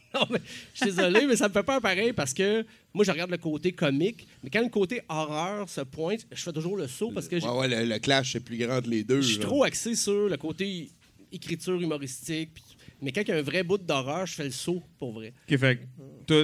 non, 0.14 0.26
mais 0.30 0.40
je 0.74 0.78
suis 0.86 0.86
désolé, 0.96 1.26
mais 1.28 1.36
ça 1.36 1.48
me 1.48 1.54
fait 1.54 1.64
peur 1.64 1.80
pareil 1.82 2.14
parce 2.14 2.34
que 2.34 2.66
moi, 2.94 3.04
je 3.06 3.12
regarde 3.12 3.30
le 3.32 3.38
côté 3.38 3.72
comique, 3.72 4.28
mais 4.44 4.50
quand 4.50 4.62
le 4.62 4.70
côté 4.70 5.02
horreur 5.08 5.70
se 5.70 5.82
pointe, 5.82 6.26
je 6.32 6.42
fais 6.42 6.52
toujours 6.54 6.78
le 6.78 6.88
saut 6.88 7.12
parce 7.12 7.28
que 7.28 7.40
j'ai- 7.40 7.48
Ouais, 7.48 7.60
ouais, 7.60 7.68
le, 7.68 7.86
le 7.94 8.00
clash 8.00 8.36
est 8.36 8.40
plus 8.40 8.58
grand 8.58 8.78
entre 8.78 8.90
les 8.90 9.04
deux. 9.04 9.22
je 9.22 9.28
suis 9.34 9.40
trop 9.40 9.64
axé 9.64 9.96
sur 9.96 10.28
le 10.30 10.38
côté 10.38 10.90
écriture 11.32 11.80
humoristique. 11.80 12.50
puis- 12.54 12.64
mais 13.02 13.12
quand 13.12 13.22
il 13.22 13.30
y 13.30 13.32
a 13.32 13.38
un 13.38 13.42
vrai 13.42 13.64
bout 13.64 13.78
d'horreur, 13.78 14.26
je 14.26 14.34
fais 14.34 14.44
le 14.46 14.52
saut 14.52 14.82
pour 14.98 15.14
vrai. 15.14 15.34
OK, 15.50 15.58
fait 15.58 15.80
toi, 16.28 16.44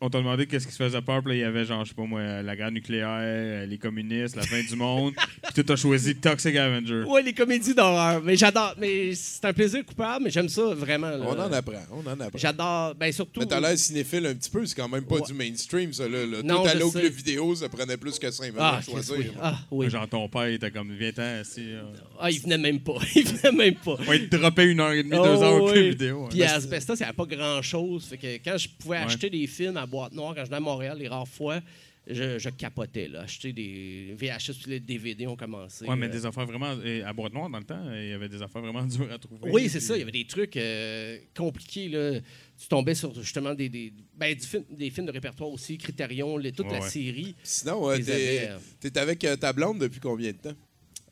on 0.00 0.10
t'a 0.10 0.18
demandé 0.18 0.46
qu'est-ce 0.46 0.66
qui 0.66 0.72
se 0.72 0.82
faisait 0.82 1.00
peur, 1.02 1.20
puis 1.20 1.30
là, 1.32 1.34
il 1.36 1.40
y 1.40 1.44
avait 1.44 1.64
genre, 1.64 1.84
je 1.84 1.88
sais 1.88 1.94
pas 1.94 2.04
moi, 2.04 2.42
la 2.42 2.54
guerre 2.56 2.70
nucléaire, 2.70 3.08
euh, 3.20 3.66
les 3.66 3.78
communistes, 3.78 4.36
la 4.36 4.42
fin 4.42 4.62
du 4.62 4.76
monde, 4.76 5.12
puis 5.42 5.52
toi, 5.54 5.64
t'as 5.66 5.76
choisi 5.76 6.14
Toxic 6.14 6.54
Avenger. 6.54 7.02
Ouais, 7.08 7.22
les 7.22 7.32
comédies 7.32 7.74
d'horreur. 7.74 8.22
Mais 8.22 8.36
j'adore. 8.36 8.74
Mais 8.78 9.12
c'est 9.14 9.44
un 9.44 9.52
plaisir 9.52 9.84
coupable, 9.84 10.24
mais 10.24 10.30
j'aime 10.30 10.48
ça 10.48 10.62
vraiment. 10.74 11.10
là. 11.10 11.18
On 11.26 11.32
en 11.32 11.52
apprend, 11.52 11.72
on 11.90 12.00
en 12.08 12.20
apprend. 12.20 12.38
J'adore. 12.38 12.94
Ben 12.94 13.10
surtout. 13.12 13.40
Mais 13.40 13.46
t'as 13.46 13.58
l'air 13.60 13.76
cinéphile 13.76 14.26
un 14.26 14.34
petit 14.34 14.50
peu, 14.50 14.64
c'est 14.66 14.76
quand 14.76 14.88
même 14.88 15.04
pas 15.04 15.16
Ouais. 15.16 15.22
du 15.26 15.34
mainstream, 15.34 15.92
ça. 15.92 16.08
Là, 16.08 16.24
là. 16.26 16.42
Non, 16.44 16.62
Tout 16.62 16.68
à 16.68 16.72
je 16.74 16.78
l'eau 16.78 16.90
sais. 16.90 17.02
le 17.02 17.08
vidéo, 17.08 17.54
ça 17.56 17.68
prenait 17.68 17.96
plus 17.96 18.18
que 18.18 18.30
5 18.30 18.44
minutes 18.44 18.58
Ah, 18.60 18.76
à 18.78 18.82
choisir. 18.82 19.16
Oui. 19.18 19.26
Ah, 19.42 19.58
oui. 19.72 19.90
Genre, 19.90 20.08
ton 20.08 20.28
père, 20.28 20.48
il 20.48 20.54
était 20.54 20.70
comme, 20.70 20.92
viens-t'en, 20.92 21.40
assis. 21.40 21.72
euh. 21.72 21.82
Ah, 22.20 22.30
il 22.30 22.40
venait 22.40 22.58
même 22.58 22.78
pas. 22.80 22.94
Il 23.16 23.24
venait 23.26 23.52
même 23.56 23.74
pas. 23.74 23.96
Ouais, 24.08 24.18
il 24.18 24.28
te 24.28 24.36
droppait 24.36 24.66
une 24.70 24.78
heure 24.80 24.92
et 24.92 25.02
demie, 25.02 25.16
Oh, 25.18 25.24
deux 25.24 25.42
heures 25.42 25.62
au 25.62 25.70
oui. 25.72 25.93
Vidéo. 25.94 26.28
Puis 26.30 26.42
hein. 26.44 26.48
à 26.50 26.54
Asbestos, 26.54 26.94
il 26.94 27.02
n'y 27.02 27.04
avait 27.08 27.16
pas 27.16 27.26
grand-chose. 27.26 28.04
Fait 28.06 28.18
que 28.18 28.34
quand 28.44 28.56
je 28.58 28.68
pouvais 28.68 28.98
Ouais. 28.98 29.02
acheter 29.04 29.30
des 29.30 29.46
films 29.46 29.76
à 29.76 29.86
boîte 29.86 30.12
noire, 30.12 30.34
quand 30.34 30.42
je 30.42 30.46
venais 30.46 30.56
à 30.56 30.60
Montréal, 30.60 30.98
les 30.98 31.08
rares 31.08 31.26
fois, 31.28 31.60
je, 32.06 32.38
je 32.38 32.50
capotais. 32.50 33.08
Là. 33.08 33.22
Acheter 33.22 33.52
des 33.54 34.14
VHS 34.18 34.52
puis 34.60 34.70
les 34.72 34.80
DVD 34.80 35.26
ont 35.26 35.36
commencé. 35.36 35.86
Ouais, 35.86 35.96
mais 35.96 36.06
euh. 36.06 36.10
des 36.10 36.26
affaires 36.26 36.44
vraiment. 36.44 36.76
et 36.84 37.02
à 37.02 37.12
Boîte 37.14 37.32
Noire, 37.32 37.48
dans 37.48 37.58
le 37.58 37.64
temps, 37.64 37.80
il 37.94 38.08
y 38.10 38.12
avait 38.12 38.28
des 38.28 38.42
affaires 38.42 38.60
vraiment 38.60 38.82
dures 38.86 39.10
à 39.10 39.18
trouver. 39.18 39.50
Oui, 39.50 39.68
c'est 39.70 39.78
Puis- 39.78 39.86
ça. 39.86 39.96
Il 39.96 40.00
y 40.00 40.02
avait 40.02 40.12
des 40.12 40.26
trucs 40.26 40.56
euh, 40.58 41.18
compliqués. 41.34 41.88
Là. 41.88 42.20
Tu 42.60 42.68
tombais 42.68 42.94
sur 42.94 43.14
justement 43.14 43.54
des, 43.54 43.70
des, 43.70 43.92
ben, 44.16 44.34
du 44.34 44.44
film- 44.46 44.64
des 44.70 44.90
films 44.90 45.06
de 45.06 45.12
répertoire 45.12 45.48
aussi, 45.50 45.78
Criterion, 45.78 46.36
les- 46.36 46.52
toute 46.52 46.66
Ouais, 46.66 46.72
la 46.74 46.80
ouais. 46.80 46.88
série. 46.90 47.34
Sinon, 47.42 47.88
euh, 47.90 47.96
t'es 47.96 48.12
avait, 48.12 48.48
euh, 48.50 49.02
avec 49.02 49.24
euh, 49.24 49.36
ta 49.36 49.52
blonde 49.54 49.78
depuis 49.80 50.00
combien 50.00 50.30
de 50.32 50.36
temps? 50.36 50.54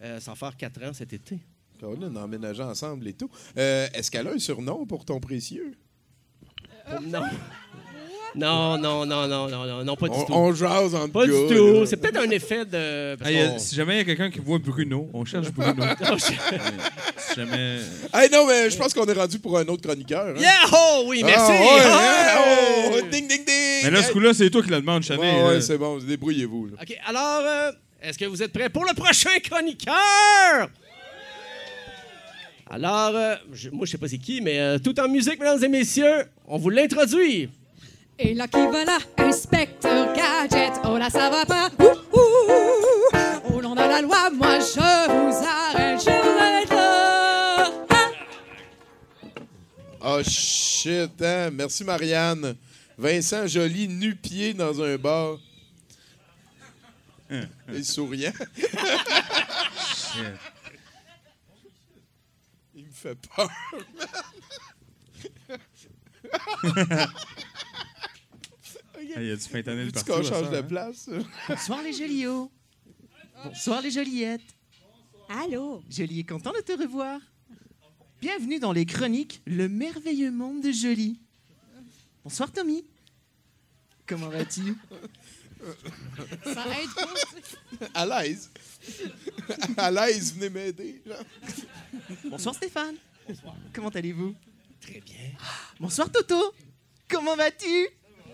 Euh, 0.02 0.20
sans 0.20 0.34
faire 0.34 0.54
quatre 0.56 0.82
ans 0.84 0.92
cet 0.92 1.12
été. 1.14 1.38
On 1.82 2.16
a 2.16 2.20
emménagé 2.20 2.62
ensemble 2.62 3.08
et 3.08 3.12
tout. 3.12 3.28
Euh, 3.58 3.86
Est-ce 3.94 4.10
qu'elle 4.10 4.28
a 4.28 4.32
un 4.32 4.38
surnom 4.38 4.86
pour 4.86 5.04
ton 5.04 5.18
précieux? 5.20 5.72
Oh, 6.88 6.94
non. 7.06 7.22
Non, 8.34 8.78
non, 8.78 9.04
non, 9.04 9.28
non, 9.28 9.46
non, 9.46 9.66
non, 9.66 9.84
non, 9.84 9.94
pas 9.94 10.08
du 10.08 10.14
On, 10.16 10.24
tout. 10.24 10.32
on 10.32 10.54
jase 10.54 10.94
entre 10.94 11.12
Pas 11.12 11.26
du 11.26 11.32
tout. 11.32 11.84
C'est 11.84 11.98
peut-être 11.98 12.16
un 12.16 12.30
effet 12.30 12.64
de. 12.64 13.14
parce 13.16 13.30
Hey, 13.30 13.40
euh, 13.42 13.48
qu'on- 13.50 13.58
si 13.58 13.74
jamais 13.74 13.96
il 13.96 13.98
y 13.98 14.00
a 14.00 14.04
quelqu'un 14.06 14.30
qui 14.30 14.38
voit 14.38 14.58
Bruno, 14.58 15.10
on 15.12 15.26
cherche 15.26 15.50
Bruno. 15.52 15.84
Oh, 16.00 16.14
je- 16.16 16.24
si 16.24 17.34
jamais. 17.36 17.80
Hey, 18.14 18.30
non, 18.32 18.46
mais 18.46 18.70
je 18.70 18.78
pense 18.78 18.94
qu'on 18.94 19.04
est 19.04 19.12
rendu 19.12 19.38
pour 19.38 19.58
un 19.58 19.66
autre 19.66 19.82
chroniqueur. 19.86 20.28
hein. 20.34 20.40
Yeah! 20.40 20.50
Oh, 20.72 21.04
oui, 21.08 21.22
merci! 21.22 21.44
Ah, 21.46 21.60
ouais, 21.60 21.82
Ah, 21.82 22.38
hein, 22.38 22.42
oh, 22.90 22.94
ouais. 22.94 23.02
ding, 23.10 23.28
ding, 23.28 23.44
ding! 23.44 23.80
Mais 23.84 23.90
là, 23.90 24.02
ce 24.02 24.10
coup-là, 24.12 24.32
c'est 24.32 24.48
toi 24.48 24.62
qui 24.62 24.70
la 24.70 24.80
demande, 24.80 25.02
Ouais, 25.02 25.08
Chané. 25.08 25.42
ouais, 25.44 25.60
c'est 25.60 25.76
bon, 25.76 25.98
débrouillez-vous. 25.98 26.68
là. 26.68 26.72
OK, 26.80 26.96
alors, 27.04 27.42
euh, 27.44 27.72
est-ce 28.00 28.16
que 28.18 28.24
vous 28.24 28.42
êtes 28.42 28.52
prêts 28.54 28.70
pour 28.70 28.86
le 28.86 28.94
prochain 28.94 29.38
chroniqueur? 29.44 30.70
Alors, 32.74 33.14
euh, 33.14 33.34
je- 33.52 33.68
moi, 33.68 33.84
je 33.84 33.90
sais 33.92 33.98
pas 33.98 34.08
c'est 34.08 34.16
qui, 34.16 34.40
mais 34.40 34.58
euh, 34.58 34.78
tout 34.78 34.98
en 34.98 35.06
musique, 35.06 35.38
mesdames 35.38 35.62
et 35.62 35.68
messieurs, 35.68 36.24
on 36.48 36.56
vous 36.56 36.70
l'introduit. 36.70 37.50
Et 38.18 38.32
là 38.32 38.48
qui 38.48 38.56
va 38.66 38.84
là, 38.86 38.96
inspecteur 39.18 40.14
gadget. 40.14 40.72
Oh 40.84 40.96
là, 40.96 41.10
ça 41.10 41.28
va 41.28 41.44
pas? 41.44 41.68
Ouh, 41.78 42.16
ouh. 42.16 43.54
Au 43.54 43.60
nom 43.60 43.72
de 43.74 43.80
la 43.80 44.00
loi, 44.00 44.30
moi 44.30 44.58
je 44.58 44.80
vous 45.10 45.46
arrête. 45.46 46.00
Je 46.00 46.06
vais 46.06 46.62
être 46.62 46.72
là. 46.72 47.70
Ah. 47.90 48.10
Oh 50.04 50.22
shit, 50.22 51.10
hein? 51.22 51.50
Merci 51.52 51.84
Marianne. 51.84 52.56
Vincent 52.96 53.46
Joly, 53.46 53.86
nu-pied 53.88 54.54
dans 54.54 54.80
un 54.80 54.96
bar. 54.96 55.36
Et 57.30 57.82
souriant. 57.82 58.32
fait 63.02 63.18
peur. 63.34 63.50
Hey, 68.98 69.16
Il 69.16 69.26
y 69.26 69.30
a 69.32 69.36
du 69.36 69.42
fentanyl 69.42 69.92
partout. 69.92 70.12
qu'on 70.12 70.22
change 70.22 70.50
de 70.50 70.56
hein? 70.56 70.62
place? 70.62 71.10
Bonsoir 71.48 71.82
les 71.82 71.92
Joliots. 71.92 72.50
Bonsoir 73.44 73.82
les 73.82 73.90
Joliettes. 73.90 74.40
Allô? 75.28 75.82
Jolie 75.90 76.20
est 76.20 76.28
content 76.28 76.52
de 76.52 76.60
te 76.60 76.72
revoir. 76.80 77.20
Bienvenue 78.20 78.60
dans 78.60 78.72
les 78.72 78.86
chroniques 78.86 79.42
Le 79.46 79.68
merveilleux 79.68 80.30
monde 80.30 80.62
de 80.62 80.70
Jolie. 80.70 81.20
Bonsoir 82.22 82.52
Tommy. 82.52 82.84
Comment 84.06 84.28
vas-tu? 84.28 84.76
Ça 86.44 86.64
aide 86.80 86.94
pas. 86.94 87.06
tu 87.06 87.42
sais. 87.42 87.90
À 87.94 88.06
l'aise. 88.06 88.50
À 89.76 89.90
l'aise, 89.90 90.34
venez 90.34 90.50
m'aider. 90.50 91.02
genre. 91.06 91.18
Bonsoir 92.24 92.54
Stéphane. 92.54 92.96
Comment 93.72 93.88
allez-vous? 93.90 94.34
Très 94.80 95.00
bien. 95.00 95.30
Bonsoir 95.78 96.10
Toto. 96.10 96.54
Comment 97.08 97.36
vas-tu? 97.36 97.88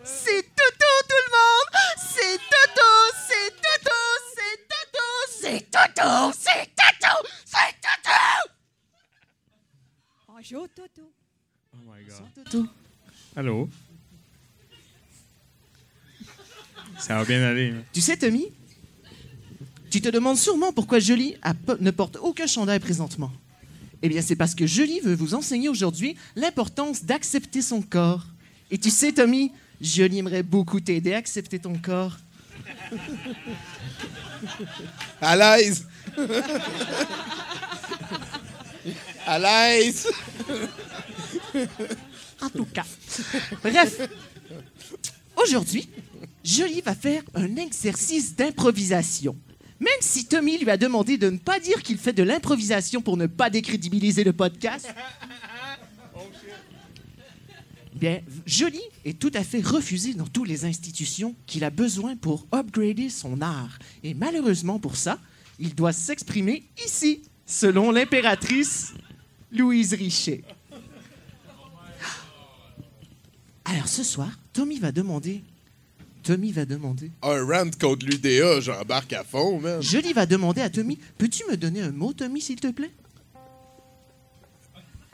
C'est 0.04 0.42
Toto 0.42 0.90
tout 1.08 1.22
le 1.26 1.30
monde! 1.32 1.70
C'est 1.98 2.38
Toto! 2.38 2.88
C'est 3.26 3.50
Toto! 3.50 4.00
C'est 4.34 4.58
Toto! 4.68 5.08
C'est 5.40 5.70
Toto! 5.70 6.32
C'est 6.32 6.66
Toto! 6.74 7.28
C'est 7.44 7.74
Toto! 7.82 8.50
Bonjour, 10.28 10.68
Toto. 10.74 11.02
Oh 11.74 11.78
my 11.84 12.04
god. 12.04 12.44
Toto. 12.44 12.66
Allô? 13.36 13.68
Ça 16.98 17.16
va 17.16 17.24
bien 17.24 17.42
aller. 17.42 17.70
hein. 17.70 17.82
Tu 17.92 18.00
sais, 18.00 18.16
Tommy, 18.16 18.46
tu 19.90 20.00
te 20.00 20.08
demandes 20.08 20.36
sûrement 20.36 20.72
pourquoi 20.72 20.98
Jolie 20.98 21.36
a 21.42 21.54
po- 21.54 21.76
ne 21.80 21.90
porte 21.90 22.16
aucun 22.20 22.46
chandail 22.46 22.78
présentement. 22.80 23.32
Eh 24.02 24.08
bien, 24.08 24.20
c'est 24.22 24.36
parce 24.36 24.54
que 24.54 24.66
Jolie 24.66 25.00
veut 25.00 25.14
vous 25.14 25.34
enseigner 25.34 25.68
aujourd'hui 25.68 26.16
l'importance 26.36 27.04
d'accepter 27.04 27.62
son 27.62 27.82
corps. 27.82 28.24
Et 28.70 28.78
tu 28.78 28.90
sais, 28.90 29.12
Tommy, 29.12 29.50
Jolie 29.80 30.18
aimerait 30.18 30.42
beaucoup 30.42 30.80
t'aider 30.80 31.14
à 31.14 31.18
accepter 31.18 31.58
ton 31.58 31.74
corps. 31.78 32.16
À 35.20 35.34
l'aise. 35.36 35.84
À 39.26 39.38
l'aise. 39.40 40.08
En 42.40 42.48
tout 42.50 42.66
cas. 42.66 42.84
Bref, 43.62 44.00
aujourd'hui, 45.36 45.88
Jolie 46.44 46.80
va 46.80 46.94
faire 46.94 47.22
un 47.34 47.56
exercice 47.56 48.34
d'improvisation. 48.34 49.36
Même 49.80 49.92
si 50.00 50.26
Tommy 50.26 50.58
lui 50.58 50.70
a 50.70 50.76
demandé 50.76 51.18
de 51.18 51.30
ne 51.30 51.38
pas 51.38 51.60
dire 51.60 51.82
qu'il 51.82 51.98
fait 51.98 52.12
de 52.12 52.22
l'improvisation 52.22 53.00
pour 53.00 53.16
ne 53.16 53.26
pas 53.26 53.48
décrédibiliser 53.48 54.24
le 54.24 54.32
podcast. 54.32 54.88
Bien, 57.94 58.20
Jolie 58.46 58.82
est 59.04 59.18
tout 59.18 59.30
à 59.34 59.42
fait 59.42 59.60
refusé 59.60 60.14
dans 60.14 60.26
toutes 60.26 60.48
les 60.48 60.64
institutions 60.64 61.34
qu'il 61.46 61.64
a 61.64 61.70
besoin 61.70 62.16
pour 62.16 62.46
upgrader 62.52 63.08
son 63.08 63.40
art. 63.40 63.78
Et 64.04 64.14
malheureusement 64.14 64.78
pour 64.78 64.96
ça, 64.96 65.18
il 65.58 65.74
doit 65.74 65.92
s'exprimer 65.92 66.64
ici, 66.84 67.22
selon 67.44 67.90
l'impératrice 67.90 68.94
Louise 69.50 69.94
Richer. 69.94 70.44
Alors 73.64 73.88
ce 73.88 74.02
soir, 74.02 74.30
Tommy 74.52 74.78
va 74.78 74.92
demander. 74.92 75.42
Tommy 76.28 76.52
va 76.52 76.66
demander. 76.66 77.10
Un 77.22 77.42
rant 77.42 77.70
contre 77.80 78.04
l'UDA, 78.04 78.60
j'embarque 78.60 79.14
à 79.14 79.24
fond, 79.24 79.58
man. 79.62 79.82
Jolie 79.82 80.12
va 80.12 80.26
demander 80.26 80.60
à 80.60 80.68
Tommy 80.68 80.98
Peux-tu 81.16 81.42
me 81.50 81.56
donner 81.56 81.80
un 81.80 81.90
mot, 81.90 82.12
Tommy, 82.12 82.42
s'il 82.42 82.60
te 82.60 82.66
plaît? 82.70 82.90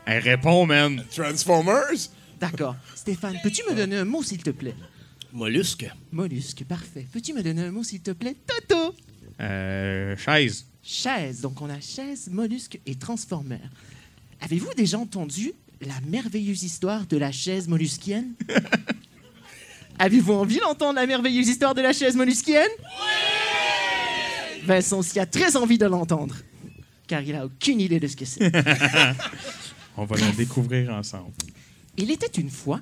Elle 0.06 0.24
répond, 0.24 0.66
man. 0.66 1.04
Transformers? 1.14 2.10
D'accord. 2.40 2.74
Stéphane, 2.96 3.38
peux-tu 3.44 3.62
me 3.70 3.76
donner 3.76 3.94
un 3.98 4.04
mot, 4.04 4.24
s'il 4.24 4.42
te 4.42 4.50
plaît? 4.50 4.74
Mollusque. 5.32 5.88
Mollusque, 6.10 6.64
parfait. 6.64 7.06
Peux-tu 7.12 7.32
me 7.32 7.44
donner 7.44 7.62
un 7.62 7.70
mot, 7.70 7.84
s'il 7.84 8.00
te 8.00 8.10
plaît? 8.10 8.34
Toto 8.44 8.92
Euh. 9.38 10.16
Chaise. 10.16 10.66
Chaise. 10.82 11.40
Donc 11.42 11.62
on 11.62 11.70
a 11.70 11.78
chaise, 11.78 12.28
mollusque 12.28 12.80
et 12.86 12.96
transformer. 12.96 13.60
Avez-vous 14.40 14.74
déjà 14.76 14.98
entendu 14.98 15.52
la 15.80 15.94
merveilleuse 16.08 16.64
histoire 16.64 17.06
de 17.06 17.16
la 17.18 17.30
chaise 17.30 17.68
mollusquienne 17.68 18.32
Avez-vous 19.98 20.32
envie 20.32 20.58
d'entendre 20.58 20.94
la 20.94 21.06
merveilleuse 21.06 21.48
histoire 21.48 21.74
de 21.74 21.80
la 21.80 21.92
chaise 21.92 22.16
mollusquienne 22.16 22.70
Oui 22.80 24.64
Vincent 24.64 24.98
aussi 24.98 25.20
a 25.20 25.26
très 25.26 25.56
envie 25.56 25.78
de 25.78 25.86
l'entendre, 25.86 26.34
car 27.06 27.20
il 27.20 27.34
a 27.34 27.44
aucune 27.44 27.80
idée 27.80 28.00
de 28.00 28.08
ce 28.08 28.16
que 28.16 28.24
c'est. 28.24 28.50
On 29.96 30.04
va 30.06 30.16
la 30.16 30.30
découvrir 30.32 30.90
ensemble. 30.94 31.32
Il 31.96 32.10
était 32.10 32.40
une 32.40 32.50
fois, 32.50 32.80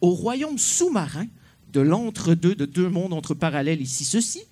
au 0.00 0.10
royaume 0.10 0.58
sous-marin 0.58 1.26
de 1.72 1.80
l'entre-deux 1.80 2.54
de 2.54 2.66
deux 2.66 2.88
mondes 2.88 3.12
entre 3.12 3.34
parallèles 3.34 3.80
ici, 3.80 4.04
ceci, 4.04 4.42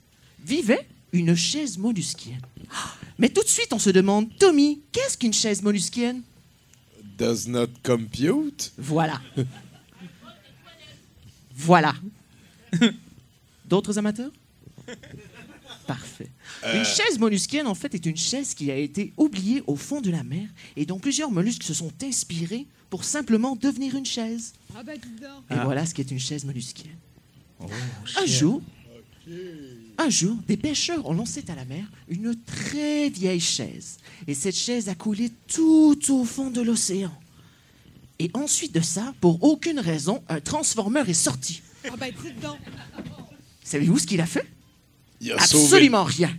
vivait 0.44 0.86
une 1.12 1.34
chaise 1.34 1.76
mollusquienne. 1.76 2.40
Mais 3.18 3.28
tout 3.28 3.42
de 3.42 3.48
suite, 3.48 3.72
on 3.72 3.78
se 3.78 3.90
demande, 3.90 4.28
Tommy, 4.38 4.80
qu'est-ce 4.92 5.18
qu'une 5.18 5.34
chaise 5.34 5.62
mollusquienne 5.62 6.22
Does 7.18 7.48
not 7.48 7.68
compute? 7.84 8.72
Voilà. 8.78 9.20
voilà. 11.61 11.94
D'autres 13.66 13.98
amateurs? 13.98 14.32
Parfait. 15.86 16.30
Une 16.74 16.84
chaise 16.84 17.18
mollusquienne, 17.18 17.66
en 17.66 17.74
fait, 17.74 17.94
est 17.94 18.06
une 18.06 18.16
chaise 18.16 18.54
qui 18.54 18.70
a 18.70 18.76
été 18.76 19.12
oubliée 19.16 19.62
au 19.66 19.76
fond 19.76 20.00
de 20.00 20.11
la 20.11 20.22
mer 20.22 20.48
et 20.76 20.86
dont 20.86 20.98
plusieurs 20.98 21.30
mollusques 21.30 21.62
se 21.62 21.74
sont 21.74 21.92
inspirés 22.02 22.66
pour 22.88 23.04
simplement 23.04 23.56
devenir 23.56 23.94
une 23.94 24.06
chaise. 24.06 24.54
Ah 24.74 24.82
dis 24.82 25.20
donc. 25.20 25.44
Et 25.50 25.62
voilà 25.62 25.84
ce 25.84 25.94
qu'est 25.94 26.11
une 26.11 26.18
chaise 26.18 26.44
mollusquienne. 26.44 26.96
un 27.61 28.26
jour, 28.26 28.62
un 29.98 30.08
jour, 30.08 30.36
des 30.48 30.56
pêcheurs 30.56 31.06
ont 31.06 31.14
lancé 31.14 31.44
à 31.48 31.54
la 31.54 31.66
mer 31.66 31.84
une 32.08 32.34
très 32.34 33.11
vieille 33.11 33.40
chaise. 33.40 33.98
Et 34.26 34.34
cette 34.34 34.56
chaise 34.56 34.88
a 34.88 34.94
coulé 34.94 35.30
tout 35.46 35.98
au 36.08 36.24
fond 36.24 36.50
de 36.50 36.62
l'océan. 36.62 37.12
Et 38.21 38.31
ensuite 38.35 38.75
de 38.75 38.83
ça, 38.83 39.14
pour 39.23 39.43
aucune 39.43 39.81
raison, 39.81 40.23
un 40.29 40.41
transformeur 40.41 41.09
est 41.09 41.14
sorti. 41.14 41.62
Ah 41.87 41.97
ben, 41.99 42.12
donc. 42.43 42.59
Savez-vous 43.64 43.99
ce 43.99 44.07
qu'il 44.07 44.21
a 44.21 44.27
fait? 44.27 44.47
Il 45.23 45.33
a 45.33 45.39
sauvé. 45.41 45.64
Absolument 45.64 46.05
rien. 46.05 46.37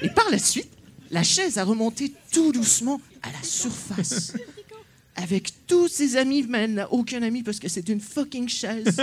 Et 0.00 0.08
par 0.08 0.30
la 0.30 0.38
suite, 0.38 0.70
la 1.10 1.22
chaise 1.22 1.58
a 1.58 1.64
remonté 1.64 2.14
tout 2.32 2.52
doucement 2.52 2.98
à 3.22 3.30
la 3.30 3.42
surface. 3.42 4.32
Avec 5.14 5.52
tous 5.66 5.88
ses 5.88 6.16
amis, 6.16 6.46
mais 6.48 6.60
elle 6.60 6.74
n'a 6.74 6.90
aucun 6.90 7.22
ami 7.22 7.42
parce 7.42 7.58
que 7.58 7.68
c'est 7.68 7.90
une 7.90 8.00
fucking 8.00 8.48
chaise. 8.48 8.96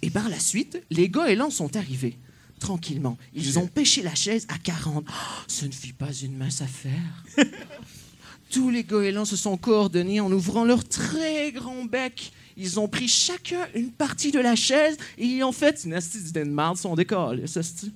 Et 0.00 0.08
par 0.08 0.30
la 0.30 0.40
suite, 0.40 0.82
les 0.88 1.10
goélands 1.10 1.50
sont 1.50 1.76
arrivés. 1.76 2.16
Tranquillement. 2.58 3.18
Ils 3.34 3.58
ont 3.58 3.66
pêché 3.66 4.02
la 4.02 4.14
chaise 4.14 4.46
à 4.48 4.56
40. 4.56 5.04
Oh, 5.06 5.12
ce 5.46 5.66
ne 5.66 5.72
fut 5.72 5.92
pas 5.92 6.12
une 6.12 6.38
mince 6.38 6.62
affaire. 6.62 7.24
Tous 8.50 8.70
les 8.70 8.82
goélands 8.84 9.24
se 9.26 9.36
sont 9.36 9.56
coordonnés 9.56 10.20
en 10.20 10.30
ouvrant 10.32 10.64
leur 10.64 10.82
très 10.88 11.52
grand 11.52 11.84
bec. 11.84 12.32
Ils 12.56 12.80
ont 12.80 12.88
pris 12.88 13.06
chacun 13.08 13.66
une 13.74 13.90
partie 13.92 14.32
de 14.32 14.40
la 14.40 14.56
chaise 14.56 14.96
et 15.18 15.26
ils 15.26 15.44
ont 15.44 15.52
fait 15.52 15.82
une 15.84 15.94
astuce 15.94 16.32
de 16.32 16.42
marde 16.44 16.76
son 16.76 16.94
décor. 16.96 17.34
là, 17.34 17.46
ça, 17.46 17.62
c'est- 17.62 17.90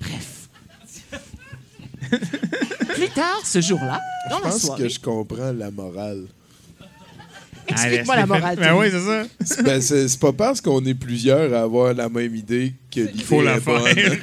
Bref. 0.00 0.48
Plus 2.94 3.08
tard, 3.10 3.40
ce 3.44 3.60
jour-là, 3.60 4.00
dans 4.30 4.38
Je 4.38 4.44
la 4.44 4.50
pense 4.50 4.60
soirée, 4.62 4.82
que 4.84 4.88
je 4.88 4.98
comprends 5.00 5.52
la 5.52 5.70
morale. 5.70 6.26
explique-moi 7.68 8.16
la 8.16 8.26
morale. 8.26 8.56
Ben 8.60 8.68
Tony. 8.68 8.80
oui, 8.80 8.86
c'est 8.90 9.00
ça. 9.06 9.24
C'est- 9.44 9.62
ben, 9.62 9.80
c'est 9.80 10.18
pas 10.20 10.32
parce 10.32 10.60
qu'on 10.60 10.84
est 10.86 10.94
plusieurs 10.94 11.52
à 11.54 11.62
avoir 11.62 11.92
la 11.92 12.08
même 12.08 12.34
idée 12.34 12.72
que 12.90 13.00
l'idée 13.00 13.24
faut 13.24 13.42
la 13.42 13.60
faire. 13.60 13.84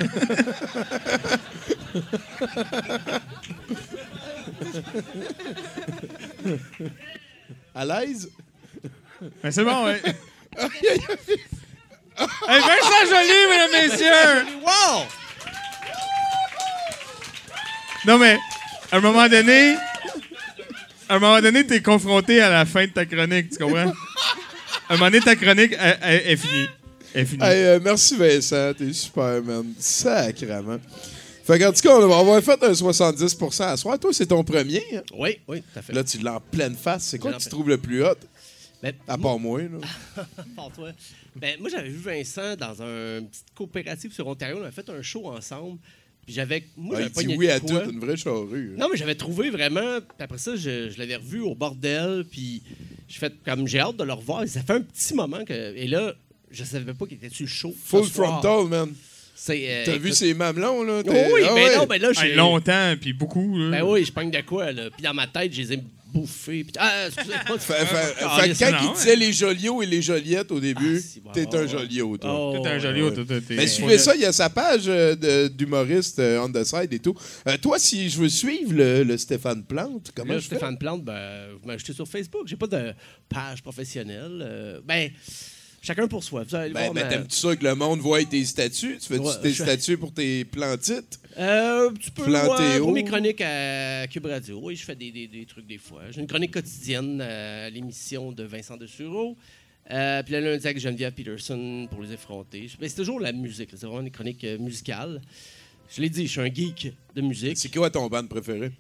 À 7.76 7.86
l'aise? 7.86 8.30
C'est 9.50 9.64
bon, 9.64 9.86
ouais. 9.86 10.02
hey, 10.58 11.00
Vincent 12.62 13.06
Joly, 13.10 13.40
mesdames, 13.50 13.90
messieurs! 13.90 14.46
Wow! 14.64 15.04
Non, 18.06 18.18
mais, 18.18 18.38
à 18.92 18.98
un 18.98 19.02
moment 19.02 19.28
donné, 19.28 19.76
à 21.10 21.16
un 21.16 21.20
moment 21.20 21.42
donné, 21.42 21.66
t'es 21.66 21.82
confronté 21.82 22.42
à 22.42 22.50
la 22.50 22.66
fin 22.66 22.86
de 22.86 22.92
ta 22.92 23.06
chronique, 23.06 23.50
tu 23.52 23.58
comprends? 23.64 23.92
À 24.90 24.94
un 24.94 24.98
moment 24.98 25.06
donné, 25.12 25.20
ta 25.22 25.36
chronique 25.36 25.76
elle- 25.78 26.00
elle- 26.02 26.22
elle 26.26 26.32
est 26.32 26.38
finie. 26.38 26.68
Elle 27.14 27.22
est 27.22 27.26
finie. 27.26 27.44
Hey, 27.44 27.64
euh, 27.66 27.80
merci 27.84 28.16
Vincent, 28.18 28.74
t'es 28.78 28.94
super, 28.94 29.42
man. 29.44 29.74
Sacrement. 29.80 30.80
Fait 31.48 31.58
qu'en 31.60 31.72
tout 31.72 31.82
cas, 31.82 31.96
on 31.96 32.08
va 32.08 32.18
avoir 32.20 32.44
fait 32.44 32.62
un 32.62 32.72
70% 32.74 33.62
à 33.64 33.78
soir. 33.78 33.98
Toi, 33.98 34.12
c'est 34.14 34.26
ton 34.28 34.44
premier. 34.44 34.84
hein? 34.94 35.02
Oui, 35.18 35.38
oui, 35.48 35.62
tout 35.62 35.80
à 35.80 35.82
fait. 35.82 35.94
Là, 35.94 36.04
tu 36.04 36.18
l'as 36.20 36.36
en 36.36 36.40
pleine 36.42 36.76
face. 36.76 37.06
C'est 37.06 37.20
quoi 37.20 37.32
que 37.34 37.42
tu 37.42 37.48
trouves 37.50 37.70
le 37.70 37.78
plus 37.78 38.04
hot? 38.04 38.16
Ben, 38.84 38.94
À 39.08 39.18
part 39.18 39.40
moi, 39.40 39.62
là. 39.62 39.80
Par 40.56 40.70
toi. 40.72 40.92
Ben, 41.36 41.58
moi, 41.60 41.70
j'avais 41.70 41.90
vu 41.90 41.98
Vincent 42.00 42.56
dans 42.58 42.82
un 42.82 43.24
petite 43.24 43.46
coopérative 43.56 44.14
sur 44.14 44.28
Ontario. 44.28 44.58
On 44.60 44.64
avait 44.64 44.72
fait 44.72 44.88
un 44.90 45.02
show 45.02 45.28
ensemble. 45.30 45.80
Puis 46.26 46.36
j'avais. 46.36 46.64
Moi, 46.76 46.96
Ah, 46.98 47.00
j'avais 47.00 47.10
il 47.10 47.14
pas 47.14 47.24
dit 47.24 47.36
oui 47.38 47.50
à 47.50 47.60
tout, 47.62 47.90
une 47.90 48.00
vraie 48.02 48.18
charrue. 48.18 48.74
hein. 48.74 48.80
Non, 48.80 48.90
mais 48.92 48.98
j'avais 48.98 49.16
trouvé 49.16 49.50
vraiment. 49.50 50.00
Puis 50.02 50.18
après 50.20 50.38
ça, 50.38 50.56
je, 50.58 50.90
je 50.90 50.98
l'avais 51.00 51.16
revu 51.16 51.40
au 51.40 51.56
bordel. 51.56 52.26
Puis 52.30 52.62
j'ai 53.08 53.20
fait 53.20 53.34
comme 53.46 53.66
j'ai 53.68 53.80
hâte 53.80 53.96
de 53.96 54.04
le 54.04 54.12
revoir. 54.14 54.44
Et 54.44 54.48
ça 54.48 54.62
fait 54.62 54.74
un 54.74 54.82
petit 54.82 55.14
moment 55.14 55.44
que. 55.46 55.54
Et 55.54 55.88
là, 55.88 56.14
je 56.52 56.64
savais 56.66 56.94
pas 56.94 57.06
qu'il 57.08 57.16
était 57.18 57.30
sur 57.30 57.46
le 57.46 57.50
show. 57.50 57.74
Full 57.86 58.04
frontal, 58.04 58.66
man. 58.68 58.94
Euh, 59.50 59.84
T'as 59.86 59.98
vu 59.98 60.12
ses 60.14 60.34
mamelons, 60.34 60.84
là? 60.84 61.02
Oh 61.06 61.12
oui, 61.34 61.42
Ah 61.46 61.54
ben 61.54 61.64
ouais. 61.64 61.76
non, 61.78 61.86
ben 61.86 62.02
là, 62.02 62.10
j'ai. 62.14 62.30
Hey, 62.32 62.36
longtemps, 62.36 62.96
puis 63.00 63.14
beaucoup. 63.14 63.58
là. 63.58 63.70
Ben 63.80 63.84
oui, 63.84 64.04
je 64.04 64.12
pogne 64.12 64.32
de 64.32 64.42
quoi, 64.42 64.72
là? 64.72 64.90
Puis 64.90 65.04
dans 65.04 65.14
ma 65.14 65.28
tête, 65.28 65.54
je 65.54 65.62
les 65.62 65.74
ai 65.74 65.80
bouffés. 66.12 66.64
Puis. 66.64 66.74
Ah, 66.80 67.08
excusez-moi. 67.08 67.58
Fait, 67.60 67.86
fait- 67.86 68.16
Ah, 68.22 68.38
fait 68.40 68.42
mais 68.42 68.48
que 68.50 68.54
c'est 68.56 68.72
quand 68.72 68.82
non, 68.84 68.92
il 68.92 68.98
disait 68.98 69.16
les 69.16 69.32
Joliots 69.32 69.82
et 69.84 69.86
les 69.86 70.02
Joliettes 70.02 70.52
au 70.52 70.60
début, 70.60 71.00
Ah, 71.04 71.20
bon, 71.24 71.32
t'es 71.34 71.56
un. 71.56 71.68
Joliot, 71.68 72.18
toi. 72.18 72.32
Oh, 72.34 72.60
T'es 72.64 72.68
un 72.70 72.74
ouais. 72.74 72.80
joli 72.80 73.02
auto. 73.04 73.24
t'es- 73.24 73.42
Mais 73.56 73.68
suivez 73.68 73.98
ça, 74.00 74.16
il 74.16 74.22
y 74.22 74.26
a 74.26 74.32
sa 74.34 74.50
page 74.50 74.84
euh, 74.88 75.48
d'humoriste 75.50 76.18
euh, 76.20 76.40
on 76.44 76.52
the 76.52 76.64
side 76.64 76.92
et 76.92 77.00
tout. 77.00 77.16
Euh, 77.48 77.58
toi, 77.62 77.78
si 77.78 78.10
je 78.10 78.18
veux 78.18 78.30
suivre 78.30 78.74
le, 78.74 79.04
le 79.04 79.18
Stéphane 79.18 79.64
Plante, 79.64 80.12
comment 80.16 80.34
je 80.34 80.40
fais? 80.40 80.56
Stéphane 80.56 80.78
Plante, 80.78 81.04
ben, 81.04 81.50
vous 81.62 81.68
m'ajoutez 81.68 81.94
sur 81.94 82.08
Facebook. 82.08 82.48
J'ai 82.48 82.56
pas 82.58 82.68
de 82.68 82.94
page 83.30 83.62
professionnelle. 83.62 84.42
Euh, 84.42 84.80
ben, 84.84 85.12
chacun 85.88 86.08
pour 86.08 86.24
soi. 86.24 86.44
Vous 86.44 86.56
allez 86.56 86.74
Ben, 86.74 86.82
voir 86.82 86.94
ben 86.94 87.04
ma- 87.04 87.10
t'aimes-tu 87.10 87.36
ça 87.36 87.56
que 87.56 87.64
le 87.64 87.74
monde 87.76 88.00
voit 88.00 88.24
tes 88.26 88.44
statuts? 88.46 88.98
Tu 89.00 89.08
fais-tu 89.08 89.22
Ouais, 89.26 89.42
tes 89.42 89.52
je- 89.52 89.64
statuts 89.64 89.98
pour 89.98 90.14
tes 90.14 90.46
plantites? 90.46 91.20
Euh, 91.38 91.92
tu 92.00 92.12
peux 92.12 92.24
ouais, 92.32 92.80
pour 92.80 92.92
mes 92.92 93.04
chroniques 93.04 93.42
à 93.42 94.06
Cube 94.08 94.26
Radio. 94.26 94.60
Oui, 94.62 94.76
je 94.76 94.84
fais 94.84 94.96
des, 94.96 95.12
des- 95.12 95.28
des 95.28 95.46
trucs 95.46 95.66
des 95.68 95.78
fois. 95.78 96.02
J'ai 96.12 96.22
une 96.22 96.28
chronique 96.28 96.52
quotidienne 96.54 97.20
euh, 97.22 97.68
à 97.68 97.70
l'émission 97.70 98.32
de 98.32 98.44
Vincent 98.44 98.78
de 98.78 98.86
Sureau. 98.88 99.36
Euh, 99.90 100.22
puis 100.24 100.34
le 100.34 100.42
lundi 100.42 100.66
avec 100.68 100.80
Geneviève 100.80 101.14
Peterson 101.14 101.88
pour 101.90 102.02
les 102.04 102.12
effronter. 102.12 102.70
Mais 102.82 102.90
c'est 102.90 102.98
toujours 102.98 103.20
la 103.22 103.32
musique. 103.32 103.70
C'est 103.72 103.86
vraiment 103.86 104.04
des 104.04 104.12
chroniques 104.12 104.44
euh, 104.44 104.58
musicales. 104.58 105.22
Je 105.96 106.02
l'ai 106.02 106.10
dit, 106.10 106.28
je 106.28 106.32
suis 106.32 106.42
un 106.42 106.54
geek 106.54 106.92
de 107.16 107.22
musique. 107.22 107.58
C'est 107.58 107.74
quoi 107.74 107.90
ton 107.90 108.08
band 108.08 108.28
préféré? 108.28 108.72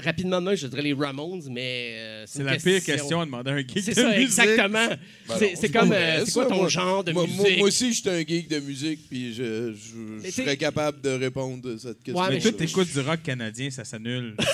Rapidement, 0.00 0.40
moi, 0.40 0.54
je 0.54 0.66
dirais 0.68 0.82
les 0.82 0.92
Ramones, 0.92 1.42
mais 1.50 1.90
euh, 1.96 2.24
C'est 2.26 2.44
la 2.44 2.56
pire 2.56 2.82
question 2.84 3.20
à 3.20 3.24
demander 3.26 3.50
à 3.50 3.54
un 3.54 3.58
geek 3.58 3.80
C'est 3.82 3.90
de 3.90 3.94
ça, 3.96 4.08
musique. 4.10 4.22
exactement. 4.28 4.88
Ben 5.28 5.50
c'est 5.56 5.72
comme, 5.72 5.92
euh, 5.92 6.24
c'est 6.24 6.32
quoi 6.32 6.46
ton 6.46 6.56
moi. 6.56 6.68
genre 6.68 7.02
de 7.02 7.12
moi, 7.12 7.24
musique? 7.24 7.36
moi- 7.38 7.56
moi 7.58 7.68
aussi, 7.68 7.92
je 7.92 8.00
suis 8.00 8.08
un 8.08 8.20
geek 8.20 8.48
de 8.48 8.60
musique, 8.60 9.08
puis 9.08 9.34
je, 9.34 9.72
je- 9.72 9.78
je 9.78 9.96
Mais 10.22 10.30
serais 10.30 10.44
t'es- 10.46 10.56
capable 10.56 11.00
de 11.00 11.10
répondre 11.10 11.68
à 11.74 11.78
cette 11.78 12.02
question. 12.02 12.22
Ouais, 12.22 12.28
Mais 12.30 12.38
toi, 12.40 12.52
t'écoutes 12.52 12.92
du 12.92 13.00
rock 13.00 13.22
canadien, 13.22 13.70
ça 13.70 13.84
s'annule. 13.84 14.36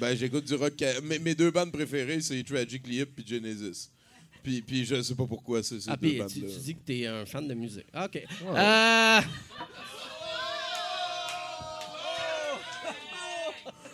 Ben, 0.00 0.16
j'écoute 0.16 0.44
du 0.44 0.54
rock. 0.54 0.72
Mes, 1.04 1.18
mes 1.18 1.34
deux 1.34 1.50
bandes 1.50 1.72
préférées, 1.72 2.20
c'est 2.20 2.42
Tragically 2.44 3.00
Hip 3.00 3.06
puis 3.16 3.24
Genesis. 3.26 3.88
Puis, 4.42 4.60
puis 4.60 4.84
je 4.84 5.00
sais 5.00 5.14
pas 5.14 5.24
pourquoi 5.26 5.62
c'est 5.62 5.80
ces 5.80 5.88
Ah, 5.88 5.96
deux 5.96 6.00
puis 6.08 6.10
tu, 6.12 6.18
bandes-là. 6.18 6.54
tu 6.54 6.60
dis 6.64 6.74
que 6.74 6.80
tu 6.86 7.00
es 7.00 7.06
un 7.06 7.24
fan 7.24 7.48
de 7.48 7.54
musique. 7.54 7.86
Ah, 7.94 8.04
OK. 8.06 8.16
Euh, 8.16 9.20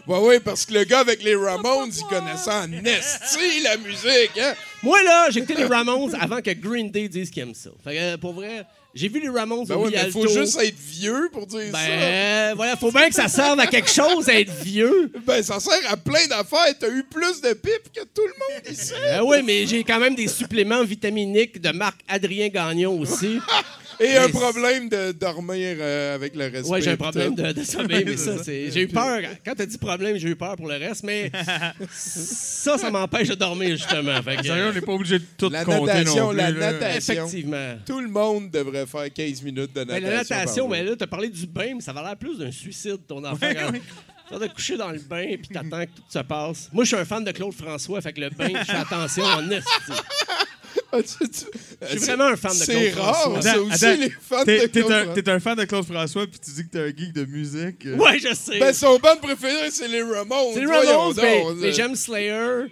Ouais, 0.06 0.18
ouais, 0.18 0.40
parce 0.40 0.64
que 0.64 0.74
le 0.74 0.84
gars 0.84 1.00
avec 1.00 1.22
les 1.22 1.34
Ramones, 1.34 1.90
il 1.96 2.04
connaissait 2.04 2.50
en 2.50 2.72
esti 2.84 3.62
la 3.62 3.76
musique, 3.76 4.38
hein? 4.40 4.54
moi, 4.82 5.02
là, 5.02 5.28
j'ai 5.30 5.40
écouté 5.40 5.54
les 5.54 5.66
Ramones 5.66 6.14
avant 6.20 6.40
que 6.40 6.50
Green 6.52 6.90
Day 6.90 7.08
dise 7.08 7.30
qu'ils 7.30 7.42
aiment 7.42 7.54
ça. 7.54 7.70
Fait 7.84 7.94
que, 7.94 8.16
pour 8.16 8.32
vrai, 8.32 8.64
j'ai 8.94 9.08
vu 9.08 9.20
les 9.20 9.28
Ramones 9.28 9.66
Ben 9.66 9.76
au 9.76 9.84
ouais, 9.84 9.90
Rialto. 9.90 10.12
faut 10.20 10.26
juste 10.28 10.58
être 10.60 10.76
vieux 10.78 11.28
pour 11.32 11.46
dire 11.46 11.70
Ben, 11.72 12.48
ça. 12.48 12.54
voilà, 12.56 12.76
faut 12.76 12.90
bien 12.90 13.08
que 13.08 13.14
ça 13.14 13.28
serve 13.28 13.60
à 13.60 13.66
quelque 13.68 13.90
chose, 13.90 14.28
être 14.28 14.52
vieux. 14.64 15.12
Ben, 15.24 15.42
ça 15.42 15.60
sert 15.60 15.78
à 15.88 15.96
plein 15.96 16.26
d'affaires. 16.26 16.74
T'as 16.78 16.88
eu 16.88 17.04
plus 17.04 17.40
de 17.40 17.52
pipes 17.52 17.92
que 17.94 18.00
tout 18.00 18.22
le 18.26 18.32
monde 18.54 18.62
ici. 18.72 18.92
Ben 19.04 19.22
oui, 19.22 19.38
mais 19.44 19.64
j'ai 19.66 19.84
quand 19.84 20.00
même 20.00 20.16
des 20.16 20.26
suppléments 20.28 20.82
vitaminiques 20.82 21.60
de 21.60 21.70
marque 21.70 22.00
Adrien 22.08 22.48
Gagnon 22.48 22.98
aussi. 22.98 23.38
Et 24.00 24.16
un 24.16 24.28
problème 24.30 24.88
de 24.88 25.12
dormir 25.12 25.76
euh, 25.78 26.14
avec 26.14 26.34
le 26.34 26.44
respect. 26.44 26.68
Ouais, 26.68 26.80
j'ai 26.80 26.92
un 26.92 26.96
problème 26.96 27.34
de, 27.34 27.52
de 27.52 27.62
sommeil, 27.62 28.04
mais 28.06 28.16
ça, 28.16 28.42
c'est. 28.42 28.70
J'ai 28.70 28.82
eu 28.82 28.88
peur. 28.88 29.20
Quand 29.44 29.54
t'as 29.54 29.66
dit 29.66 29.76
problème, 29.78 30.16
j'ai 30.16 30.28
eu 30.28 30.36
peur 30.36 30.56
pour 30.56 30.68
le 30.68 30.76
reste, 30.76 31.04
mais 31.04 31.30
ça, 31.90 32.78
ça 32.78 32.90
m'empêche 32.90 33.28
de 33.28 33.34
dormir, 33.34 33.76
justement. 33.76 34.22
Fait 34.22 34.36
que, 34.36 34.42
Sérieux, 34.44 34.68
on 34.70 34.72
n'est 34.72 34.80
pas 34.80 34.92
obligé 34.92 35.18
de 35.18 35.24
tout 35.36 35.50
La 35.50 35.64
compter 35.64 35.86
natation, 35.92 36.24
non 36.24 36.28
plus. 36.30 36.36
la 36.38 36.50
là. 36.50 36.72
natation. 36.72 37.14
Effectivement. 37.26 37.74
Tout 37.84 38.00
le 38.00 38.08
monde 38.08 38.50
devrait 38.50 38.86
faire 38.86 39.12
15 39.12 39.42
minutes 39.42 39.74
de 39.74 39.84
natation. 39.84 40.08
la 40.08 40.16
natation, 40.16 40.68
mais 40.68 40.82
là, 40.82 40.96
t'as 40.96 41.06
parlé 41.06 41.28
du 41.28 41.46
bain, 41.46 41.72
mais 41.74 41.80
ça 41.82 41.92
va 41.92 42.02
l'air 42.02 42.16
plus 42.16 42.38
d'un 42.38 42.50
suicide, 42.50 43.00
ton 43.06 43.20
Tu 43.20 43.28
vas 44.38 44.48
te 44.48 44.54
coucher 44.54 44.76
dans 44.76 44.90
le 44.92 44.98
bain, 45.00 45.36
puis 45.36 45.48
t'attends 45.52 45.84
que 45.84 45.90
tout 45.96 46.02
se 46.08 46.18
passe. 46.20 46.70
Moi, 46.72 46.84
je 46.84 46.88
suis 46.88 46.96
un 46.96 47.04
fan 47.04 47.22
de 47.22 47.32
Claude 47.32 47.52
François, 47.52 48.00
fait 48.00 48.12
que 48.12 48.20
le 48.20 48.30
bain, 48.30 48.48
je 48.60 48.64
fais 48.64 48.76
attention 48.78 49.24
en 49.24 49.50
esti. 49.50 49.92
Ah, 50.92 50.98
Je 51.02 51.86
suis 51.88 51.98
vraiment 51.98 52.24
un 52.24 52.36
fan 52.36 52.52
de 52.52 52.64
Claude 52.64 52.78
C'est 52.78 52.90
rare, 52.92 53.14
François. 53.22 53.42
ça 53.42 53.50
Attends, 53.52 53.62
aussi, 53.62 53.84
attends, 53.86 54.00
les 54.00 54.10
fans 54.10 54.44
T'es 54.44 54.60
de 54.60 54.66
t'es 54.66 54.80
Claude 54.80 54.92
un, 54.92 54.96
François. 55.04 55.22
t'es 55.22 55.30
un 55.30 55.40
fan 55.40 55.56
de 55.58 55.64
Claude 55.64 55.84
François, 55.86 56.26
puis 56.26 56.40
tu 56.40 56.50
dis 56.50 56.64
que 56.64 56.70
t'es 56.70 56.78
un 56.80 56.86
geek 56.88 57.12
de 57.12 57.24
musique. 57.24 57.86
euh. 57.86 57.96
Ouais, 57.96 58.18
je 58.18 58.34
sais. 58.34 58.58
Ben, 58.58 58.72
son 58.72 58.98
band 58.98 59.16
préféré, 59.16 59.70
c'est 59.70 59.88
les 59.88 60.02
Ramones. 60.02 60.54
C'est 60.54 60.60
les 60.60 60.66
Ramones, 60.66 61.16
mais, 61.60 61.72
j'aime 61.72 61.94
Slayer. 61.94 62.66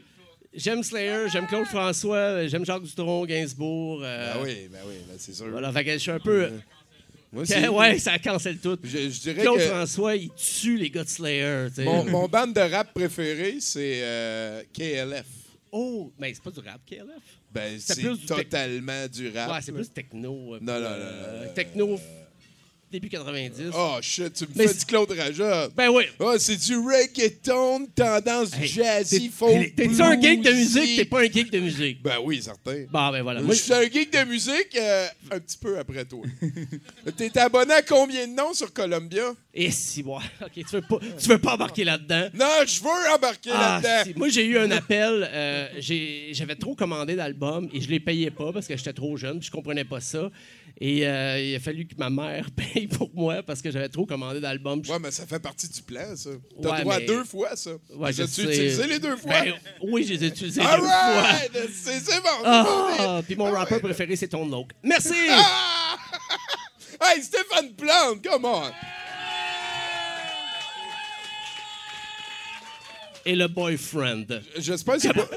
J'aime 0.55 0.83
Slayer, 0.83 1.29
j'aime 1.31 1.47
Claude 1.47 1.67
François, 1.67 2.47
j'aime 2.49 2.65
Jacques 2.65 2.83
Dutronc, 2.83 3.27
Gainsbourg. 3.27 4.01
euh, 4.03 4.35
Ben 4.35 4.41
oui, 4.43 4.69
ben 4.73 4.81
oui, 4.87 4.95
ben 5.09 5.15
c'est 5.19 5.35
sûr. 5.35 5.47
Voilà, 5.51 5.71
fait 5.73 5.85
que 5.85 5.93
je 5.93 5.99
suis 5.99 6.11
un 6.11 6.19
peu. 6.19 6.51
Moi 7.33 7.43
aussi. 7.43 7.69
ouais, 7.69 7.99
ça 7.99 8.19
cancelle 8.19 8.57
tout. 8.59 8.79
Je, 8.83 9.11
je 9.11 9.21
dirais 9.21 9.43
Claude 9.43 9.59
que 9.59 9.65
François, 9.67 10.17
il 10.17 10.31
tue 10.35 10.77
les 10.77 10.91
gars 10.91 11.05
de 11.05 11.09
Slayer. 11.09 11.67
mon, 11.85 12.05
mon 12.05 12.27
band 12.29 12.47
de 12.49 12.61
rap 12.61 12.93
préféré, 12.95 13.59
c'est 13.61 14.01
euh, 14.03 14.63
KLF. 14.73 15.27
Oh, 15.71 16.11
mais 16.19 16.33
c'est 16.33 16.43
pas 16.43 16.51
du 16.51 16.61
rap, 16.67 16.81
KLF. 16.89 17.05
Ben, 17.51 17.79
C'est 17.81 18.03
du 18.03 18.27
totalement 18.27 19.07
du 19.09 19.31
rap. 19.31 19.51
ouais, 19.53 19.59
c'est 19.63 19.73
plus 19.73 19.89
techno. 19.91 20.55
euh, 20.55 20.59
Non, 20.61 20.75
non, 20.75 20.81
non, 20.81 20.87
euh, 20.91 21.41
non, 21.41 21.47
non, 21.47 21.53
Techno, 21.55 22.01
début 22.91 23.09
90. 23.09 23.71
Oh 23.75 23.97
shit, 24.01 24.33
tu 24.33 24.45
me 24.47 24.53
fais 24.67 24.73
du 24.75 24.85
Claude 24.85 25.11
Rajotte. 25.11 25.75
Ben 25.75 25.89
oui. 25.91 26.05
Oh, 26.19 26.35
c'est 26.39 26.57
du 26.57 26.77
reggaeton, 26.79 27.87
tendance 27.95 28.55
Hey, 28.55 28.67
jazzy, 28.67 29.29
folk. 29.29 29.75
T'es-tu 29.75 30.01
un 30.03 30.21
geek 30.21 30.43
de 30.43 30.53
musique? 30.53 30.97
T'es 30.97 31.05
pas 31.05 31.21
un 31.21 31.31
geek 31.31 31.51
de 31.51 31.61
musique. 31.61 32.03
Ben 32.03 32.17
oui, 32.23 32.43
certain. 32.43 32.85
Bon, 32.91 33.11
ben 33.11 33.23
voilà. 33.23 33.41
Moi, 33.41 33.49
Moi, 33.49 33.55
je 33.55 33.61
suis 33.61 33.73
un 33.75 33.83
geek 33.83 34.13
de 34.13 34.25
musique 34.25 34.77
euh, 34.77 35.07
un 35.31 35.39
petit 35.41 35.59
peu 35.59 35.79
après 35.79 36.05
toi. 36.05 36.23
T'es 37.17 37.37
abonné 37.39 37.75
à 37.75 37.83
combien 37.83 38.27
de 38.27 38.33
noms 38.33 38.55
sur 38.55 38.73
Columbia? 38.73 39.35
Et 39.53 39.71
si, 39.71 40.03
bon, 40.03 40.17
OK, 40.43 40.51
tu 40.55 40.63
veux 40.73 40.83
pas, 40.83 40.99
tu 41.21 41.29
veux 41.29 41.39
pas 41.39 41.55
embarquer 41.55 41.85
là-dedans? 41.85 42.29
Non, 42.35 42.47
je 42.67 42.81
veux 42.81 43.15
embarquer 43.15 43.51
Ah, 43.53 43.81
là-dedans. 43.83 44.13
si. 44.13 44.19
Moi, 44.19 44.29
j'ai 44.29 44.47
eu 44.47 44.59
un 44.59 44.71
appel. 44.71 45.29
euh, 45.33 45.69
J'avais 46.33 46.57
trop 46.57 46.75
commandé 46.75 47.17
d'albums 47.17 47.69
et 47.73 47.81
je 47.81 47.89
les 47.89 48.01
payais 48.01 48.31
pas 48.31 48.53
parce 48.53 48.67
que 48.67 48.77
j'étais 48.77 48.93
trop 48.93 49.17
jeune 49.17 49.39
puis 49.41 49.47
je 49.47 49.51
comprenais 49.53 49.85
pas 49.85 50.01
ça. 50.01 50.31
Et 50.81 51.07
euh, 51.09 51.41
il 51.41 51.57
a 51.57 51.59
fallu 51.61 51.87
que 51.87 51.95
ma 51.99 52.09
mère 52.09 52.51
paye 52.57 52.87
pour 52.87 53.11
moi 53.13 53.43
parce 53.43 53.61
que 53.61 53.71
j'avais 53.71 53.89
trop 53.89 54.07
commandé 54.07 54.41
d'albums. 54.41 54.81
Ouais, 54.89 54.99
mais 55.01 55.11
ça 55.11 55.27
fait 55.27 55.41
partie 55.41 55.69
du 55.69 55.83
plan, 55.83 56.15
ça. 56.15 56.31
T'as 56.63 56.71
Ouais, 56.71 56.81
droit 56.83 56.95
à 56.95 56.99
mais- 57.01 57.07
deux 57.07 57.25
fois, 57.25 57.57
ça. 57.57 57.71
Ouais, 57.95 58.13
je 58.13 58.25
sais. 58.27 58.43
utilisé 58.43 58.87
les 58.87 58.99
deux 59.01 59.17
fois? 59.17 59.33
Ben, 59.43 59.55
oui, 59.83 60.05
je 60.05 60.15
les 60.15 60.25
ai 60.25 60.29
utilisés 60.29 60.61
All 60.61 60.81
deux 60.81 60.87
fois. 60.87 61.21
right! 61.23 61.51
C'est 61.75 61.99
c'est 61.99 62.21
bon. 62.21 62.43
Ah, 62.45 63.21
puis 63.27 63.35
mon 63.35 63.51
rappeur 63.51 63.81
préféré, 63.81 64.15
c'est 64.15 64.29
Ton 64.29 64.47
Loke. 64.49 64.71
Merci! 64.83 65.15
Ah! 65.31 65.97
Hey, 67.01 67.23
Stéphane 67.23 67.75
Plante, 67.77 68.25
come 68.25 68.45
on! 68.45 68.63
Et 73.25 73.35
le 73.37 73.49
boyfriend. 73.49 74.25
J'espère 74.59 74.95
que 74.97 75.01
c'est 75.03 75.13
pas, 75.13 75.29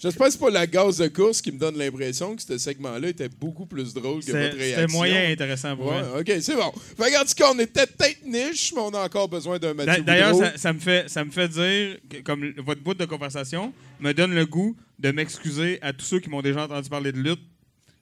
j'espère 0.00 0.26
que 0.26 0.32
c'est 0.32 0.40
pas 0.40 0.50
la 0.50 0.66
gaz 0.66 0.98
de 0.98 1.08
course 1.08 1.40
qui 1.40 1.52
me 1.52 1.58
donne 1.58 1.76
l'impression 1.78 2.34
que 2.36 2.42
ce 2.42 2.58
segment-là 2.58 3.08
était 3.08 3.28
beaucoup 3.28 3.66
plus 3.66 3.94
drôle 3.94 4.24
que 4.24 4.32
votre 4.32 4.56
réaction. 4.56 4.80
c'était 4.82 4.86
moyen 4.92 5.30
intéressant 5.30 5.76
pour 5.76 5.86
Ouais, 5.86 6.02
moi. 6.02 6.20
ok, 6.20 6.32
c'est 6.40 6.56
bon. 6.56 6.72
Fait 6.96 7.16
en 7.16 7.24
tout 7.24 7.34
cas, 7.36 7.50
on 7.54 7.58
était 7.58 7.86
peut-être 7.86 8.24
niche, 8.24 8.72
mais 8.74 8.80
on 8.82 8.90
a 8.94 9.04
encore 9.04 9.28
besoin 9.28 9.58
d'un 9.58 9.74
Mathieu 9.74 10.02
D'ailleurs, 10.02 10.34
ça, 10.34 10.56
ça 10.56 10.72
me 10.72 10.78
fait, 10.80 11.08
ça 11.08 11.24
me 11.24 11.30
fait 11.30 11.48
dire, 11.48 11.96
que, 12.08 12.18
comme 12.18 12.52
votre 12.58 12.80
bout 12.82 12.94
de 12.94 13.04
conversation 13.04 13.72
me 14.00 14.12
donne 14.12 14.34
le 14.34 14.46
goût 14.46 14.76
de 14.98 15.10
m'excuser 15.10 15.78
à 15.82 15.92
tous 15.92 16.04
ceux 16.04 16.20
qui 16.20 16.28
m'ont 16.28 16.42
déjà 16.42 16.64
entendu 16.64 16.88
parler 16.88 17.12
de 17.12 17.18
lutte, 17.18 17.40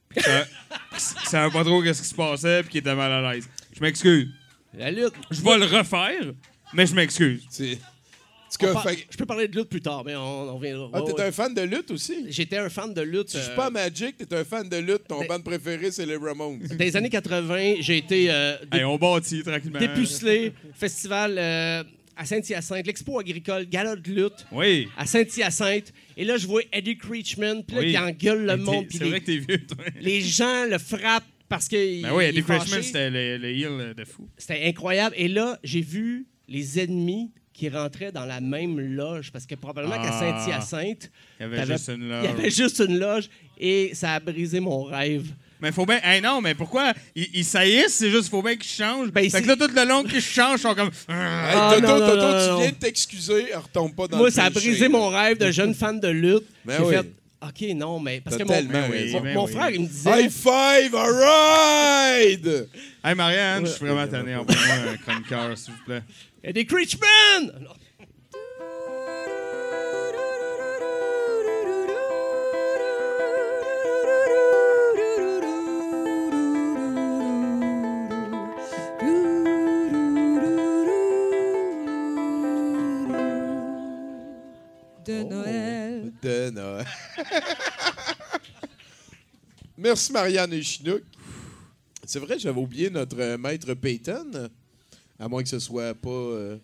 puis 0.09 0.23
qui 0.23 1.29
savaient 1.29 1.51
pas 1.53 1.65
trop 1.65 1.83
qu'est-ce 1.83 2.03
qui 2.03 2.09
se 2.09 2.15
passait, 2.15 2.63
puis 2.63 2.71
qui 2.73 2.79
étaient 2.79 2.95
mal 2.95 3.13
à 3.13 3.33
l'aise. 3.33 3.49
Je 3.75 3.81
m'excuse. 3.81 4.29
La 4.77 4.91
lutte. 4.91 5.15
Je 5.31 5.41
vais 5.43 5.59
le 5.59 5.65
refaire, 5.67 6.33
mais 6.73 6.87
je 6.87 6.95
m'excuse. 6.95 7.43
Cas, 8.59 8.73
par- 8.73 8.83
fait 8.85 8.97
que- 8.97 9.03
Je 9.11 9.17
peux 9.17 9.27
parler 9.27 9.49
de 9.49 9.57
lutte 9.59 9.69
plus 9.69 9.81
tard, 9.81 10.03
mais 10.05 10.15
on, 10.17 10.51
on 10.51 10.57
reviendra. 10.57 10.91
Ah, 10.93 11.01
t'es 11.05 11.13
ouais. 11.13 11.23
un 11.23 11.33
fan 11.33 11.53
de 11.55 11.63
lutte 11.63 11.91
aussi? 11.91 12.27
J'étais 12.29 12.59
un 12.59 12.69
fan 12.69 12.93
de 12.95 13.03
lutte. 13.03 13.29
Tu 13.29 13.39
joues 13.39 13.51
euh, 13.51 13.57
pas 13.57 13.67
à 13.67 13.71
Magic, 13.71 14.17
t'es 14.17 14.35
un 14.35 14.45
fan 14.45 14.69
de 14.69 14.77
lutte. 14.77 15.09
Ton 15.09 15.21
Ben- 15.21 15.29
band 15.29 15.41
préféré, 15.41 15.91
c'est 15.91 16.07
les 16.07 16.17
Ramones. 16.17 16.59
Dans 16.71 16.77
les 16.79 16.97
années 16.97 17.11
80, 17.11 17.75
j'ai 17.81 17.99
été 17.99 18.31
euh, 18.31 18.57
dé- 18.71 18.79
Hey, 18.79 18.85
on 18.85 18.97
bâtit 18.97 19.43
tranquillement. 19.43 19.79
dépucelé, 19.79 20.53
festival 20.75 21.37
euh, 21.39 21.83
à 22.17 22.25
Saint-Hyacinthe, 22.25 22.87
l'expo 22.87 23.19
agricole, 23.19 23.67
gala 23.67 23.95
de 23.97 24.11
lutte 24.11 24.47
Oui. 24.53 24.89
à 24.97 25.05
Saint-Hyacinthe. 25.07 25.93
Et 26.17 26.25
là, 26.25 26.37
je 26.39 26.47
vois 26.47 26.63
Eddie 26.73 26.97
Creechman, 26.97 27.63
puis 27.65 27.77
là, 27.77 27.83
Oui. 27.83 27.91
qui 27.93 27.99
engueule 27.99 28.47
le 28.47 28.57
monde. 28.57 28.87
C'est 28.91 29.03
les, 29.03 29.11
vrai 29.11 29.21
que 29.21 29.27
t'es 29.27 29.37
vieux, 29.39 29.67
toi. 29.67 29.85
les 30.01 30.21
gens 30.23 30.65
le 30.71 30.79
frappent 30.79 31.25
parce 31.49 31.69
que. 31.69 32.03
Ben 32.03 32.13
oui, 32.15 32.25
Eddie. 32.25 32.43
Freshman, 32.43 32.83
c'était 32.83 33.11
le, 33.11 33.37
le 33.39 33.49
heel 33.51 33.95
de 33.95 34.05
fou. 34.05 34.29
C'était 34.39 34.65
incroyable. 34.65 35.15
Et 35.19 35.29
là, 35.29 35.59
j'ai 35.63 35.81
vu 35.83 36.27
les 36.49 36.79
ennemis 36.81 37.33
qui 37.57 37.69
rentraient 37.71 38.13
dans 38.13 38.27
la 38.27 38.41
même 38.41 38.79
loge 38.79 39.33
parce 39.33 39.47
que 39.47 39.55
probablement 39.55 39.97
qu'à 39.97 40.11
Ah. 40.13 40.21
Saint-Hyacinthe, 40.21 41.11
Il 41.41 41.43
y 41.43 41.47
avait 41.47 41.67
juste 41.67 41.89
une 41.89 42.03
il 42.03 42.07
y 42.07 42.09
loge. 42.11 42.27
avait 42.27 42.51
juste 42.51 42.79
une 42.87 42.99
loge 42.99 43.31
et 43.59 43.91
ça 43.95 44.13
a 44.15 44.21
brisé 44.21 44.61
mon 44.61 44.83
rêve. 44.85 45.25
Mais 45.59 45.73
faut 45.73 45.87
bien. 45.87 45.99
Hey, 46.05 46.21
non, 46.21 46.43
mais 46.43 46.55
pourquoi 46.55 46.93
ils, 47.15 47.29
ils 47.33 47.45
saillissent? 47.45 47.95
C'est 47.95 48.11
juste 48.11 48.29
faut 48.29 48.43
bien 48.43 48.57
qu'ils 48.57 48.71
changent. 48.71 49.11
Ben, 49.11 49.23
fait 49.25 49.31
c'est- 49.31 49.43
que 49.43 49.49
là, 49.49 49.57
tout 49.57 49.73
le 49.75 49.89
long 49.89 50.03
qu'ils 50.05 50.21
changent, 50.21 50.59
ils 50.59 50.63
sont 50.63 50.75
comme. 50.75 50.89
Hey, 51.09 51.15
Ah, 51.17 51.71
Toto, 51.75 51.87
non, 51.87 51.99
non, 51.99 52.07
Toto, 52.07 52.17
non, 52.51 52.57
tu 52.57 52.63
viens 52.63 52.71
de 52.73 52.77
t'excuser, 52.77 53.47
retombe 53.55 53.95
pas 53.95 54.07
dans 54.07 54.19
Moi, 54.19 54.27
le 54.27 54.33
ça 54.35 54.45
a 54.45 54.51
brisé 54.51 54.89
mon 54.89 55.09
rêve 55.09 55.39
de 55.39 55.51
jeune 55.51 55.75
fan 55.75 55.99
de 55.99 56.09
lutte. 56.09 56.45
Ben 56.67 56.77
J'ai 56.77 56.85
oui. 56.85 56.95
fait, 56.95 57.07
OK, 57.43 57.75
non, 57.75 57.99
mais 58.01 58.21
parce 58.21 58.37
que 58.37 58.43
mon, 58.43 58.63
mon- 58.65 58.89
raison. 58.91 59.21
Ben 59.23 59.35
mon 59.35 59.47
oui. 59.47 59.53
frère, 59.53 59.71
il 59.71 59.81
me 59.81 59.87
disait... 59.87 60.25
High 60.25 60.31
five, 60.31 60.95
alright! 60.95 62.47
Hey, 63.03 63.15
Marianne, 63.15 63.63
Ouais. 63.63 63.69
je 63.71 63.75
suis 63.77 63.87
vraiment 63.87 64.07
tanné. 64.07 64.35
Envoie-moi 64.37 64.93
un 64.93 64.97
chroniqueur, 64.99 65.57
s'il 65.57 65.73
vous 65.73 65.85
plaît. 65.87 66.03
Eddie 66.49 66.65
Creechman! 66.65 67.51
De 85.05 85.23
Noël. 85.25 86.13
De 86.23 86.51
Noël. 86.51 86.87
Merci, 89.77 90.13
Marianne 90.13 90.53
et 90.53 90.63
Chinook. 90.63 91.03
C'est 92.05 92.21
vrai, 92.21 92.39
j'avais 92.39 92.61
oublié 92.61 92.89
notre 92.89 93.35
maître 93.35 93.75
Peyton. 93.75 94.49
À 95.19 95.29
moins 95.29 95.43
que 95.43 95.49
ce 95.49 95.59
soit 95.59 95.95
pas. 95.95 96.09
euh, 96.11 96.57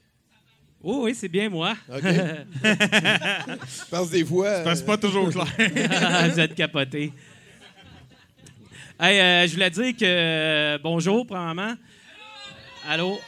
Oh 0.85 1.03
oui, 1.05 1.15
c'est 1.15 1.29
bien 1.29 1.49
moi. 1.49 1.75
OK. 1.89 2.03
Parce 3.91 4.11
des 4.11 4.25
fois. 4.25 4.61
Parce 4.65 4.81
que 4.81 4.87
c'est 4.87 4.87
pas 4.87 4.97
toujours 4.99 5.31
clair. 5.31 5.47
Vous 6.33 6.41
êtes 6.41 6.55
capotés. 6.55 7.13
Hey, 8.99 9.21
euh, 9.21 9.47
je 9.49 9.53
voulais 9.55 9.71
dire 9.71 9.97
que 9.97 10.05
euh, 10.05 10.79
bonjour, 10.83 11.27
premièrement. 11.27 11.75
Allô? 12.89 13.19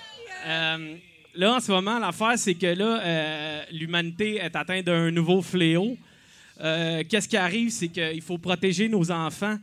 Euh, 0.46 0.94
là, 1.34 1.54
en 1.54 1.60
ce 1.60 1.72
moment, 1.72 1.98
l'affaire, 1.98 2.34
c'est 2.36 2.54
que 2.54 2.66
là, 2.66 3.00
euh, 3.02 3.62
l'humanité 3.72 4.36
est 4.36 4.54
atteinte 4.54 4.84
d'un 4.84 5.10
nouveau 5.10 5.40
fléau. 5.40 5.96
Euh, 6.60 7.02
Qu'est-ce 7.08 7.28
qui 7.28 7.36
arrive? 7.36 7.70
C'est 7.70 7.88
qu'il 7.88 8.22
faut 8.22 8.38
protéger 8.38 8.88
nos 8.88 9.10
enfants. 9.10 9.56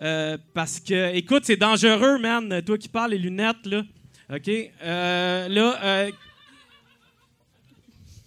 euh, 0.00 0.38
parce 0.54 0.80
que, 0.80 1.14
écoute, 1.14 1.42
c'est 1.44 1.56
dangereux, 1.56 2.18
man. 2.18 2.62
Toi 2.62 2.78
qui 2.78 2.88
parles, 2.88 3.10
les 3.12 3.18
lunettes, 3.18 3.66
là. 3.66 3.82
OK? 4.30 4.48
Euh, 4.82 5.48
là, 5.48 5.78
euh, 5.82 6.10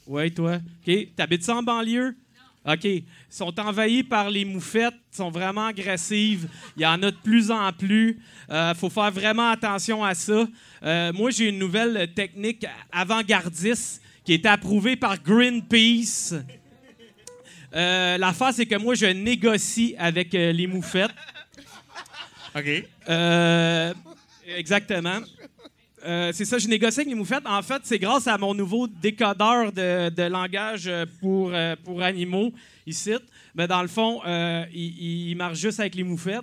oui, 0.07 0.31
toi. 0.31 0.57
OK. 0.87 1.15
T'habites 1.15 1.43
ça 1.43 1.55
en 1.55 1.63
banlieue? 1.63 2.15
OK. 2.65 2.83
Ils 2.83 3.03
sont 3.29 3.59
envahis 3.59 4.03
par 4.03 4.29
les 4.29 4.45
moufettes, 4.45 4.95
sont 5.11 5.29
vraiment 5.29 5.67
agressives. 5.67 6.47
Il 6.75 6.81
y 6.83 6.85
en 6.85 7.01
a 7.03 7.11
de 7.11 7.17
plus 7.23 7.51
en 7.51 7.71
plus. 7.71 8.19
Il 8.49 8.73
faut 8.75 8.89
faire 8.89 9.11
vraiment 9.11 9.49
attention 9.49 10.03
à 10.03 10.13
ça. 10.13 10.47
Euh, 10.83 11.13
moi, 11.13 11.31
j'ai 11.31 11.49
une 11.49 11.59
nouvelle 11.59 12.11
technique 12.13 12.65
avant-gardiste 12.91 14.01
qui 14.23 14.33
été 14.33 14.47
approuvée 14.49 14.95
par 14.95 15.21
Greenpeace. 15.21 16.33
Euh, 17.75 18.17
L'affaire, 18.17 18.53
c'est 18.53 18.65
que 18.65 18.75
moi, 18.75 18.95
je 18.95 19.05
négocie 19.05 19.95
avec 19.97 20.33
euh, 20.33 20.51
les 20.51 20.65
moufettes. 20.65 21.11
OK. 22.55 22.85
Euh, 23.09 23.93
exactement. 24.47 25.19
Euh, 26.05 26.31
c'est 26.33 26.45
ça, 26.45 26.57
je 26.59 26.67
négocie 26.67 26.99
avec 26.99 27.09
les 27.09 27.15
moufettes. 27.15 27.45
En 27.47 27.61
fait, 27.63 27.81
c'est 27.83 27.97
grâce 27.99 28.27
à 28.27 28.37
mon 28.37 28.53
nouveau 28.53 28.87
décodeur 28.87 29.71
de, 29.71 30.09
de 30.09 30.23
langage 30.23 30.87
euh, 30.87 31.05
pour, 31.19 31.51
euh, 31.53 31.75
pour 31.83 32.01
animaux 32.03 32.53
ici. 32.85 33.13
Mais 33.55 33.67
dans 33.67 33.81
le 33.81 33.87
fond, 33.87 34.21
euh, 34.25 34.65
il, 34.73 35.29
il 35.31 35.35
marche 35.35 35.57
juste 35.59 35.79
avec 35.79 35.95
les 35.95 36.03
moufettes. 36.03 36.41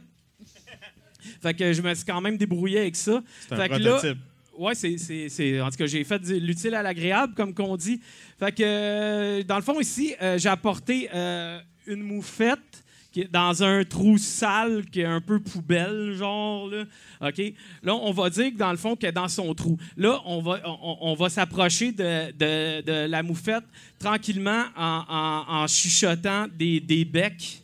Fait 1.40 1.54
que 1.54 1.72
je 1.72 1.80
me 1.82 1.94
suis 1.94 2.04
quand 2.04 2.20
même 2.20 2.36
débrouillé 2.36 2.80
avec 2.80 2.96
ça. 2.96 3.22
C'est 3.48 3.54
un 3.54 3.56
prototype. 3.68 4.18
Ouais, 4.58 4.74
c'est, 4.74 5.60
En 5.62 5.70
tout 5.70 5.76
cas, 5.76 5.86
j'ai 5.86 6.04
fait 6.04 6.18
du- 6.18 6.38
l'utile 6.40 6.74
à 6.74 6.82
l'agréable, 6.82 7.32
comme 7.34 7.54
qu'on 7.54 7.76
dit. 7.76 8.00
Fait 8.38 8.52
que, 8.52 8.62
euh, 8.64 9.42
dans 9.44 9.56
le 9.56 9.62
fond, 9.62 9.78
ici, 9.80 10.14
euh, 10.20 10.36
j'ai 10.38 10.48
apporté 10.48 11.08
euh, 11.14 11.58
une 11.86 12.02
moufette 12.02 12.84
dans 13.30 13.62
un 13.62 13.84
trou 13.84 14.18
sale 14.18 14.84
qui 14.90 15.00
est 15.00 15.06
un 15.06 15.20
peu 15.20 15.40
poubelle, 15.40 16.14
genre. 16.16 16.68
Là. 16.68 16.84
OK? 17.20 17.40
Là, 17.82 17.94
on 17.94 18.12
va 18.12 18.30
dire 18.30 18.52
que, 18.52 18.56
dans 18.56 18.70
le 18.70 18.76
fond, 18.76 18.96
qu'elle 18.96 19.10
est 19.10 19.12
dans 19.12 19.28
son 19.28 19.54
trou. 19.54 19.78
Là, 19.96 20.20
on 20.24 20.40
va, 20.40 20.60
on, 20.64 21.14
va 21.14 21.28
s'approcher 21.28 21.92
de, 21.92 23.06
la 23.06 23.22
moufette 23.22 23.64
tranquillement 23.98 24.64
en, 24.76 25.66
chuchotant 25.68 26.46
des, 26.56 26.80
des 26.80 27.04
becs. 27.04 27.62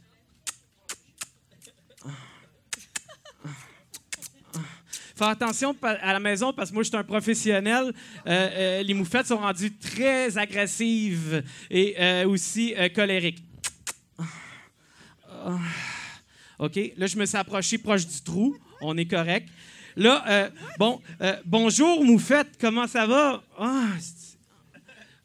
Faire 5.18 5.28
attention 5.30 5.74
à 5.82 6.12
la 6.12 6.20
maison 6.20 6.52
parce 6.52 6.70
que 6.70 6.74
moi, 6.74 6.84
je 6.84 6.90
suis 6.90 6.96
un 6.96 7.02
professionnel. 7.02 7.92
Euh, 8.24 8.48
euh, 8.52 8.82
les 8.84 8.94
moufettes 8.94 9.26
sont 9.26 9.38
rendues 9.38 9.76
très 9.76 10.38
agressives 10.38 11.42
et 11.68 11.96
euh, 11.98 12.28
aussi 12.28 12.72
colériques. 12.94 13.42
Ah. 15.44 15.58
OK. 16.58 16.78
Là, 16.96 17.06
je 17.06 17.16
me 17.16 17.26
suis 17.26 17.36
approché 17.36 17.78
proche 17.78 18.06
du 18.06 18.20
trou. 18.20 18.56
On 18.80 18.96
est 18.96 19.06
correct. 19.06 19.48
Là, 19.96 20.24
euh, 20.28 20.50
bon, 20.78 21.00
euh, 21.20 21.36
bonjour, 21.44 22.04
moufette. 22.04 22.56
Comment 22.60 22.86
ça 22.86 23.06
va? 23.06 23.42
Ah, 23.58 23.86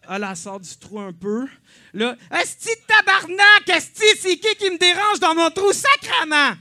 ah, 0.07 0.19
là, 0.19 0.35
sort 0.35 0.59
du 0.59 0.75
trou 0.77 0.99
un 0.99 1.13
peu. 1.13 1.47
Là, 1.93 2.15
Esti 2.31 2.69
tabarnak! 2.87 3.69
Esti, 3.69 4.05
c'est 4.17 4.37
qui 4.37 4.55
qui 4.55 4.69
me 4.69 4.77
dérange 4.77 5.19
dans 5.19 5.35
mon 5.35 5.49
trou? 5.49 5.71
Sacrement! 5.71 6.57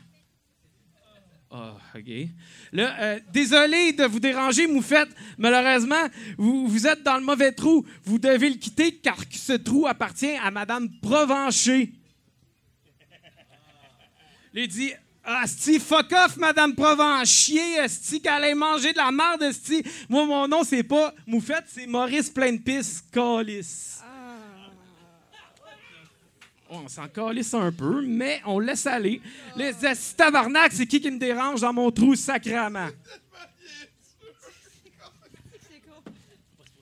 Ah, 1.51 1.75
OK. 1.95 2.29
Là, 2.73 2.97
euh, 3.01 3.21
désolé 3.33 3.93
de 3.93 4.05
vous 4.05 4.21
déranger, 4.21 4.67
Moufette. 4.67 5.11
Malheureusement, 5.37 6.09
vous, 6.39 6.67
vous 6.67 6.87
êtes 6.87 7.03
dans 7.03 7.17
le 7.17 7.25
mauvais 7.25 7.53
trou. 7.53 7.85
Vous 8.05 8.19
devez 8.19 8.49
le 8.49 8.57
quitter 8.57 8.97
car 8.97 9.19
ce 9.31 9.55
trou 9.55 9.87
appartient 9.87 10.37
à 10.43 10.51
Madame 10.51 10.89
Provencher. 11.01 11.93
Il 14.55 14.69
dit 14.69 14.93
Asti, 15.25 15.79
fuck 15.79 16.13
off, 16.13 16.37
Madame 16.37 16.75
Provenchier, 16.75 17.79
Asti, 17.79 18.21
qu'elle 18.21 18.45
ait 18.45 18.55
mangé 18.55 18.93
de 18.93 18.99
la 18.99 19.11
merde, 19.13 19.43
Asti. 19.45 19.83
Moi, 20.09 20.27
mon 20.27 20.49
nom, 20.49 20.65
c'est 20.65 20.83
pas 20.83 21.15
Moufette, 21.27 21.65
c'est 21.69 21.87
Maurice 21.87 22.29
Plein 22.29 22.53
de 22.53 22.59
Pisse. 22.59 23.05
On 26.69 26.89
s'en 26.89 27.07
calisse 27.09 27.55
un 27.55 27.71
peu, 27.71 28.03
mais 28.03 28.43
on 28.45 28.59
laisse 28.59 28.87
aller. 28.87 29.21
Les 29.57 29.85
Asti 29.85 30.17
tabarnak, 30.17 30.73
c'est 30.73 30.87
qui 30.87 31.01
qui 31.01 31.11
me 31.11 31.19
dérange 31.19 31.61
dans 31.61 31.73
mon 31.73 31.91
trou 31.91 32.15
sacrament? 32.15 32.91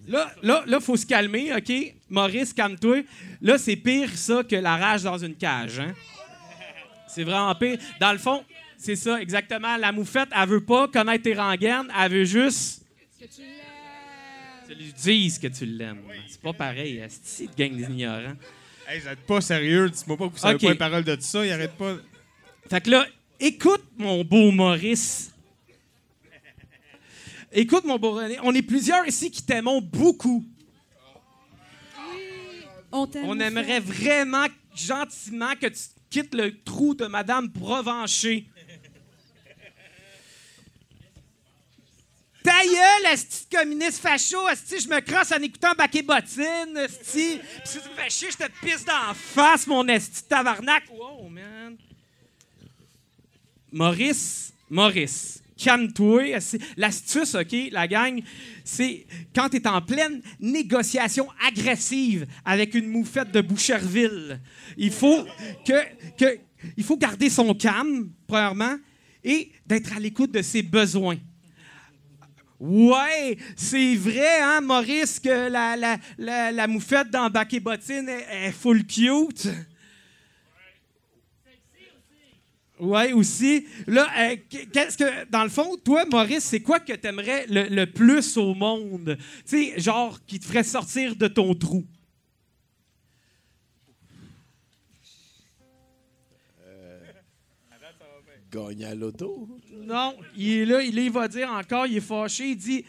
Là, 0.08 0.32
là, 0.42 0.64
là, 0.66 0.80
faut 0.80 0.96
se 0.96 1.06
calmer, 1.06 1.54
OK? 1.54 1.72
Maurice, 2.08 2.52
calme-toi. 2.52 3.04
Là, 3.40 3.58
c'est 3.58 3.76
pire 3.76 4.10
ça 4.16 4.42
que 4.42 4.56
la 4.56 4.76
rage 4.76 5.04
dans 5.04 5.18
une 5.18 5.36
cage, 5.36 5.78
hein? 5.78 5.94
C'est 7.14 7.24
vraiment 7.24 7.54
pire. 7.54 7.78
Dans 8.00 8.12
le 8.12 8.18
fond, 8.18 8.44
c'est 8.78 8.96
ça, 8.96 9.20
exactement. 9.20 9.76
La 9.76 9.92
moufette, 9.92 10.28
elle 10.34 10.48
veut 10.48 10.64
pas 10.64 10.88
connaître 10.88 11.24
tes 11.24 11.34
rengaines, 11.34 11.88
elle 11.98 12.12
veut 12.12 12.24
juste. 12.24 12.82
tu 13.18 14.74
lui 14.74 14.92
dises 14.92 15.38
que 15.38 15.48
tu 15.48 15.66
l'aimes. 15.66 16.02
C'est 16.28 16.40
pas 16.40 16.52
pareil. 16.52 16.98
Esti 16.98 17.48
de 17.48 17.54
gang 17.54 17.74
d'ignorants. 17.76 18.36
Hey, 18.88 19.00
vous 19.00 19.08
êtes 19.08 19.20
pas 19.26 19.40
sérieux. 19.40 19.90
Dis-moi 19.90 20.16
pas 20.16 20.26
que 20.28 20.32
vous 20.32 20.38
savez 20.38 20.54
Ok. 20.54 20.62
pas 20.62 20.70
une 20.72 20.78
parole 20.78 21.04
de 21.04 21.16
ça. 21.20 21.44
Il 21.44 21.52
arrête 21.52 21.76
pas. 21.76 21.96
Fait 22.68 22.80
que 22.80 22.90
là, 22.90 23.06
écoute 23.38 23.84
mon 23.98 24.24
beau 24.24 24.50
Maurice. 24.52 25.32
Écoute 27.52 27.84
mon 27.84 27.98
beau 27.98 28.12
René. 28.12 28.38
On 28.44 28.54
est 28.54 28.62
plusieurs 28.62 29.06
ici 29.06 29.30
qui 29.30 29.42
t'aimons 29.42 29.80
beaucoup. 29.80 30.44
On 32.92 33.06
t'aime. 33.06 33.24
On 33.26 33.38
aimerait 33.40 33.80
vraiment 33.80 34.46
gentiment 34.74 35.54
que 35.60 35.66
tu 35.66 35.80
quittes 36.10 36.34
le 36.34 36.62
trou 36.62 36.94
de 36.94 37.06
Madame 37.06 37.50
Provencher. 37.50 38.46
Ta 42.42 42.64
gueule, 42.64 43.12
esti 43.12 43.44
de 43.44 43.56
communiste 43.56 44.00
facho, 44.00 44.48
esti, 44.48 44.80
je 44.80 44.88
me 44.88 45.00
crosse 45.00 45.32
en 45.32 45.42
écoutant 45.42 45.74
Baquet 45.76 46.02
Bottine, 46.02 46.74
esti. 46.78 47.38
Pis 47.38 47.70
si 47.70 47.80
tu 47.80 47.88
me 47.90 47.94
fais 47.94 48.08
chier, 48.08 48.30
je 48.30 48.38
te 48.38 48.50
pisse 48.62 48.84
d'en 48.84 49.12
face, 49.14 49.66
mon 49.66 49.86
esti 49.88 50.22
de 50.22 50.28
tabarnak. 50.28 50.84
Wow, 50.90 51.28
man. 51.28 51.76
Maurice, 53.70 54.52
Maurice, 54.70 55.39
calme-toi. 55.62 56.38
L'astuce, 56.76 57.34
OK, 57.34 57.54
la 57.70 57.86
gang, 57.86 58.20
c'est 58.64 59.06
quand 59.34 59.48
tu 59.48 59.58
es 59.58 59.66
en 59.66 59.80
pleine 59.80 60.22
négociation 60.40 61.28
agressive 61.46 62.26
avec 62.44 62.74
une 62.74 62.88
moufette 62.88 63.30
de 63.30 63.40
Boucherville. 63.40 64.40
Il 64.76 64.92
faut 64.92 65.24
que, 65.66 66.16
que 66.16 66.38
il 66.76 66.84
faut 66.84 66.96
garder 66.96 67.30
son 67.30 67.54
calme, 67.54 68.10
premièrement, 68.26 68.76
et 69.24 69.52
d'être 69.66 69.96
à 69.96 70.00
l'écoute 70.00 70.32
de 70.32 70.42
ses 70.42 70.62
besoins. 70.62 71.18
Ouais, 72.58 73.38
c'est 73.56 73.94
vrai, 73.94 74.40
hein, 74.42 74.60
Maurice, 74.60 75.18
que 75.18 75.48
la, 75.48 75.76
la, 75.76 76.52
la, 76.52 76.66
moufette 76.66 77.10
dans 77.10 77.30
Bac 77.30 77.54
et 77.54 77.60
Bottine 77.60 78.08
est 78.08 78.52
full 78.52 78.84
cute. 78.84 79.48
Ouais, 82.80 83.12
aussi. 83.12 83.66
Là, 83.86 84.08
euh, 84.18 84.36
qu'est-ce 84.72 84.96
que, 84.96 85.30
dans 85.30 85.42
le 85.44 85.50
fond, 85.50 85.76
toi, 85.76 86.04
Maurice, 86.06 86.44
c'est 86.44 86.60
quoi 86.60 86.80
que 86.80 86.94
t'aimerais 86.94 87.46
le, 87.48 87.68
le 87.68 87.86
plus 87.86 88.36
au 88.36 88.54
monde? 88.54 89.18
Tu 89.46 89.72
sais, 89.72 89.80
genre, 89.80 90.18
qui 90.26 90.40
te 90.40 90.46
ferait 90.46 90.64
sortir 90.64 91.14
de 91.14 91.28
ton 91.28 91.54
trou? 91.54 91.84
Gagner 98.50 98.86
à 98.86 98.94
l'auto. 98.96 99.48
Non, 99.72 100.16
il 100.36 100.50
est 100.50 100.64
là, 100.64 100.82
il, 100.82 100.98
il 100.98 101.10
va 101.12 101.28
dire 101.28 101.48
encore, 101.52 101.86
il 101.86 101.98
est 101.98 102.00
fâché, 102.00 102.48
il 102.48 102.56
dit 102.56 102.84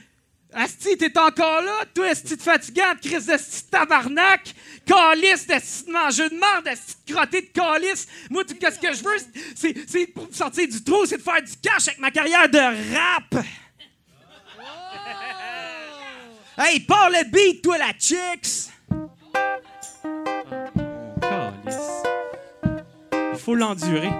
Asti, 0.53 0.97
t'es 0.97 1.17
encore 1.17 1.61
là, 1.61 1.85
toi, 1.93 2.07
Asti 2.07 2.35
de 2.35 2.41
fatigante, 2.41 2.99
crise 3.01 3.25
de 3.25 3.37
tabarnak, 3.69 4.53
calice 4.85 5.47
de 5.47 5.53
sti 5.59 5.85
de 5.85 5.91
manger 5.91 6.29
de 6.29 6.35
merde, 6.35 6.67
Asti 6.67 6.95
de 7.07 7.13
crotté 7.13 7.41
de 7.41 7.47
calice. 7.47 8.05
Moi, 8.29 8.43
tout 8.43 8.55
qu'est-ce 8.55 8.77
que 8.79 8.93
je 8.93 9.01
veux, 9.03 9.17
c'est, 9.55 9.75
c'est 9.87 10.07
pour 10.07 10.27
me 10.27 10.33
sortir 10.33 10.67
du 10.67 10.83
trou, 10.83 11.05
c'est 11.05 11.17
de 11.17 11.21
faire 11.21 11.41
du 11.41 11.55
cash 11.61 11.87
avec 11.87 11.99
ma 11.99 12.11
carrière 12.11 12.49
de 12.49 12.59
rap. 12.93 13.45
Hey, 16.57 16.81
parle 16.81 17.13
le 17.13 17.23
beat, 17.31 17.61
toi, 17.63 17.77
la 17.77 17.93
chicks! 17.97 18.69
Calice. 21.21 22.03
Il 23.33 23.39
faut 23.39 23.55
l'endurer. 23.55 24.11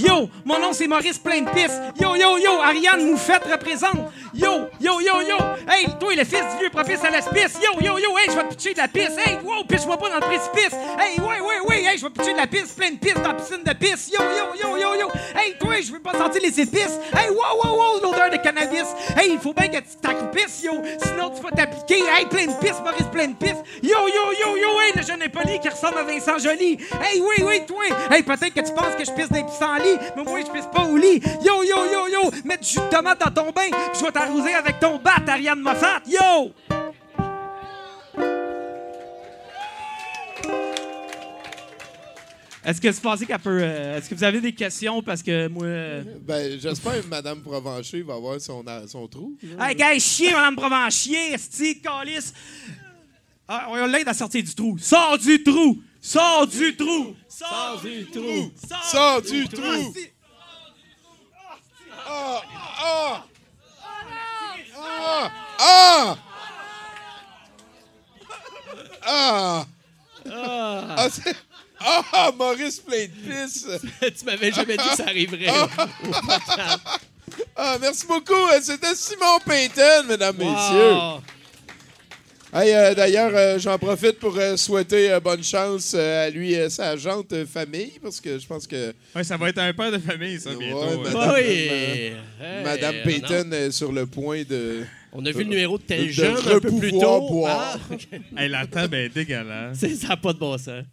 Yo, 0.00 0.30
mon 0.46 0.58
nom 0.58 0.72
c'est 0.72 0.86
Maurice 0.86 1.18
plein 1.18 1.42
de 1.42 1.50
pisse. 1.50 1.78
Yo, 2.00 2.16
yo, 2.16 2.38
yo, 2.38 2.60
Ariane 2.62 3.04
Moufette 3.04 3.44
représente. 3.50 3.98
Yo, 4.32 4.68
yo, 4.80 5.00
yo, 5.00 5.20
yo. 5.20 5.36
Hey, 5.68 5.88
toi, 5.98 6.14
le 6.14 6.24
fils 6.24 6.40
du 6.52 6.58
vieux 6.60 6.70
propice 6.70 7.04
à 7.04 7.10
l'espice. 7.10 7.58
Yo, 7.62 7.80
yo, 7.80 7.98
yo, 7.98 8.16
hey, 8.16 8.30
je 8.30 8.36
vais 8.36 8.44
te 8.44 8.54
pitcher 8.54 8.72
de 8.72 8.78
la 8.78 8.88
pisse. 8.88 9.18
Hey, 9.18 9.38
wow, 9.44 9.64
pitch-moi 9.64 9.98
pas 9.98 10.08
dans 10.08 10.14
le 10.16 10.20
précipice. 10.22 10.72
Hey, 10.98 11.20
ouais, 11.20 11.40
ouais, 11.40 11.60
ouais, 11.68 11.82
hey, 11.82 11.98
je 11.98 12.04
vais 12.04 12.10
pitcher 12.10 12.32
de 12.32 12.38
la 12.38 12.46
pisse, 12.46 12.72
plein 12.72 12.92
de 12.92 12.96
pisse 12.96 13.14
dans 13.14 13.32
la 13.32 13.34
piscine 13.34 13.62
de 13.62 13.72
pisse. 13.74 14.10
Yo, 14.10 14.20
yo, 14.22 14.54
yo, 14.58 14.76
yo, 14.78 15.00
yo. 15.00 15.08
Hey, 15.36 15.56
toi, 15.58 15.74
je 15.82 15.92
veux 15.92 16.00
pas 16.00 16.12
sentir 16.12 16.40
les 16.40 16.60
épices. 16.60 16.98
Hey, 17.12 17.28
wow, 17.30 17.62
wow, 17.62 17.76
wow, 17.76 18.00
l'odeur 18.02 18.30
de 18.30 18.36
cannabis. 18.36 18.86
Hey, 19.18 19.32
il 19.32 19.38
faut 19.38 19.52
bien 19.52 19.68
que 19.68 19.78
tu 19.78 19.96
t'accroupisses, 20.00 20.62
yo. 20.62 20.72
Sinon, 21.04 21.30
tu 21.30 21.42
vas 21.42 21.50
t'appliquer. 21.50 22.04
Hey, 22.16 22.24
plein 22.26 22.46
de 22.46 22.58
pisse, 22.58 22.80
Maurice, 22.82 23.08
plein 23.12 23.28
de 23.28 23.34
pisse. 23.34 23.60
Yo, 23.82 23.98
yo, 24.08 24.32
yo, 24.40 24.56
yo, 24.56 24.80
hey, 24.80 24.92
le 24.96 25.02
jeune 25.02 25.22
impoli 25.22 25.58
qui 25.60 25.68
ressemble 25.68 25.98
à 25.98 26.04
Vincent 26.04 26.38
Joly. 26.38 26.78
Hey, 27.02 27.20
oui, 27.20 27.44
oui, 27.44 27.66
toi. 27.66 27.84
Hey, 28.10 28.22
peut-être 28.22 28.54
que 28.54 28.60
tu 28.60 28.72
penses 28.72 28.94
que 28.96 29.04
je 29.04 29.10
pisse 29.10 29.30
des 29.30 29.42
pissenlits, 29.42 29.89
mais 30.16 30.24
moi, 30.24 30.40
je 30.40 30.50
pisse 30.52 30.66
pas 30.72 30.84
au 30.84 30.96
lit. 30.96 31.20
Yo, 31.44 31.62
yo, 31.62 31.76
yo, 31.92 32.08
yo, 32.08 32.30
mets 32.44 32.58
du 32.58 32.66
jus 32.68 32.78
de 32.80 32.88
tomate 32.96 33.20
dans 33.20 33.30
ton 33.44 33.50
bain, 33.50 33.68
puis 33.70 34.00
je 34.00 34.04
vais 34.04 34.12
t'arroser 34.12 34.54
avec 34.54 34.78
ton 34.80 34.98
bat, 34.98 35.22
Ariane 35.26 35.60
Moffat. 35.60 36.00
Yo! 36.06 36.52
Est-ce 42.62 42.78
que 42.80 42.88
vous 42.88 43.00
pensez 43.00 43.24
qu'elle 43.26 43.38
peut. 43.38 43.58
euh, 43.62 43.96
Est-ce 43.96 44.10
que 44.10 44.14
vous 44.14 44.22
avez 44.24 44.40
des 44.40 44.52
questions? 44.52 45.02
Parce 45.02 45.22
que 45.22 45.48
moi. 45.48 45.64
euh, 45.64 46.04
Ben, 46.20 46.58
j'espère 46.60 47.00
que 47.00 47.06
Mme 47.06 47.40
Provencher 47.40 48.02
va 48.02 48.14
avoir 48.14 48.38
son, 48.40 48.62
son 48.86 49.08
trou. 49.08 49.34
Hey, 49.58 49.74
gars, 49.74 49.98
chier, 49.98 50.32
Madame 50.32 50.56
Provenchier, 50.56 51.32
esti, 51.32 51.80
calice. 51.80 52.34
Ah, 53.48 53.66
on 53.70 53.86
l'aide 53.86 54.06
à 54.08 54.14
sortir 54.14 54.42
du 54.44 54.54
trou. 54.54 54.76
Sors 54.78 55.16
du 55.18 55.42
trou! 55.42 55.78
Sors 56.00 56.46
du 56.46 56.76
trou! 56.76 57.14
Sors 57.28 57.80
du 57.82 58.06
trou! 58.10 58.50
Sors 58.90 59.22
du 59.22 59.48
trou! 59.48 59.94
Ah! 62.06 62.42
Ah! 62.82 63.24
Ah! 65.58 66.16
Ah! 69.02 69.66
Ah! 70.26 70.96
Ah, 70.96 71.08
c'est- 71.10 71.36
Ah, 71.82 72.30
Maurice 72.36 72.80
plein 72.80 73.06
de 73.06 73.44
pisse! 73.46 73.66
tu 74.18 74.24
m'avais 74.26 74.52
jamais 74.52 74.76
dit 74.76 74.88
que 74.88 74.96
ça 74.96 75.04
arriverait. 75.04 75.46
Ah, 77.56 77.78
merci 77.80 78.06
beaucoup. 78.06 78.32
Euh, 78.34 78.60
C'était 78.62 78.94
Simon 78.94 79.38
Payton, 79.46 80.04
mesdames, 80.06 80.36
messieurs. 80.36 80.96
Hey, 82.52 82.74
euh, 82.74 82.94
D'ailleurs, 82.94 83.30
euh, 83.34 83.58
j'en 83.60 83.78
profite 83.78 84.18
pour 84.18 84.36
euh, 84.36 84.56
souhaiter 84.56 85.12
euh, 85.12 85.20
bonne 85.20 85.42
chance 85.44 85.92
euh, 85.96 86.26
à 86.26 86.30
lui 86.30 86.52
et 86.52 86.68
sa 86.68 86.96
jante 86.96 87.32
euh, 87.32 87.46
famille, 87.46 87.92
parce 88.02 88.20
que 88.20 88.40
je 88.40 88.46
pense 88.46 88.66
que 88.66 88.92
Ouais, 89.14 89.22
ça 89.22 89.36
va 89.36 89.50
être 89.50 89.58
un 89.58 89.72
père 89.72 89.92
de 89.92 89.98
famille, 89.98 90.40
ça, 90.40 90.50
bientôt. 90.54 90.80
Ouais, 90.80 90.96
madame, 91.12 91.34
Oui. 91.34 91.68
euh, 91.70 92.10
Hey, 92.40 92.64
Madame 92.64 92.96
non. 92.96 93.02
Payton 93.04 93.52
est 93.52 93.70
sur 93.70 93.92
le 93.92 94.06
point 94.06 94.42
de... 94.42 94.82
On 95.12 95.24
a 95.26 95.30
vu 95.30 95.38
le 95.44 95.50
numéro 95.50 95.78
de 95.78 95.82
tel 95.84 96.06
de 96.06 96.12
jeune 96.12 96.36
un 96.36 96.58
peu 96.60 96.60
plus 96.60 96.90
tôt. 96.92 97.28
boire. 97.28 97.78
Ah, 97.88 97.94
ok. 97.94 98.06
Hey, 98.36 98.48
la 98.48 98.66
table 98.66 98.96
est 98.96 99.08
dégueulasse. 99.10 99.76
C'est- 99.80 99.94
ça 99.96 100.08
n'a 100.08 100.16
pas 100.16 100.32
de 100.32 100.38
bon 100.38 100.58
sens. 100.58 100.84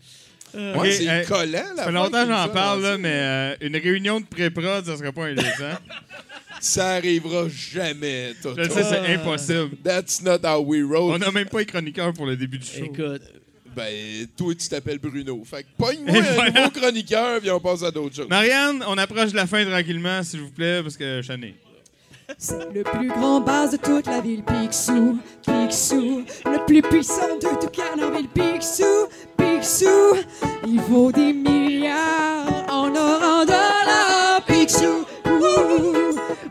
Ouais, 0.58 0.74
Ok, 0.76 0.88
c'est 0.92 1.06
hey, 1.06 1.26
collant, 1.26 1.52
la 1.52 1.76
Ça 1.76 1.84
fait 1.86 1.92
longtemps 1.92 2.24
que 2.26 2.32
j'en 2.32 2.50
parle, 2.50 2.82
là, 2.82 2.98
mais 2.98 3.14
euh, 3.14 3.56
une 3.62 3.78
réunion 3.78 4.20
de 4.20 4.26
pré-prod, 4.26 4.86
ça 4.86 4.98
serait 4.98 5.12
pas 5.12 5.26
un 5.26 5.38
hein? 5.38 5.80
Ça 6.60 6.96
arrivera 6.96 7.48
jamais, 7.50 8.34
Toto. 8.42 8.62
Je 8.62 8.70
sais, 8.70 8.84
c'est 8.84 9.14
impossible. 9.14 9.78
That's 9.84 10.24
not 10.24 10.40
how 10.44 10.60
we 10.60 10.82
roll. 10.82 11.14
On 11.14 11.20
n'a 11.20 11.32
même 11.32 11.48
pas 11.48 11.60
les 11.60 11.68
chroniqueurs 11.68 12.14
pour 12.14 12.26
le 12.26 12.36
début 12.36 12.58
du 12.58 12.66
show. 12.66 12.84
Écoute, 12.84 13.22
Ben, 13.76 14.26
toi, 14.36 14.56
tu 14.56 14.68
t'appelles 14.68 14.98
Bruno. 14.98 15.44
Fait 15.46 15.62
que 15.62 15.68
pogne-moi 15.78 16.18
un 16.18 16.34
voilà. 16.34 16.52
nouveau 16.52 16.72
chroniqueur, 16.72 17.40
puis 17.42 17.52
on 17.52 17.60
passe 17.60 17.84
à 17.84 17.92
d'autres 17.92 18.16
choses. 18.16 18.28
Marianne, 18.28 18.84
on 18.88 18.98
approche 18.98 19.32
de 19.32 19.36
la 19.36 19.46
fin 19.46 19.64
tranquillement, 19.66 20.24
s'il 20.24 20.40
vous 20.40 20.50
plaît, 20.50 20.82
parce 20.82 20.98
que 20.98 21.22
je. 21.22 21.32
C'est 22.38 22.74
le 22.74 22.84
plus 22.84 23.08
grand 23.08 23.40
base 23.40 23.72
de 23.72 23.78
toute 23.78 24.06
la 24.06 24.20
ville, 24.20 24.44
Picsou, 24.44 25.18
Picsou. 25.46 26.26
Le 26.46 26.66
plus 26.66 26.82
puissant 26.82 27.36
de 27.38 27.60
tout 27.62 27.70
Canardville, 27.70 28.28
Picsou, 28.28 28.84
Picsou. 29.68 30.16
Il 30.66 30.80
vaut 30.80 31.12
des 31.12 31.34
milliards 31.34 32.66
en 32.70 32.88
or, 32.96 33.22
en 33.22 33.46
dollars, 33.46 34.42
Picsou. 34.48 35.06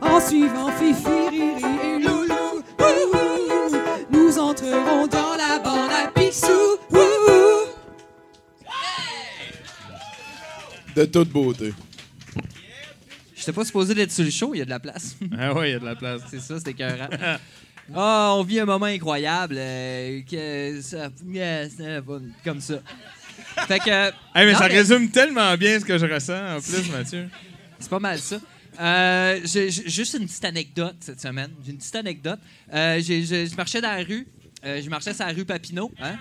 En 0.02 0.20
suivant 0.20 0.70
Fifi, 0.72 1.28
Riri 1.30 1.64
et 1.82 1.98
Loulou, 1.98 2.62
ouh, 2.78 3.76
nous 4.10 4.38
entrerons 4.38 5.06
dans 5.06 5.34
la 5.34 5.58
bande 5.58 5.90
à 5.90 6.10
Picsou. 6.10 6.76
De 10.94 11.04
toute 11.06 11.30
beauté. 11.30 11.72
J'étais 13.34 13.52
pas 13.52 13.64
supposé 13.64 13.94
d'être 13.94 14.12
sur 14.12 14.24
le 14.24 14.30
show, 14.30 14.54
il 14.54 14.58
y 14.58 14.62
a 14.62 14.66
de 14.66 14.70
la 14.70 14.80
place. 14.80 15.16
Ah 15.38 15.54
ouais, 15.54 15.70
il 15.70 15.72
y 15.72 15.76
a 15.76 15.78
de 15.78 15.86
la 15.86 15.96
place. 15.96 16.20
C'est 16.30 16.40
ça, 16.40 16.58
c'était 16.58 16.72
écœurant. 16.72 17.08
Ah, 17.94 18.34
on 18.36 18.42
vit 18.42 18.58
un 18.60 18.64
moment 18.64 18.86
incroyable. 18.86 19.56
euh, 19.58 20.20
que 20.22 20.80
ça, 20.82 21.10
comme 22.44 22.60
ça. 22.60 22.74
Fait 23.68 23.78
que. 23.78 23.90
Hey, 24.08 24.12
mais 24.46 24.52
non, 24.52 24.58
ça 24.58 24.66
résume 24.66 25.10
tellement 25.10 25.56
bien 25.56 25.78
ce 25.78 25.84
que 25.84 25.96
je 25.98 26.06
ressens, 26.06 26.56
en 26.56 26.60
plus, 26.60 26.90
Mathieu. 26.90 27.28
C'est 27.78 27.88
pas 27.90 27.98
mal 28.00 28.18
ça. 28.18 28.36
Euh, 28.80 29.40
j'ai- 29.44 29.70
j'ai 29.70 29.88
juste 29.88 30.14
une 30.14 30.26
petite 30.26 30.44
anecdote 30.44 30.96
cette 31.00 31.20
semaine. 31.20 31.50
J'ai 31.64 31.70
une 31.72 31.78
petite 31.78 31.96
anecdote. 31.96 32.38
Euh, 32.74 33.00
j'ai- 33.00 33.24
je, 33.24 33.46
je 33.46 33.54
marchais 33.56 33.80
dans 33.80 33.92
la 33.96 34.02
rue. 34.02 34.26
Je 34.62 34.88
marchais 34.90 35.14
sur 35.14 35.24
la 35.24 35.32
rue 35.32 35.44
Papineau. 35.44 35.90
Hein? 36.00 36.16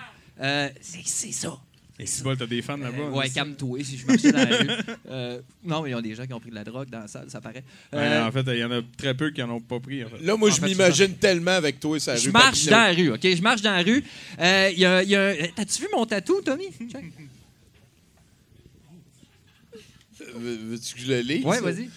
C'est 0.80 1.02
c'est 1.04 1.32
ça. 1.32 1.58
Et 1.98 2.04
si 2.04 2.22
bol, 2.22 2.36
t'as 2.36 2.44
des 2.46 2.60
fans 2.60 2.76
là-bas. 2.76 2.98
Euh, 3.04 3.10
ouais, 3.10 3.30
calme-toi 3.30 3.78
si 3.82 3.96
je 3.96 4.06
marchais 4.06 4.30
dans 4.30 4.38
la 4.38 4.56
rue. 4.58 4.68
Euh, 5.08 5.40
non, 5.64 5.80
mais 5.82 5.88
il 5.88 5.92
y 5.92 5.94
a 5.96 6.02
des 6.02 6.14
gens 6.14 6.26
qui 6.26 6.34
ont 6.34 6.40
pris 6.40 6.50
de 6.50 6.54
la 6.54 6.62
drogue 6.64 6.90
dans 6.90 7.00
la 7.00 7.08
salle, 7.08 7.30
ça 7.30 7.40
paraît. 7.40 7.64
Ouais, 7.90 7.98
Euh, 8.00 8.26
en 8.26 8.30
fait, 8.32 8.44
il 8.48 8.58
y 8.58 8.64
en 8.64 8.70
a 8.70 8.80
très 8.98 9.14
peu 9.14 9.30
qui 9.30 9.42
en 9.42 9.48
ont 9.48 9.60
pas 9.62 9.80
pris. 9.80 10.04
En 10.04 10.08
fait. 10.10 10.20
Là, 10.20 10.36
moi, 10.36 10.50
En 10.50 10.52
je 10.54 10.60
m'imagine 10.60 11.14
tellement 11.14 11.52
avec 11.52 11.80
toi, 11.80 11.98
ça 11.98 12.14
je 12.16 12.28
marche 12.28 12.66
dans 12.66 12.76
la 12.76 12.92
rue, 12.92 13.12
OK? 13.12 13.22
Je 13.22 13.40
marche 13.40 13.62
dans 13.62 13.72
la 13.74 13.82
rue. 13.82 14.04
Euh, 14.38 14.68
il 14.74 14.78
y 14.78 14.84
a, 14.84 15.02
il 15.02 15.08
y 15.08 15.16
a 15.16 15.28
un- 15.28 15.34
T'as-tu 15.54 15.82
vu 15.82 15.88
mon 15.94 16.04
tatou, 16.04 16.42
Tommy? 16.42 16.66
Check. 16.92 17.04
Veux-tu 20.34 20.94
que 20.94 21.00
je 21.00 21.06
le 21.06 21.20
lise? 21.20 21.44
Ouais, 21.44 21.60
vas-y. 21.60 21.88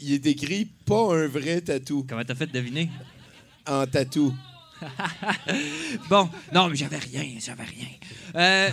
Il 0.00 0.12
est 0.12 0.26
écrit 0.26 0.66
pas 0.86 1.14
un 1.16 1.26
vrai 1.26 1.60
tatou. 1.60 2.06
Comment 2.08 2.24
t'as 2.24 2.34
fait 2.34 2.46
deviner? 2.46 2.90
En 3.66 3.86
tatou. 3.86 4.34
Bon, 6.10 6.28
non, 6.52 6.68
mais 6.68 6.76
j'avais 6.76 6.98
rien, 6.98 7.24
j'avais 7.40 7.64
rien. 7.64 7.88
Euh, 8.34 8.70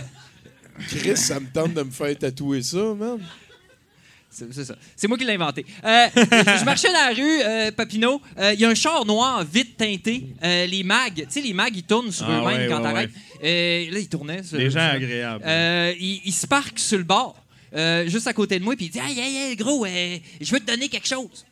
Chris, 0.88 1.16
ça 1.16 1.38
me 1.40 1.46
tente 1.46 1.74
de 1.74 1.82
me 1.82 1.90
faire 1.90 2.16
tatouer 2.18 2.62
ça, 2.62 2.94
man. 2.94 3.18
C'est 4.34 4.64
ça. 4.64 4.74
C'est 4.96 5.08
moi 5.08 5.18
qui 5.18 5.26
l'ai 5.26 5.34
inventé. 5.34 5.66
Euh, 5.84 6.06
je 6.16 6.64
marchais 6.64 6.88
dans 6.88 6.94
la 6.94 7.12
rue, 7.14 7.42
euh, 7.44 7.70
Papineau. 7.70 8.18
euh, 8.38 8.54
Il 8.54 8.60
y 8.60 8.64
a 8.64 8.70
un 8.70 8.74
char 8.74 9.04
noir 9.04 9.44
vite 9.44 9.76
teinté. 9.76 10.28
Euh, 10.42 10.64
les 10.64 10.82
mags, 10.82 11.14
tu 11.14 11.26
sais, 11.28 11.42
les 11.42 11.52
mags, 11.52 11.76
ils 11.76 11.82
tournent 11.82 12.10
sur 12.10 12.24
Ah 12.26 12.40
eux-mêmes 12.40 12.62
ouais, 12.62 12.66
quand 12.68 12.78
ouais, 12.78 12.82
t'arrêtes. 12.82 13.10
Là, 13.92 13.98
ils 13.98 14.08
tournaient. 14.08 14.42
sur- 14.42 14.56
Des 14.56 14.70
gens 14.70 14.86
sur- 14.86 14.94
agréables. 14.96 15.44
Euh, 15.46 15.92
il, 16.00 16.22
il 16.24 16.32
se 16.32 16.46
parque 16.46 16.78
sur 16.78 16.96
le 16.96 17.04
bord, 17.04 17.36
euh, 17.76 18.08
juste 18.08 18.26
à 18.26 18.32
côté 18.32 18.58
de 18.58 18.64
moi, 18.64 18.74
puis 18.74 18.86
il 18.86 18.90
dit 18.90 19.00
Aïe, 19.00 19.20
aïe, 19.20 19.36
aïe, 19.36 19.56
gros, 19.56 19.84
euh, 19.84 20.16
je 20.40 20.50
veux 20.50 20.60
te 20.60 20.66
donner 20.66 20.88
quelque 20.88 21.08
chose. 21.08 21.44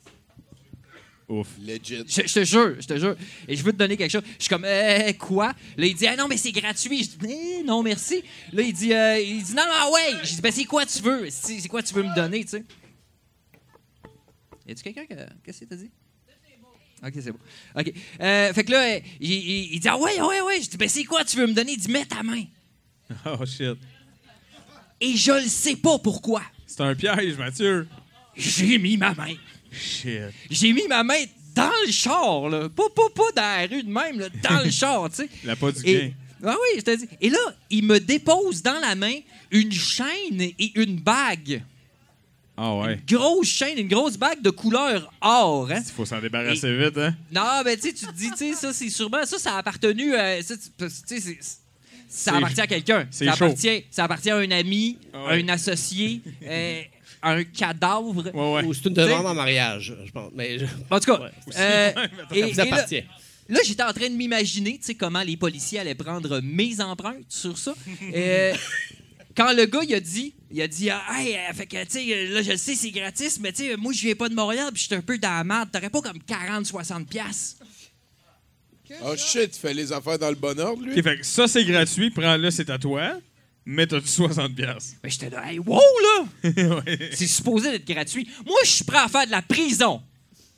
Ouf. 1.30 1.46
Legit. 1.62 2.04
Je, 2.08 2.26
je 2.26 2.34
te 2.34 2.44
jure, 2.44 2.74
je 2.80 2.86
te 2.88 2.98
jure. 2.98 3.14
Et 3.46 3.54
je 3.56 3.62
veux 3.62 3.72
te 3.72 3.76
donner 3.78 3.96
quelque 3.96 4.10
chose. 4.10 4.24
Je 4.36 4.42
suis 4.42 4.48
comme, 4.48 4.64
euh, 4.64 5.12
quoi? 5.12 5.54
Là, 5.76 5.86
il 5.86 5.94
dit, 5.94 6.06
ah 6.08 6.16
non, 6.16 6.26
mais 6.28 6.36
c'est 6.36 6.50
gratuit. 6.52 7.04
Je 7.04 7.10
dis, 7.26 7.32
Eh, 7.60 7.62
non, 7.62 7.82
merci. 7.84 8.22
Là, 8.52 8.62
il 8.62 8.72
dit, 8.72 8.92
euh, 8.92 9.20
il 9.20 9.42
dit, 9.42 9.54
non, 9.54 9.62
non, 9.64 9.92
ouais. 9.92 10.16
Je 10.24 10.34
dis, 10.34 10.40
ben, 10.40 10.50
c'est 10.50 10.64
quoi 10.64 10.84
tu 10.84 11.00
veux? 11.00 11.28
C'est 11.30 11.68
quoi 11.68 11.82
tu 11.84 11.94
veux 11.94 12.02
me 12.02 12.12
donner, 12.16 12.42
tu 12.42 12.50
sais? 12.50 12.64
Y 14.66 14.72
a-tu 14.72 14.82
quelqu'un 14.82 15.06
qui. 15.06 15.12
a- 15.14 15.28
Qu'est-ce 15.44 15.60
que 15.60 15.64
t'as 15.66 15.76
dit? 15.76 15.90
Ok, 17.02 17.12
c'est 17.14 17.32
bon. 17.32 17.38
Ok. 17.76 17.92
Euh, 18.20 18.52
fait 18.52 18.64
que 18.64 18.70
là, 18.72 18.96
il, 18.98 19.02
il- 19.20 19.74
il 19.74 19.80
dit, 19.80 19.88
ah 19.88 19.96
ouais, 19.96 20.20
ouais, 20.20 20.40
ouais. 20.42 20.60
Je 20.60 20.68
dis, 20.68 20.76
ben, 20.76 20.88
c'est 20.88 21.04
quoi 21.04 21.24
tu 21.24 21.36
veux 21.36 21.46
me 21.46 21.54
donner? 21.54 21.72
Il 21.72 21.78
dit, 21.80 21.90
mets 21.90 22.04
ta 22.06 22.22
main. 22.22 22.42
Oh 23.24 23.44
shit. 23.46 23.78
Et 25.00 25.16
je 25.16 25.32
le 25.32 25.48
sais 25.48 25.76
pas 25.76 25.98
pourquoi. 25.98 26.42
C'est 26.66 26.80
un 26.82 26.94
piège, 26.94 27.36
Mathieu. 27.38 27.88
J'ai 28.36 28.78
mis 28.78 28.96
ma 28.96 29.14
main. 29.14 29.34
Shit. 29.72 30.20
J'ai 30.50 30.72
mis 30.72 30.86
ma 30.88 31.02
main 31.04 31.22
dans 31.54 31.70
le 31.86 31.92
char, 31.92 32.48
là. 32.48 32.68
Pas, 32.68 32.88
pas, 32.94 33.08
pas 33.14 33.32
dans 33.36 33.42
la 33.60 33.66
rue 33.66 33.82
de 33.82 33.90
même, 33.90 34.18
là, 34.20 34.28
dans 34.48 34.64
le 34.64 34.70
char, 34.80 35.08
tu 35.10 35.16
sais. 35.16 35.28
La 35.44 35.56
pas 35.56 35.72
du 35.72 35.82
gain. 35.82 36.10
ah 36.44 36.54
oui, 36.54 36.78
je 36.78 36.82
te 36.82 36.96
dis. 36.96 37.08
Et 37.20 37.30
là, 37.30 37.38
il 37.70 37.84
me 37.84 37.98
dépose 38.00 38.62
dans 38.62 38.78
la 38.80 38.94
main 38.94 39.14
une 39.50 39.72
chaîne 39.72 40.40
et 40.40 40.72
une 40.74 40.96
bague. 41.00 41.62
Ah 42.56 42.74
ouais. 42.76 43.00
Grosse 43.08 43.48
chaîne, 43.48 43.78
une 43.78 43.88
grosse 43.88 44.16
bague 44.18 44.42
de 44.42 44.50
couleur 44.50 45.10
or. 45.22 45.70
Hein? 45.70 45.82
Il 45.84 45.92
faut 45.92 46.04
s'en 46.04 46.20
débarrasser 46.20 46.76
vite, 46.76 46.98
hein? 46.98 47.16
Non, 47.32 47.62
mais 47.64 47.76
tu 47.76 47.88
sais, 47.88 47.92
tu 47.94 48.06
te 48.06 48.12
dis, 48.12 48.30
tu 48.32 48.36
sais, 48.36 48.52
ça, 48.54 48.72
c'est 48.74 48.90
sûrement. 48.90 49.24
Ça, 49.24 49.38
ça 49.38 49.54
a 49.54 49.58
appartenu. 49.58 50.14
euh, 50.14 50.42
ça, 50.42 50.54
tu 50.56 51.20
sais, 51.20 51.38
ça 52.08 52.36
appartient 52.36 52.60
à 52.60 52.66
quelqu'un. 52.66 53.06
c'est 53.10 53.24
Ça 53.24 53.32
appartient, 53.32 53.84
ça 53.90 54.04
appartient 54.04 54.30
à 54.30 54.36
un 54.36 54.50
ami, 54.50 54.98
à 55.14 55.30
un 55.32 55.48
associé, 55.48 56.20
euh, 56.42 56.82
un 57.22 57.44
cadavre. 57.44 58.32
Ou 58.64 58.74
c'est 58.74 58.86
une 58.86 58.94
demande 58.94 59.26
en 59.26 59.34
mariage, 59.34 59.94
je 60.04 60.10
pense. 60.10 60.30
Mais 60.34 60.58
je- 60.58 60.66
En 60.90 60.98
tout 61.00 61.12
cas, 61.12 61.20
Ouais, 61.20 61.30
euh, 61.56 61.92
Ça 61.94 62.36
et- 62.36 62.42
vous 62.42 62.48
et 62.48 62.52
là- 62.54 62.62
appartient. 62.62 63.04
Là, 63.48 63.58
j'étais 63.64 63.82
en 63.82 63.92
train 63.92 64.08
de 64.08 64.14
m'imaginer, 64.14 64.78
tu 64.78 64.84
sais, 64.84 64.94
comment 64.94 65.22
les 65.22 65.36
policiers 65.36 65.80
allaient 65.80 65.96
prendre 65.96 66.40
mes 66.40 66.80
empreintes 66.80 67.24
sur 67.28 67.58
ça. 67.58 67.74
Euh, 68.14 68.54
quand 69.36 69.52
le 69.52 69.66
gars, 69.66 69.80
il 69.82 69.92
a 69.94 69.98
dit, 70.00 70.34
il 70.52 70.62
a 70.62 70.68
dit, 70.68 70.88
ah, 70.88 71.02
hey, 71.18 71.34
euh, 71.34 71.52
fait 71.52 71.66
que, 71.66 71.82
tu 71.84 71.90
sais, 71.90 72.06
euh, 72.12 72.34
là, 72.34 72.42
je 72.42 72.52
le 72.52 72.56
sais, 72.56 72.76
c'est 72.76 72.92
gratis, 72.92 73.40
mais 73.40 73.50
tu 73.52 73.64
sais, 73.66 73.76
moi, 73.76 73.92
je 73.92 74.02
viens 74.02 74.14
pas 74.14 74.28
de 74.28 74.34
Montréal, 74.34 74.70
puis 74.72 74.82
je 74.82 74.86
suis 74.86 74.94
un 74.94 75.00
peu 75.00 75.18
dans 75.18 75.28
la 75.36 75.42
merde. 75.42 75.68
T'aurais 75.72 75.90
pas 75.90 76.00
comme 76.00 76.22
40, 76.22 76.64
60 76.64 77.08
piastres? 77.08 77.56
Oh 79.04 79.14
shit, 79.16 79.52
tu 79.52 79.58
fais 79.60 79.72
les 79.74 79.92
affaires 79.92 80.18
dans 80.18 80.30
le 80.30 80.34
bon 80.34 80.58
ordre, 80.58 80.82
lui? 80.84 81.00
Fait 81.02 81.18
que 81.18 81.24
ça, 81.26 81.46
c'est 81.46 81.64
gratuit. 81.64 82.10
Prends-le, 82.10 82.50
c'est 82.50 82.68
à 82.70 82.78
toi. 82.78 83.12
Mais 83.64 83.86
t'as-tu 83.86 84.06
60$. 84.06 84.54
piastres. 84.54 84.94
Ben, 85.02 85.10
j'étais 85.10 85.30
là, 85.30 85.50
hey, 85.50 85.58
wow, 85.58 85.78
là! 85.78 86.26
C'est 87.12 87.26
supposé 87.26 87.70
d'être 87.70 87.86
gratuit. 87.86 88.28
Moi, 88.44 88.56
je 88.64 88.70
suis 88.70 88.84
prêt 88.84 88.98
à 88.98 89.08
faire 89.08 89.26
de 89.26 89.30
la 89.30 89.42
prison. 89.42 90.02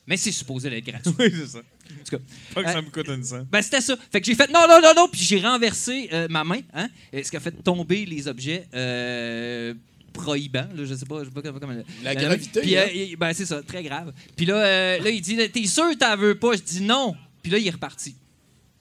Mais 0.07 0.17
c'est 0.17 0.33
supposé 0.33 0.69
d'être 0.69 0.85
gratuit. 0.85 1.13
oui, 1.19 1.33
c'est 1.33 1.47
ça. 1.47 1.59
En 1.59 2.05
tout 2.05 2.17
cas, 2.17 2.23
Pas 2.55 2.63
que 2.65 2.69
euh, 2.69 2.73
ça 2.73 2.83
me 2.83 2.91
coûte 2.91 3.09
une 3.09 3.23
cent. 3.23 3.47
Ben, 3.51 3.63
c'était 3.63 3.81
ça. 3.81 3.97
Fait 4.11 4.21
que 4.21 4.27
j'ai 4.27 4.35
fait 4.35 4.51
non, 4.51 4.67
non, 4.69 4.81
non, 4.83 4.93
non, 4.97 5.09
puis 5.09 5.21
j'ai 5.21 5.41
renversé 5.41 6.09
euh, 6.13 6.27
ma 6.29 6.43
main, 6.43 6.61
hein, 6.75 6.89
et 7.13 7.23
ce 7.23 7.31
qui 7.31 7.37
a 7.37 7.41
fait 7.41 7.53
tomber 7.53 8.05
les 8.05 8.27
objets 8.27 8.67
euh, 8.75 9.75
prohibants, 10.13 10.69
là, 10.75 10.85
je 10.85 10.95
sais 10.95 11.07
pas, 11.07 11.21
je 11.21 11.27
sais 11.27 11.31
pas 11.31 11.43
comment. 11.43 11.73
La 12.03 12.11
euh, 12.11 12.15
gravité, 12.15 12.61
Puis, 12.61 12.77
hein? 12.77 12.87
euh, 12.95 13.17
ben, 13.19 13.33
c'est 13.33 13.47
ça, 13.47 13.63
très 13.63 13.83
grave. 13.83 14.13
Puis 14.37 14.47
là, 14.47 14.57
euh, 14.57 14.99
là, 14.99 15.11
il 15.11 15.21
dit 15.21 15.37
T'es 15.51 15.67
sûr 15.67 15.91
que 15.91 15.97
t'en 15.97 16.17
veux 16.17 16.35
pas? 16.35 16.55
Je 16.55 16.63
dis 16.63 16.81
non. 16.83 17.15
Puis 17.43 17.53
là, 17.53 17.59
il 17.59 17.67
est 17.67 17.71
reparti. 17.71 18.15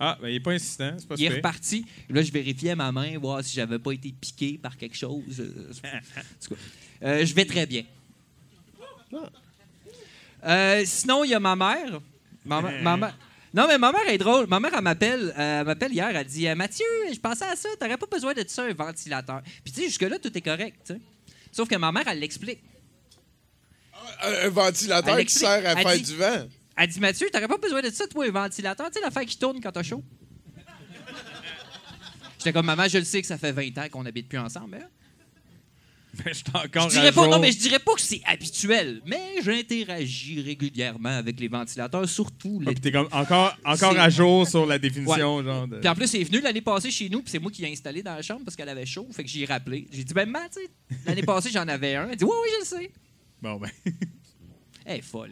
Ah, 0.04 0.18
ben 0.20 0.30
il 0.30 0.36
est 0.36 0.40
pas 0.40 0.52
insistant, 0.54 0.96
c'est 0.98 1.08
pas 1.08 1.14
Il 1.16 1.26
est 1.26 1.30
reparti. 1.36 1.86
Là, 2.10 2.24
je 2.24 2.32
vérifiais 2.32 2.74
ma 2.74 2.92
main, 2.92 3.20
voir 3.20 3.44
si 3.44 3.54
j'avais 3.56 3.78
pas 3.78 3.92
été 3.92 4.12
piqué 4.12 4.58
par 4.58 4.76
quelque 4.76 4.98
chose. 4.98 5.22
Euh, 5.40 6.00
euh, 7.04 7.24
je 7.26 7.34
vais 7.36 7.46
très 7.46 7.68
bien. 7.68 7.84
Euh, 10.44 10.82
sinon, 10.86 11.24
il 11.24 11.30
y 11.30 11.34
a 11.36 11.40
ma 11.40 11.56
mère. 11.56 12.00
Ma, 12.46 12.62
ma- 12.62 12.72
ma 12.82 12.98
mère- 12.98 13.18
Non, 13.54 13.68
mais 13.68 13.78
ma 13.78 13.92
mère 13.92 14.08
est 14.10 14.18
drôle. 14.18 14.48
Ma 14.48 14.60
mère, 14.60 14.72
elle 14.76 14.82
m'appelle, 14.82 15.34
euh, 15.38 15.60
elle 15.60 15.66
m'appelle 15.68 15.92
hier. 15.94 16.10
Elle 16.16 16.26
dit 16.26 16.48
Mathieu, 16.56 16.86
je 17.14 17.20
pensais 17.20 17.46
à 17.46 17.56
ça. 17.56 17.70
T'aurais 17.80 17.98
pas 17.98 18.08
besoin 18.08 18.34
de 18.34 18.44
ça, 18.48 18.64
un 18.64 18.74
ventilateur. 18.74 19.42
Puis, 19.64 19.72
tu 19.74 19.82
sais, 19.82 19.88
jusque-là, 19.88 20.18
tout 20.18 20.36
est 20.36 20.42
correct. 20.42 20.94
Sauf 21.52 21.68
que 21.70 21.76
ma 21.76 21.92
mère, 21.92 22.08
elle 22.08 22.20
l'explique. 22.20 22.60
Un, 24.24 24.48
un 24.48 24.50
ventilateur 24.50 25.20
Elle 25.20 25.26
qui 25.26 25.34
sert 25.36 25.50
à 25.50 25.58
Elle 25.74 25.78
faire 25.88 25.96
dit- 25.98 26.02
du 26.12 26.16
vent. 26.16 26.48
Elle 26.84 26.88
dit 26.90 27.00
Mathieu, 27.00 27.28
t'aurais 27.32 27.48
pas 27.48 27.58
besoin 27.58 27.82
de 27.82 27.90
ça, 27.92 28.08
toi, 28.08 28.26
un 28.26 28.32
ventilateur. 28.32 28.88
Tu 28.90 28.94
sais, 29.00 29.02
l'affaire 29.06 29.26
qui 29.26 29.38
tourne 29.38 29.62
quand 29.62 29.72
t'as 29.72 29.84
chaud? 29.84 30.04
J'étais 32.40 32.54
comme 32.54 32.66
Maman, 32.66 32.88
je 32.88 32.98
le 32.98 33.04
sais 33.04 33.22
que 33.22 33.28
ça 33.28 33.38
fait 33.38 33.52
20 33.52 33.78
ans 33.78 33.88
qu'on 33.92 34.06
habite 34.06 34.28
plus 34.28 34.40
ensemble. 34.40 34.76
hein. 34.82 34.88
Ben, 36.26 36.34
je 36.34 36.42
encore 36.54 36.90
Je 36.90 36.96
dirais 36.96 37.12
pas, 37.14 37.26
non, 37.28 37.40
mais 37.40 37.52
je 37.54 37.58
dirais 37.60 37.80
pas 37.80 37.94
que 37.94 38.02
c'est 38.02 38.22
habituel, 38.26 39.02
mais 39.06 39.36
j'interagis 39.44 40.42
régulièrement 40.42 41.10
avec 41.18 41.40
les 41.40 41.48
ventilateurs, 41.48 42.10
surtout 42.10 42.60
Ah, 42.62 42.66
les. 42.70 42.74
puis 42.74 42.82
t'es 42.82 42.92
comme 42.92 43.08
encore, 43.14 43.56
encore 43.64 43.94
C'est- 43.94 44.00
à 44.00 44.10
jour 44.10 44.46
sur 44.46 44.66
la 44.66 44.78
définition, 44.78 45.38
Ouais. 45.38 45.44
genre 45.46 45.68
de... 45.70 45.78
Puis 45.78 45.88
en 45.88 45.96
plus, 45.96 46.14
elle 46.16 46.22
est 46.22 46.24
venue 46.26 46.42
l'année 46.42 46.60
passée 46.62 46.92
chez 46.92 47.08
nous, 47.08 47.22
puis 47.22 47.32
c'est 47.32 47.40
moi 47.40 47.50
qui 47.50 47.62
l'ai 47.62 47.72
installé 47.72 48.04
dans 48.04 48.14
la 48.16 48.22
chambre 48.24 48.42
parce 48.44 48.58
qu'elle 48.58 48.68
avait 48.68 48.86
chaud, 48.86 49.08
fait 49.14 49.24
que 49.24 49.30
j'y 49.30 49.44
ai 49.44 49.46
rappelé. 49.46 49.88
J'ai 49.90 50.04
dit, 50.04 50.14
ben, 50.14 50.28
Matt, 50.28 50.52
tu 50.54 50.62
sais, 50.64 50.98
l'année 51.06 51.24
passée, 51.24 51.50
j'en 51.50 51.66
avais 51.68 51.96
un. 51.96 52.10
Elle 52.10 52.18
dit, 52.18 52.26
oui, 52.26 52.32
oui, 52.44 52.50
je 52.56 52.60
le 52.76 52.82
sais. 52.82 52.92
Bon, 53.42 53.56
ben... 53.56 53.70
Elle 54.86 54.98
est 54.98 55.02
folle. 55.02 55.30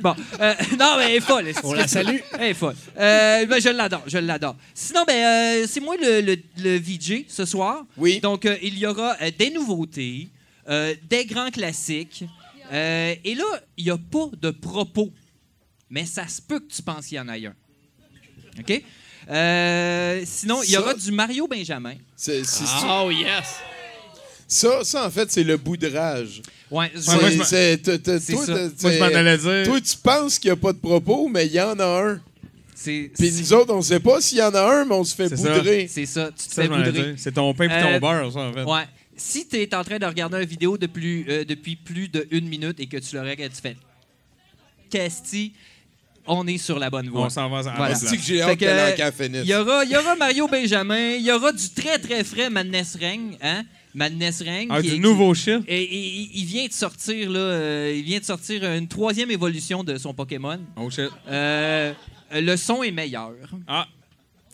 Bon, 0.00 0.14
euh, 0.40 0.54
non, 0.78 0.96
mais 0.98 1.04
elle 1.10 1.16
est 1.16 1.20
folle. 1.20 1.52
On 1.64 1.72
la 1.72 1.88
salue. 1.88 2.18
Elle 2.38 2.50
est 2.50 2.54
folle. 2.54 2.76
Euh, 2.96 3.44
ben, 3.46 3.60
je 3.60 3.68
l'adore, 3.70 4.02
je 4.06 4.18
l'adore. 4.18 4.56
Sinon, 4.72 5.04
ben, 5.04 5.14
euh, 5.62 5.66
c'est 5.68 5.80
moi 5.80 5.96
le, 6.00 6.20
le, 6.20 6.36
le 6.58 6.78
VJ 6.78 7.24
ce 7.28 7.44
soir. 7.44 7.84
Oui. 7.96 8.20
Donc, 8.20 8.46
euh, 8.46 8.56
il 8.62 8.78
y 8.78 8.86
aura 8.86 9.16
euh, 9.20 9.30
des 9.36 9.50
nouveautés, 9.50 10.28
euh, 10.68 10.94
des 11.08 11.24
grands 11.26 11.50
classiques. 11.50 12.24
Euh, 12.72 13.14
et 13.24 13.34
là, 13.34 13.44
il 13.76 13.84
n'y 13.84 13.90
a 13.90 13.98
pas 13.98 14.28
de 14.40 14.50
propos. 14.50 15.10
Mais 15.90 16.06
ça 16.06 16.26
se 16.28 16.40
peut 16.40 16.60
que 16.60 16.72
tu 16.72 16.82
penses 16.82 17.06
qu'il 17.06 17.16
y 17.16 17.20
en 17.20 17.28
a 17.28 17.34
un. 17.36 17.54
OK? 18.60 18.82
Euh, 19.30 20.22
sinon, 20.24 20.62
il 20.62 20.68
y 20.70 20.72
Ça- 20.72 20.80
aura 20.80 20.94
du 20.94 21.10
Mario 21.10 21.46
Benjamin. 21.48 21.94
C'est- 22.16 22.44
c'est- 22.44 22.64
Oh, 22.86 23.10
yes! 23.10 23.56
Ça, 24.46 24.84
ça, 24.84 25.06
en 25.06 25.10
fait, 25.10 25.30
c'est 25.32 25.42
le 25.44 25.56
boudrage. 25.56 26.42
Ouais, 26.74 26.90
C'est- 26.96 27.14
moi, 27.14 27.30
je 27.30 27.36
m'en- 27.36 27.44
toi, 27.78 27.98
allais 29.18 29.38
dire... 29.38 29.62
Tu 29.80 29.96
penses 30.02 30.38
qu'il 30.38 30.48
n'y 30.50 30.52
a 30.52 30.56
pas 30.56 30.72
de 30.72 30.78
propos, 30.78 31.28
mais 31.28 31.46
il 31.46 31.52
y 31.52 31.60
en 31.60 31.78
a 31.78 31.84
un. 32.10 32.20
c'est 32.74 33.10
Puis 33.16 33.30
nous 33.30 33.52
autres, 33.52 33.72
on 33.72 33.78
ne 33.78 33.82
sait 33.82 34.00
pas 34.00 34.20
s'il 34.20 34.38
y 34.38 34.42
en 34.42 34.52
a 34.54 34.60
un, 34.60 34.84
mais 34.84 34.94
on 34.94 35.04
se 35.04 35.14
fait 35.14 35.28
boudrer. 35.36 35.86
c'est 35.88 36.06
ça. 36.06 36.30
Tu 36.36 36.48
te 36.48 36.54
fais 36.54 36.66
boudrer. 36.68 37.14
C'est 37.16 37.32
ton 37.32 37.54
pain 37.54 37.68
Euh, 37.70 37.82
ton 37.82 38.00
beurre, 38.00 38.32
ça, 38.32 38.40
en 38.40 38.52
fait. 38.52 38.64
Ouais. 38.64 38.82
Si 39.16 39.46
tu 39.46 39.56
es 39.56 39.72
en 39.74 39.84
train 39.84 39.98
de 39.98 40.06
regarder 40.06 40.38
une 40.38 40.44
vidéo 40.48 40.76
de 40.76 40.86
plus, 40.88 41.24
euh, 41.28 41.44
depuis 41.44 41.76
plus 41.76 42.08
d'une 42.08 42.48
minute 42.48 42.80
et 42.80 42.86
que 42.86 42.96
tu 42.96 43.14
le 43.14 43.20
regardes, 43.22 43.52
tu 43.54 43.60
fais 43.62 43.76
Casti, 44.90 45.52
on 46.26 46.46
est 46.46 46.58
sur 46.58 46.78
la 46.78 46.90
bonne 46.90 47.08
voie. 47.08 47.26
On 47.26 47.30
s'en 47.30 47.48
va 47.48 47.62
la 47.62 47.72
Voilà. 47.76 47.94
que 47.94 48.22
j'ai 48.22 48.42
hâte 48.42 48.58
que, 48.58 48.64
euh. 48.64 48.90
Il 49.44 49.48
y 49.48 49.54
aura, 49.54 49.84
il 49.84 49.90
y 49.92 49.96
aura 49.96 50.16
Mario 50.16 50.48
Benjamin, 50.48 51.12
il 51.12 51.22
y 51.22 51.30
aura 51.30 51.52
du 51.52 51.68
très 51.70 51.98
très 51.98 52.24
frais 52.24 52.50
Madness 52.50 52.96
Ring, 53.00 53.36
hein? 53.40 53.62
Madness 53.94 54.42
Ring. 54.42 54.68
Ah, 54.70 54.82
qui 54.82 54.88
du 54.90 54.94
est- 54.96 54.98
nouveau 54.98 55.32
shit? 55.34 55.62
Et, 55.68 55.82
et- 55.82 56.06
et- 56.22 56.30
il 56.34 56.44
vient 56.44 56.66
de 56.66 56.72
sortir 56.72 57.30
là, 57.30 57.38
euh, 57.38 57.92
il 57.96 58.02
vient 58.02 58.18
de 58.18 58.24
sortir 58.24 58.64
une 58.64 58.88
troisième 58.88 59.30
évolution 59.30 59.84
de 59.84 59.96
son 59.98 60.12
Pokémon. 60.12 60.58
Oh 60.76 60.90
shit. 60.90 61.10
Euh, 61.28 61.92
le 62.32 62.56
son 62.56 62.82
est 62.82 62.90
meilleur. 62.90 63.32
Ah, 63.68 63.86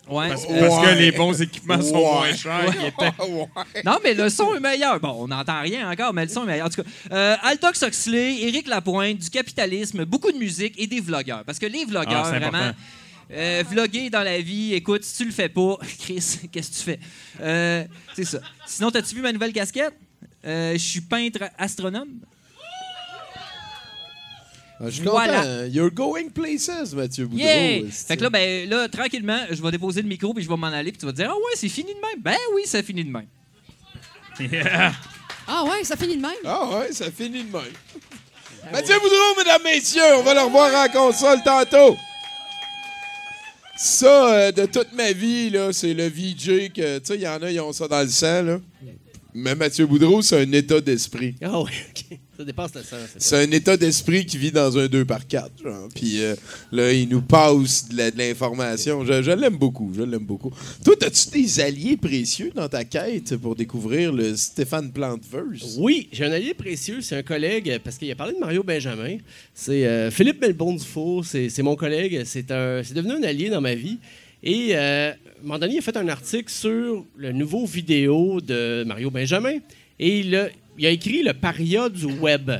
Ouais. 0.08 0.28
parce, 0.28 0.44
que 0.44 0.98
les 0.98 1.12
bons 1.12 1.40
équipements 1.40 1.80
sont 1.80 1.94
Ouais. 1.94 2.02
moins 2.02 2.34
chers. 2.34 2.70
qu'il 2.72 2.84
était. 2.86 3.12
Ouais. 3.30 3.82
Non, 3.84 3.98
mais 4.02 4.12
le 4.14 4.28
son 4.28 4.54
est 4.56 4.60
meilleur. 4.60 4.98
Bon, 4.98 5.14
on 5.20 5.28
n'entend 5.28 5.60
rien 5.62 5.88
encore, 5.90 6.12
mais 6.12 6.24
le 6.24 6.30
son 6.30 6.42
est 6.44 6.46
meilleur. 6.46 6.66
En 6.66 6.70
tout 6.70 6.82
cas, 6.82 6.88
euh, 7.12 7.36
Aldox 7.42 7.82
Huxley, 7.82 8.42
Éric 8.42 8.66
Lapointe, 8.66 9.18
du 9.18 9.30
capitalisme, 9.30 10.04
beaucoup 10.04 10.32
de 10.32 10.38
musique 10.38 10.74
et 10.78 10.86
des 10.88 11.00
vlogueurs. 11.00 11.44
Parce 11.44 11.58
que 11.60 11.66
les 11.66 11.84
vlogueurs, 11.84 12.24
Ah, 12.26 12.30
vraiment, 12.30 12.46
important. 12.48 12.76
Euh, 13.32 13.62
vlogger 13.70 14.10
dans 14.10 14.22
la 14.22 14.40
vie, 14.40 14.74
écoute, 14.74 15.04
si 15.04 15.18
tu 15.18 15.24
le 15.24 15.30
fais 15.30 15.48
pas, 15.48 15.76
Chris, 16.00 16.40
qu'est-ce 16.50 16.70
que 16.70 16.76
tu 16.76 16.82
fais? 16.82 17.00
Euh, 17.40 17.84
c'est 18.14 18.24
ça. 18.24 18.38
Sinon, 18.66 18.90
t'as-tu 18.90 19.14
vu 19.14 19.20
ma 19.22 19.32
nouvelle 19.32 19.52
casquette? 19.52 19.94
Euh, 20.44 20.72
Je 20.72 20.78
suis 20.78 21.00
peintre 21.00 21.44
astronome. 21.56 22.08
Ah, 24.82 24.84
je 24.86 24.90
suis 24.92 25.02
Voilà. 25.04 25.42
content. 25.42 25.64
You're 25.70 25.90
going 25.92 26.30
places, 26.30 26.92
Mathieu 26.94 27.26
Boudreau. 27.26 27.44
Yeah! 27.46 27.82
Fait 27.90 28.16
que 28.16 28.22
là, 28.22 28.30
ben, 28.30 28.68
là, 28.68 28.88
tranquillement, 28.88 29.40
je 29.50 29.62
vais 29.62 29.70
déposer 29.70 30.00
le 30.00 30.08
micro 30.08 30.32
puis 30.32 30.42
je 30.42 30.48
vais 30.48 30.56
m'en 30.56 30.68
aller 30.68 30.90
puis 30.90 30.98
tu 30.98 31.04
vas 31.06 31.12
te 31.12 31.16
dire, 31.18 31.28
ah 31.30 31.36
ouais, 31.36 31.52
c'est 31.54 31.68
fini 31.68 31.92
de 31.92 32.00
même. 32.00 32.20
Ben 32.22 32.36
oui, 32.54 32.62
ça 32.64 32.82
finit 32.82 33.04
de 33.04 33.10
même. 33.10 33.26
Ah 35.52 35.64
ouais, 35.64 35.82
ça 35.82 35.96
finit 35.96 36.16
de 36.16 36.22
même? 36.22 36.30
Ah 36.44 36.78
ouais, 36.78 36.92
ça 36.92 37.10
finit 37.10 37.42
de 37.42 37.52
même. 37.52 37.62
Mathieu 38.72 38.94
Boudreau, 39.00 39.34
mesdames, 39.36 39.62
messieurs, 39.64 40.00
on 40.18 40.22
va 40.22 40.32
le 40.34 40.40
revoir 40.42 40.72
en 40.86 40.88
console 40.92 41.42
tantôt. 41.42 41.96
Ça, 43.82 44.34
euh, 44.34 44.52
de 44.52 44.66
toute 44.66 44.92
ma 44.92 45.10
vie, 45.12 45.48
là, 45.48 45.72
c'est 45.72 45.94
le 45.94 46.06
VJ 46.06 46.70
que, 46.70 46.98
tu 46.98 47.06
sais, 47.06 47.14
il 47.14 47.22
y 47.22 47.26
en 47.26 47.42
a, 47.42 47.50
ils 47.50 47.60
ont 47.60 47.72
ça 47.72 47.88
dans 47.88 48.02
le 48.02 48.10
sang, 48.10 48.42
là. 48.42 48.60
Mais 49.32 49.54
Mathieu 49.54 49.86
Boudreau, 49.86 50.20
c'est 50.20 50.38
un 50.38 50.52
état 50.52 50.82
d'esprit. 50.82 51.34
Ah 51.40 51.62
oui, 51.62 51.70
OK. 51.88 52.18
Ça 52.40 52.46
dépasse 52.46 52.74
le 52.74 52.82
sens. 52.82 53.00
c'est 53.18 53.36
un 53.36 53.50
état 53.50 53.76
d'esprit 53.76 54.24
qui 54.24 54.38
vit 54.38 54.50
dans 54.50 54.78
un 54.78 54.86
2 54.86 55.04
par 55.04 55.26
4 55.26 55.62
genre. 55.62 55.90
Puis 55.94 56.22
euh, 56.22 56.34
là, 56.72 56.90
il 56.90 57.06
nous 57.06 57.20
passe 57.20 57.86
de 57.90 58.16
l'information. 58.16 59.04
Je, 59.04 59.22
je 59.22 59.30
l'aime 59.30 59.58
beaucoup, 59.58 59.92
je 59.94 60.00
l'aime 60.00 60.24
beaucoup. 60.24 60.50
Toi, 60.82 60.94
as-tu 61.02 61.38
des 61.38 61.60
alliés 61.60 61.98
précieux 61.98 62.50
dans 62.54 62.66
ta 62.66 62.86
quête 62.86 63.36
pour 63.36 63.54
découvrir 63.54 64.10
le 64.14 64.34
Stéphane 64.36 64.90
Planteverse? 64.90 65.76
Oui, 65.78 66.08
j'ai 66.12 66.24
un 66.24 66.32
allié 66.32 66.54
précieux, 66.54 67.02
c'est 67.02 67.16
un 67.16 67.22
collègue, 67.22 67.78
parce 67.84 67.98
qu'il 67.98 68.10
a 68.10 68.14
parlé 68.14 68.32
de 68.32 68.38
Mario 68.38 68.62
Benjamin. 68.62 69.18
C'est 69.52 69.86
euh, 69.86 70.10
Philippe 70.10 70.40
Melbourne 70.40 70.78
Dufour, 70.78 71.26
c'est 71.26 71.62
mon 71.62 71.76
collègue, 71.76 72.22
c'est 72.24 72.48
devenu 72.48 73.12
un 73.12 73.22
allié 73.22 73.50
dans 73.50 73.60
ma 73.60 73.74
vie. 73.74 73.98
Et 74.42 74.70
euh, 74.72 75.10
à 75.10 75.12
un 75.12 75.42
moment 75.42 75.58
donné, 75.58 75.74
il 75.74 75.78
a 75.80 75.82
fait 75.82 75.98
un 75.98 76.08
article 76.08 76.50
sur 76.50 77.04
le 77.16 77.32
nouveau 77.32 77.66
vidéo 77.66 78.40
de 78.40 78.82
Mario 78.86 79.10
Benjamin. 79.10 79.58
Et 79.98 80.20
il 80.20 80.34
a, 80.34 80.48
il 80.78 80.86
a 80.86 80.90
écrit 80.90 81.22
le 81.22 81.32
paria 81.32 81.88
du 81.88 82.06
web. 82.06 82.50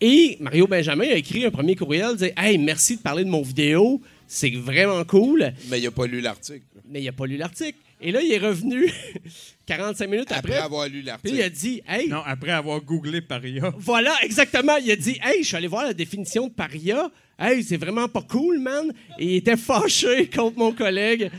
Et 0.00 0.36
Mario 0.40 0.66
Benjamin 0.66 1.04
a 1.08 1.14
écrit 1.14 1.44
un 1.44 1.50
premier 1.50 1.76
courriel, 1.76 2.14
disait 2.14 2.34
Hey, 2.36 2.58
merci 2.58 2.96
de 2.96 3.02
parler 3.02 3.24
de 3.24 3.28
mon 3.30 3.42
vidéo, 3.42 4.00
c'est 4.26 4.50
vraiment 4.50 5.04
cool. 5.04 5.52
Mais 5.68 5.78
il 5.78 5.84
n'a 5.84 5.90
pas 5.90 6.06
lu 6.06 6.20
l'article. 6.20 6.62
Mais 6.88 7.00
il 7.00 7.04
n'a 7.04 7.12
pas 7.12 7.26
lu 7.26 7.36
l'article. 7.36 7.78
Et 8.00 8.10
là, 8.10 8.20
il 8.20 8.32
est 8.32 8.38
revenu 8.38 8.90
45 9.66 10.06
minutes 10.08 10.32
après. 10.32 10.54
Après 10.54 10.64
avoir 10.64 10.86
lu 10.86 10.92
Puis 10.98 11.02
l'article. 11.02 11.34
il 11.36 11.42
a 11.42 11.48
dit 11.50 11.82
Hey, 11.86 12.08
Non, 12.08 12.22
après 12.26 12.50
avoir 12.50 12.80
googlé 12.80 13.20
Paria. 13.20 13.72
voilà, 13.78 14.12
exactement. 14.22 14.76
Il 14.78 14.90
a 14.90 14.96
dit 14.96 15.18
Hey, 15.22 15.42
je 15.42 15.48
suis 15.48 15.56
allé 15.56 15.68
voir 15.68 15.84
la 15.84 15.94
définition 15.94 16.48
de 16.48 16.52
paria. 16.52 17.08
Hey, 17.38 17.62
c'est 17.62 17.76
vraiment 17.76 18.08
pas 18.08 18.22
cool, 18.22 18.58
man. 18.58 18.92
Et 19.20 19.26
il 19.26 19.36
était 19.36 19.56
fâché 19.56 20.26
contre 20.34 20.58
mon 20.58 20.72
collègue. 20.72 21.30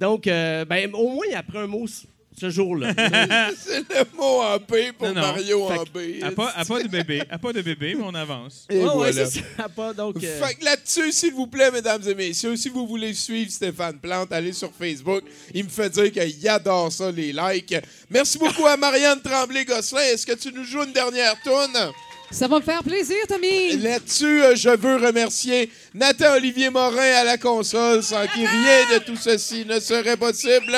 Donc, 0.00 0.26
euh, 0.26 0.64
ben, 0.64 0.90
au 0.94 1.10
moins, 1.10 1.24
il 1.30 1.34
a 1.34 1.38
appris 1.40 1.58
un 1.58 1.66
mot 1.66 1.86
ce- 2.38 2.50
jour-là. 2.50 2.92
c'est 3.58 3.78
le 3.88 4.04
mot 4.16 4.42
en 4.42 4.58
P 4.58 4.92
pour 4.92 5.08
Non, 5.08 5.14
non. 5.14 5.20
Mario 5.20 5.68
Fait 5.68 5.78
en 5.78 5.82
B. 5.84 5.98
À 6.22 6.30
pas, 6.30 6.52
à 6.56 6.64
pas 6.64 6.82
de 6.82 6.88
bébé. 6.88 7.22
À 7.30 7.38
pas 7.38 7.52
de 7.52 7.62
bébé, 7.62 7.94
mais 7.96 8.04
on 8.04 8.14
avance. 8.14 8.66
Et 8.70 8.78
voilà. 8.78 9.26
ça. 9.26 9.40
Pas, 9.74 9.92
donc, 9.92 10.16
euh, 10.22 10.40
Fait 10.44 10.54
que 10.54 10.64
là-dessus, 10.64 11.12
s'il 11.12 11.32
vous 11.34 11.46
plaît, 11.46 11.70
mesdames 11.70 12.02
et 12.08 12.14
messieurs, 12.14 12.56
si 12.56 12.68
vous 12.68 12.86
voulez 12.86 13.14
suivre 13.14 13.50
Stéphane 13.50 13.98
Plante, 13.98 14.32
allez 14.32 14.52
sur 14.52 14.70
Facebook. 14.78 15.22
Il 15.54 15.64
me 15.64 15.68
fait 15.70 15.90
dire 15.90 16.10
qu'il 16.12 16.48
adore 16.48 16.90
ça, 16.92 17.10
les 17.10 17.32
likes. 17.32 17.74
Merci 18.10 18.38
beaucoup 18.38 18.66
à 18.66 18.76
Marianne 18.76 19.20
Tremblay-Gosselin. 19.20 20.02
Est-ce 20.12 20.26
que 20.26 20.32
tu 20.32 20.52
nous 20.52 20.64
joues 20.64 20.82
une 20.84 20.92
dernière 20.92 21.34
tourne? 21.42 21.92
Ça 22.30 22.48
va 22.48 22.56
me 22.58 22.62
faire 22.64 22.82
plaisir, 22.82 23.16
Tommy. 23.28 23.76
Là-dessus, 23.76 24.42
euh, 24.42 24.56
je 24.56 24.70
veux 24.70 24.96
remercier 24.96 25.70
Nathan 25.94 26.34
Olivier 26.34 26.70
Morin 26.70 26.98
à 27.20 27.24
la 27.24 27.38
console, 27.38 28.02
sans 28.02 28.26
qui 28.26 28.44
rien 28.44 28.98
de 28.98 29.04
tout 29.04 29.16
ceci 29.16 29.64
ne 29.64 29.78
serait 29.78 30.16
possible. 30.16 30.72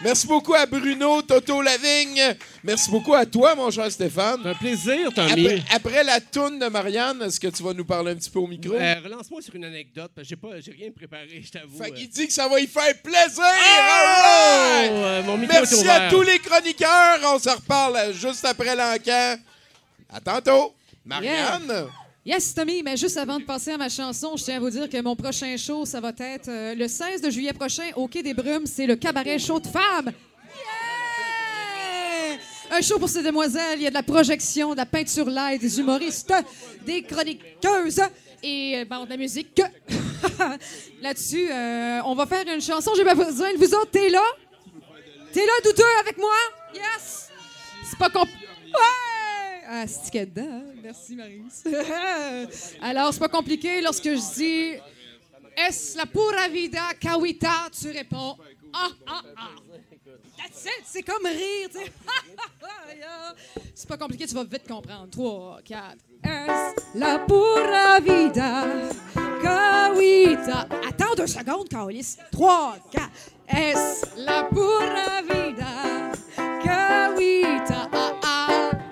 Merci 0.00 0.28
beaucoup 0.28 0.54
à 0.54 0.64
Bruno, 0.64 1.22
Toto 1.22 1.60
Lavigne. 1.60 2.36
Merci 2.62 2.88
beaucoup 2.88 3.14
à 3.14 3.26
toi, 3.26 3.56
mon 3.56 3.68
cher 3.68 3.90
Stéphane. 3.90 4.38
c'est 4.44 4.48
un 4.50 4.54
plaisir, 4.54 5.12
Tommy. 5.12 5.30
Après, 5.32 5.62
après 5.74 6.04
la 6.04 6.20
tourne 6.20 6.58
de 6.60 6.66
Marianne, 6.66 7.20
est-ce 7.22 7.40
que 7.40 7.48
tu 7.48 7.64
vas 7.64 7.72
nous 7.74 7.84
parler 7.84 8.12
un 8.12 8.14
petit 8.14 8.30
peu 8.30 8.38
au 8.38 8.46
micro? 8.46 8.74
Euh, 8.74 8.94
Relance-moi 9.02 9.42
sur 9.42 9.56
une 9.56 9.64
anecdote, 9.64 10.12
parce 10.14 10.28
que 10.28 10.28
j'ai 10.30 10.36
pas, 10.36 10.60
j'ai 10.60 10.70
rien 10.70 10.90
préparé, 10.92 11.42
je 11.44 11.50
t'avoue. 11.50 11.76
Fait 11.76 11.90
euh. 11.90 11.94
qu'il 11.94 12.08
dit 12.08 12.28
que 12.28 12.32
ça 12.32 12.48
va 12.48 12.60
y 12.60 12.68
faire 12.68 12.94
plaisir! 13.02 13.42
Oh, 13.42 13.42
right! 13.42 14.90
euh, 14.92 15.22
mon 15.24 15.36
micro 15.36 15.56
Merci 15.58 15.88
à 15.88 16.08
tous 16.08 16.22
les 16.22 16.38
chroniqueurs. 16.38 17.18
On 17.34 17.38
se 17.40 17.50
reparle 17.50 18.12
juste 18.14 18.44
après 18.44 18.76
l'encan. 18.76 19.36
À 20.10 20.20
tantôt. 20.20 20.74
Marianne? 21.04 21.88
Yes, 22.28 22.52
Tommy, 22.52 22.82
mais 22.82 22.94
juste 22.94 23.16
avant 23.16 23.38
de 23.38 23.44
passer 23.44 23.70
à 23.70 23.78
ma 23.78 23.88
chanson, 23.88 24.36
je 24.36 24.44
tiens 24.44 24.56
à 24.56 24.60
vous 24.60 24.68
dire 24.68 24.86
que 24.86 25.00
mon 25.00 25.16
prochain 25.16 25.56
show, 25.56 25.86
ça 25.86 25.98
va 25.98 26.10
être 26.10 26.48
euh, 26.48 26.74
le 26.74 26.86
16 26.86 27.22
de 27.22 27.30
juillet 27.30 27.54
prochain 27.54 27.84
au 27.96 28.06
Quai 28.06 28.22
des 28.22 28.34
Brumes. 28.34 28.66
C'est 28.66 28.86
le 28.86 28.96
cabaret 28.96 29.38
show 29.38 29.58
de 29.58 29.66
femmes. 29.66 30.12
Un 32.70 32.82
show 32.82 32.98
pour 32.98 33.08
ces 33.08 33.22
demoiselles. 33.22 33.78
Il 33.78 33.82
y 33.84 33.86
a 33.86 33.88
de 33.88 33.94
la 33.94 34.02
projection, 34.02 34.72
de 34.72 34.76
la 34.76 34.84
peinture 34.84 35.24
live, 35.24 35.58
des 35.58 35.80
humoristes, 35.80 36.34
des 36.84 37.02
chroniqueuses 37.02 38.02
et 38.42 38.76
euh, 38.76 38.84
de 38.84 39.08
la 39.08 39.16
musique. 39.16 39.62
Là-dessus, 41.00 41.50
euh, 41.50 42.02
on 42.04 42.14
va 42.14 42.26
faire 42.26 42.44
une 42.46 42.60
chanson. 42.60 42.90
J'ai 42.94 43.04
pas 43.04 43.14
besoin 43.14 43.54
de 43.54 43.56
vous 43.56 43.74
autres. 43.74 43.90
T'es 43.90 44.10
là? 44.10 44.20
T'es 45.32 45.46
là, 45.46 45.52
douteux, 45.64 45.82
avec 46.02 46.18
moi? 46.18 46.36
Yes! 46.74 47.30
C'est 47.88 47.98
pas 47.98 48.10
compliqué. 48.10 48.44
Ouais! 48.66 49.62
Ah, 49.66 49.84
c'est 49.86 50.04
Merci, 50.88 51.16
Maurice. 51.16 51.64
Alors, 52.80 53.12
c'est 53.12 53.20
pas 53.20 53.28
compliqué. 53.28 53.82
Lorsque 53.82 54.04
je 54.04 54.34
dis 54.34 54.80
Est-ce 55.54 55.98
la 55.98 56.06
pura 56.06 56.48
vida 56.48 56.94
kawita? 56.98 57.68
Tu 57.78 57.90
réponds 57.90 58.38
Ah, 58.72 58.88
ah, 59.06 59.22
ah. 59.36 59.50
That's 60.38 60.64
it. 60.64 60.84
C'est 60.86 61.02
comme 61.02 61.26
rire, 61.26 61.68
tu 61.70 61.78
sais. 61.78 61.92
c'est 63.74 63.86
pas 63.86 63.98
compliqué, 63.98 64.26
tu 64.26 64.34
vas 64.34 64.44
vite 64.44 64.66
comprendre. 64.66 65.10
3, 65.10 65.58
4. 65.62 65.96
Est-ce 66.24 66.98
la 66.98 67.18
pura 67.18 68.00
vida 68.00 68.64
kawita? 69.42 70.68
Attends 70.88 71.14
deux 71.18 71.26
secondes, 71.26 71.68
Carlis. 71.68 72.16
3, 72.32 72.78
4. 72.90 73.10
Est-ce 73.46 74.06
la 74.24 74.44
pura 74.44 75.20
vida 75.20 76.12
kawita? 76.64 77.90
Ah, 77.92 78.12
ah. 78.22 78.87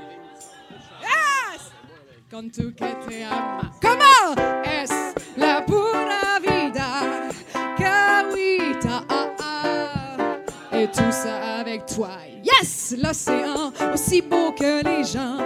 Con 2.29 2.51
tu 2.51 2.73
que 2.75 2.93
te 3.07 3.23
ama. 3.23 3.71
Comment? 3.81 4.35
Est-ce 4.65 5.15
la 5.37 5.63
pura 5.63 6.41
vida 6.41 7.31
kawita? 7.79 9.05
Ah, 9.09 9.29
ah. 9.39 10.77
Et 10.77 10.89
tout 10.89 11.13
ça 11.13 11.61
avec 11.61 11.87
toi. 11.87 12.09
Yes! 12.43 12.97
L'océan, 13.01 13.73
aussi 13.95 14.23
beau 14.23 14.51
que 14.51 14.83
les 14.85 15.05
gens 15.05 15.39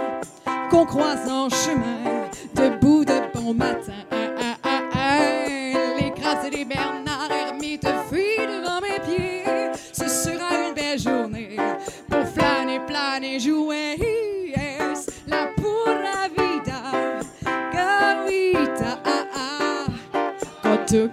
qu'on 0.71 0.85
croise 0.87 1.29
en 1.29 1.49
chemin, 1.49 2.29
debout 2.55 3.05
de 3.05 3.31
bon 3.31 3.53
matin. 3.53 3.93
Ah. 4.09 5.17
Les 5.99 6.11
crabes 6.11 6.45
et 6.47 6.49
les 6.49 6.65
bernards 6.65 7.31
ermites 7.31 7.87
fuient 8.09 8.47
devant 8.47 8.81
mes 8.81 8.99
pieds. 9.05 9.43
Ce 9.93 10.07
sera 10.07 10.67
une 10.67 10.73
belle 10.73 10.99
journée 10.99 11.57
pour 12.09 12.25
flâner, 12.25 12.79
planer, 12.87 13.39
jouer. 13.39 13.90
Que 20.91 21.09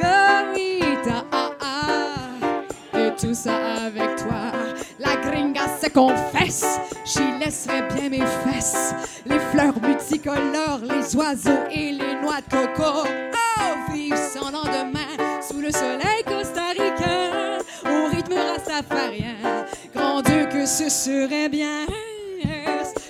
la 0.00 0.44
vida, 0.54 1.24
ah, 1.32 1.50
ah, 1.60 2.98
et 2.98 3.14
tout 3.14 3.34
ça 3.34 3.56
avec 3.86 4.16
toi. 4.16 4.52
La 4.98 5.16
gringa 5.16 5.66
se 5.82 5.90
confesse, 5.90 6.80
j'y 7.04 7.38
laisserai 7.38 7.82
bien 7.94 8.08
mes 8.08 8.26
fesses. 8.42 8.94
Les 9.26 9.38
fleurs 9.52 9.78
multicolores, 9.82 10.80
les 10.82 11.14
oiseaux 11.14 11.64
et 11.70 11.92
les 11.92 12.14
noix 12.22 12.40
de 12.40 12.50
coco. 12.50 13.06
Oh, 13.06 13.92
vivre 13.92 14.16
sans 14.16 14.50
lendemain 14.50 15.42
sous 15.46 15.60
le 15.60 15.70
soleil 15.70 16.24
costaricain, 16.26 17.58
au 17.84 18.06
rythme 18.08 18.34
rastafarien. 18.34 19.66
Grand 19.94 20.22
Dieu 20.22 20.46
que 20.50 20.64
ce 20.64 20.88
serait 20.88 21.50
bien. 21.50 21.84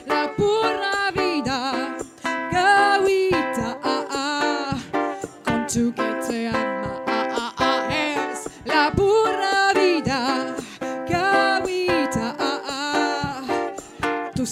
La 0.06 0.28
pura 0.36 1.03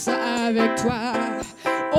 avec 0.09 0.75
toi. 0.77 1.13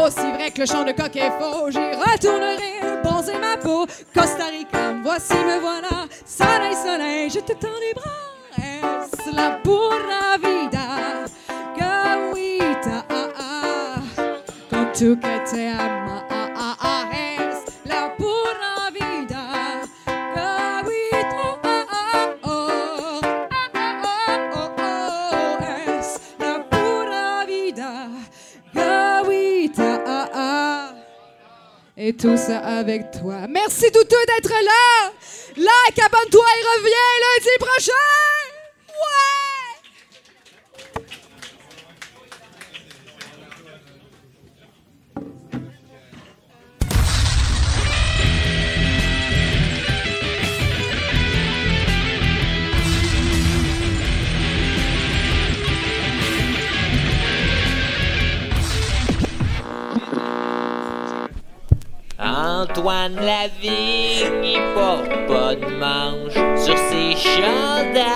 Aussi 0.04 0.32
vrai 0.32 0.52
que 0.52 0.62
le 0.62 0.66
chant 0.66 0.84
de 0.84 0.92
coq 0.92 1.16
est 1.16 1.32
faux, 1.40 1.70
j'y 1.70 1.78
retournerai 1.80 3.02
bronzer 3.04 3.38
ma 3.40 3.58
peau. 3.58 3.86
Costa 4.14 4.46
Rica, 4.46 4.94
voici 5.04 5.34
me 5.34 5.60
voilà, 5.60 6.08
soleil, 6.26 6.76
soleil, 6.76 7.30
je 7.30 7.40
te 7.40 7.54
tends 7.54 7.80
les 7.80 7.94
bras. 7.94 8.12
Es 8.58 9.32
la 9.32 9.60
pura 9.64 10.38
vida, 10.38 11.26
kawita, 11.78 13.06
ah, 13.10 13.30
ah, 13.40 13.96
con 14.70 14.86
tu 14.94 15.16
que 15.16 15.40
te 15.50 15.70
ama, 15.70 15.93
Tout 32.20 32.38
ça 32.38 32.60
avec 32.60 33.12
toi. 33.12 33.48
Merci 33.50 33.90
douteux 33.92 34.16
d'être 34.28 34.50
là. 34.52 35.12
Like, 35.58 36.00
abonne-toi 36.00 36.46
et 36.60 36.80
reviens 36.80 37.14
lundi 37.22 37.58
prochain. 37.60 38.33
Antoine 62.64 63.16
Lavigne, 63.16 64.42
il 64.42 64.62
porte 64.74 65.10
pas 65.28 65.54
de 65.54 65.66
manche 65.66 66.32
sur 66.64 66.78
ses 66.78 67.14
chandails. 67.18 68.08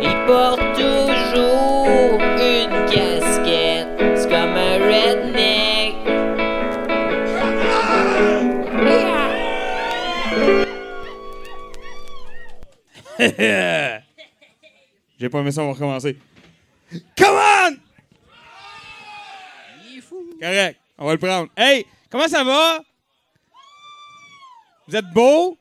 Il 0.00 0.16
porte 0.26 0.62
toujours 0.72 2.18
une 2.40 2.86
casquette, 2.86 3.88
c'est 4.14 4.30
comme 4.30 4.56
un 4.56 4.78
redneck. 4.86 5.96
J'ai 15.18 15.28
pas 15.28 15.40
aimé 15.40 15.50
ça, 15.50 15.60
on 15.60 15.66
va 15.66 15.72
recommencer. 15.74 16.16
Come 17.18 17.36
on! 17.36 17.76
Correct, 20.40 20.78
on 20.98 21.06
va 21.06 21.12
le 21.12 21.18
prendre. 21.18 21.50
Hey, 21.56 21.86
comment 22.10 22.28
ça 22.28 22.44
va? 22.44 22.82
Vous 24.88 24.96
êtes 24.96 25.10
beau? 25.12 25.58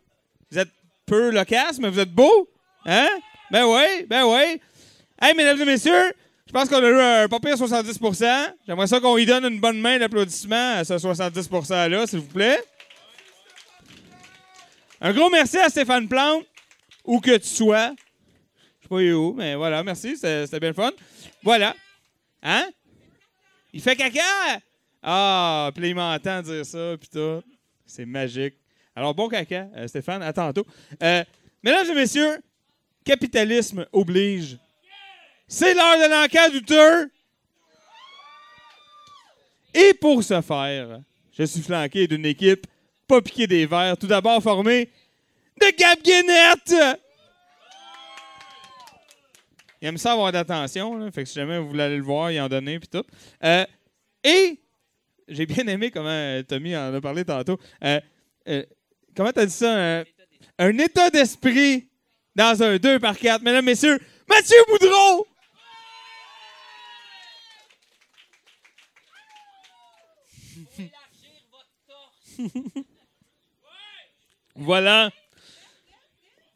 Vous 0.51 0.59
êtes 0.59 0.71
peu 1.05 1.31
loquace, 1.31 1.79
mais 1.79 1.89
vous 1.89 1.99
êtes 1.99 2.11
beau? 2.11 2.49
Hein? 2.85 3.09
Ben 3.51 3.65
oui, 3.65 4.05
ben 4.07 4.25
oui. 4.25 4.61
Hey, 5.21 5.33
mesdames 5.35 5.61
et 5.61 5.65
messieurs, 5.65 6.13
je 6.45 6.51
pense 6.51 6.69
qu'on 6.69 6.83
a 6.83 6.87
eu 6.87 6.99
un 6.99 7.27
pas 7.27 7.39
pire 7.39 7.55
70% 7.55 8.53
J'aimerais 8.67 8.87
ça 8.87 8.99
qu'on 8.99 9.15
lui 9.15 9.25
donne 9.25 9.45
une 9.45 9.59
bonne 9.59 9.79
main 9.79 9.97
d'applaudissement 9.97 10.75
à 10.77 10.83
ce 10.83 10.97
70 10.97 11.49
%-là, 11.49 12.07
s'il 12.07 12.19
vous 12.19 12.27
plaît. 12.27 12.63
Un 15.01 15.13
gros 15.13 15.29
merci 15.29 15.57
à 15.57 15.69
Stéphane 15.69 16.07
Plante, 16.07 16.45
où 17.03 17.19
que 17.19 17.37
tu 17.37 17.47
sois. 17.47 17.93
Je 18.79 18.83
sais 18.83 18.89
pas 18.89 18.95
où, 18.95 19.33
mais 19.33 19.55
voilà, 19.55 19.83
merci, 19.83 20.15
c'était 20.15 20.59
bien 20.59 20.69
le 20.69 20.75
fun. 20.75 20.91
Voilà. 21.43 21.75
Hein? 22.43 22.67
Il 23.73 23.81
fait 23.81 23.95
caca! 23.95 24.21
Ah, 25.07 25.71
puis 25.75 25.89
il 25.89 25.95
m'entend 25.95 26.41
dire 26.41 26.65
ça, 26.65 26.95
puis 26.99 27.07
tout. 27.07 27.43
C'est 27.85 28.07
magique. 28.07 28.55
Alors, 28.95 29.13
bon 29.13 29.29
caca, 29.29 29.67
euh, 29.75 29.87
Stéphane, 29.87 30.23
à 30.23 30.33
tantôt. 30.33 30.65
Euh, 31.03 31.23
mesdames 31.61 31.91
et 31.91 31.93
messieurs, 31.93 32.41
capitalisme 33.03 33.85
oblige. 33.93 34.57
C'est 35.47 35.75
l'heure 35.75 35.97
de 35.99 36.09
l'enquête 36.09 36.53
douteur. 36.53 37.05
Et 39.75 39.93
pour 39.93 40.23
ce 40.23 40.41
faire, 40.41 41.01
je 41.37 41.43
suis 41.43 41.61
flanqué 41.61 42.07
d'une 42.07 42.25
équipe 42.25 42.65
pas 43.07 43.21
piqué 43.21 43.45
des 43.45 43.67
verres, 43.67 43.97
tout 43.97 44.07
d'abord 44.07 44.41
formée 44.41 44.89
de 45.61 45.77
Gab 45.77 46.01
Guénette. 46.01 46.99
Il 49.79 49.87
aime 49.87 49.99
ça 49.99 50.13
avoir 50.13 50.31
d'attention, 50.31 51.11
fait 51.11 51.23
que 51.23 51.29
si 51.29 51.35
jamais 51.35 51.59
vous 51.59 51.67
voulez 51.67 51.83
aller 51.83 51.97
le 51.97 52.03
voir, 52.03 52.31
il 52.31 52.41
en 52.41 52.49
donner, 52.49 52.79
puis 52.79 52.87
tout. 52.87 53.05
Euh, 53.43 53.65
et 54.23 54.59
j'ai 55.27 55.45
bien 55.45 55.67
aimé 55.67 55.91
comment 55.91 56.09
euh, 56.09 56.43
Tommy 56.43 56.75
en 56.75 56.93
a 56.93 57.01
parlé 57.01 57.25
tantôt. 57.25 57.59
Euh, 57.83 57.99
euh, 58.47 58.63
comment 59.15 59.31
t'as 59.31 59.45
dit 59.45 59.51
ça? 59.51 60.03
Un, 60.57 60.77
état 60.77 61.09
d'esprit 61.09 61.89
dans 62.35 62.61
un 62.61 62.77
2 62.77 62.99
par 62.99 63.17
4. 63.17 63.41
Mesdames, 63.41 63.65
messieurs, 63.65 63.99
Mathieu 64.29 64.57
Boudreau! 64.67 65.27
voilà. 74.55 75.09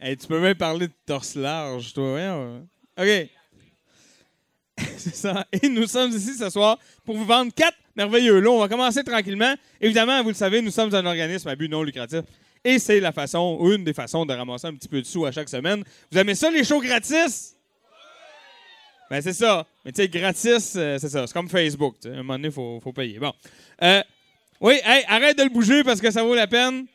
Tu 0.01 0.27
peux 0.27 0.39
même 0.39 0.55
parler 0.55 0.87
de 0.87 0.93
torse 1.05 1.35
large, 1.35 1.93
toi. 1.93 2.11
voyons. 2.11 2.67
OK. 2.97 3.29
C'est 4.97 5.15
ça. 5.15 5.45
Et 5.51 5.69
nous 5.69 5.87
sommes 5.87 6.11
ici 6.11 6.35
ce 6.35 6.49
soir 6.49 6.77
pour 7.05 7.15
vous 7.15 7.25
vendre 7.25 7.53
quatre 7.53 7.77
merveilleux 7.99 8.39
lots. 8.39 8.55
On 8.55 8.59
va 8.59 8.69
commencer 8.69 9.03
tranquillement. 9.03 9.53
Évidemment, 9.81 10.21
vous 10.23 10.29
le 10.29 10.35
savez, 10.35 10.61
nous 10.61 10.71
sommes 10.71 10.93
un 10.95 11.05
organisme 11.05 11.49
à 11.49 11.55
but 11.55 11.69
non 11.69 11.83
lucratif. 11.83 12.21
Et 12.63 12.79
c'est 12.79 12.99
la 12.99 13.11
façon, 13.11 13.59
une 13.71 13.83
des 13.83 13.93
façons 13.93 14.25
de 14.25 14.33
ramasser 14.33 14.67
un 14.67 14.73
petit 14.73 14.87
peu 14.87 15.01
de 15.01 15.05
sous 15.05 15.25
à 15.25 15.31
chaque 15.31 15.49
semaine. 15.49 15.83
Vous 16.11 16.17
aimez 16.17 16.35
ça, 16.35 16.49
les 16.49 16.63
shows 16.63 16.81
gratis? 16.81 17.55
Ben, 19.09 19.21
c'est 19.21 19.33
ça. 19.33 19.65
Mais 19.83 19.91
tu 19.91 20.01
sais, 20.01 20.07
gratis, 20.07 20.73
euh, 20.75 20.97
c'est 20.99 21.09
ça. 21.09 21.27
C'est 21.27 21.33
comme 21.33 21.49
Facebook. 21.49 21.95
À 22.05 22.09
un 22.09 22.17
moment 22.17 22.35
donné, 22.35 22.47
il 22.49 22.53
faut, 22.53 22.79
faut 22.81 22.93
payer. 22.93 23.19
Bon. 23.19 23.33
Euh, 23.81 24.01
oui, 24.61 24.79
hey, 24.83 25.03
arrête 25.07 25.37
de 25.37 25.43
le 25.43 25.49
bouger 25.49 25.83
parce 25.83 25.99
que 25.99 26.11
ça 26.11 26.23
vaut 26.23 26.35
la 26.35 26.47
peine. 26.47 26.85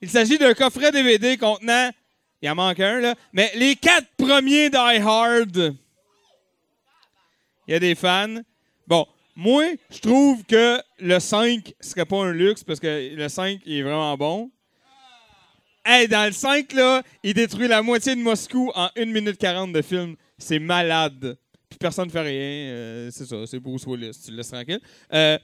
Il 0.00 0.08
s'agit 0.08 0.38
d'un 0.38 0.54
coffret 0.54 0.92
DVD 0.92 1.36
contenant. 1.36 1.90
Il 2.40 2.50
en 2.50 2.54
manque 2.54 2.80
un, 2.80 3.00
là. 3.00 3.14
Mais 3.32 3.50
les 3.56 3.76
quatre 3.76 4.06
premiers 4.16 4.70
Die 4.70 4.76
Hard. 4.76 5.74
Il 7.66 7.72
y 7.72 7.74
a 7.74 7.78
des 7.78 7.94
fans. 7.94 8.36
Bon, 8.86 9.06
moi, 9.36 9.64
je 9.90 10.00
trouve 10.00 10.42
que 10.44 10.80
le 10.98 11.18
5 11.18 11.74
serait 11.78 12.06
pas 12.06 12.16
un 12.24 12.32
luxe 12.32 12.64
parce 12.64 12.80
que 12.80 13.14
le 13.14 13.28
5 13.28 13.60
il 13.66 13.74
est 13.74 13.82
vraiment 13.82 14.16
bon. 14.16 14.50
Hey, 15.84 16.08
dans 16.08 16.26
le 16.26 16.32
5, 16.32 16.72
là, 16.72 17.02
il 17.22 17.34
détruit 17.34 17.68
la 17.68 17.80
moitié 17.80 18.16
de 18.16 18.20
Moscou 18.20 18.72
en 18.74 18.88
1 18.96 19.04
minute 19.04 19.36
40 19.36 19.72
de 19.72 19.82
film. 19.82 20.16
C'est 20.36 20.58
malade. 20.58 21.38
Puis 21.68 21.78
personne 21.78 22.06
ne 22.06 22.10
fait 22.10 22.22
rien. 22.22 22.72
Euh, 22.72 23.10
c'est 23.12 23.26
ça, 23.26 23.46
c'est 23.46 23.60
Bruce 23.60 23.86
Willis. 23.86 24.18
Tu 24.24 24.30
le 24.30 24.38
laisses 24.38 24.48
tranquille. 24.48 24.80
Euh, 25.12 25.38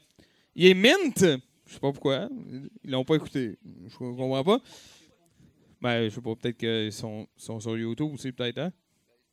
il 0.57 0.67
est 0.67 0.75
mint. 0.75 1.19
Je 1.19 1.75
sais 1.75 1.79
pas 1.79 1.93
pourquoi. 1.93 2.29
Ils 2.83 2.91
l'ont 2.91 3.05
pas 3.05 3.17
écouté. 3.17 3.57
Je 3.89 3.97
comprends 3.97 4.43
pas. 4.43 4.59
Ben, 5.81 6.09
je 6.09 6.15
sais 6.15 6.21
pas. 6.21 6.35
Peut-être 6.35 6.57
qu'ils 6.57 6.93
sont, 6.93 7.29
sur 7.37 7.79
YouTube 7.79 8.13
aussi, 8.15 8.33
peut-être, 8.33 8.59
hein? 8.59 8.73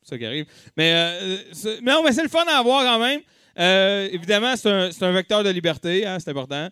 C'est 0.04 0.10
ça 0.10 0.18
qui 0.18 0.26
arrive. 0.26 0.46
Mais, 0.78 0.94
euh, 0.94 1.38
non, 1.82 2.04
mais 2.04 2.12
c'est 2.12 2.24
le 2.24 2.30
fun 2.30 2.46
à 2.46 2.60
avoir 2.60 2.84
quand 2.84 3.00
même. 3.00 3.22
Euh, 3.60 4.08
évidemment, 4.12 4.56
c'est 4.56 4.70
un, 5.04 5.12
vecteur 5.12 5.44
de 5.44 5.50
liberté, 5.50 6.06
hein, 6.06 6.18
c'est 6.20 6.30
important. 6.32 6.70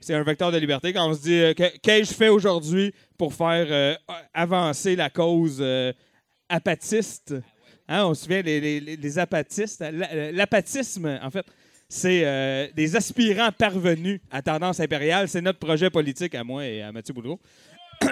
C'est 0.00 0.14
un 0.14 0.22
vecteur 0.22 0.52
de 0.52 0.58
liberté. 0.58 0.92
Quand 0.92 1.08
on 1.08 1.14
se 1.14 1.22
dit 1.22 1.40
euh, 1.40 1.54
qu'ai-je 1.54 2.12
fait 2.12 2.28
aujourd'hui 2.28 2.94
pour 3.16 3.34
faire 3.34 3.66
euh, 3.70 3.94
avancer 4.34 4.94
la 4.94 5.10
cause 5.10 5.58
euh, 5.60 5.92
apatiste, 6.48 7.34
hein, 7.88 8.04
on 8.04 8.14
se 8.14 8.24
souvient 8.24 8.42
des 8.42 8.60
les, 8.60 8.96
les- 8.96 9.18
apatistes. 9.18 9.80
La- 9.80 10.30
L'apatisme, 10.32 11.18
en 11.22 11.30
fait, 11.30 11.46
c'est 11.88 12.70
des 12.74 12.96
aspirants 12.96 13.50
parvenus 13.50 14.20
à 14.30 14.42
tendance 14.42 14.78
impériale. 14.78 15.26
C'est 15.28 15.40
notre 15.40 15.58
projet 15.58 15.88
politique 15.88 16.34
à 16.34 16.44
moi 16.44 16.66
et 16.66 16.82
à 16.82 16.92
Mathieu 16.92 17.14
Boudreau. 17.14 17.40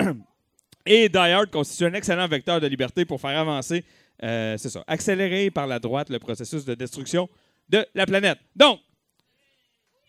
Et 0.88 1.08
Die 1.08 1.18
Hard 1.18 1.50
constitue 1.50 1.84
un 1.86 1.94
excellent 1.94 2.28
vecteur 2.28 2.60
de 2.60 2.66
liberté 2.68 3.04
pour 3.04 3.20
faire 3.20 3.36
avancer, 3.36 3.84
euh, 4.22 4.56
c'est 4.56 4.70
ça, 4.70 4.82
accélérer 4.86 5.51
par 5.51 5.66
la 5.66 5.78
droite 5.78 6.10
le 6.10 6.18
processus 6.18 6.64
de 6.64 6.74
destruction 6.74 7.28
de 7.68 7.86
la 7.94 8.06
planète. 8.06 8.38
Donc, 8.55 8.80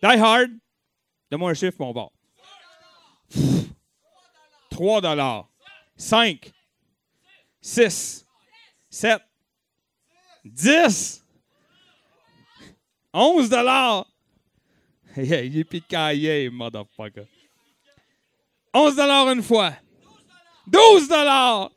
Die 0.02 0.20
Hard, 0.20 0.52
donne-moi 1.32 1.52
un 1.52 1.54
chiffre, 1.54 1.78
mon 1.80 1.92
bord. 1.92 2.12
3 4.70 5.02
dollars. 5.02 5.50
5. 5.96 6.52
6. 7.62 8.26
7. 8.90 9.22
10. 10.46 11.24
11 13.14 13.50
dollars. 13.50 14.06
Yeah, 15.18 15.42
il 15.42 16.52
motherfucker. 16.52 17.28
11 18.74 18.96
dollars 18.96 19.30
une 19.32 19.42
fois. 19.42 19.74
12 20.68 21.08
dollars. 21.08 21.72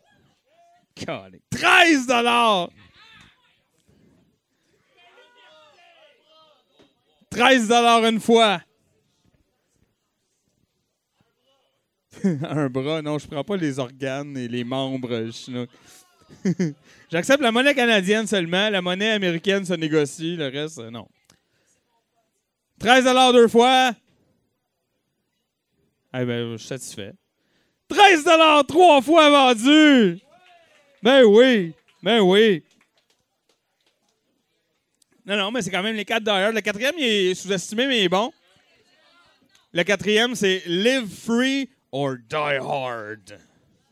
13 0.95 2.07
dollars. 2.07 2.71
13 7.31 7.69
dollars 7.69 8.05
une 8.07 8.21
fois. 8.21 8.61
un 12.25 12.69
bras, 12.69 13.03
non, 13.03 13.19
je 13.19 13.27
prends 13.27 13.45
pas 13.45 13.57
les 13.57 13.79
organes 13.79 14.37
et 14.37 14.49
les 14.49 14.65
membres 14.65 15.31
chinois. 15.31 15.67
J'accepte 17.11 17.43
la 17.43 17.53
monnaie 17.53 17.75
canadienne 17.75 18.27
seulement. 18.27 18.69
La 18.71 18.83
monnaie 18.83 19.11
américaine 19.11 19.65
se 19.65 19.75
négocie. 19.75 20.37
Le 20.37 20.49
reste, 20.49 20.79
euh, 20.79 20.91
non. 20.91 21.09
13 22.81 23.05
dollars 23.05 23.33
deux 23.33 23.49
fois. 23.49 23.93
Eh 26.15 26.25
ben, 26.25 26.53
je 26.53 26.57
suis 26.57 26.69
satisfait. 26.69 27.13
13 27.89 28.25
dollars 28.25 28.67
trois 28.67 29.01
fois 29.03 29.31
vendu. 29.31 30.21
Ben 31.03 31.25
oui, 31.25 31.73
ben 32.03 32.21
oui. 32.21 32.63
Non, 35.25 35.37
non, 35.37 35.51
mais 35.51 35.63
c'est 35.63 35.71
quand 35.71 35.83
même 35.83 35.97
les 35.97 36.05
4 36.05 36.23
dollars. 36.23 36.53
Le 36.53 36.61
quatrième, 36.61 36.95
il 36.99 37.05
est 37.05 37.35
sous-estimé, 37.35 37.87
mais 37.87 38.01
il 38.01 38.05
est 38.05 38.09
bon. 38.09 38.33
Le 39.73 39.83
quatrième, 39.83 40.35
c'est 40.35 40.63
Live 40.67 41.09
Free 41.09 41.69
or 41.93 42.17
Die 42.29 42.59
Hard. 42.61 43.39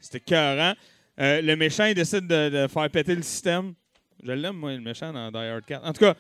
C'était 0.00 0.18
écœurant. 0.18 0.74
Euh, 1.20 1.40
le 1.40 1.56
méchant, 1.56 1.84
il 1.86 1.94
décide 1.94 2.26
de, 2.26 2.48
de 2.48 2.66
faire 2.66 2.90
péter 2.90 3.14
le 3.14 3.22
système. 3.22 3.74
Je 4.22 4.32
l'aime, 4.32 4.56
moi, 4.56 4.72
le 4.72 4.80
méchant 4.80 5.12
dans 5.12 5.30
Die 5.30 5.36
Hard 5.38 5.64
4. 5.64 5.86
En 5.86 5.92
tout 5.92 6.00
cas. 6.00 6.14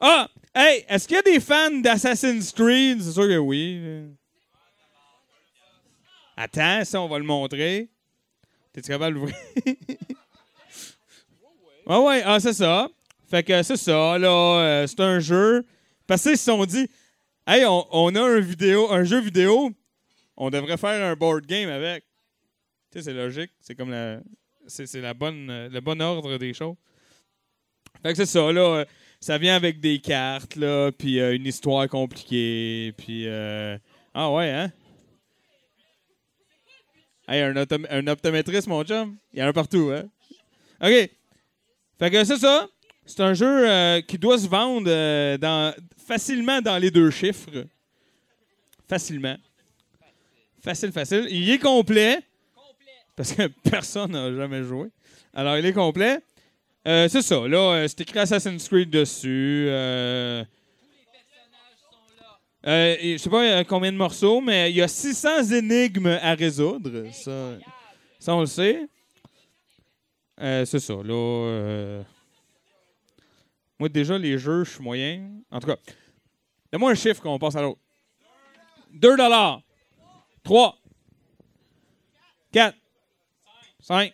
Ah! 0.00 0.28
Hey! 0.54 0.84
Est-ce 0.88 1.06
qu'il 1.06 1.16
y 1.16 1.20
a 1.20 1.22
des 1.22 1.40
fans 1.40 1.70
d'Assassin's 1.70 2.52
Creed? 2.52 3.02
C'est 3.02 3.12
sûr 3.12 3.28
que 3.28 3.36
oui. 3.36 3.80
Attends, 6.36 6.84
ça, 6.84 7.00
on 7.00 7.08
va 7.08 7.18
le 7.18 7.24
montrer. 7.24 7.88
T'es-tu 8.72 8.88
capable 8.88 9.14
d'ouvrir? 9.14 9.36
ah 11.86 12.00
ouais, 12.00 12.22
ah, 12.24 12.38
c'est 12.40 12.52
ça. 12.52 12.88
Fait 13.28 13.42
que 13.42 13.62
c'est 13.62 13.76
ça, 13.76 14.18
là. 14.18 14.28
euh, 14.28 14.86
c'est 14.86 15.00
un 15.00 15.20
jeu. 15.20 15.64
Parce 16.06 16.22
qu'ils 16.22 16.38
se 16.38 16.44
sont 16.44 16.64
dit, 16.64 16.88
hey, 17.46 17.64
on, 17.66 18.14
a 18.14 18.20
un, 18.22 19.04
jeu 19.04 19.20
vidéo, 19.20 19.70
on 20.36 20.50
devrait 20.50 20.76
faire 20.76 21.04
un 21.04 21.14
board 21.14 21.46
game 21.46 21.68
avec. 21.68 22.04
Tu 22.90 22.98
sais, 22.98 23.04
c'est 23.04 23.14
logique. 23.14 23.50
C'est 23.60 23.74
comme 23.74 23.90
la. 23.90 24.20
C'est, 24.66 25.00
la 25.00 25.14
bonne, 25.14 25.48
euh, 25.50 25.68
le 25.70 25.80
bon 25.80 26.00
ordre 26.00 26.36
des 26.36 26.52
choses. 26.52 26.76
Fait 28.02 28.10
que 28.10 28.16
c'est 28.16 28.26
ça, 28.26 28.52
là. 28.52 28.60
euh, 28.60 28.84
Ça 29.20 29.38
vient 29.38 29.56
avec 29.56 29.80
des 29.80 29.98
cartes, 29.98 30.56
là, 30.56 30.90
puis 30.92 31.18
une 31.18 31.46
histoire 31.46 31.88
compliquée, 31.88 32.92
puis... 32.96 33.26
Ah 34.14 34.30
ouais, 34.32 34.50
hein? 34.50 34.72
Hey, 37.30 37.42
un, 37.42 37.54
un 37.90 38.06
optométriste, 38.06 38.68
mon 38.68 38.82
chum. 38.84 39.16
Il 39.34 39.40
y 39.40 39.42
en 39.42 39.48
a 39.48 39.52
partout, 39.52 39.90
hein? 39.92 40.04
OK. 40.80 41.10
Fait 41.98 42.10
que 42.10 42.24
c'est 42.24 42.38
ça. 42.38 42.66
C'est 43.04 43.20
un 43.20 43.34
jeu 43.34 43.68
euh, 43.68 44.00
qui 44.00 44.16
doit 44.16 44.38
se 44.38 44.48
vendre 44.48 44.86
euh, 44.88 45.36
dans, 45.36 45.74
facilement 46.06 46.62
dans 46.62 46.78
les 46.78 46.90
deux 46.90 47.10
chiffres. 47.10 47.66
Facilement. 48.88 49.36
Facile, 50.62 50.90
facile. 50.90 51.26
Il 51.30 51.50
est 51.50 51.58
complet. 51.58 52.20
Parce 53.14 53.34
que 53.34 53.46
personne 53.70 54.12
n'a 54.12 54.34
jamais 54.34 54.62
joué. 54.64 54.88
Alors, 55.34 55.58
il 55.58 55.66
est 55.66 55.72
complet. 55.74 56.20
Euh, 56.86 57.08
c'est 57.08 57.22
ça. 57.22 57.46
Là, 57.46 57.86
c'est 57.88 58.00
écrit 58.00 58.20
Assassin's 58.20 58.66
Creed 58.66 58.88
dessus. 58.88 59.68
Euh, 62.68 62.96
je 63.00 63.16
sais 63.16 63.30
pas 63.30 63.44
euh, 63.44 63.64
combien 63.64 63.90
de 63.90 63.96
morceaux, 63.96 64.42
mais 64.42 64.70
il 64.70 64.76
y 64.76 64.82
a 64.82 64.88
600 64.88 65.52
énigmes 65.52 66.18
à 66.20 66.34
résoudre. 66.34 67.10
Ça, 67.12 67.56
ça 68.18 68.34
on 68.34 68.40
le 68.40 68.46
sait. 68.46 68.86
Euh, 70.38 70.66
c'est 70.66 70.78
ça. 70.78 70.92
Là, 70.92 71.14
euh, 71.14 72.02
moi, 73.78 73.88
déjà, 73.88 74.18
les 74.18 74.36
jeux, 74.36 74.64
je 74.64 74.72
suis 74.72 74.82
moyen. 74.82 75.30
En 75.50 75.60
tout 75.60 75.66
cas, 75.66 75.76
donne-moi 76.70 76.90
un 76.90 76.94
chiffre 76.94 77.22
qu'on 77.22 77.38
passe 77.38 77.56
à 77.56 77.62
l'autre. 77.62 77.80
2 78.92 79.16
dollars. 79.16 79.62
3. 80.42 80.76
4. 82.52 82.76
5. 83.80 84.12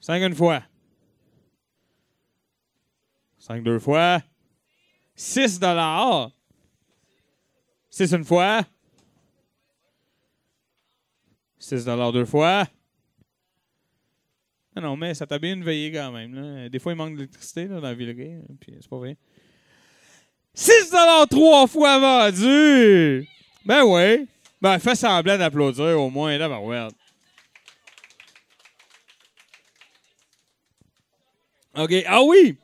5 0.00 0.22
une 0.22 0.34
fois. 0.34 0.62
5 3.38 3.62
deux 3.62 3.78
fois. 3.78 4.20
6 5.22 5.60
dollars. 5.60 6.32
6 7.90 8.12
une 8.12 8.24
fois. 8.24 8.62
6 11.60 11.84
dollars 11.84 12.12
deux 12.12 12.24
fois. 12.24 12.66
Ah 14.74 14.80
non, 14.80 14.96
mais 14.96 15.14
ça 15.14 15.24
t'a 15.24 15.38
bien 15.38 15.62
veillé 15.62 15.92
quand 15.92 16.10
même. 16.10 16.34
Là. 16.34 16.68
Des 16.68 16.80
fois, 16.80 16.90
il 16.90 16.96
manque 16.96 17.14
d'électricité 17.14 17.66
dans 17.68 17.78
la 17.78 17.94
ville 17.94 18.12
gay, 18.14 18.40
puis 18.58 18.76
c'est 18.80 18.90
pas 18.90 18.96
vrai. 18.96 19.16
6 20.54 20.90
dollars 20.90 21.28
trois 21.28 21.68
fois 21.68 22.00
vendu! 22.00 23.24
Ben 23.64 23.84
oui. 23.84 24.26
Ben, 24.60 24.80
fais 24.80 24.96
semblant 24.96 25.38
d'applaudir 25.38 26.00
au 26.00 26.10
moins, 26.10 26.36
là, 26.36 26.48
ben 26.48 26.58
ouais. 26.58 26.88
OK. 31.76 32.04
Ah 32.08 32.22
oui! 32.24 32.58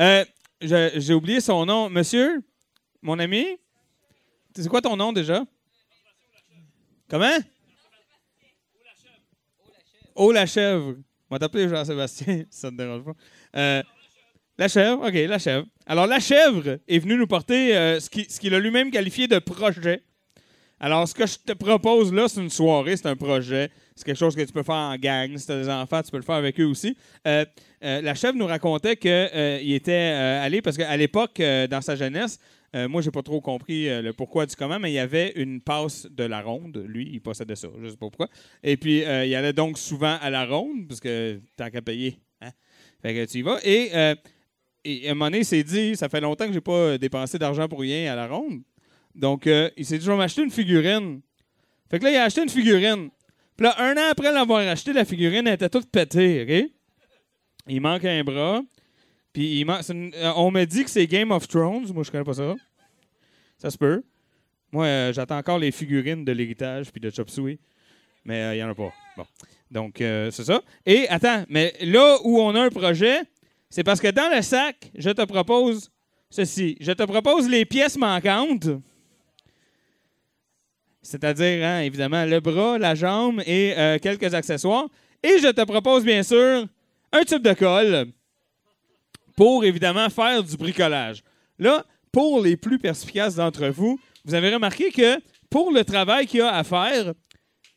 Euh, 0.00 0.24
J'ai 0.60 1.14
oublié 1.14 1.40
son 1.40 1.64
nom. 1.66 1.88
Monsieur, 1.88 2.42
mon 3.00 3.18
ami, 3.18 3.46
c'est 4.54 4.68
quoi 4.68 4.80
ton 4.80 4.96
nom 4.96 5.12
déjà? 5.12 5.44
Comment? 7.08 7.38
Oh 10.14 10.32
la 10.32 10.46
chèvre. 10.46 10.96
On 11.30 11.34
va 11.34 11.38
t'appeler 11.38 11.68
Jean-Sébastien, 11.68 12.44
ça 12.50 12.70
te 12.70 12.76
dérange 12.76 13.04
pas. 13.04 13.14
Euh, 13.56 13.82
la 14.58 14.68
chèvre, 14.68 15.06
OK, 15.06 15.14
la 15.14 15.38
chèvre. 15.38 15.66
Alors, 15.86 16.06
la 16.06 16.18
chèvre 16.18 16.78
est 16.88 16.98
venue 16.98 17.16
nous 17.16 17.26
porter 17.26 17.76
euh, 17.76 18.00
ce 18.00 18.08
qu'il 18.08 18.54
a 18.54 18.58
lui-même 18.58 18.90
qualifié 18.90 19.28
de 19.28 19.38
projet. 19.38 20.02
Alors, 20.80 21.08
ce 21.08 21.14
que 21.14 21.26
je 21.26 21.36
te 21.44 21.52
propose 21.52 22.12
là, 22.12 22.28
c'est 22.28 22.40
une 22.40 22.50
soirée, 22.50 22.96
c'est 22.96 23.08
un 23.08 23.16
projet. 23.16 23.70
C'est 23.96 24.04
quelque 24.04 24.16
chose 24.16 24.36
que 24.36 24.42
tu 24.42 24.52
peux 24.52 24.62
faire 24.62 24.76
en 24.76 24.96
gang. 24.96 25.36
Si 25.36 25.44
tu 25.44 25.52
as 25.52 25.60
des 25.60 25.68
enfants, 25.68 26.00
tu 26.02 26.10
peux 26.12 26.18
le 26.18 26.22
faire 26.22 26.36
avec 26.36 26.60
eux 26.60 26.66
aussi. 26.66 26.96
Euh, 27.26 27.44
euh, 27.82 28.00
la 28.00 28.14
chèvre 28.14 28.38
nous 28.38 28.46
racontait 28.46 28.96
qu'il 28.96 29.72
était 29.72 29.92
euh, 29.92 30.44
allé, 30.44 30.62
parce 30.62 30.76
qu'à 30.76 30.96
l'époque, 30.96 31.40
dans 31.40 31.80
sa 31.80 31.96
jeunesse, 31.96 32.38
moi, 32.74 33.02
j'ai 33.02 33.10
pas 33.10 33.22
trop 33.22 33.40
compris 33.40 33.86
le 33.88 34.12
pourquoi 34.12 34.46
du 34.46 34.54
comment, 34.54 34.78
mais 34.78 34.92
il 34.92 34.94
y 34.94 34.98
avait 34.98 35.32
une 35.36 35.60
passe 35.60 36.06
de 36.08 36.24
la 36.24 36.42
ronde. 36.42 36.84
Lui, 36.86 37.08
il 37.12 37.20
possédait 37.20 37.56
ça, 37.56 37.68
je 37.82 37.88
sais 37.88 37.96
pas 37.96 38.06
pourquoi. 38.06 38.28
Et 38.62 38.76
puis, 38.76 38.98
il 38.98 39.34
allait 39.34 39.54
donc 39.54 39.78
souvent 39.78 40.16
à 40.20 40.30
la 40.30 40.44
ronde, 40.44 40.86
parce 40.86 41.00
que 41.00 41.40
tant 41.56 41.70
qu'à 41.70 41.82
payer, 41.82 42.20
hein? 42.42 42.50
Fait 43.00 43.14
que 43.14 43.24
tu 43.24 43.38
y 43.38 43.42
vas. 43.42 43.58
Et, 43.64 43.90
et 44.84 45.08
à 45.08 45.10
un 45.10 45.14
moment 45.14 45.26
donné, 45.26 45.38
il 45.38 45.44
s'est 45.44 45.64
dit, 45.64 45.96
ça 45.96 46.08
fait 46.08 46.20
longtemps 46.20 46.46
que 46.46 46.52
j'ai 46.52 46.60
pas 46.60 46.98
dépensé 46.98 47.38
d'argent 47.38 47.66
pour 47.68 47.80
rien 47.80 48.12
à 48.12 48.16
la 48.16 48.28
ronde. 48.28 48.60
Donc, 49.14 49.46
euh, 49.46 49.70
il 49.76 49.84
s'est 49.84 49.98
dit, 49.98 50.04
je 50.04 50.10
vais 50.10 50.16
m'acheter 50.16 50.42
une 50.42 50.50
figurine. 50.50 51.20
Fait 51.90 51.98
que 51.98 52.04
là, 52.04 52.10
il 52.10 52.16
a 52.16 52.24
acheté 52.24 52.42
une 52.42 52.48
figurine. 52.48 53.10
Puis 53.56 53.64
là, 53.66 53.74
un 53.78 53.94
an 53.96 54.10
après 54.10 54.32
l'avoir 54.32 54.60
acheté, 54.68 54.92
la 54.92 55.04
figurine 55.04 55.46
elle 55.46 55.54
était 55.54 55.68
toute 55.68 55.90
pétée, 55.90 56.42
OK? 56.66 56.70
Il 57.66 57.80
manque 57.80 58.04
un 58.04 58.22
bras. 58.22 58.62
Puis 59.32 59.58
il 59.60 59.64
man- 59.64 59.82
c'est 59.82 59.92
une- 59.92 60.12
euh, 60.14 60.32
on 60.36 60.50
me 60.50 60.64
dit 60.64 60.84
que 60.84 60.90
c'est 60.90 61.06
Game 61.06 61.30
of 61.32 61.48
Thrones. 61.48 61.86
Moi, 61.92 62.02
je 62.04 62.10
connais 62.10 62.24
pas 62.24 62.34
ça. 62.34 62.54
Ça 63.58 63.70
se 63.70 63.76
peut. 63.78 64.02
Moi, 64.72 64.84
euh, 64.86 65.12
j'attends 65.12 65.38
encore 65.38 65.58
les 65.58 65.72
figurines 65.72 66.24
de 66.24 66.32
l'héritage 66.32 66.90
puis 66.92 67.00
de 67.00 67.10
Chop 67.10 67.28
Suey. 67.30 67.58
Mais 68.24 68.56
il 68.56 68.60
y 68.60 68.62
en 68.62 68.68
a 68.70 68.74
pas. 68.74 68.92
Bon. 69.16 69.24
Donc, 69.70 69.94
c'est 69.98 70.44
ça. 70.44 70.62
Et 70.86 71.08
attends, 71.08 71.44
mais 71.48 71.74
là 71.80 72.18
où 72.24 72.38
on 72.40 72.54
a 72.54 72.62
un 72.62 72.68
projet, 72.70 73.20
c'est 73.70 73.84
parce 73.84 74.00
que 74.00 74.08
dans 74.08 74.34
le 74.34 74.42
sac, 74.42 74.90
je 74.94 75.10
te 75.10 75.24
propose 75.24 75.90
ceci. 76.30 76.76
Je 76.80 76.92
te 76.92 77.02
propose 77.04 77.48
les 77.48 77.64
pièces 77.64 77.96
manquantes. 77.96 78.68
C'est-à-dire, 81.08 81.66
hein, 81.66 81.80
évidemment, 81.80 82.26
le 82.26 82.38
bras, 82.38 82.76
la 82.76 82.94
jambe 82.94 83.40
et 83.46 83.72
euh, 83.78 83.98
quelques 83.98 84.34
accessoires. 84.34 84.88
Et 85.22 85.38
je 85.38 85.48
te 85.48 85.64
propose, 85.64 86.04
bien 86.04 86.22
sûr, 86.22 86.66
un 87.12 87.24
tube 87.24 87.42
de 87.42 87.54
colle 87.54 88.12
pour, 89.34 89.64
évidemment, 89.64 90.10
faire 90.10 90.42
du 90.42 90.54
bricolage. 90.58 91.22
Là, 91.58 91.82
pour 92.12 92.42
les 92.42 92.58
plus 92.58 92.78
perspicaces 92.78 93.36
d'entre 93.36 93.68
vous, 93.68 93.98
vous 94.26 94.34
avez 94.34 94.52
remarqué 94.52 94.90
que 94.90 95.18
pour 95.48 95.72
le 95.72 95.82
travail 95.82 96.26
qu'il 96.26 96.40
y 96.40 96.42
a 96.42 96.54
à 96.54 96.62
faire, 96.62 97.14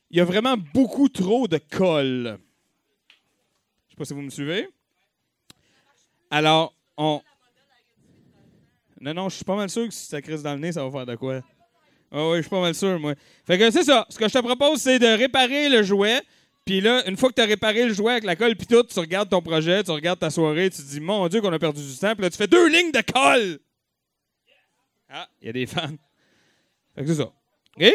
il 0.10 0.18
y 0.18 0.20
a 0.20 0.26
vraiment 0.26 0.58
beaucoup 0.74 1.08
trop 1.08 1.48
de 1.48 1.58
colle. 1.58 2.38
Je 3.88 3.92
sais 3.92 3.96
pas 3.98 4.04
si 4.04 4.14
vous 4.14 4.24
me 4.24 4.30
suivez. 4.30 4.68
Alors, 6.30 6.74
on... 6.98 7.22
Non, 9.00 9.14
non, 9.14 9.30
je 9.30 9.38
suis 9.38 9.46
pas 9.46 9.56
mal 9.56 9.70
sûr 9.70 9.88
que 9.88 9.94
si 9.94 10.06
ça 10.06 10.22
crisse 10.22 10.44
dans 10.44 10.54
le 10.54 10.60
nez, 10.60 10.74
ça 10.74 10.84
va 10.84 10.92
faire 10.92 11.06
de 11.06 11.16
quoi. 11.16 11.42
Ah 12.12 12.30
oui, 12.30 12.38
je 12.38 12.42
suis 12.42 12.50
pas 12.50 12.62
mal 12.62 12.76
sûr, 12.76 13.00
moi. 13.00 13.16
Fait 13.46 13.58
que 13.58 13.72
c'est 13.72 13.84
ça. 13.84 14.06
Ce 14.10 14.18
que 14.18 14.28
je 14.28 14.34
te 14.34 14.40
propose, 14.40 14.82
c'est 14.82 15.00
de 15.00 15.08
réparer 15.08 15.70
le 15.70 15.82
jouet. 15.82 16.22
Puis 16.66 16.82
là, 16.82 17.08
une 17.08 17.18
fois 17.18 17.30
que 17.30 17.36
tu 17.36 17.42
as 17.42 17.46
réparé 17.46 17.88
le 17.88 17.94
jouet 17.94 18.12
avec 18.12 18.24
la 18.26 18.36
colle, 18.36 18.56
puis 18.56 18.68
tout, 18.68 18.84
tu 18.84 19.00
regardes 19.00 19.30
ton 19.30 19.42
projet, 19.42 19.84
tu 19.84 19.92
regardes 19.92 20.20
ta 20.20 20.30
soirée, 20.30 20.70
tu 20.70 20.78
te 20.78 20.88
dis, 20.88 21.00
mon 21.00 21.28
Dieu, 21.28 21.42
qu'on 21.42 21.54
a 21.54 21.60
perdu 21.60 21.82
du 21.82 21.98
temps. 21.98 22.14
Puis 22.14 22.24
là, 22.24 22.30
tu 22.30 22.38
fais 22.38 22.48
deux 22.48 22.68
lignes 22.68 22.92
de 22.92 23.02
colle. 23.02 23.60
Ah, 25.10 25.28
il 25.42 25.48
y 25.48 25.50
a 25.50 25.54
des 25.54 25.66
fans. 25.66 25.96
Fait 26.96 27.02
que 27.02 27.08
c'est 27.08 27.16
ça. 27.16 27.32
OK? 27.78 27.94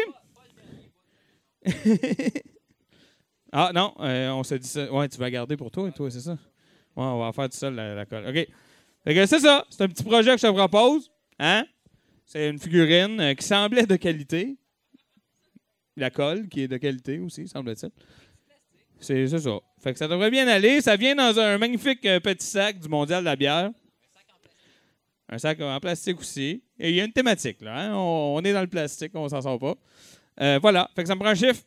ah, 3.51 3.71
non, 3.73 3.93
euh, 3.99 4.29
on 4.31 4.43
s'est 4.43 4.59
dit 4.59 4.67
ça. 4.67 4.91
Ouais, 4.91 5.07
tu 5.09 5.17
vas 5.17 5.29
garder 5.29 5.57
pour 5.57 5.71
toi, 5.71 5.91
toi, 5.91 6.09
c'est 6.09 6.21
ça? 6.21 6.31
Ouais, 6.31 7.03
on 7.03 7.19
va 7.19 7.31
faire 7.31 7.49
tout 7.49 7.57
seul, 7.57 7.75
la, 7.75 7.93
la 7.93 8.05
colle. 8.05 8.27
OK. 8.27 8.47
Fait 9.03 9.15
que 9.15 9.25
c'est 9.25 9.39
ça. 9.39 9.65
C'est 9.69 9.83
un 9.83 9.87
petit 9.87 10.03
projet 10.03 10.31
que 10.31 10.41
je 10.41 10.47
te 10.47 10.51
propose. 10.51 11.11
Hein? 11.39 11.65
C'est 12.27 12.49
une 12.49 12.59
figurine 12.59 13.19
euh, 13.21 13.33
qui 13.33 13.45
semblait 13.45 13.85
de 13.85 13.95
qualité. 13.95 14.57
La 15.95 16.09
colle, 16.11 16.47
qui 16.49 16.61
est 16.61 16.67
de 16.67 16.77
qualité 16.77 17.17
aussi, 17.19 17.47
semble-t-il. 17.47 17.89
C'est 18.99 19.27
ça. 19.27 19.59
Fait 19.79 19.93
que 19.93 19.97
ça 19.99 20.07
devrait 20.07 20.29
bien 20.29 20.47
aller. 20.47 20.81
Ça 20.81 20.95
vient 20.97 21.15
dans 21.15 21.39
un 21.39 21.57
magnifique 21.57 22.05
euh, 22.05 22.19
petit 22.19 22.45
sac 22.45 22.79
du 22.79 22.87
Mondial 22.89 23.21
de 23.21 23.25
la 23.25 23.35
bière. 23.35 23.71
Un 25.29 25.37
sac 25.37 25.59
en 25.61 25.79
plastique 25.79 26.19
aussi. 26.19 26.63
Et 26.79 26.89
il 26.89 26.95
y 26.95 27.01
a 27.01 27.05
une 27.05 27.13
thématique, 27.13 27.61
là. 27.61 27.91
hein. 27.91 27.95
On, 27.95 28.41
est 28.43 28.53
dans 28.53 28.61
le 28.61 28.67
plastique, 28.67 29.11
on 29.15 29.27
s'en 29.29 29.41
sort 29.41 29.57
pas. 29.59 29.75
Euh, 30.41 30.59
voilà. 30.61 30.89
Fait 30.95 31.03
que 31.03 31.07
ça 31.07 31.15
me 31.15 31.19
prend 31.19 31.29
un 31.29 31.35
chiffre. 31.35 31.63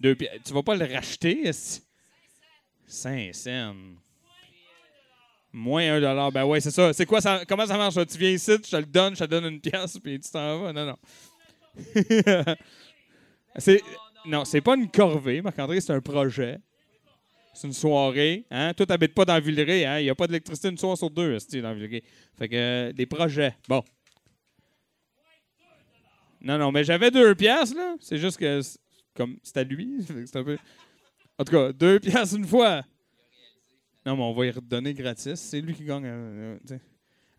Deux 0.00 0.14
pi- 0.14 0.28
Tu 0.44 0.52
vas 0.52 0.62
pas 0.62 0.74
le 0.76 0.84
racheter? 0.92 1.46
est-ce- 1.46 1.80
5 2.86 3.34
cents. 3.34 3.74
Moins 5.58 5.94
un 5.94 6.00
dollar. 6.02 6.30
Ben 6.30 6.44
ouais, 6.44 6.60
c'est 6.60 6.70
ça. 6.70 6.92
C'est 6.92 7.06
quoi 7.06 7.22
ça? 7.22 7.42
Comment 7.48 7.64
ça 7.64 7.78
marche? 7.78 7.94
Tu 7.94 8.18
viens 8.18 8.28
ici, 8.28 8.52
je 8.62 8.70
te 8.70 8.76
le 8.76 8.84
donne, 8.84 9.16
je 9.16 9.24
te 9.24 9.30
donne 9.30 9.46
une 9.46 9.58
pièce, 9.58 9.98
puis 9.98 10.20
tu 10.20 10.30
t'en 10.30 10.60
vas. 10.60 10.72
Non, 10.74 10.84
non. 10.84 10.96
c'est, 13.56 13.80
non, 14.26 14.44
c'est 14.44 14.60
pas 14.60 14.76
une 14.76 14.90
corvée, 14.90 15.40
Marc-André, 15.40 15.80
c'est 15.80 15.94
un 15.94 16.02
projet. 16.02 16.58
C'est 17.54 17.68
une 17.68 17.72
soirée. 17.72 18.44
Hein? 18.50 18.74
Toi, 18.74 18.84
t'habites 18.84 19.14
pas 19.14 19.24
dans 19.24 19.40
Villeray. 19.40 19.86
Hein? 19.86 19.98
Il 20.00 20.02
n'y 20.04 20.10
a 20.10 20.14
pas 20.14 20.26
d'électricité 20.26 20.68
une 20.68 20.76
soirée 20.76 20.96
sur 20.96 21.08
deux 21.08 21.38
dans 21.62 21.72
Villeray? 21.72 22.02
Fait 22.38 22.50
que 22.50 22.54
euh, 22.54 22.92
des 22.92 23.06
projets. 23.06 23.56
Bon. 23.66 23.82
Non, 26.42 26.58
non, 26.58 26.70
mais 26.70 26.84
j'avais 26.84 27.10
deux 27.10 27.34
pièces, 27.34 27.74
là. 27.74 27.96
C'est 28.00 28.18
juste 28.18 28.36
que 28.36 28.60
c'est- 28.60 28.78
comme 29.14 29.38
c'est 29.42 29.56
à 29.56 29.64
lui. 29.64 30.04
C'est 30.26 30.36
un 30.36 30.44
peu... 30.44 30.58
En 31.38 31.44
tout 31.44 31.52
cas, 31.52 31.72
deux 31.72 31.98
pièces 31.98 32.32
une 32.32 32.44
fois. 32.44 32.82
Non, 34.06 34.16
mais 34.16 34.22
on 34.22 34.32
va 34.34 34.46
y 34.46 34.50
redonner 34.52 34.94
gratis. 34.94 35.34
C'est 35.34 35.60
lui 35.60 35.74
qui 35.74 35.84
gagne. 35.84 36.06
euh, 36.06 36.58
euh, 36.70 36.78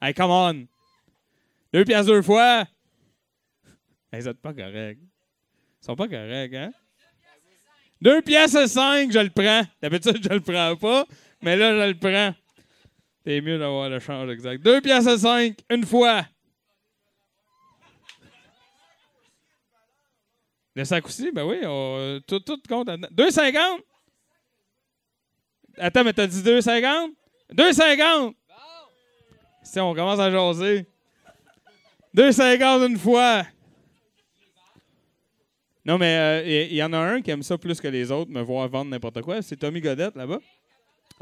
hey, 0.01 0.13
come 0.13 0.31
on! 0.31 0.67
Deux 1.73 1.85
pièces 1.85 2.05
deux 2.05 2.21
fois! 2.21 2.65
Hey, 4.11 4.19
vous 4.19 4.27
êtes 4.27 4.41
pas 4.41 4.53
corrects. 4.53 4.99
Ils 5.01 5.85
sont 5.85 5.95
pas 5.95 6.09
corrects, 6.09 6.53
hein? 6.53 6.71
Deux 8.01 8.21
pièces 8.21 8.55
à 8.55 8.67
cinq, 8.67 9.13
je 9.13 9.19
le 9.19 9.29
prends. 9.29 9.61
D'habitude, 9.81 10.21
je 10.21 10.29
le 10.29 10.41
prends 10.41 10.75
pas, 10.75 11.05
mais 11.41 11.55
là, 11.55 11.87
je 11.87 11.93
le 11.93 11.97
prends. 11.97 12.35
C'est 13.25 13.39
mieux 13.39 13.57
d'avoir 13.57 13.89
le 13.89 13.99
change 13.99 14.29
exact. 14.29 14.61
Deux 14.61 14.81
pièces 14.81 15.07
à 15.07 15.17
cinq, 15.17 15.57
une 15.69 15.85
fois. 15.85 16.25
Le 20.75 20.83
sac 20.83 21.05
aussi, 21.07 21.31
ben 21.31 21.43
oui, 21.45 21.61
tout, 22.27 22.39
tout 22.41 22.61
compte. 22.67 22.87
là-dedans. 22.87 23.07
2,50? 23.11 23.79
Attends, 25.77 26.03
mais 26.03 26.13
t'as 26.13 26.27
dit 26.27 26.41
2,50? 26.41 27.13
2,50! 27.53 28.33
Si 29.63 29.79
on 29.79 29.93
commence 29.93 30.19
à 30.19 30.31
jaser. 30.31 30.87
2,50 32.15 32.87
une 32.87 32.97
fois. 32.97 33.45
Non, 35.85 35.97
mais 35.97 36.43
il 36.45 36.73
y, 36.73 36.77
y 36.77 36.83
en 36.83 36.91
a 36.93 36.97
un 36.97 37.21
qui 37.21 37.31
aime 37.31 37.43
ça 37.43 37.57
plus 37.57 37.79
que 37.79 37.87
les 37.87 38.11
autres, 38.11 38.31
me 38.31 38.41
voir 38.41 38.67
vendre 38.67 38.91
n'importe 38.91 39.21
quoi. 39.21 39.41
C'est 39.41 39.55
Tommy 39.55 39.79
Godette, 39.81 40.15
là-bas. 40.15 40.39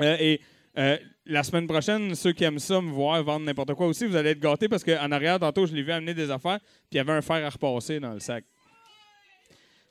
Euh, 0.01 0.17
et 0.19 0.41
euh, 0.77 0.97
la 1.25 1.43
semaine 1.43 1.67
prochaine, 1.67 2.15
ceux 2.15 2.33
qui 2.33 2.43
aiment 2.43 2.59
ça, 2.59 2.81
me 2.81 2.91
voir 2.91 3.23
vendre 3.23 3.45
n'importe 3.45 3.73
quoi 3.73 3.87
aussi, 3.87 4.05
vous 4.05 4.15
allez 4.15 4.31
être 4.31 4.39
gâtés 4.39 4.67
parce 4.67 4.83
qu'en 4.83 5.11
arrière, 5.11 5.39
tantôt, 5.39 5.65
je 5.65 5.73
l'ai 5.73 5.83
vu 5.83 5.91
amener 5.91 6.13
des 6.13 6.31
affaires, 6.31 6.59
puis 6.59 6.93
il 6.93 6.97
y 6.97 6.99
avait 6.99 7.13
un 7.13 7.21
fer 7.21 7.45
à 7.45 7.49
repasser 7.49 7.99
dans 7.99 8.13
le 8.13 8.19
sac. 8.19 8.43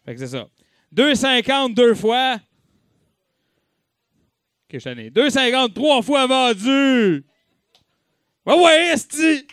Fait 0.04 0.14
que 0.14 0.20
c'est 0.20 0.26
ça. 0.26 0.48
2,50 0.94 1.74
deux 1.74 1.94
fois. 1.94 2.38
Ok, 4.74 4.80
je 4.80 4.90
t'en 4.90 4.98
ai. 4.98 5.10
2,50 5.10 5.72
trois 5.72 6.02
fois 6.02 6.26
vendu. 6.26 7.24
Ouais, 8.44 8.54
ouais, 8.60 8.92
esti! 8.92 9.46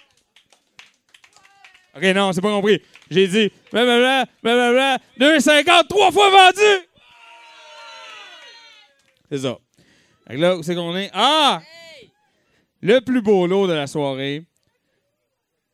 Ok, 1.95 2.03
non, 2.15 2.34
c'est 2.34 2.41
pas 2.41 2.49
compris. 2.49 2.81
J'ai 3.10 3.27
dit, 3.27 3.52
blablabla, 3.72 4.26
blablabla, 4.41 4.98
2,50 5.19 5.88
trois 5.88 6.11
fois 6.11 6.30
vendu. 6.30 6.88
C'est 9.30 9.38
ça. 9.39 9.57
Fait 10.27 10.38
là, 10.38 10.57
où 10.57 10.64
c'est 10.64 10.76
qu'on 10.76 10.95
est? 10.95 11.11
Ah! 11.14 11.61
Le 12.81 12.99
plus 13.02 13.22
beau 13.22 13.45
lot 13.45 13.68
de 13.68 13.73
la 13.73 13.85
soirée. 13.85 14.43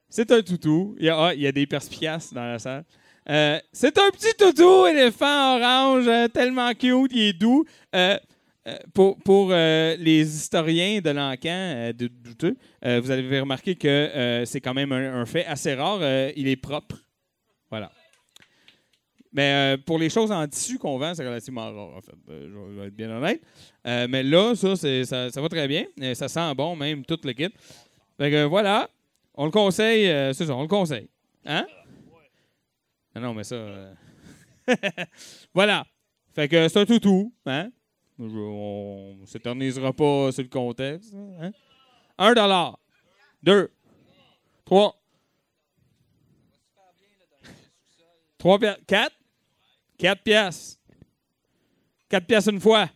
C'est 0.09 0.29
un 0.31 0.41
toutou. 0.41 0.95
Il 0.99 1.05
y 1.05 1.09
a, 1.09 1.17
ah, 1.17 1.33
il 1.33 1.41
y 1.41 1.47
a 1.47 1.51
des 1.51 1.67
perspicaces 1.67 2.33
dans 2.33 2.43
la 2.43 2.59
salle. 2.59 2.83
Euh, 3.29 3.59
c'est 3.71 3.97
un 3.97 4.09
petit 4.09 4.33
toutou 4.37 4.87
éléphant 4.87 5.57
orange, 5.57 6.07
euh, 6.07 6.27
tellement 6.27 6.73
cute, 6.73 7.11
il 7.13 7.21
est 7.21 7.33
doux. 7.33 7.65
Euh, 7.93 8.17
pour 8.93 9.17
pour 9.19 9.49
euh, 9.51 9.95
les 9.97 10.21
historiens 10.35 10.99
de 10.99 11.09
l'encan 11.11 11.49
euh, 11.51 11.93
douteux, 11.93 12.55
euh, 12.85 12.99
vous 13.01 13.11
avez 13.11 13.39
remarqué 13.39 13.75
que 13.75 13.87
euh, 13.87 14.45
c'est 14.45 14.59
quand 14.61 14.73
même 14.73 14.91
un, 14.91 15.25
fait 15.25 15.45
assez 15.45 15.73
rare. 15.73 15.99
euh, 16.01 16.31
il 16.35 16.47
est 16.47 16.55
propre. 16.57 16.97
Voilà. 17.69 17.91
Mais 19.33 19.75
euh, 19.75 19.77
pour 19.85 19.99
les 19.99 20.09
choses 20.09 20.31
en 20.31 20.47
tissu 20.47 20.77
qu'on 20.79 20.97
vend, 20.97 21.13
c'est 21.13 21.25
relativement 21.25 21.65
rare, 21.71 21.95
en 21.97 22.01
fait. 22.01 22.15
Euh, 22.29 22.49
je, 22.73 22.79
vais- 22.79 22.87
être 22.87 22.95
bien 22.95 23.09
honnête. 23.11 23.41
Euh, 23.85 24.07
mais 24.09 24.23
là, 24.23 24.55
ça, 24.55 24.75
ça, 24.75 25.41
va 25.41 25.49
très 25.49 25.67
bien. 25.67 25.85
Euh, 26.01 26.13
ça 26.15 26.27
sent 26.27 26.55
bon, 26.55 26.75
même 26.75 27.05
tout 27.05 27.19
le 27.23 27.33
kit. 27.33 27.49
Fait 28.17 28.31
que 28.31 28.43
voilà. 28.45 28.89
On 29.35 29.45
le 29.45 29.51
conseille. 29.51 30.09
euh, 30.09 30.33
c'est 30.33 30.45
ça, 30.47 30.55
on 30.55 30.63
le 30.63 30.67
conseille. 30.67 31.07
Hein? 31.45 31.67
Ah 33.13 33.19
non, 33.19 33.33
mais 33.33 33.43
ça. 33.43 33.55
euh, 33.55 33.93
voilà. 35.53 35.85
Fait 36.33 36.47
que 36.47 36.67
c'est 36.67 36.79
un 36.79 36.85
toutou. 36.85 37.31
Hein? 37.45 37.69
On 38.19 39.15
ne 39.21 39.25
s'éternisera 39.25 39.93
pas 39.93 40.31
sur 40.31 40.43
le 40.43 40.49
contexte. 40.49 41.13
Hein? 41.13 41.51
Un 42.17 42.33
dollar. 42.33 42.79
Deux. 43.43 43.71
Trois. 44.65 44.95
Trois 48.37 48.59
piastres. 48.59 48.85
Quatre? 48.87 49.15
Quatre 49.97 50.23
piastres. 50.23 50.79
Quatre 52.09 52.25
piastres 52.25 52.51
une 52.51 52.59
fois. 52.59 52.89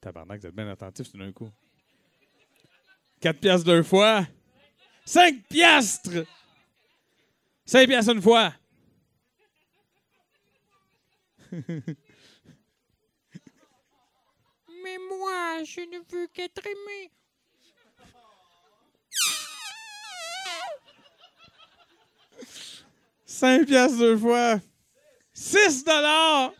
Tabarnak, 0.00 0.40
vous 0.40 0.46
êtes 0.46 0.54
bien 0.54 0.68
attentif 0.68 1.10
tout 1.10 1.18
d'un 1.18 1.32
coup. 1.32 1.50
Quatre 3.20 3.40
piastres 3.40 3.66
deux 3.66 3.82
fois. 3.82 4.26
Cinq 5.04 5.42
piastres. 5.48 6.24
Cinq 7.64 7.88
piastres 7.88 8.12
une 8.12 8.22
fois. 8.22 8.52
Mais 11.52 11.78
moi, 15.26 15.64
je 15.64 15.80
ne 15.80 15.98
veux 16.10 16.26
qu'être 16.28 16.64
aimé. 16.66 17.10
Cinq 23.24 23.66
piastres 23.66 23.98
deux 23.98 24.16
fois. 24.16 24.60
6 25.34 25.84
dollars! 25.84 26.52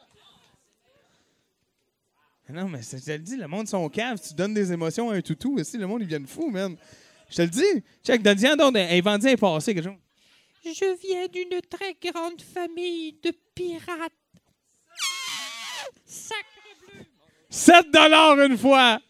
Non, 2.49 2.69
mais 2.69 2.81
je 2.83 2.97
te 2.99 3.11
le 3.11 3.19
dis, 3.19 3.37
le 3.37 3.49
monde 3.49 3.67
sont 3.67 3.89
caves. 3.89 4.21
Tu 4.21 4.35
donnes 4.35 4.55
des 4.55 4.73
émotions 4.73 5.11
à 5.11 5.17
un 5.17 5.21
toutou, 5.21 5.59
aussi, 5.59 5.79
le 5.79 5.87
monde, 5.87 6.03
ils 6.03 6.09
viennent 6.09 6.27
fous, 6.27 6.51
man. 6.51 6.77
Je 7.29 7.37
te 7.37 7.43
le 7.43 7.49
dis. 7.49 7.85
Check, 8.05 8.23
donne-y 8.23 8.57
donc, 8.57 8.77
un 8.77 9.01
vendit 9.01 9.31
un 9.31 9.37
passé, 9.37 9.75
quelque 9.75 9.85
chose. 9.85 9.99
Je 10.65 10.97
viens 11.01 11.29
d'une 11.29 11.61
très 11.63 11.95
grande 11.95 12.41
famille 12.43 13.15
de 13.23 13.33
pirates. 13.55 14.13
Sacre 16.05 16.56
7 17.57 17.91
dollars 17.91 18.39
une 18.41 18.59
fois! 18.59 19.01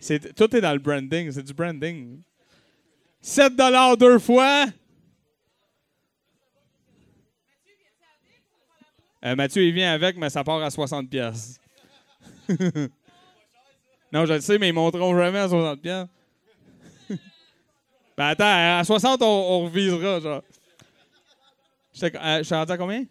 C'est, 0.00 0.34
tout 0.34 0.56
est 0.56 0.60
dans 0.62 0.72
le 0.72 0.78
branding, 0.78 1.30
c'est 1.30 1.42
du 1.42 1.52
branding. 1.52 2.22
7 3.20 3.54
dollars 3.54 3.98
deux 3.98 4.18
fois. 4.18 4.64
Euh, 9.24 9.36
Mathieu, 9.36 9.62
il 9.64 9.74
vient 9.74 9.92
avec, 9.92 10.16
mais 10.16 10.30
ça 10.30 10.42
part 10.42 10.62
à 10.62 10.70
60 10.70 11.10
pièces. 11.10 11.60
non, 12.48 14.24
je 14.24 14.32
le 14.32 14.40
sais, 14.40 14.58
mais 14.58 14.70
ils 14.70 14.74
monteront 14.74 15.16
jamais 15.16 15.40
à 15.40 15.48
60 15.48 15.80
pièces. 15.80 16.06
ben 18.16 18.26
attends, 18.28 18.78
à 18.78 18.82
60, 18.82 19.20
on, 19.20 19.26
on 19.26 19.64
revisera, 19.66 20.06
euh, 20.08 20.40
je 21.92 22.42
suis 22.44 22.54
rendu 22.54 22.72
à 22.72 22.78
combien? 22.78 23.04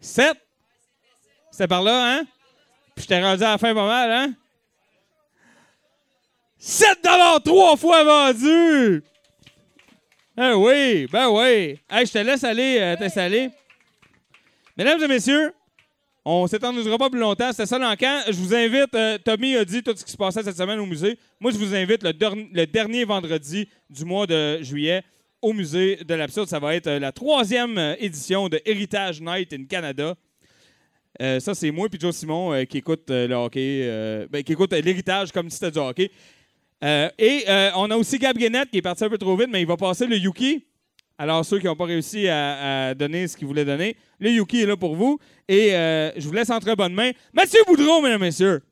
7? 0.00 0.36
C'était 1.50 1.68
par 1.68 1.82
là, 1.82 2.14
hein? 2.18 2.22
Puis 2.94 3.02
j'étais 3.02 3.22
rendu 3.22 3.42
à 3.42 3.50
la 3.52 3.58
fin 3.58 3.74
pas 3.74 3.86
mal, 3.86 4.10
hein? 4.10 4.34
7 6.58 6.98
trois 7.44 7.76
fois 7.76 8.04
vendu! 8.04 9.02
Ben 10.36 10.54
oui, 10.54 11.06
ben 11.10 11.28
oui. 11.30 11.78
Hey, 11.90 12.06
je 12.06 12.12
te 12.12 12.18
laisse 12.18 12.44
aller 12.44 12.78
euh, 12.78 12.96
t'installer. 12.96 13.50
Mesdames 14.76 15.02
et 15.02 15.08
messieurs, 15.08 15.52
on 16.24 16.46
s'étendra 16.46 16.96
pas 16.98 17.10
plus 17.10 17.18
longtemps. 17.18 17.50
C'était 17.50 17.66
ça 17.66 17.78
l'encan. 17.78 18.20
Je 18.26 18.32
vous 18.32 18.54
invite, 18.54 18.94
euh, 18.94 19.18
Tommy 19.18 19.56
a 19.56 19.64
dit 19.64 19.82
tout 19.82 19.94
ce 19.96 20.04
qui 20.04 20.12
se 20.12 20.16
passait 20.16 20.42
cette 20.42 20.56
semaine 20.56 20.78
au 20.78 20.86
musée. 20.86 21.18
Moi, 21.40 21.50
je 21.50 21.58
vous 21.58 21.74
invite 21.74 22.02
le, 22.02 22.12
der- 22.12 22.34
le 22.36 22.64
dernier 22.66 23.04
vendredi 23.04 23.68
du 23.90 24.04
mois 24.04 24.26
de 24.26 24.62
juillet 24.62 25.02
au 25.42 25.52
musée 25.52 25.96
de 25.96 26.14
l'absurde. 26.14 26.48
Ça 26.48 26.58
va 26.58 26.74
être 26.74 26.86
euh, 26.86 26.98
la 26.98 27.12
troisième 27.12 27.78
euh, 27.78 27.94
édition 27.98 28.48
de 28.48 28.60
Heritage 28.64 29.20
Night 29.20 29.52
in 29.52 29.64
Canada. 29.64 30.14
Euh, 31.20 31.40
ça, 31.40 31.54
c'est 31.54 31.70
moi 31.70 31.88
et 31.92 31.98
Joe 31.98 32.14
Simon 32.14 32.64
qui 32.66 32.78
écoute 32.78 33.10
le 33.10 33.34
hockey, 33.34 34.26
ben, 34.30 34.42
qui 34.42 34.52
écoute 34.52 34.72
l'héritage 34.72 35.32
comme 35.32 35.50
si 35.50 35.58
c'était 35.58 35.72
du 35.72 35.78
hockey. 35.78 36.10
Et 36.82 37.44
on 37.76 37.90
a 37.90 37.96
aussi 37.96 38.18
Gab 38.18 38.38
Guénette 38.38 38.70
qui 38.70 38.78
est 38.78 38.82
parti 38.82 39.04
un 39.04 39.10
peu 39.10 39.18
trop 39.18 39.36
vite, 39.36 39.48
mais 39.50 39.60
il 39.60 39.66
va 39.66 39.76
passer 39.76 40.06
le 40.06 40.16
Yuki. 40.16 40.64
Alors, 41.18 41.44
ceux 41.44 41.58
qui 41.58 41.66
n'ont 41.66 41.76
pas 41.76 41.84
réussi 41.84 42.26
à, 42.28 42.94
donner 42.94 43.28
ce 43.28 43.36
qu'ils 43.36 43.46
voulaient 43.46 43.66
donner, 43.66 43.96
le 44.18 44.30
Yuki 44.30 44.62
est 44.62 44.66
là 44.66 44.78
pour 44.78 44.94
vous. 44.94 45.18
Et 45.46 45.70
je 45.72 46.26
vous 46.26 46.32
laisse 46.32 46.48
en 46.48 46.60
très 46.60 46.76
bonnes 46.76 46.94
mains. 46.94 47.10
Mathieu 47.34 47.60
Boudreau, 47.66 48.00
mesdames 48.00 48.22
et 48.22 48.26
messieurs. 48.26 48.62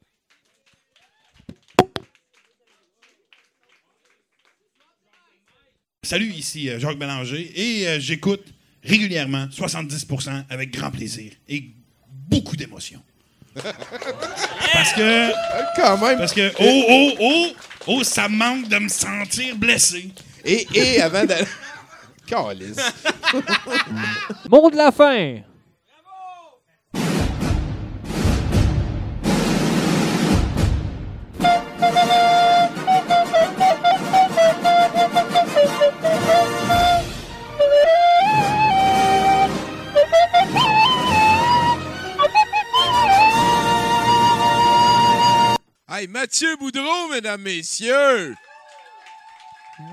Salut, 6.08 6.32
ici 6.32 6.70
euh, 6.70 6.78
Jacques 6.78 6.98
Bélanger 6.98 7.52
et 7.54 7.86
euh, 7.86 8.00
j'écoute 8.00 8.42
régulièrement 8.82 9.44
70% 9.48 10.44
avec 10.48 10.70
grand 10.70 10.90
plaisir 10.90 11.32
et 11.46 11.64
beaucoup 12.30 12.56
d'émotion. 12.56 13.02
Parce 14.72 14.94
que. 14.94 15.30
Quand 15.76 15.98
même. 15.98 16.16
Parce 16.16 16.32
que. 16.32 16.50
Oh, 16.60 16.84
oh, 16.88 17.12
oh! 17.20 17.46
Oh, 17.88 18.04
ça 18.04 18.26
manque 18.26 18.70
de 18.70 18.78
me 18.78 18.88
sentir 18.88 19.54
blessé. 19.56 20.10
Et, 20.46 20.66
et 20.72 21.02
avant 21.02 21.26
d'aller. 21.26 21.44
Calice. 22.26 22.78
Mot 24.48 24.70
de 24.70 24.76
la 24.78 24.90
fin. 24.90 25.40
Mathieu 46.06 46.56
Boudreau, 46.56 47.08
mesdames, 47.08 47.42
messieurs! 47.42 48.34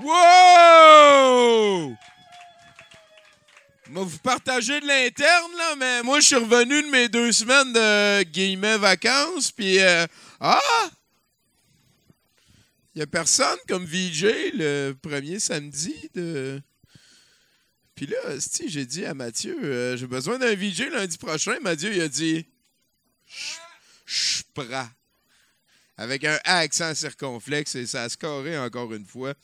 Wow! 0.02 1.96
Vous 3.88 4.18
partagez 4.18 4.80
de 4.80 4.86
l'interne, 4.86 5.52
là, 5.56 5.76
mais 5.76 6.02
moi, 6.02 6.20
je 6.20 6.26
suis 6.26 6.36
revenu 6.36 6.82
de 6.82 6.88
mes 6.90 7.08
deux 7.08 7.32
semaines 7.32 7.72
de 7.72 8.22
guillemets 8.24 8.78
vacances, 8.78 9.50
puis 9.50 9.80
euh, 9.80 10.06
ah! 10.40 10.90
Il 12.94 13.00
y 13.00 13.02
a 13.02 13.06
personne 13.06 13.58
comme 13.68 13.84
VJ 13.84 14.52
le 14.54 14.92
premier 14.92 15.38
samedi 15.38 16.10
de. 16.14 16.62
Puis 17.94 18.06
là, 18.06 18.16
esti, 18.34 18.68
j'ai 18.68 18.86
dit 18.86 19.04
à 19.04 19.14
Mathieu, 19.14 19.58
euh, 19.62 19.96
j'ai 19.96 20.06
besoin 20.06 20.38
d'un 20.38 20.54
VJ 20.54 20.88
lundi 20.90 21.18
prochain. 21.18 21.58
Mathieu, 21.60 21.94
il 21.94 22.00
a 22.00 22.08
dit, 22.08 22.46
je 24.06 24.42
avec 25.98 26.24
un 26.24 26.38
accent 26.44 26.94
circonflexe 26.94 27.74
et 27.74 27.86
ça 27.86 28.02
a 28.02 28.08
scoré 28.08 28.58
encore 28.58 28.92
une 28.92 29.06
fois. 29.06 29.34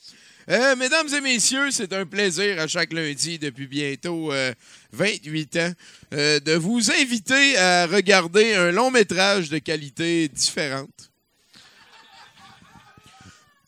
Euh, 0.49 0.75
mesdames 0.75 1.07
et 1.13 1.21
messieurs, 1.21 1.71
c'est 1.71 1.93
un 1.93 2.05
plaisir 2.05 2.59
à 2.59 2.67
chaque 2.67 2.91
lundi 2.91 3.39
depuis 3.39 3.67
bientôt 3.67 4.31
euh, 4.33 4.53
28 4.91 5.57
ans 5.57 5.73
euh, 6.13 6.39
de 6.39 6.53
vous 6.53 6.91
inviter 6.91 7.57
à 7.57 7.87
regarder 7.87 8.53
un 8.53 8.71
long 8.71 8.91
métrage 8.91 9.49
de 9.49 9.59
qualité 9.59 10.27
différente. 10.27 11.11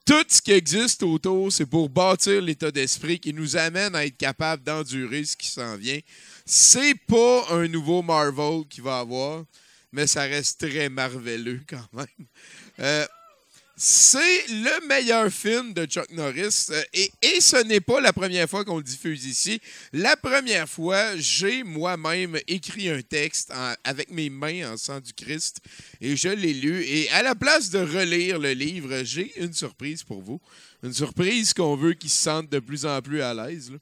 Tout 0.06 0.26
ce 0.28 0.40
qui 0.40 0.52
existe 0.52 1.02
autour, 1.02 1.52
c'est 1.52 1.66
pour 1.66 1.90
bâtir 1.90 2.40
l'état 2.40 2.70
d'esprit 2.70 3.20
qui 3.20 3.34
nous 3.34 3.57
amène 3.57 3.95
à 3.95 4.06
être 4.06 4.18
capable 4.18 4.62
d'endurer 4.62 5.24
ce 5.24 5.36
qui 5.36 5.48
s'en 5.48 5.78
vient. 5.78 5.99
C'est 6.45 6.94
pas 7.07 7.48
un 7.49 7.68
nouveau 7.68 8.03
Marvel 8.03 8.66
qui 8.70 8.82
va 8.82 8.99
avoir, 8.99 9.45
mais 9.91 10.06
ça 10.06 10.22
reste 10.24 10.60
très 10.60 10.90
marveleux 10.90 11.62
quand 11.68 11.88
même. 11.94 12.28
Euh, 12.80 13.06
c'est 13.77 14.47
le 14.47 14.88
meilleur 14.88 15.30
film 15.30 15.73
de 15.73 15.85
Chuck 15.85 16.10
Norris 16.11 16.68
euh, 16.69 16.81
et, 16.93 17.41
ce 17.41 17.61
n'est 17.64 17.81
pas 17.81 17.99
la 17.99 18.14
première 18.14 18.49
fois 18.49 18.64
qu'on 18.64 18.77
le 18.77 18.84
diffuse 18.84 19.26
ici. 19.26 19.60
La 19.91 20.15
première 20.15 20.69
fois, 20.69 21.18
j'ai 21.18 21.61
moi-même 21.64 22.39
écrit 22.47 22.89
un 22.89 23.02
texte 23.02 23.52
avec 23.84 24.11
mes 24.11 24.30
mains 24.30 24.72
en 24.72 24.77
sang 24.77 25.02
du 25.02 25.11
Christ 25.11 25.57
et 25.99 26.15
je 26.15 26.30
l'ai 26.30 26.53
lu. 26.53 26.84
Et 26.85 27.10
à 27.10 27.22
la 27.22 27.35
place 27.35 27.69
de 27.69 27.80
relire 27.80 28.39
le 28.39 28.53
livre, 28.53 29.03
j'ai 29.03 29.38
une 29.41 29.53
surprise 29.53 30.03
pour 30.03 30.22
vous. 30.22 30.39
Une 30.81 30.93
surprise 30.93 31.53
qu'on 31.53 31.76
veut 31.76 31.93
qu'il 31.93 32.10
se 32.10 32.23
sente 32.23 32.49
de 32.49 32.60
plus 32.60 32.85
en 32.85 33.02
plus 33.02 33.22
à 33.22 33.34
l'aise. 33.34 33.73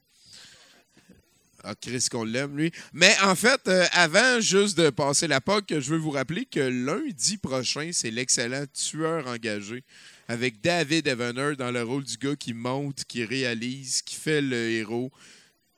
Ah, 1.66 1.74
Chris, 1.80 2.08
qu'on 2.10 2.24
l'aime, 2.24 2.58
lui. 2.58 2.70
Mais 2.92 3.16
en 3.22 3.34
fait, 3.34 3.60
euh, 3.68 3.86
avant 3.92 4.38
juste 4.38 4.76
de 4.76 4.90
passer 4.90 5.26
la 5.26 5.40
POC, 5.40 5.80
je 5.80 5.90
veux 5.90 5.96
vous 5.96 6.10
rappeler 6.10 6.44
que 6.44 6.60
lundi 6.60 7.38
prochain, 7.38 7.88
c'est 7.90 8.10
l'excellent 8.10 8.66
tueur 8.74 9.26
engagé 9.26 9.82
avec 10.28 10.60
David 10.60 11.06
Evener 11.06 11.56
dans 11.56 11.70
le 11.70 11.82
rôle 11.82 12.04
du 12.04 12.18
gars 12.18 12.36
qui 12.36 12.52
monte, 12.52 13.04
qui 13.04 13.24
réalise, 13.24 14.02
qui 14.02 14.14
fait 14.14 14.42
le 14.42 14.72
héros. 14.72 15.10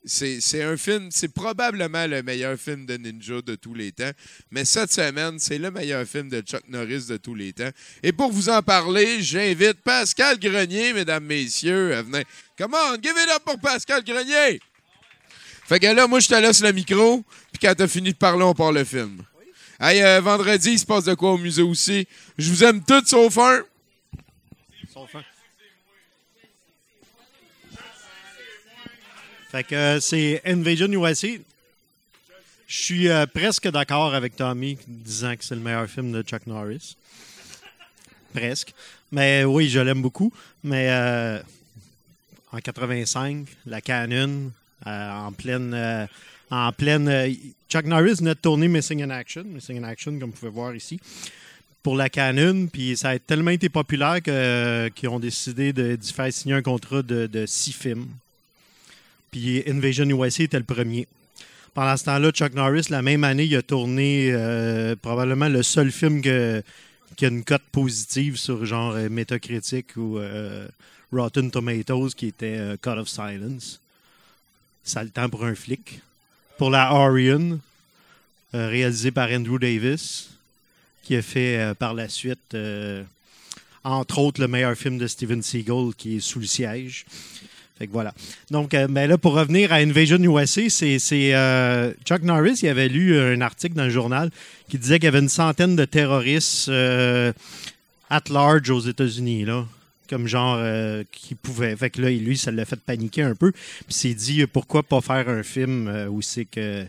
C'est 0.05 0.63
un 0.63 0.77
film, 0.77 1.09
c'est 1.11 1.33
probablement 1.33 2.07
le 2.07 2.23
meilleur 2.23 2.59
film 2.59 2.87
de 2.87 2.97
ninja 2.97 3.43
de 3.43 3.55
tous 3.55 3.75
les 3.75 3.93
temps. 3.93 4.13
Mais 4.51 4.65
cette 4.65 4.93
semaine, 4.93 5.39
c'est 5.39 5.59
le 5.59 5.71
meilleur 5.71 6.07
film 6.07 6.29
de 6.29 6.41
Chuck 6.41 6.63
Norris 6.69 7.07
de 7.09 7.17
tous 7.17 7.35
les 7.35 7.53
temps. 7.53 7.71
Et 8.03 8.13
pour 8.13 8.33
vous 8.33 8.49
en 8.49 8.63
parler, 8.63 9.23
j'invite 9.23 9.83
Pascal 9.85 10.39
Grenier, 10.39 10.93
mesdames, 10.93 11.25
messieurs, 11.25 11.95
à 11.95 12.03
venir. 12.03 12.25
Come 12.59 12.75
on, 12.75 12.95
give 13.01 13.15
it 13.17 13.31
up 13.35 13.43
pour 13.45 13.59
Pascal 13.61 14.05
Grenier! 14.05 14.61
Fait 15.67 15.81
que 15.81 15.87
là, 15.87 16.07
moi, 16.07 16.21
je 16.21 16.29
te 16.29 16.35
laisse 16.35 16.63
le 16.63 16.73
micro, 16.73 17.25
puis 17.53 17.61
quand 17.61 17.75
t'as 17.77 17.89
fini 17.89 18.13
de 18.13 18.17
parler, 18.17 18.45
on 18.45 18.55
part 18.55 18.73
le 18.73 18.85
film. 18.85 19.23
Hey, 19.81 20.03
euh, 20.03 20.21
vendredi, 20.21 20.73
il 20.73 20.79
se 20.79 20.87
passe 20.87 21.05
de 21.05 21.15
quoi 21.15 21.33
au 21.33 21.39
musée 21.39 21.63
aussi? 21.63 22.07
Je 22.39 22.51
vous 22.51 22.65
aime 22.65 22.83
tous 22.83 23.07
sauf 23.07 23.37
un. 23.39 23.63
Fait 29.51 29.65
que 29.65 29.75
euh, 29.75 30.01
c'est 30.01 30.43
Invasion 30.45 30.89
USA. 30.93 31.29
Je 32.67 32.77
suis 32.77 33.09
euh, 33.09 33.27
presque 33.27 33.69
d'accord 33.69 34.15
avec 34.15 34.37
Tommy 34.37 34.77
disant 34.87 35.37
que 35.37 35.45
c'est 35.45 35.55
le 35.55 35.61
meilleur 35.61 35.89
film 35.89 36.11
de 36.13 36.23
Chuck 36.23 36.47
Norris. 36.47 36.97
Presque. 38.35 38.75
Mais 39.13 39.45
oui, 39.45 39.69
je 39.69 39.79
l'aime 39.79 40.03
beaucoup. 40.03 40.33
Mais 40.65 40.89
euh, 40.91 41.41
en 42.53 42.59
85, 42.59 43.47
la 43.67 43.81
Canon, 43.81 44.51
en 44.85 45.33
pleine. 45.33 45.73
euh, 45.75 46.07
en 46.51 46.73
pleine 46.73 47.09
euh, 47.09 47.31
Chuck 47.69 47.87
Norris 47.87 48.17
venait 48.19 48.35
de 48.35 48.41
tourner 48.41 48.69
Missing 48.69 49.03
in 49.03 49.11
Action. 49.11 49.45
Missing 49.45 49.79
in 49.79 49.85
Action, 49.85 50.19
comme 50.19 50.31
vous 50.31 50.37
pouvez 50.37 50.51
voir 50.51 50.75
ici. 50.75 51.01
Pour 51.83 51.97
la 51.97 52.09
Canon, 52.09 52.67
puis 52.67 52.97
ça 52.97 53.11
a 53.11 53.19
tellement 53.19 53.51
été 53.51 53.69
populaire 53.69 54.21
qu'ils 54.23 55.09
ont 55.09 55.21
décidé 55.21 55.73
de, 55.73 55.95
d'y 55.97 56.13
faire 56.13 56.33
signer 56.33 56.55
un 56.55 56.63
contrat 56.63 57.03
de, 57.03 57.45
six 57.47 57.73
films. 57.73 58.09
Puis 59.31 59.63
Invasion 59.69 60.05
USA 60.05 60.45
était 60.45 60.59
le 60.59 60.65
premier. 60.65 61.07
Pendant 61.75 61.97
ce 61.97 62.05
temps-là, 62.05 62.31
Chuck 62.31 62.55
Norris, 62.55 62.87
la 62.91 63.03
même 63.03 63.23
année, 63.23 63.45
il 63.45 63.57
a 63.57 63.63
tourné 63.63 64.31
euh, 64.33 64.97
probablement 64.97 65.49
le 65.49 65.63
seul 65.63 65.93
film 65.93 66.23
qui 66.23 66.31
a 66.31 67.29
une 67.29 67.45
cote 67.45 67.63
positive 67.71 68.37
sur 68.37 68.65
genre 68.65 68.95
euh, 68.95 69.09
Metacritic 69.09 69.97
ou 69.97 70.19
euh, 70.19 70.67
Rotten 71.13 71.51
Tomatoes, 71.51 72.11
qui 72.17 72.29
était 72.29 72.57
euh, 72.59 72.77
Cut 72.81 72.99
of 72.99 73.09
Silence. 73.09 73.81
Ça 74.87 75.03
le 75.03 75.11
temps 75.11 75.29
pour 75.29 75.45
un 75.45 75.57
flic. 75.57 76.01
Pour 76.59 76.71
la 76.71 76.95
Orion, 76.95 77.59
euh, 78.55 78.69
réalisé 78.69 79.11
par 79.11 79.29
Andrew 79.31 79.59
Davis, 79.59 80.31
qui 81.03 81.17
a 81.17 81.23
fait 81.23 81.59
euh, 81.59 81.75
par 81.75 81.93
la 81.93 82.09
suite, 82.09 82.55
euh, 82.55 83.03
entre 83.83 84.21
autres, 84.21 84.41
le 84.41 84.47
meilleur 84.47 84.77
film 84.77 84.97
de 84.97 85.09
Steven 85.09 85.43
Seagal, 85.43 85.91
qui 85.99 86.17
est 86.17 86.21
Sous 86.21 86.39
le 86.39 86.47
siège. 86.47 87.05
Fait 87.79 87.89
que 87.89 87.93
voilà. 87.93 88.15
Donc, 88.53 88.75
euh, 88.75 88.87
ben 88.87 89.09
là, 89.11 89.19
pour 89.19 89.35
revenir 89.35 89.73
à 89.73 89.77
Invasion 89.77 90.19
USA, 90.19 90.63
c'est 90.71 90.99
Chuck 92.05 92.23
Norris, 92.23 92.61
il 92.63 92.69
avait 92.69 92.89
lu 92.89 93.19
un 93.19 93.41
article 93.41 93.75
dans 93.75 93.85
le 93.85 93.91
journal 93.91 94.31
qui 94.69 94.79
disait 94.79 95.01
qu'il 95.01 95.07
y 95.07 95.09
avait 95.09 95.19
une 95.19 95.29
centaine 95.29 95.75
de 95.75 95.85
terroristes 95.85 96.69
at 96.69 98.23
large 98.31 98.71
aux 98.71 98.81
États-Unis, 98.81 99.45
là. 99.45 99.67
Comme 100.09 100.27
genre 100.27 100.57
euh, 100.59 101.05
qui 101.11 101.35
pouvaient. 101.35 101.77
Fait 101.77 101.91
que 101.91 102.01
lui, 102.01 102.37
ça 102.37 102.51
l'a 102.51 102.65
fait 102.65 102.81
paniquer 102.81 103.23
un 103.23 103.35
peu. 103.35 103.53
Puis 103.53 103.95
s'est 103.95 104.15
dit 104.15 104.47
pourquoi 104.47 104.83
pas 104.83 105.01
faire 105.01 105.29
un 105.29 105.43
film 105.43 105.89
euh, 105.89 106.09
où 106.09 106.23
c'est 106.23 106.45
que 106.45 106.87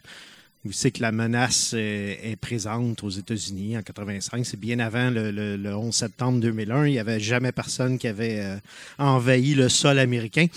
où 0.68 0.72
c'est 0.72 0.91
que 0.91 1.02
la 1.02 1.11
menace 1.11 1.73
est 1.73 2.35
présente 2.39 3.03
aux 3.03 3.10
États-Unis 3.10 3.77
en 3.77 3.81
85. 3.81 4.45
C'est 4.45 4.60
bien 4.60 4.80
avant 4.80 5.10
le, 5.10 5.31
le- 5.31 5.56
le 5.56 5.76
11 5.76 5.94
septembre 5.95 6.39
2001. 6.39 6.88
Il 6.88 6.91
n'y 6.94 6.99
avait 6.99 7.19
jamais 7.19 7.52
personne 7.52 7.98
qui 7.98 8.07
avait 8.07 8.39
euh, 8.41 8.57
envahi 8.98 9.56
le 9.56 9.69
sol 9.69 9.98
américain. 9.99 10.48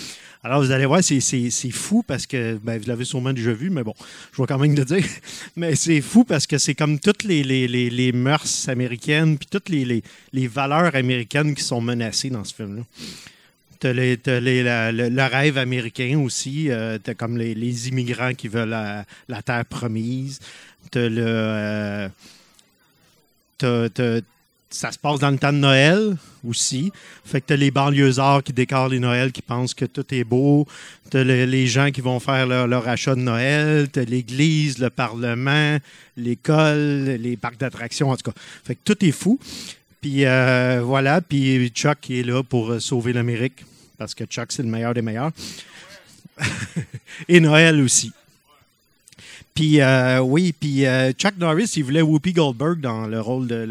Alors, 0.43 0.62
vous 0.62 0.70
allez 0.70 0.87
voir, 0.87 1.03
c'est- 1.05 1.70
fou 1.70 2.03
parce 2.03 2.27
que, 2.27 2.59
ben, 2.62 2.81
vous 2.81 2.89
l'avez 2.89 3.05
sûrement 3.05 3.32
déjà 3.32 3.53
vu, 3.53 3.70
mais 3.70 3.85
bon, 3.85 3.95
je 4.32 4.41
vais 4.43 4.47
quand 4.47 4.59
même 4.59 4.74
le 4.74 4.85
dire. 4.85 5.05
Mais 5.57 5.74
c'est 5.77 6.01
fou 6.01 6.24
parce 6.24 6.47
que 6.47 6.59
c'est 6.59 6.74
comme 6.74 6.99
toutes 6.99 7.24
les, 7.24 8.12
mœurs 8.12 8.69
américaines, 8.69 9.37
puis 9.39 9.47
toutes 9.51 9.69
les, 9.69 10.03
les 10.32 10.47
valeurs 10.49 10.95
américaines 10.95 11.55
qui 11.55 11.62
sont 11.62 11.81
menacées 11.81 12.31
dans 12.31 12.45
ce 12.45 12.55
film-là. 12.55 12.82
T'as 13.81 13.93
le, 13.94 15.09
le 15.09 15.23
rêve 15.24 15.57
américain 15.59 16.19
aussi. 16.23 16.70
euh, 16.70 16.98
t'as 17.02 17.15
comme 17.15 17.39
les, 17.39 17.55
les 17.55 17.89
immigrants 17.89 18.35
qui 18.35 18.48
veulent 18.48 18.69
la, 18.69 19.43
terre 19.43 19.65
promise. 19.65 20.39
T'as 20.90 21.09
le. 21.09 21.24
euh, 21.27 22.09
t'as- 23.59 23.89
t'as- 23.89 24.20
ça 24.73 24.93
se 24.93 24.98
passe 24.98 25.19
dans 25.19 25.31
le 25.31 25.39
temps 25.39 25.52
de 25.52 25.59
Noël 25.59 26.16
aussi. 26.47 26.93
Fait 27.24 27.40
que 27.40 27.47
t'as 27.48 27.57
les 27.57 27.73
banlieusards 27.73 28.44
qui 28.44 28.52
décorent 28.52 28.89
les 28.89 29.01
Noëls, 29.01 29.32
qui 29.32 29.43
pensent 29.43 29.74
que 29.74 29.85
tout 29.85 30.05
est 30.15 30.23
beau. 30.23 30.66
T'as 31.11 31.24
le- 31.24 31.44
les 31.44 31.66
gens 31.66 31.90
qui 31.90 32.01
vont 32.01 32.20
faire 32.20 32.47
leur, 32.47 32.69
leur 32.69 32.86
achat 32.86 33.16
de 33.16 33.20
Noël. 33.20 33.89
T'as 33.90 34.05
l'église, 34.05 34.78
le 34.78 34.90
parlement, 34.90 35.77
l'école, 36.16 37.16
les 37.20 37.36
parcs 37.36 37.59
d'attractions, 37.59 38.11
en 38.11 38.16
tout 38.16 38.31
cas. 38.31 38.36
Fait 38.65 38.77
que 38.77 38.81
tout 38.85 39.05
est 39.05 39.11
fou. 39.12 39.40
Puis 40.01 40.24
euh, 40.24 40.81
voilà, 40.85 41.20
puis 41.20 41.69
Chuck 41.74 42.09
est 42.11 42.23
là 42.23 42.43
pour 42.43 42.70
euh, 42.70 42.78
sauver 42.81 43.12
l'Amérique, 43.12 43.65
parce 44.01 44.14
que 44.14 44.24
Chuck, 44.24 44.51
c'est 44.51 44.62
le 44.62 44.70
meilleur 44.70 44.94
des 44.94 45.02
meilleurs. 45.02 45.31
Et 47.28 47.39
Noël 47.39 47.78
aussi. 47.82 48.10
Puis, 49.55 49.82
euh, 49.82 50.20
oui, 50.20 50.55
puis 50.59 50.86
euh, 50.86 51.12
Chuck 51.12 51.36
Norris, 51.36 51.74
il 51.77 51.85
voulait 51.85 52.01
Whoopi 52.01 52.32
Goldberg 52.32 52.81
dans 52.81 53.06
le 53.06 53.20
rôle 53.20 53.47
de 53.47 53.68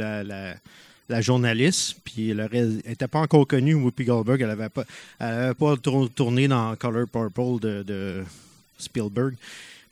la, 1.10 1.22
journaliste. 1.22 1.95
Puis, 2.03 2.30
elle 2.30 2.80
n'était 2.85 3.07
pas 3.07 3.22
encore 3.22 3.47
connue, 3.47 3.73
Whoopi 3.73 4.03
Goldberg. 4.03 4.39
Elle 4.41 4.49
n'avait 4.49 4.69
pas, 4.69 4.85
pas 5.18 5.77
tour- 5.77 6.11
tourné 6.11 6.47
dans 6.47 6.76
Color 6.76 7.07
Purple 7.07 7.60
de, 7.60 8.23
Spielberg. 8.77 9.34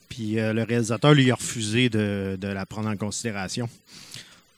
Puis, 0.07 0.39
euh, 0.39 0.53
le 0.53 0.61
réalisateur 0.61 1.15
lui 1.15 1.31
a 1.31 1.35
refusé 1.35 1.89
de, 1.89 2.37
de 2.39 2.47
la 2.47 2.67
prendre 2.67 2.89
en 2.89 2.95
considération. 2.95 3.67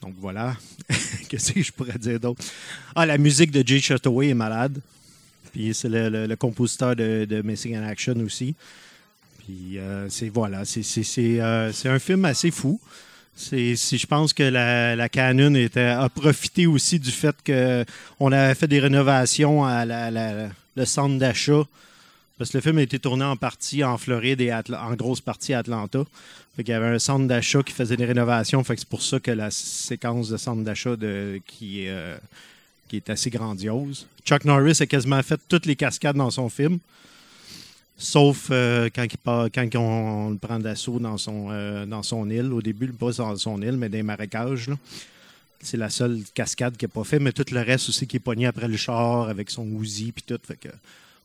Donc, 0.02 0.12
voilà. 0.18 0.58
Qu'est-ce 1.30 1.52
que 1.54 1.62
je 1.62 1.72
pourrais 1.72 1.98
dire 1.98 2.20
d'autre? 2.20 2.44
Ah, 2.94 3.06
la 3.06 3.16
musique 3.16 3.50
de 3.50 3.66
Jay 3.66 3.80
Chataway 3.80 4.28
est 4.28 4.34
malade. 4.34 4.78
Puis, 5.52 5.74
c'est 5.74 5.88
le, 5.88 6.34
compositeur 6.36 6.96
de, 6.96 7.42
Missing 7.44 7.76
in 7.76 7.84
Action 7.84 8.14
aussi. 8.20 8.54
Puis 9.38 9.78
euh, 9.78 10.08
c'est 10.08 10.28
voilà, 10.28 10.60
euh, 10.60 11.72
c'est 11.72 11.88
un 11.88 11.98
film 11.98 12.24
assez 12.24 12.50
fou. 12.50 12.80
C'est- 13.34 13.74
je 13.74 14.06
pense 14.06 14.32
que 14.32 14.42
la, 14.42 14.94
la 14.94 15.08
Canon 15.08 15.54
a 15.76 16.08
profité 16.08 16.66
aussi 16.66 16.98
du 17.00 17.10
fait 17.10 17.34
qu'on 17.44 18.32
avait 18.32 18.54
fait 18.54 18.68
des 18.68 18.80
rénovations 18.80 19.64
à 19.64 19.84
la- 19.84 20.50
le 20.76 20.84
centre 20.84 21.18
d'achat. 21.18 21.64
Parce 22.38 22.50
que 22.50 22.58
le 22.58 22.62
film 22.62 22.78
a 22.78 22.82
été 22.82 22.98
tourné 22.98 23.24
en 23.24 23.36
partie 23.36 23.82
en 23.84 23.98
Floride 23.98 24.40
et 24.40 24.52
en 24.52 24.94
grosse 24.94 25.20
partie 25.20 25.52
à 25.52 25.58
Atlanta. 25.58 26.04
Fait 26.56 26.64
qu'il 26.64 26.72
y 26.72 26.76
avait 26.76 26.86
un 26.86 26.98
centre 26.98 27.26
d'achat 27.26 27.62
qui 27.62 27.72
faisait 27.72 27.96
des 27.96 28.06
rénovations. 28.06 28.62
C'est 28.64 28.84
pour 28.86 29.02
ça 29.02 29.20
que 29.20 29.30
la 29.30 29.50
séquence 29.50 30.28
de 30.28 30.36
centre 30.36 30.62
d'achat 30.62 30.94
qui, 31.46 31.88
euh, 31.88 32.16
qui 32.90 32.96
est 32.96 33.08
assez 33.08 33.30
grandiose. 33.30 34.08
Chuck 34.24 34.44
Norris 34.44 34.78
a 34.80 34.86
quasiment 34.86 35.22
fait 35.22 35.40
toutes 35.48 35.64
les 35.64 35.76
cascades 35.76 36.16
dans 36.16 36.30
son 36.30 36.48
film. 36.48 36.80
Sauf 37.96 38.48
euh, 38.50 38.88
quand, 38.92 39.04
il 39.04 39.16
quand 39.22 39.76
on, 39.76 40.30
le 40.30 40.38
prend 40.38 40.58
d'assaut 40.58 40.98
dans 40.98 41.16
son, 41.16 41.48
euh, 41.50 41.86
dans 41.86 42.02
son 42.02 42.28
île. 42.28 42.52
Au 42.52 42.60
début, 42.60 42.88
pas 42.88 43.12
dans 43.12 43.36
son 43.36 43.62
île, 43.62 43.76
mais 43.76 43.88
les 43.88 44.02
marécages. 44.02 44.70
C'est 45.62 45.76
la 45.76 45.88
seule 45.88 46.18
cascade 46.34 46.76
qu'il 46.76 46.88
n'a 46.88 46.92
pas 46.92 47.04
fait, 47.04 47.20
mais 47.20 47.32
tout 47.32 47.44
le 47.52 47.60
reste 47.60 47.90
aussi 47.90 48.06
qui 48.08 48.16
est 48.16 48.20
pogné 48.20 48.46
après 48.46 48.66
le 48.66 48.76
char 48.76 49.28
avec 49.28 49.50
son 49.50 49.66
Uzi 49.80 50.10
puis 50.10 50.24
tout. 50.26 50.40
Fait 50.44 50.56
que, 50.56 50.70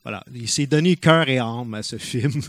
voilà. 0.03 0.23
Il 0.35 0.47
s'est 0.47 0.67
donné 0.67 0.97
cœur 0.97 1.27
et 1.27 1.39
âme 1.39 1.73
à 1.73 1.81
ce 1.81 1.97
film. 2.11 2.41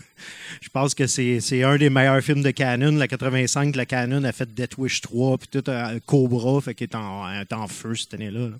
Je 0.60 0.68
pense 0.68 0.94
que 0.94 1.06
c'est 1.06 1.62
un 1.62 1.78
des 1.78 1.88
meilleurs 1.88 2.20
films 2.20 2.42
de 2.42 2.50
Canon. 2.50 2.92
La 2.96 3.08
85, 3.08 3.74
la 3.76 3.86
Canon 3.86 4.24
a 4.24 4.32
fait 4.32 4.52
Death 4.54 4.76
Wish 4.76 5.00
3 5.00 5.38
puis 5.38 5.48
tout 5.50 5.70
euh, 5.70 5.98
Cobra, 6.04 6.60
fait 6.60 6.74
qu'il 6.74 6.88
est 6.90 6.94
en, 6.94 7.68
feu 7.68 7.94
cette 7.94 8.12
année-là. 8.12 8.48
là. 8.48 8.56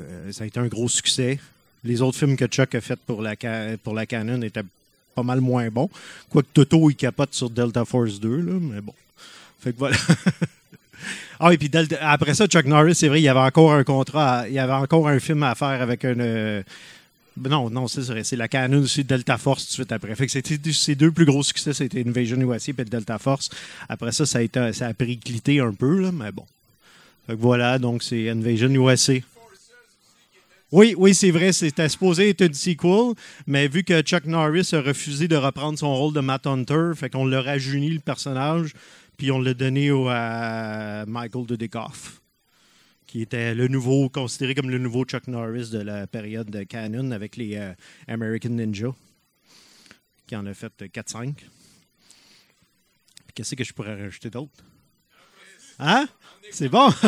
Euh, 0.00 0.32
ça 0.32 0.44
a 0.44 0.46
été 0.46 0.60
un 0.60 0.66
gros 0.66 0.88
succès. 0.88 1.38
Les 1.84 2.00
autres 2.02 2.18
films 2.18 2.36
que 2.36 2.46
Chuck 2.46 2.74
a 2.74 2.80
fait 2.80 2.98
pour 3.06 3.22
la, 3.22 3.34
pour 3.82 3.94
la 3.94 4.06
Canon 4.06 4.40
étaient 4.42 4.62
pas 5.14 5.22
mal 5.22 5.40
moins 5.40 5.68
bons. 5.68 5.90
Quoique 6.30 6.48
Toto, 6.52 6.90
il 6.90 6.96
capote 6.96 7.34
sur 7.34 7.50
Delta 7.50 7.84
Force 7.84 8.20
2, 8.20 8.36
là, 8.36 8.52
mais 8.60 8.80
bon. 8.80 8.94
Fait 9.60 9.72
que 9.72 9.78
voilà. 9.78 9.96
ah, 11.40 11.52
et 11.52 11.58
puis 11.58 11.70
après 12.00 12.34
ça, 12.34 12.46
Chuck 12.46 12.66
Norris, 12.66 12.94
c'est 12.94 13.08
vrai, 13.08 13.20
il 13.20 13.24
y 13.24 13.28
avait 13.28 13.40
encore 13.40 13.72
un 13.72 13.84
contrat, 13.84 14.44
il 14.48 14.54
y 14.54 14.58
avait 14.58 14.72
encore 14.72 15.08
un 15.08 15.20
film 15.20 15.42
à 15.42 15.54
faire 15.54 15.80
avec 15.80 16.04
un. 16.04 16.18
euh, 16.20 16.62
non, 17.36 17.68
non, 17.68 17.88
c'est 17.88 18.02
vrai. 18.02 18.22
C'est 18.24 18.36
la 18.36 18.48
Canon 18.48 18.82
aussi, 18.82 19.02
Delta 19.04 19.38
Force 19.38 19.64
tout 19.64 19.70
de 19.70 19.74
suite 19.74 19.92
après. 19.92 20.14
Fait 20.14 20.26
que 20.26 20.32
c'était 20.32 20.72
ses 20.72 20.94
deux 20.94 21.10
plus 21.10 21.24
gros 21.24 21.42
succès, 21.42 21.72
c'était 21.72 22.04
Invasion 22.06 22.40
USA 22.40 22.72
et 22.78 22.84
Delta 22.84 23.18
Force. 23.18 23.50
Après 23.88 24.12
ça, 24.12 24.24
ça 24.24 24.38
a, 24.38 24.42
été, 24.42 24.72
ça 24.72 24.88
un 24.88 24.92
peu, 25.72 26.00
là, 26.00 26.12
mais 26.12 26.30
bon. 26.30 26.44
Fait 27.26 27.34
que 27.34 27.40
voilà, 27.40 27.78
donc 27.78 28.02
c'est 28.02 28.28
Invasion 28.28 28.68
USA. 28.68 29.14
Oui, 30.72 30.94
oui, 30.96 31.14
c'est 31.14 31.30
vrai, 31.30 31.52
c'était 31.52 31.88
supposé 31.88 32.30
être 32.30 32.40
une 32.40 32.54
sequel, 32.54 33.14
mais 33.46 33.68
vu 33.68 33.84
que 33.84 34.00
Chuck 34.02 34.24
Norris 34.24 34.70
a 34.72 34.80
refusé 34.80 35.28
de 35.28 35.36
reprendre 35.36 35.78
son 35.78 35.94
rôle 35.94 36.12
de 36.14 36.20
Matt 36.20 36.46
Hunter, 36.46 36.92
fait 36.96 37.10
qu'on 37.10 37.26
l'a 37.26 37.42
rajeuni 37.42 37.90
le 37.90 38.00
personnage, 38.00 38.72
puis 39.16 39.30
on 39.30 39.40
l'a 39.40 39.54
donné 39.54 39.90
à 40.08 41.04
Michael 41.06 41.46
Dudikoff, 41.46 42.20
qui 43.06 43.22
était 43.22 43.54
le 43.54 43.68
nouveau, 43.68 44.08
considéré 44.08 44.54
comme 44.54 44.70
le 44.70 44.78
nouveau 44.78 45.04
Chuck 45.04 45.28
Norris 45.28 45.70
de 45.70 45.78
la 45.78 46.06
période 46.06 46.50
de 46.50 46.64
Canon 46.64 47.12
avec 47.12 47.36
les 47.36 47.56
euh, 47.56 47.72
American 48.08 48.50
Ninja, 48.50 48.88
qui 50.26 50.34
en 50.34 50.46
a 50.46 50.54
fait 50.54 50.72
euh, 50.82 50.86
4-5. 50.86 51.34
Puis 51.34 51.46
Qu'est-ce 53.34 53.54
que 53.54 53.64
je 53.64 53.72
pourrais 53.72 53.94
rajouter 54.02 54.30
d'autre? 54.30 54.64
Hein? 55.78 56.08
C'est 56.50 56.68
bon? 56.68 56.90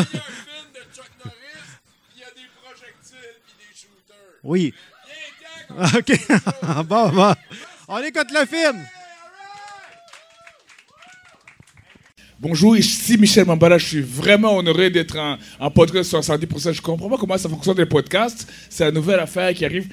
Oui. 4.46 4.72
OK. 5.70 6.12
bon, 6.86 7.08
bon. 7.08 7.34
On 7.88 7.98
écoute 7.98 8.28
le 8.32 8.46
film. 8.46 8.86
Bonjour, 12.38 12.76
ici 12.76 13.18
Michel 13.18 13.44
Mambala. 13.46 13.78
Je 13.78 13.86
suis 13.86 14.02
vraiment 14.02 14.56
honoré 14.56 14.90
d'être 14.90 15.18
en, 15.18 15.36
en 15.58 15.70
podcast 15.70 16.12
70%. 16.12 16.74
Je 16.74 16.82
comprends 16.82 17.08
pas 17.08 17.16
comment 17.16 17.36
ça 17.36 17.48
fonctionne 17.48 17.78
les 17.78 17.86
podcasts. 17.86 18.48
C'est 18.70 18.84
la 18.84 18.92
nouvelle 18.92 19.20
affaire 19.20 19.52
qui 19.52 19.64
arrive. 19.64 19.88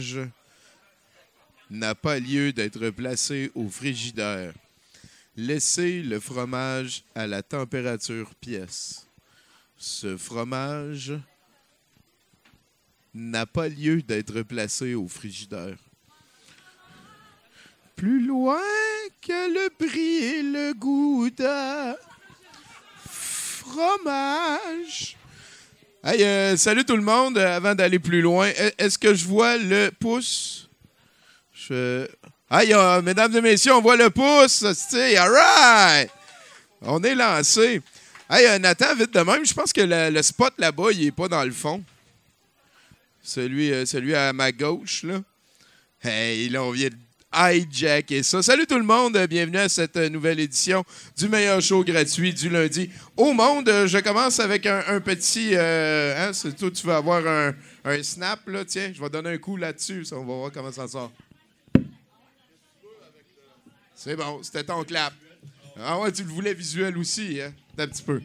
fromage 0.00 0.30
n'a 1.70 1.94
pas 1.94 2.18
lieu 2.18 2.52
d'être 2.52 2.90
placé 2.90 3.50
au 3.54 3.68
frigidaire. 3.68 4.52
Laissez 5.36 6.02
le 6.02 6.20
fromage 6.20 7.02
à 7.14 7.26
la 7.26 7.42
température 7.42 8.30
pièce. 8.40 9.06
Ce 9.78 10.16
fromage 10.16 11.12
n'a 13.14 13.46
pas 13.46 13.68
lieu 13.68 14.02
d'être 14.02 14.42
placé 14.42 14.94
au 14.94 15.08
frigidaire. 15.08 15.76
Plus 17.96 18.24
loin 18.26 18.60
que 19.22 19.52
le 19.52 19.70
prix 19.70 20.24
et 20.24 20.42
le 20.42 20.72
goût 20.74 21.28
d'un 21.30 21.94
fromage. 23.06 25.16
Hey, 26.02 26.24
euh, 26.24 26.56
salut 26.56 26.84
tout 26.84 26.96
le 26.96 27.02
monde. 27.02 27.36
Euh, 27.36 27.56
Avant 27.56 27.74
d'aller 27.74 27.98
plus 27.98 28.22
loin, 28.22 28.48
e- 28.48 28.72
est-ce 28.78 28.98
que 28.98 29.14
je 29.14 29.26
vois 29.26 29.58
le 29.58 29.90
pouce? 30.00 30.69
Je... 31.70 32.08
Hey, 32.50 32.74
euh, 32.74 33.00
mesdames 33.00 33.36
et 33.36 33.40
messieurs, 33.40 33.74
on 33.74 33.80
voit 33.80 33.96
le 33.96 34.10
pouce. 34.10 34.64
c'est 34.74 35.16
all 35.16 35.30
right! 35.30 36.10
On 36.82 37.00
est 37.04 37.14
lancé. 37.14 37.80
Hey, 38.28 38.46
euh, 38.46 38.58
Nathan, 38.58 38.96
vite 38.96 39.14
de 39.14 39.20
même, 39.20 39.46
je 39.46 39.54
pense 39.54 39.72
que 39.72 39.82
le, 39.82 40.20
spot 40.20 40.52
là-bas, 40.58 40.90
il 40.90 41.06
est 41.06 41.12
pas 41.12 41.28
dans 41.28 41.44
le 41.44 41.52
fond. 41.52 41.80
Celui, 43.22 43.72
euh, 43.72 43.86
celui 43.86 44.16
à 44.16 44.32
ma 44.32 44.50
gauche, 44.50 45.04
là. 45.04 45.20
Hey, 46.02 46.48
là, 46.48 46.64
on 46.64 46.72
vient 46.72 46.88
de 46.88 46.96
hijacker 47.32 48.24
ça. 48.24 48.42
Salut 48.42 48.66
tout 48.66 48.78
le 48.78 48.84
monde, 48.84 49.16
bienvenue 49.28 49.58
à 49.58 49.68
cette 49.68 49.96
nouvelle 49.96 50.40
édition 50.40 50.82
du 51.16 51.28
meilleur 51.28 51.60
show 51.60 51.84
gratuit 51.84 52.34
du 52.34 52.48
lundi 52.48 52.90
au 53.16 53.32
monde. 53.32 53.70
Je 53.86 53.98
commence 53.98 54.40
avec 54.40 54.66
un, 54.66 55.00
petit... 55.00 55.54
hein, 55.54 56.32
c'est 56.32 56.56
toi, 56.56 56.70
tu 56.72 56.84
vas 56.84 56.96
avoir 56.96 57.24
un, 57.24 57.54
un 57.84 58.02
snap, 58.02 58.40
là, 58.48 58.64
tiens, 58.64 58.90
je 58.92 59.00
vais 59.00 59.10
donner 59.10 59.30
un 59.30 59.38
coup 59.38 59.56
là-dessus, 59.56 60.04
on 60.10 60.24
va 60.24 60.34
voir 60.34 60.50
comment 60.52 60.72
ça 60.72 60.88
sort. 60.88 61.12
C'est 64.02 64.16
bon, 64.16 64.42
c'était 64.42 64.64
ton 64.64 64.82
clap. 64.82 65.12
Ah 65.78 66.00
ouais, 66.00 66.10
tu 66.10 66.22
le 66.22 66.30
voulais 66.30 66.54
visuel 66.54 66.96
aussi, 66.96 67.38
hein? 67.38 67.52
Un 67.76 67.86
petit 67.86 68.02
peu. 68.02 68.22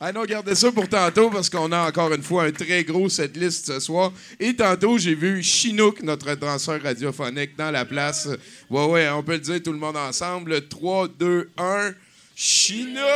Ah 0.00 0.10
non, 0.12 0.24
gardez 0.24 0.56
ça 0.56 0.72
pour 0.72 0.88
tantôt 0.88 1.30
parce 1.30 1.48
qu'on 1.48 1.70
a 1.70 1.86
encore 1.86 2.12
une 2.12 2.24
fois 2.24 2.46
un 2.46 2.50
très 2.50 2.82
gros 2.82 3.08
setlist 3.08 3.66
ce 3.66 3.78
soir. 3.78 4.12
Et 4.40 4.56
tantôt, 4.56 4.98
j'ai 4.98 5.14
vu 5.14 5.44
Chinook, 5.44 6.02
notre 6.02 6.34
danseur 6.34 6.82
radiophonique, 6.82 7.54
dans 7.56 7.70
la 7.70 7.84
place. 7.84 8.28
Ouais, 8.68 8.84
ouais, 8.84 9.08
on 9.10 9.22
peut 9.22 9.34
le 9.34 9.38
dire 9.38 9.62
tout 9.62 9.72
le 9.72 9.78
monde 9.78 9.96
ensemble. 9.96 10.66
3, 10.66 11.06
2, 11.06 11.52
1. 11.56 11.92
Chinook! 12.44 13.06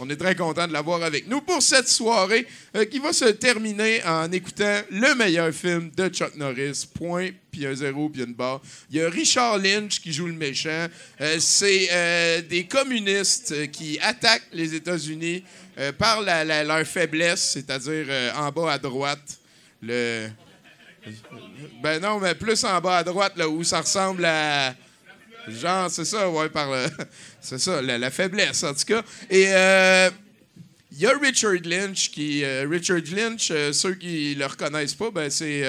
On 0.00 0.10
est 0.10 0.16
très 0.16 0.34
content 0.34 0.66
de 0.66 0.72
l'avoir 0.72 1.04
avec 1.04 1.28
nous 1.28 1.40
pour 1.40 1.62
cette 1.62 1.88
soirée 1.88 2.44
euh, 2.74 2.84
qui 2.86 2.98
va 2.98 3.12
se 3.12 3.26
terminer 3.26 4.02
en 4.04 4.32
écoutant 4.32 4.80
le 4.90 5.14
meilleur 5.14 5.54
film 5.54 5.92
de 5.96 6.08
Chuck 6.08 6.34
Norris. 6.34 6.88
Point, 6.92 7.28
puis 7.52 7.66
un 7.66 7.74
zéro, 7.76 8.08
puis 8.08 8.24
une 8.24 8.34
barre. 8.34 8.60
Il 8.90 8.96
y 8.96 9.00
a 9.00 9.08
Richard 9.08 9.58
Lynch 9.58 10.00
qui 10.00 10.12
joue 10.12 10.26
le 10.26 10.32
méchant. 10.32 10.88
Euh, 11.20 11.36
C'est 11.38 11.88
euh, 11.92 12.42
des 12.42 12.66
communistes 12.66 13.70
qui 13.70 14.00
attaquent 14.00 14.48
les 14.52 14.74
États-Unis 14.74 15.44
par 15.98 16.22
leur 16.22 16.84
faiblesse, 16.84 17.50
c'est-à-dire 17.52 18.06
en 18.34 18.50
bas 18.50 18.72
à 18.72 18.78
droite. 18.78 19.38
Ben 19.80 20.32
non, 22.02 22.18
mais 22.18 22.34
plus 22.34 22.64
en 22.64 22.80
bas 22.80 22.96
à 22.96 23.04
droite, 23.04 23.34
là, 23.36 23.48
où 23.48 23.62
ça 23.62 23.82
ressemble 23.82 24.24
à... 24.24 24.74
Genre, 25.50 25.90
c'est 25.90 26.04
ça, 26.04 26.28
ouais, 26.30 26.48
par 26.48 26.70
le- 26.70 26.86
C'est 27.40 27.58
ça, 27.58 27.80
la, 27.82 28.10
faiblesse, 28.10 28.62
en 28.64 28.74
tout 28.74 28.84
cas. 28.86 29.02
Et 29.30 29.46
euh, 29.48 30.10
Il 30.92 30.98
y 30.98 31.06
a 31.06 31.12
Richard 31.18 31.52
Lynch 31.64 32.10
qui. 32.10 32.44
euh, 32.44 32.66
Richard 32.68 33.00
Lynch, 33.14 33.50
euh, 33.50 33.72
ceux 33.72 33.94
qui 33.94 34.34
le 34.34 34.46
reconnaissent 34.46 34.94
pas, 34.94 35.10
ben 35.10 35.30
c'est. 35.30 35.62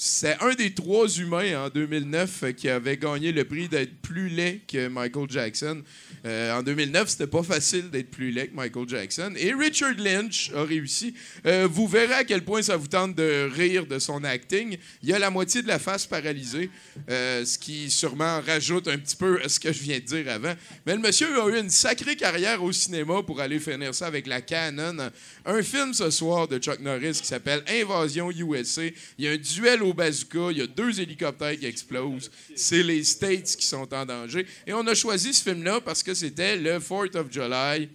C'est 0.00 0.40
un 0.40 0.54
des 0.54 0.72
trois 0.72 1.08
humains 1.08 1.64
en 1.64 1.70
2009 1.70 2.42
euh, 2.44 2.52
qui 2.52 2.68
avait 2.68 2.96
gagné 2.96 3.32
le 3.32 3.44
prix 3.44 3.66
d'être 3.66 4.00
plus 4.00 4.28
laid 4.28 4.60
que 4.68 4.86
Michael 4.86 5.28
Jackson. 5.28 5.82
Euh, 6.24 6.56
en 6.56 6.62
2009, 6.62 7.08
c'était 7.08 7.26
pas 7.26 7.42
facile 7.42 7.90
d'être 7.90 8.08
plus 8.08 8.30
laid 8.30 8.46
que 8.46 8.54
Michael 8.54 8.88
Jackson. 8.88 9.32
Et 9.36 9.52
Richard 9.52 9.96
Lynch 9.98 10.52
a 10.54 10.62
réussi. 10.62 11.14
Euh, 11.46 11.66
vous 11.68 11.88
verrez 11.88 12.14
à 12.14 12.22
quel 12.22 12.44
point 12.44 12.62
ça 12.62 12.76
vous 12.76 12.86
tente 12.86 13.16
de 13.16 13.50
rire 13.52 13.86
de 13.86 13.98
son 13.98 14.22
acting. 14.22 14.78
Il 15.02 15.12
a 15.12 15.18
la 15.18 15.30
moitié 15.30 15.62
de 15.62 15.68
la 15.68 15.80
face 15.80 16.06
paralysée, 16.06 16.70
ce 17.08 17.58
qui 17.58 17.90
sûrement 17.90 18.40
rajoute 18.40 18.86
un 18.86 18.98
petit 18.98 19.16
peu 19.16 19.40
à 19.42 19.48
ce 19.48 19.58
que 19.58 19.72
je 19.72 19.82
viens 19.82 19.98
de 19.98 20.04
dire 20.04 20.30
avant. 20.30 20.54
Mais 20.86 20.94
le 20.94 21.00
monsieur 21.00 21.26
a 21.42 21.48
eu 21.48 21.58
une 21.58 21.70
sacrée 21.70 22.14
carrière 22.14 22.62
au 22.62 22.70
cinéma 22.70 23.24
pour 23.24 23.40
aller 23.40 23.58
finir 23.58 23.92
ça 23.92 24.06
avec 24.06 24.28
la 24.28 24.42
Canon. 24.42 25.10
Un 25.44 25.62
film 25.64 25.92
ce 25.92 26.10
soir 26.10 26.46
de 26.46 26.58
Chuck 26.58 26.78
Norris 26.78 27.18
qui 27.20 27.26
s'appelle 27.26 27.64
Invasion 27.68 28.30
USA. 28.30 28.82
Il 29.18 29.24
y 29.24 29.28
a 29.28 29.32
un 29.32 29.36
duel 29.36 29.82
au 29.87 29.87
bazooka, 29.92 30.50
il 30.52 30.58
y 30.58 30.62
a 30.62 30.66
deux 30.66 31.00
hélicoptères 31.00 31.58
qui 31.58 31.66
explosent. 31.66 32.30
C'est 32.54 32.82
les 32.82 33.04
States 33.04 33.56
qui 33.56 33.66
sont 33.66 33.92
en 33.92 34.04
danger. 34.06 34.46
Et 34.66 34.72
on 34.72 34.86
a 34.86 34.94
choisi 34.94 35.32
ce 35.34 35.42
film-là 35.42 35.80
parce 35.80 36.02
que 36.02 36.14
c'était 36.14 36.56
le 36.56 36.78
4th 36.78 37.16
of 37.16 37.26
July. 37.30 37.88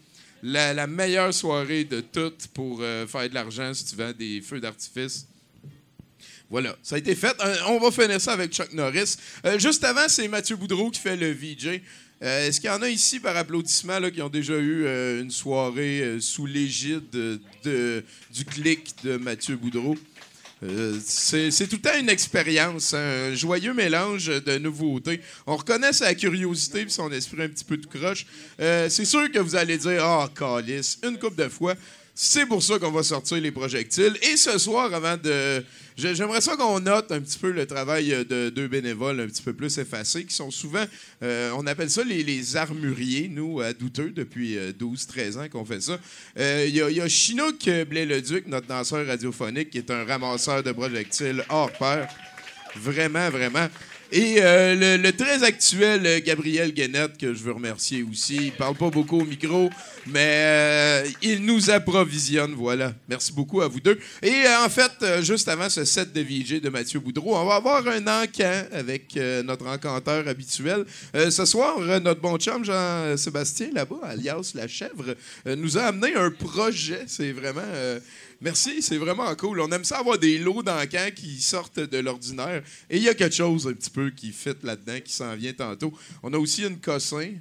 La, 0.46 0.88
meilleure 0.88 1.34
soirée 1.34 1.86
de 1.86 2.02
toutes 2.02 2.48
pour 2.48 2.80
euh, 2.82 3.08
faire 3.08 3.30
de 3.30 3.34
l'argent 3.34 3.74
si 3.74 3.86
tu 3.86 3.96
vends 3.96 4.12
des 4.12 4.42
feux 4.42 4.60
d'artifice. 4.60 5.26
Voilà, 6.50 6.76
ça 6.84 6.96
a 6.96 6.98
été 6.98 7.16
fait. 7.16 7.34
Euh, 7.40 7.56
on 7.70 7.80
va 7.80 7.90
finir 7.92 8.20
ça 8.20 8.34
avec 8.34 8.52
Chuck 8.52 8.74
Norris. 8.74 9.16
Euh, 9.46 9.58
juste 9.58 9.84
avant, 9.86 10.08
c'est 10.10 10.28
Mathieu 10.28 10.58
Boudreau 10.58 10.92
qui 10.92 11.00
fait 11.00 11.16
le 11.16 11.32
VJ. 11.32 11.80
Est-ce 12.20 12.60
qu'il 12.62 12.70
y 12.70 12.74
en 12.74 12.82
a 12.82 12.90
ici, 12.90 13.20
par 13.20 13.36
applaudissement, 13.36 14.00
là, 14.00 14.10
qui 14.10 14.22
ont 14.22 14.30
déjà 14.30 14.58
eu 14.58 14.86
une 15.20 15.32
soirée 15.32 16.18
sous 16.22 16.46
l'égide 16.46 17.10
de, 17.12 17.42
de- 17.66 18.02
du 18.34 18.46
clic 18.46 18.94
de 19.04 19.18
Mathieu 19.18 19.58
Boudreau? 19.58 19.98
Euh, 20.64 20.98
c'est 21.06 21.68
tout 21.68 21.76
le 21.76 21.82
temps 21.82 21.98
une 22.00 22.10
expérience, 22.10 22.94
un 22.94 23.36
joyeux 23.36 23.74
mélange 23.74 24.28
de 24.28 24.58
nouveautés. 24.58 25.20
On 25.46 25.58
reconnaît 25.58 25.94
sa 25.94 26.14
curiosité 26.16 26.82
et 26.82 26.90
son 26.90 27.12
esprit 27.12 27.44
un 27.44 27.50
petit 27.50 27.66
peu 27.66 27.78
de 27.78 27.86
croche. 27.86 28.26
Euh, 28.60 28.88
c'est 28.90 29.06
sûr 29.06 29.30
que 29.32 29.40
vous 29.40 29.56
allez 29.56 29.78
dire 29.78 30.04
Ah, 30.04 30.30
calice, 30.34 31.00
une 31.04 31.18
coupe 31.18 31.36
de 31.36 31.50
fois. 31.50 31.76
C'est 32.16 32.46
pour 32.46 32.62
ça 32.62 32.78
qu'on 32.78 32.92
va 32.92 33.04
sortir 33.04 33.42
les 33.42 33.52
projectiles. 33.52 34.16
Et 34.22 34.38
ce 34.38 34.58
soir, 34.58 34.94
avant 34.94 35.18
de. 35.18 35.64
J'ai- 35.98 36.16
J'aimerais 36.16 36.42
ça 36.42 36.56
qu'on 36.56 36.80
note 36.80 37.12
un 37.12 37.20
petit 37.22 37.38
peu 37.40 37.52
le 37.52 37.66
travail 37.66 38.10
de 38.30 38.50
deux 38.50 38.68
bénévoles 38.68 39.20
un 39.20 39.28
petit 39.28 39.42
peu 39.42 39.54
plus 39.54 39.78
effacés, 39.78 40.26
qui 40.26 40.34
sont 40.36 40.52
souvent. 40.52 40.86
euh, 41.22 41.52
on 41.58 41.66
appelle 41.68 41.90
ça 41.90 42.04
les, 42.04 42.56
armuriers, 42.58 43.28
nous, 43.30 43.62
à 43.62 43.74
Douteux, 43.74 44.12
depuis 44.12 44.58
12-13 44.80 45.38
ans 45.38 45.48
qu'on 45.50 45.66
fait 45.66 45.82
ça. 45.82 45.98
Euh, 46.40 46.66
il 46.68 46.76
y 46.76 47.02
a 47.02 47.08
Chinook 47.08 47.70
Blais-le-Duc, 47.90 48.48
notre 48.48 48.68
danseur 48.68 49.06
radiophonique, 49.08 49.70
qui 49.72 49.78
est 49.80 49.92
un 49.92 50.04
ramasseur 50.06 50.64
de 50.64 50.72
projectiles 50.72 51.44
hors 51.50 51.72
pair. 51.72 52.08
Vraiment, 52.76 53.30
vraiment. 53.30 53.68
Et 54.12 54.36
euh, 54.38 54.98
le, 54.98 55.12
très 55.12 55.44
actuel 55.44 56.06
euh, 56.06 56.20
Gabriel 56.24 56.72
Guénette, 56.72 57.18
que 57.18 57.34
je 57.34 57.44
veux 57.44 57.52
remercier 57.52 58.04
aussi. 58.04 58.36
Il 58.36 58.52
parle 58.52 58.76
pas 58.76 58.90
beaucoup 58.90 59.22
au 59.22 59.26
micro, 59.26 59.70
mais 60.08 60.44
euh, 60.44 61.08
il 61.22 61.44
nous 61.44 61.72
approvisionne, 61.72 62.54
voilà. 62.54 62.94
Merci 63.08 63.34
beaucoup 63.34 63.62
à 63.62 63.68
vous 63.68 63.80
deux. 63.80 64.00
Et 64.22 64.44
en 64.64 64.70
fait, 64.70 64.92
juste 65.22 65.48
avant 65.48 65.70
ce 65.70 65.84
set 65.86 66.14
de 66.14 66.22
VJ 66.22 66.62
de 66.62 66.70
Mathieu 66.70 67.00
Boudreau, 67.00 67.36
on 67.36 67.46
va 67.46 67.56
avoir 67.56 67.88
un 67.88 68.02
encan 68.02 68.64
avec 68.72 69.16
notre 69.46 69.68
encanteur 69.68 70.28
habituel. 70.28 70.86
Ce 71.14 71.46
soir, 71.46 71.80
notre 71.80 72.22
bon 72.22 72.38
chum 72.38 72.64
Jean-Sébastien, 72.64 73.70
là-bas, 73.74 74.00
alias 74.04 74.52
La 74.56 74.68
Chèvre, 74.68 75.16
nous 75.46 75.78
a 75.78 75.84
amené 75.84 76.14
un 76.16 76.30
projet. 76.30 77.04
C'est 77.08 77.32
vraiment... 77.32 77.62
Merci, 78.44 78.82
c'est 78.82 78.98
vraiment 78.98 79.34
cool. 79.36 79.62
On 79.62 79.72
aime 79.72 79.86
ça 79.86 80.00
avoir 80.00 80.20
des 80.20 80.38
lots 80.38 80.62
d'encans 80.62 81.12
qui 81.16 81.42
sortent 81.42 81.80
de 81.80 81.98
l'ordinaire. 82.00 82.62
Et 82.90 82.98
il 82.98 83.04
y 83.04 83.08
a 83.08 83.14
quelque 83.14 83.36
chose 83.36 83.66
un 83.68 83.72
petit 83.72 83.90
peu 83.90 84.10
qui 84.10 84.34
fit 84.34 84.50
là-dedans, 84.64 85.00
qui 85.00 85.14
s'en 85.14 85.34
vient 85.38 85.54
tantôt. 85.54 85.94
On 86.22 86.34
a 86.34 86.38
aussi 86.38 86.64
une 86.64 86.78
cossin 86.78 87.36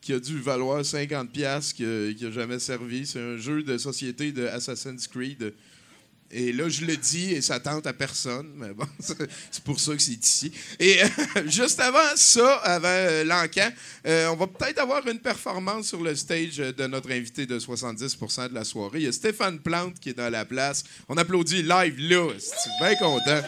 qui 0.00 0.12
a 0.12 0.18
dû 0.18 0.40
valoir 0.40 0.82
50$ 0.82 1.28
piastres, 1.28 1.76
qui 1.76 1.84
n'a 1.84 2.30
jamais 2.32 2.58
servi. 2.58 3.06
C'est 3.06 3.20
un 3.20 3.36
jeu 3.36 3.62
de 3.62 3.78
société 3.78 4.32
de 4.32 4.44
Assassin's 4.48 5.06
Creed. 5.06 5.54
Et 6.32 6.52
là, 6.52 6.68
je 6.68 6.84
le 6.84 6.96
dis 6.96 7.32
et 7.32 7.40
ça 7.40 7.58
tente 7.58 7.86
à 7.88 7.92
personne, 7.92 8.52
mais 8.54 8.72
bon, 8.72 8.86
c'est 9.50 9.64
pour 9.64 9.80
ça 9.80 9.94
que 9.96 10.02
c'est 10.02 10.12
ici. 10.12 10.52
Et 10.78 11.02
euh, 11.02 11.06
juste 11.46 11.80
avant 11.80 11.98
ça, 12.14 12.56
avant 12.58 12.88
euh, 12.88 13.24
euh, 14.06 14.28
on 14.28 14.36
va 14.36 14.46
peut-être 14.46 14.78
avoir 14.78 15.04
une 15.08 15.18
performance 15.18 15.88
sur 15.88 16.02
le 16.02 16.14
stage 16.14 16.58
de 16.58 16.86
notre 16.86 17.10
invité 17.10 17.46
de 17.46 17.58
70% 17.58 18.50
de 18.50 18.54
la 18.54 18.64
soirée. 18.64 19.00
Il 19.00 19.04
y 19.04 19.08
a 19.08 19.12
Stéphane 19.12 19.58
Plante 19.58 19.98
qui 19.98 20.10
est 20.10 20.14
dans 20.14 20.30
la 20.30 20.44
place. 20.44 20.84
On 21.08 21.16
applaudit 21.16 21.62
live 21.62 21.98
là. 21.98 22.28
C'est 22.38 22.70
bien 22.80 22.94
content. 22.94 23.42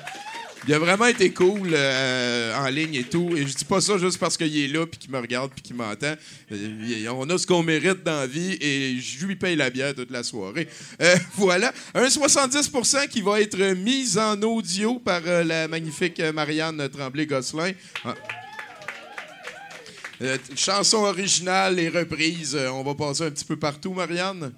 Il 0.69 0.75
a 0.75 0.79
vraiment 0.79 1.07
été 1.07 1.33
cool 1.33 1.71
euh, 1.73 2.57
en 2.57 2.69
ligne 2.69 2.95
et 2.95 3.03
tout. 3.05 3.37
Et 3.37 3.47
je 3.47 3.55
dis 3.55 3.65
pas 3.65 3.81
ça 3.81 3.99
juste 3.99 4.19
parce 4.19 4.37
qu'il 4.37 4.57
est 4.57 4.69
là, 4.69 4.87
puis 4.87 4.99
qu'il 4.99 5.11
me 5.11 5.19
regarde, 5.19 5.51
puis 5.53 5.63
qu'il 5.63 5.75
m'entend. 5.75 6.15
Euh, 6.53 7.09
on 7.11 7.29
a 7.31 7.39
ce 7.39 7.47
qu'on 7.47 7.63
mérite 7.65 8.05
dans 8.05 8.21
la 8.21 8.27
vie 8.27 8.57
et 8.61 8.97
je 9.01 9.27
lui 9.27 9.35
paye 9.35 9.57
la 9.57 9.71
bière 9.71 9.95
toute 9.95 10.11
la 10.11 10.23
soirée. 10.23 10.69
Euh, 11.01 11.17
voilà. 11.35 11.73
Un 11.95 12.07
70% 12.07 13.09
qui 13.09 13.23
va 13.23 13.41
être 13.41 13.59
mis 13.75 14.17
en 14.19 14.41
audio 14.43 15.01
par 15.01 15.23
la 15.23 15.67
magnifique 15.67 16.21
Marianne 16.33 16.89
Tremblay-Gosselin. 16.89 17.73
Ah. 18.05 18.15
Chanson 20.55 20.99
originale 20.99 21.81
et 21.81 21.89
reprise. 21.89 22.57
On 22.73 22.85
va 22.85 22.95
passer 22.95 23.25
un 23.25 23.31
petit 23.31 23.45
peu 23.45 23.57
partout, 23.57 23.93
Marianne. 23.93 24.53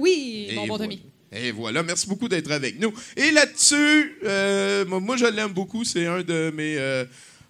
Oui, 0.00 0.50
mon 0.54 0.66
bon. 0.66 0.78
Tommy. 0.78 1.02
Et 1.30 1.50
voilà, 1.52 1.82
merci 1.82 2.06
beaucoup 2.06 2.28
d'être 2.28 2.50
avec 2.50 2.80
nous. 2.80 2.92
Et 3.16 3.30
là-dessus, 3.30 4.16
euh, 4.24 4.84
moi, 4.86 5.16
je 5.16 5.26
l'aime 5.26 5.52
beaucoup. 5.52 5.84
C'est 5.84 6.06
un 6.06 6.22
de 6.22 6.50
mes. 6.54 6.78
euh, 6.78 7.04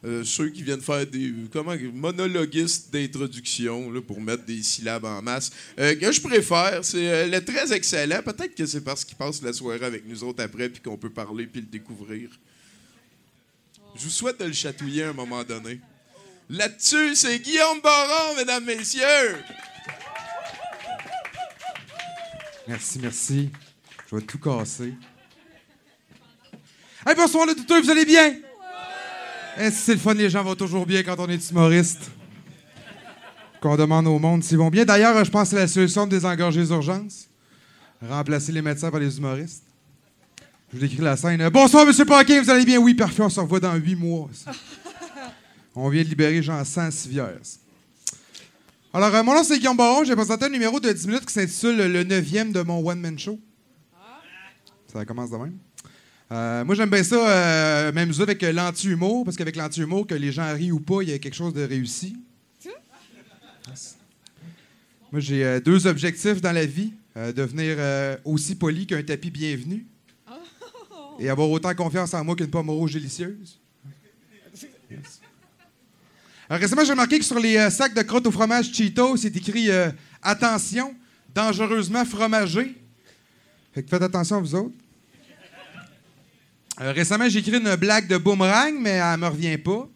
euh, 0.05 0.23
ceux 0.23 0.49
qui 0.51 0.63
viennent 0.63 0.81
faire 0.81 1.05
des 1.05 1.35
comment 1.53 1.75
monologuistes 1.93 2.93
d'introduction 2.93 4.01
pour 4.03 4.21
mettre 4.21 4.45
des 4.45 4.63
syllabes 4.63 5.05
en 5.05 5.21
masse 5.21 5.51
que 5.77 6.13
je 6.13 6.21
préfère 6.21 6.85
c'est 6.85 7.27
le 7.27 7.45
très 7.45 7.73
excellent 7.73 8.23
peut-être 8.23 8.55
que 8.55 8.65
c'est 8.65 8.83
parce 8.83 9.05
qu'il 9.05 9.17
passe 9.17 9.43
la 9.43 9.53
soirée 9.53 9.85
avec 9.85 10.07
nous 10.07 10.23
autres 10.23 10.41
après 10.41 10.69
puis 10.69 10.81
qu'on 10.81 10.97
peut 10.97 11.11
parler 11.11 11.49
puis 11.49 11.63
le 11.63 11.67
découvrir 11.67 12.31
je 13.97 14.05
vous 14.05 14.11
souhaite 14.11 14.39
de 14.39 14.45
le 14.45 14.53
chatouiller 14.53 15.03
à 15.03 15.09
un 15.09 15.15
moment 15.15 15.43
donné 15.43 15.81
là-dessus 16.49 17.17
c'est 17.17 17.41
Guillaume 17.41 17.81
Baron 17.83 18.37
mesdames 18.37 18.67
messieurs 18.67 19.35
Merci, 22.69 22.99
merci. 22.99 23.51
Je 24.11 24.17
vais 24.17 24.23
tout 24.23 24.39
casser. 24.39 24.95
Hey, 27.07 27.15
bonsoir 27.15 27.47
le 27.47 27.55
douteux, 27.55 27.83
vous 27.83 27.91
allez 27.91 28.07
bien? 28.07 28.37
Eh, 29.59 29.71
c'est 29.71 29.95
le 29.95 29.99
fun, 29.99 30.15
les 30.15 30.31
gens 30.31 30.43
vont 30.43 30.55
toujours 30.55 30.87
bien 30.87 31.03
quand 31.03 31.17
on 31.19 31.29
est 31.29 31.51
humoriste. 31.51 32.11
Qu'on 33.61 33.77
demande 33.77 34.07
au 34.07 34.19
monde 34.19 34.43
s'ils 34.43 34.57
vont 34.57 34.71
bien. 34.71 34.85
D'ailleurs, 34.85 35.23
je 35.25 35.31
pense 35.31 35.51
que 35.51 35.57
c'est 35.57 35.63
la 35.63 35.69
solution 35.69 36.07
de 36.07 36.11
désengorger 36.11 36.61
les 36.61 36.71
urgences. 36.71 37.29
Remplacer 38.01 38.53
les 38.53 38.63
médecins 38.63 38.91
par 38.91 39.01
les 39.01 39.19
humoristes. 39.19 39.65
Je 40.73 40.79
vous 40.79 40.87
décris 40.87 41.03
la 41.03 41.17
scène. 41.17 41.47
Bonsoir, 41.51 41.85
Monsieur 41.85 42.05
Paquin, 42.05 42.41
vous 42.41 42.51
allez 42.51 42.65
bien? 42.65 42.79
Oui, 42.79 42.95
parfait, 42.95 43.23
on 43.23 43.29
se 43.29 43.41
revoit 43.41 43.61
dans 43.61 43.75
huit 43.75 43.97
mois. 43.97 44.29
ça. 44.33 44.53
On 45.75 45.89
vient 45.91 46.03
de 46.03 46.09
libérer 46.09 46.43
Jean 46.43 46.65
sans 46.65 46.91
civière. 46.91 47.39
Alors, 48.93 49.15
euh, 49.15 49.23
mon 49.23 49.35
nom, 49.35 49.45
c'est 49.45 49.59
Guillaume 49.59 49.77
Baron. 49.77 50.03
J'ai 50.03 50.17
présenté 50.17 50.47
un 50.47 50.49
numéro 50.49 50.81
de 50.81 50.91
10 50.91 51.07
minutes 51.07 51.27
qui 51.27 51.33
s'intitule 51.33 51.77
Le 51.77 52.05
9e 52.05 52.53
de 52.53 52.63
mon 52.63 52.85
one-man 52.85 53.19
show. 53.19 53.39
Ça 54.93 55.05
commence 55.05 55.31
de 55.31 55.37
même. 55.37 55.59
Euh, 56.31 56.65
moi, 56.65 56.75
j'aime 56.75 56.91
bien 56.91 57.03
ça, 57.03 57.17
euh, 57.17 57.93
même 57.93 58.13
ça 58.13 58.23
avec 58.23 58.43
l'anti-humour, 58.43 59.25
parce 59.25 59.37
qu'avec 59.37 59.57
l'anti-humour, 59.57 60.07
que 60.07 60.15
les 60.15 60.33
gens 60.33 60.53
rient 60.55 60.73
ou 60.73 60.81
pas, 60.81 61.03
il 61.03 61.11
y 61.11 61.13
a 61.13 61.19
quelque 61.19 61.35
chose 61.35 61.55
de 61.55 61.63
réussi. 61.63 62.17
Moi, 65.11 65.21
j'ai 65.21 65.43
euh, 65.45 65.61
deux 65.61 65.87
objectifs 65.87 66.41
dans 66.41 66.53
la 66.53 66.67
vie. 66.67 66.93
Euh, 67.17 67.33
devenir 67.33 67.77
aussi 68.25 68.55
poli 68.55 68.87
qu'un 68.87 69.03
tapis 69.03 69.31
bienvenu. 69.31 69.87
Et 71.19 71.29
avoir 71.29 71.51
autant 71.51 71.75
confiance 71.75 72.15
en 72.15 72.23
moi 72.23 72.37
qu'une 72.37 72.51
pomme 72.51 72.71
rouge 72.71 72.93
délicieuse. 72.93 73.59
Yes. 74.89 75.21
Alors, 76.49 76.61
récemment, 76.61 76.85
j'ai 76.85 76.93
remarqué 76.93 77.19
que 77.19 77.25
sur 77.25 77.41
les 77.41 77.69
sacs 77.71 77.95
de 77.95 78.03
crottes 78.03 78.27
au 78.27 78.31
fromage 78.31 78.73
Cheeto, 78.73 79.17
c'est 79.17 79.35
écrit 79.37 79.69
Attention, 80.23 80.95
dangereusement 81.35 82.05
fromagé. 82.05 82.77
Fait 83.73 83.83
que 83.83 83.89
faites 83.89 84.03
attention, 84.03 84.41
vous 84.41 84.55
autres. 84.55 84.75
Euh, 86.81 86.93
récemment, 86.93 87.29
j'ai 87.29 87.41
écrit 87.41 87.57
une 87.59 87.75
blague 87.77 88.07
de 88.07 88.17
boomerang, 88.17 88.75
mais 88.79 89.01
elle 89.03 89.19
me 89.19 89.27
revient 89.27 89.59
pas. 89.59 89.89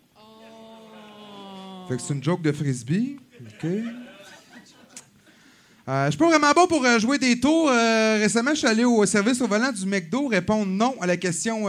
Fait 1.89 1.97
que 1.97 2.03
c'est 2.03 2.15
une 2.15 2.23
joke 2.23 2.43
de 2.43 2.53
frisbee. 2.53 3.19
OK. 3.41 3.71
Euh, 5.89 6.07
je 6.07 6.11
suis 6.11 6.19
pas 6.19 6.29
vraiment 6.29 6.53
bon 6.53 6.69
pour 6.69 6.85
euh, 6.85 6.99
jouer 6.99 7.19
des 7.19 7.41
tours. 7.41 7.69
Euh, 7.69 8.19
récemment, 8.19 8.53
je 8.53 8.59
suis 8.59 8.69
allé 8.69 8.85
au 8.85 9.05
service 9.05 9.41
au 9.41 9.49
volant 9.49 9.73
du 9.73 9.85
McDo 9.85 10.29
répondre 10.29 10.67
non 10.67 10.95
à 11.01 11.07
la 11.07 11.17
question 11.17 11.67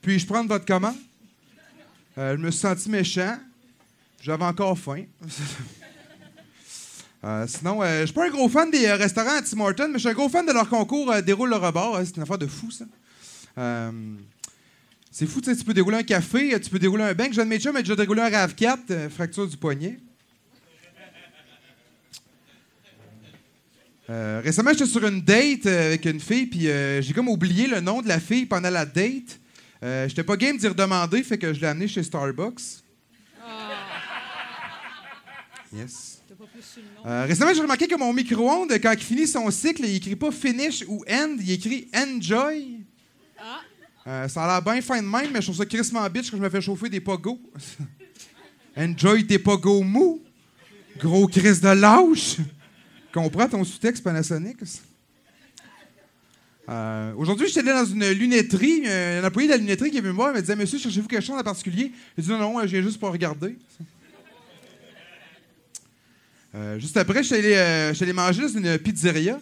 Puis-je 0.00 0.26
prendre 0.26 0.48
votre 0.48 0.64
commande? 0.64 0.96
Je 2.16 2.36
me 2.36 2.50
suis 2.50 2.60
senti 2.60 2.88
méchant. 2.88 3.36
J'avais 4.20 4.44
encore 4.44 4.78
faim. 4.78 5.04
Sinon, 7.46 7.82
je 7.82 8.04
suis 8.04 8.14
pas 8.14 8.26
un 8.26 8.30
gros 8.30 8.48
fan 8.48 8.70
des 8.70 8.92
restaurants 8.92 9.36
à 9.36 9.42
Tim 9.42 9.60
Hortons, 9.60 9.88
mais 9.88 9.94
je 9.94 10.00
suis 10.00 10.08
un 10.08 10.14
gros 10.14 10.28
fan 10.28 10.46
de 10.46 10.52
leur 10.52 10.68
concours 10.68 11.12
Déroule 11.22 11.50
le 11.50 11.56
rebord. 11.56 12.00
C'est 12.04 12.16
une 12.16 12.22
affaire 12.22 12.38
de 12.38 12.46
fou, 12.46 12.70
ça. 12.70 12.84
C'est 15.18 15.26
fou, 15.26 15.40
tu 15.40 15.50
sais, 15.50 15.56
tu 15.56 15.64
peux 15.64 15.74
dérouler 15.74 15.96
un 15.96 16.02
café, 16.04 16.54
euh, 16.54 16.60
tu 16.60 16.70
peux 16.70 16.78
dérouler 16.78 17.02
un 17.02 17.12
bank. 17.12 17.32
Jeune 17.32 17.48
Méchum 17.48 17.74
a 17.74 17.80
déjà 17.80 17.96
déroulé 17.96 18.22
un 18.22 18.30
RAV4, 18.30 18.78
euh, 18.92 19.10
fracture 19.10 19.48
du 19.48 19.56
poignet. 19.56 19.98
Euh, 24.08 24.40
récemment, 24.44 24.70
j'étais 24.70 24.86
sur 24.86 25.04
une 25.04 25.20
date 25.20 25.66
avec 25.66 26.04
une 26.04 26.20
fille, 26.20 26.46
puis 26.46 26.68
euh, 26.68 27.02
j'ai 27.02 27.12
comme 27.12 27.28
oublié 27.28 27.66
le 27.66 27.80
nom 27.80 28.00
de 28.00 28.06
la 28.06 28.20
fille 28.20 28.46
pendant 28.46 28.70
la 28.70 28.86
date. 28.86 29.40
Euh, 29.82 30.08
j'étais 30.08 30.22
pas 30.22 30.36
game 30.36 30.56
d'y 30.56 30.68
redemander, 30.68 31.24
fait 31.24 31.36
que 31.36 31.52
je 31.52 31.60
l'ai 31.62 31.66
amené 31.66 31.88
chez 31.88 32.04
Starbucks. 32.04 32.84
Yes. 35.74 36.22
Euh, 37.04 37.24
récemment, 37.24 37.52
j'ai 37.54 37.62
remarqué 37.62 37.88
que 37.88 37.96
mon 37.96 38.12
micro-ondes, 38.12 38.72
quand 38.80 38.92
il 38.92 39.02
finit 39.02 39.26
son 39.26 39.50
cycle, 39.50 39.84
il 39.84 39.96
écrit 39.96 40.14
pas 40.14 40.30
finish 40.30 40.84
ou 40.86 41.04
end, 41.10 41.38
il 41.40 41.50
écrit 41.50 41.88
enjoy. 41.92 42.84
Euh, 44.08 44.26
ça 44.26 44.42
a 44.44 44.46
l'air 44.46 44.62
bien 44.62 44.80
fin 44.80 45.02
de 45.02 45.06
même, 45.06 45.30
mais 45.30 45.40
je 45.42 45.46
trouve 45.48 45.56
ça 45.56 45.66
crissement 45.66 46.08
bitch 46.08 46.30
quand 46.30 46.38
je 46.38 46.42
me 46.42 46.48
fais 46.48 46.62
chauffer 46.62 46.88
des 46.88 46.98
pogos. 47.00 47.38
enjoy 48.76 49.26
tes 49.26 49.38
pogos 49.38 49.82
mous. 49.82 50.22
Gros 50.98 51.28
crise 51.28 51.60
de 51.60 51.68
lâche. 51.68 52.36
Comprends 53.12 53.46
ton 53.48 53.62
sous-texte 53.64 54.02
Panasonic? 54.02 54.56
Euh, 56.70 57.12
Aujourd'hui, 57.18 57.48
j'étais 57.48 57.60
allé 57.60 57.72
dans 57.72 57.84
une 57.84 58.08
lunetterie. 58.12 58.84
euh, 58.86 59.20
Un 59.22 59.26
employé 59.26 59.46
de 59.46 59.52
la 59.52 59.58
lunetterie 59.58 59.90
qui 59.90 59.98
est 59.98 60.00
venu 60.00 60.12
me 60.12 60.16
voir 60.16 60.32
me 60.32 60.40
disait 60.40 60.56
Monsieur, 60.56 60.78
cherchez-vous 60.78 61.06
quelque 61.08 61.24
chose 61.24 61.38
en 61.38 61.42
particulier? 61.42 61.92
J'ai 62.16 62.24
dit 62.24 62.30
Non, 62.30 62.38
non, 62.38 62.60
je 62.62 62.66
viens 62.68 62.82
juste 62.82 62.98
pour 62.98 63.10
regarder. 63.10 63.58
Euh, 66.54 66.78
juste 66.78 66.96
après, 66.96 67.22
je 67.22 67.34
suis 67.34 68.02
allé, 68.04 68.12
manger 68.14 68.40
dans 68.40 68.48
une 68.48 68.78
pizzeria. 68.78 69.38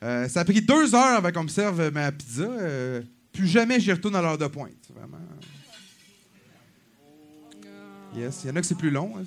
Ça 0.00 0.40
a 0.40 0.44
pris 0.44 0.62
deux 0.62 0.94
heures 0.94 1.16
avant 1.16 1.32
qu'on 1.32 1.42
me 1.42 1.48
serve 1.48 1.90
ma 1.90 2.12
pizza. 2.12 2.48
Plus 3.34 3.46
jamais 3.46 3.78
j'y 3.80 3.92
retourne 3.92 4.16
à 4.16 4.22
l'heure 4.22 4.38
de 4.38 4.46
pointe. 4.46 4.72
Vraiment. 4.94 5.18
Yes, 8.16 8.40
il 8.44 8.48
y 8.48 8.50
en 8.50 8.56
a 8.56 8.60
que 8.60 8.66
c'est 8.66 8.78
plus 8.78 8.90
long. 8.90 9.12
hein, 9.18 9.24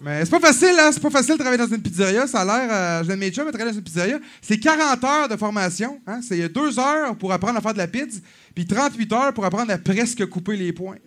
mais 0.00 0.24
c'est 0.24 0.32
pas 0.32 0.40
facile, 0.40 0.74
hein? 0.80 0.90
C'est 0.92 1.00
pas 1.00 1.10
facile 1.10 1.34
de 1.34 1.38
travailler 1.38 1.62
dans 1.64 1.72
une 1.72 1.80
pizzeria. 1.80 2.26
Ça 2.26 2.40
a 2.40 2.44
l'air. 2.44 2.68
Euh, 2.72 3.04
J'ai 3.04 3.12
un 3.12 3.16
de 3.16 3.20
mes 3.20 3.30
travailler 3.30 3.70
dans 3.70 3.72
une 3.72 3.84
pizzeria. 3.84 4.18
C'est 4.40 4.58
40 4.58 5.04
heures 5.04 5.28
de 5.28 5.36
formation. 5.36 6.00
Hein? 6.08 6.20
C'est 6.22 6.48
2 6.48 6.78
heures 6.80 7.16
pour 7.16 7.32
apprendre 7.32 7.58
à 7.58 7.60
faire 7.60 7.72
de 7.72 7.78
la 7.78 7.86
pizza, 7.86 8.18
puis 8.52 8.66
38 8.66 9.12
heures 9.12 9.32
pour 9.32 9.44
apprendre 9.44 9.70
à 9.70 9.78
presque 9.78 10.26
couper 10.26 10.56
les 10.56 10.72
points. 10.72 10.98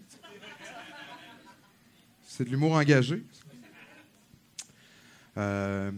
C'est 2.25 2.45
de 2.45 2.49
l'humour 2.49 2.71
engagé. 2.71 3.21
Euh, 5.37 5.91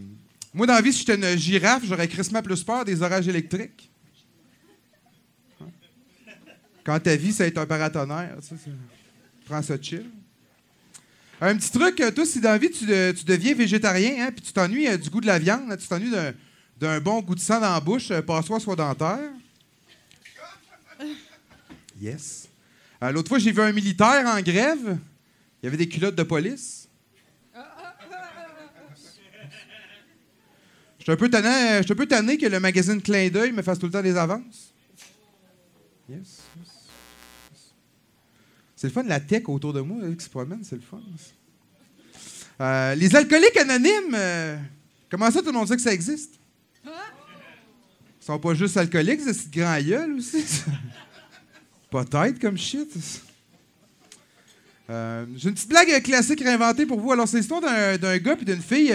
moi, 0.52 0.66
dans 0.66 0.74
la 0.74 0.80
vie, 0.80 0.92
si 0.92 1.04
j'étais 1.04 1.14
une 1.14 1.38
girafe, 1.38 1.84
j'aurais 1.84 2.08
crissement 2.08 2.42
plus 2.42 2.64
peur 2.64 2.84
des 2.84 3.00
orages 3.00 3.28
électriques. 3.28 3.90
Hein? 5.60 5.66
Quand 6.88 6.98
ta 7.00 7.14
vie, 7.16 7.34
ça 7.34 7.44
va 7.44 7.48
être 7.48 7.58
un 7.58 7.66
paratonnerre, 7.66 8.36
tu 8.40 8.46
sais, 8.48 8.54
c'est- 8.64 8.70
prends 9.44 9.60
ça 9.60 9.76
chill. 9.78 10.06
Un 11.38 11.54
petit 11.54 11.70
truc, 11.70 12.00
euh, 12.00 12.10
toi, 12.10 12.24
si 12.24 12.40
dans 12.40 12.48
la 12.52 12.56
vie, 12.56 12.70
tu, 12.70 12.86
de- 12.86 13.12
tu 13.12 13.26
deviens 13.26 13.54
végétarien, 13.54 14.24
hein, 14.26 14.30
puis 14.34 14.40
tu 14.42 14.54
t'ennuies 14.54 14.88
euh, 14.88 14.96
du 14.96 15.10
goût 15.10 15.20
de 15.20 15.26
la 15.26 15.38
viande, 15.38 15.76
tu 15.78 15.86
t'ennuies 15.86 16.10
d'un, 16.78 16.98
bon 17.00 17.20
goût 17.20 17.34
de 17.34 17.40
sang 17.40 17.60
dans 17.60 17.74
la 17.74 17.80
bouche, 17.80 18.10
euh, 18.10 18.22
passe-toi 18.22 18.58
soit 18.58 18.74
dentaire. 18.74 19.18
Yes. 22.00 22.48
Euh, 23.02 23.12
l'autre 23.12 23.28
fois, 23.28 23.38
j'ai 23.38 23.52
vu 23.52 23.60
un 23.60 23.72
militaire 23.72 24.24
en 24.26 24.40
grève. 24.40 24.96
Il 25.62 25.66
y 25.66 25.68
avait 25.68 25.76
des 25.76 25.90
culottes 25.90 26.14
de 26.14 26.22
police. 26.22 26.88
Je 30.98 31.02
suis 31.02 31.12
un 31.12 31.16
peu 31.16 31.28
tanné, 31.28 31.48
un 31.80 31.82
peu 31.82 32.06
tanné 32.06 32.38
que 32.38 32.46
le 32.46 32.58
magazine 32.60 33.02
Clin 33.02 33.28
d'œil 33.28 33.52
me 33.52 33.60
fasse 33.60 33.78
tout 33.78 33.84
le 33.86 33.92
temps 33.92 34.00
des 34.02 34.16
avances. 34.16 34.72
Yes. 36.08 36.37
C'est 38.80 38.86
le 38.86 38.92
fun, 38.92 39.02
la 39.02 39.18
tech 39.18 39.42
autour 39.48 39.72
de 39.72 39.80
moi 39.80 39.96
qui 40.16 40.24
se 40.24 40.30
promène, 40.30 40.60
c'est 40.62 40.76
le 40.76 40.82
fun. 40.82 41.00
Euh, 42.60 42.94
les 42.94 43.16
alcooliques 43.16 43.56
anonymes, 43.56 44.14
euh, 44.14 44.56
comment 45.10 45.28
ça 45.32 45.40
tout 45.40 45.46
le 45.46 45.52
monde 45.52 45.66
sait 45.66 45.74
que 45.74 45.82
ça 45.82 45.92
existe? 45.92 46.34
Ils 46.84 46.90
sont 48.24 48.38
pas 48.38 48.54
juste 48.54 48.76
alcooliques, 48.76 49.20
c'est 49.24 49.32
ce 49.32 49.48
grand 49.48 49.80
gueule 49.80 50.12
aussi. 50.12 50.44
Peut-être 51.90 52.38
comme 52.38 52.56
shit. 52.56 52.88
Euh, 54.90 55.26
J'ai 55.36 55.48
une 55.48 55.54
petite 55.56 55.68
blague 55.68 56.00
classique 56.04 56.40
réinventée 56.40 56.86
pour 56.86 57.00
vous. 57.00 57.10
Alors, 57.10 57.26
c'est 57.26 57.38
l'histoire 57.38 57.60
d'un 57.60 58.18
gars 58.18 58.36
et 58.40 58.44
d'une 58.44 58.62
fille. 58.62 58.94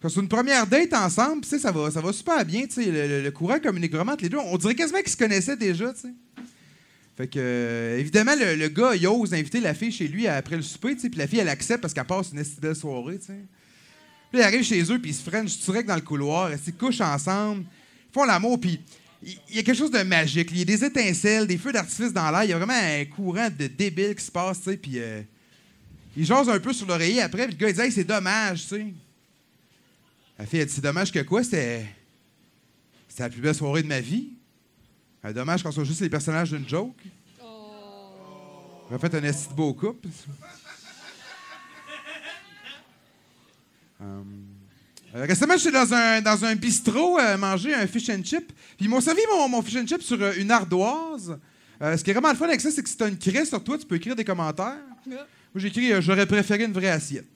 Quand 0.00 0.08
c'est 0.08 0.20
une 0.20 0.28
première 0.28 0.66
date 0.66 0.94
ensemble, 0.94 1.44
ça 1.44 1.70
va, 1.70 1.90
ça 1.90 2.00
va 2.00 2.10
super 2.12 2.42
bien. 2.46 2.64
Le, 2.74 2.90
le- 2.90 3.22
le 3.22 3.30
courant 3.32 3.58
communique 3.60 3.92
vraiment 3.92 4.12
entre 4.12 4.22
les 4.22 4.30
deux. 4.30 4.38
On 4.38 4.56
dirait 4.56 4.74
quasiment 4.74 5.00
qu'ils 5.00 5.10
se 5.12 5.16
connaissaient 5.18 5.56
déjà. 5.58 5.92
tu 5.92 6.00
sais. 6.00 6.14
Fait 7.16 7.28
que, 7.28 7.38
euh, 7.38 7.98
évidemment, 7.98 8.34
le, 8.36 8.68
gars, 8.68 8.94
il 8.96 9.06
ose 9.06 9.32
inviter 9.34 9.60
la 9.60 9.72
fille 9.72 9.92
chez 9.92 10.08
lui 10.08 10.26
après 10.26 10.56
le 10.56 10.62
souper, 10.62 10.96
puis 10.96 11.10
la 11.16 11.28
fille, 11.28 11.38
elle 11.38 11.48
accepte 11.48 11.80
parce 11.80 11.94
qu'elle 11.94 12.04
passe 12.04 12.32
une 12.32 12.42
belle 12.60 12.74
soirée, 12.74 13.18
tu. 13.18 13.32
Puis 14.30 14.40
il 14.40 14.42
arrive 14.42 14.64
chez 14.64 14.82
eux, 14.92 14.98
puis 14.98 15.12
ils 15.12 15.14
se 15.14 15.22
freinent 15.22 15.46
direct 15.46 15.86
dans 15.86 15.94
le 15.94 16.00
couloir, 16.00 16.50
ils 16.50 16.58
se 16.58 16.72
couchent 16.72 17.00
ensemble, 17.00 17.62
ils 17.62 18.12
font 18.12 18.24
l'amour, 18.24 18.60
puis 18.60 18.80
il 19.22 19.56
y 19.56 19.58
a 19.60 19.62
quelque 19.62 19.76
chose 19.76 19.92
de 19.92 20.02
magique. 20.02 20.48
Il 20.50 20.58
y 20.58 20.62
a 20.62 20.64
des 20.64 20.84
étincelles, 20.84 21.46
des 21.46 21.56
feux 21.56 21.72
d'artifice 21.72 22.12
dans 22.12 22.28
l'air, 22.32 22.42
il 22.42 22.50
y 22.50 22.52
a 22.52 22.58
vraiment 22.58 22.72
un 22.74 23.04
courant 23.04 23.48
de 23.48 23.68
débile 23.68 24.16
qui 24.16 24.24
se 24.24 24.32
passe, 24.32 24.58
tu 24.58 24.70
sais, 24.70 24.76
puis 24.76 24.94
euh, 24.96 25.22
ils 26.16 26.26
jasent 26.26 26.48
un 26.48 26.58
peu 26.58 26.72
sur 26.72 26.86
l'oreiller 26.88 27.22
après, 27.22 27.46
puis 27.46 27.54
le 27.54 27.58
gars, 27.58 27.84
il 27.84 27.90
dit, 27.90 27.94
c'est 27.94 28.04
dommage, 28.04 28.62
tu 28.62 28.68
sais. 28.68 28.86
La 30.36 30.46
fille, 30.46 30.58
elle 30.58 30.66
dit, 30.66 30.72
c'est 30.74 30.80
dommage 30.80 31.12
que 31.12 31.20
quoi? 31.20 31.44
C'était. 31.44 31.86
C'était 33.08 33.22
la 33.22 33.30
plus 33.30 33.40
belle 33.40 33.54
soirée 33.54 33.82
de 33.84 33.86
ma 33.86 34.00
vie. 34.00 34.30
Euh, 35.24 35.32
dommage 35.32 35.62
qu'on 35.62 35.72
soit 35.72 35.84
juste 35.84 36.00
les 36.00 36.10
personnages 36.10 36.50
d'une 36.50 36.68
joke. 36.68 37.00
On 38.90 38.94
a 38.94 38.98
fait 38.98 39.14
un 39.14 39.24
esti 39.24 39.48
de 39.48 39.54
beau 39.54 39.72
couple. 39.72 40.08
Euh, 45.14 45.24
récemment, 45.26 45.56
j'étais 45.56 45.70
dans 45.70 45.94
un, 45.94 46.20
dans 46.20 46.44
un 46.44 46.54
bistrot 46.54 47.18
euh, 47.18 47.36
manger 47.36 47.72
un 47.72 47.86
fish 47.86 48.10
and 48.10 48.22
chip. 48.24 48.52
Puis 48.76 48.86
ils 48.86 48.88
m'ont 48.88 49.00
servi 49.00 49.22
mon, 49.32 49.48
mon 49.48 49.62
fish 49.62 49.76
and 49.76 49.86
chip 49.86 50.02
sur 50.02 50.20
euh, 50.20 50.32
une 50.36 50.50
ardoise. 50.50 51.38
Ce 51.80 52.02
qui 52.02 52.10
est 52.10 52.14
vraiment 52.14 52.30
le 52.30 52.36
fun 52.36 52.46
avec 52.46 52.60
ça, 52.60 52.70
c'est 52.70 52.82
que 52.82 52.88
si 52.88 52.96
tu 52.96 53.02
as 53.02 53.08
une 53.08 53.18
craie 53.18 53.44
sur 53.44 53.62
toi, 53.62 53.76
tu 53.76 53.84
peux 53.84 53.96
écrire 53.96 54.16
des 54.16 54.24
commentaires. 54.24 54.78
Moi, 55.06 55.18
j'ai 55.56 55.68
écrit 55.68 56.00
J'aurais 56.00 56.24
préféré 56.24 56.64
une 56.64 56.72
vraie 56.72 56.88
assiette. 56.88 57.26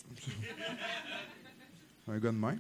un 2.11 2.19
gars 2.19 2.33
de 2.33 2.37
main. 2.37 2.57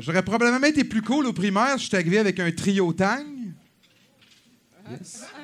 J'aurais 0.00 0.24
probablement 0.24 0.66
été 0.66 0.82
plus 0.82 1.02
cool 1.02 1.26
au 1.26 1.32
primaire 1.32 1.78
si 1.78 1.84
j'étais 1.84 1.98
arrivé 1.98 2.18
avec 2.18 2.40
un 2.40 2.50
trio 2.50 2.92
tang. 2.92 3.39
Yes. 4.90 5.24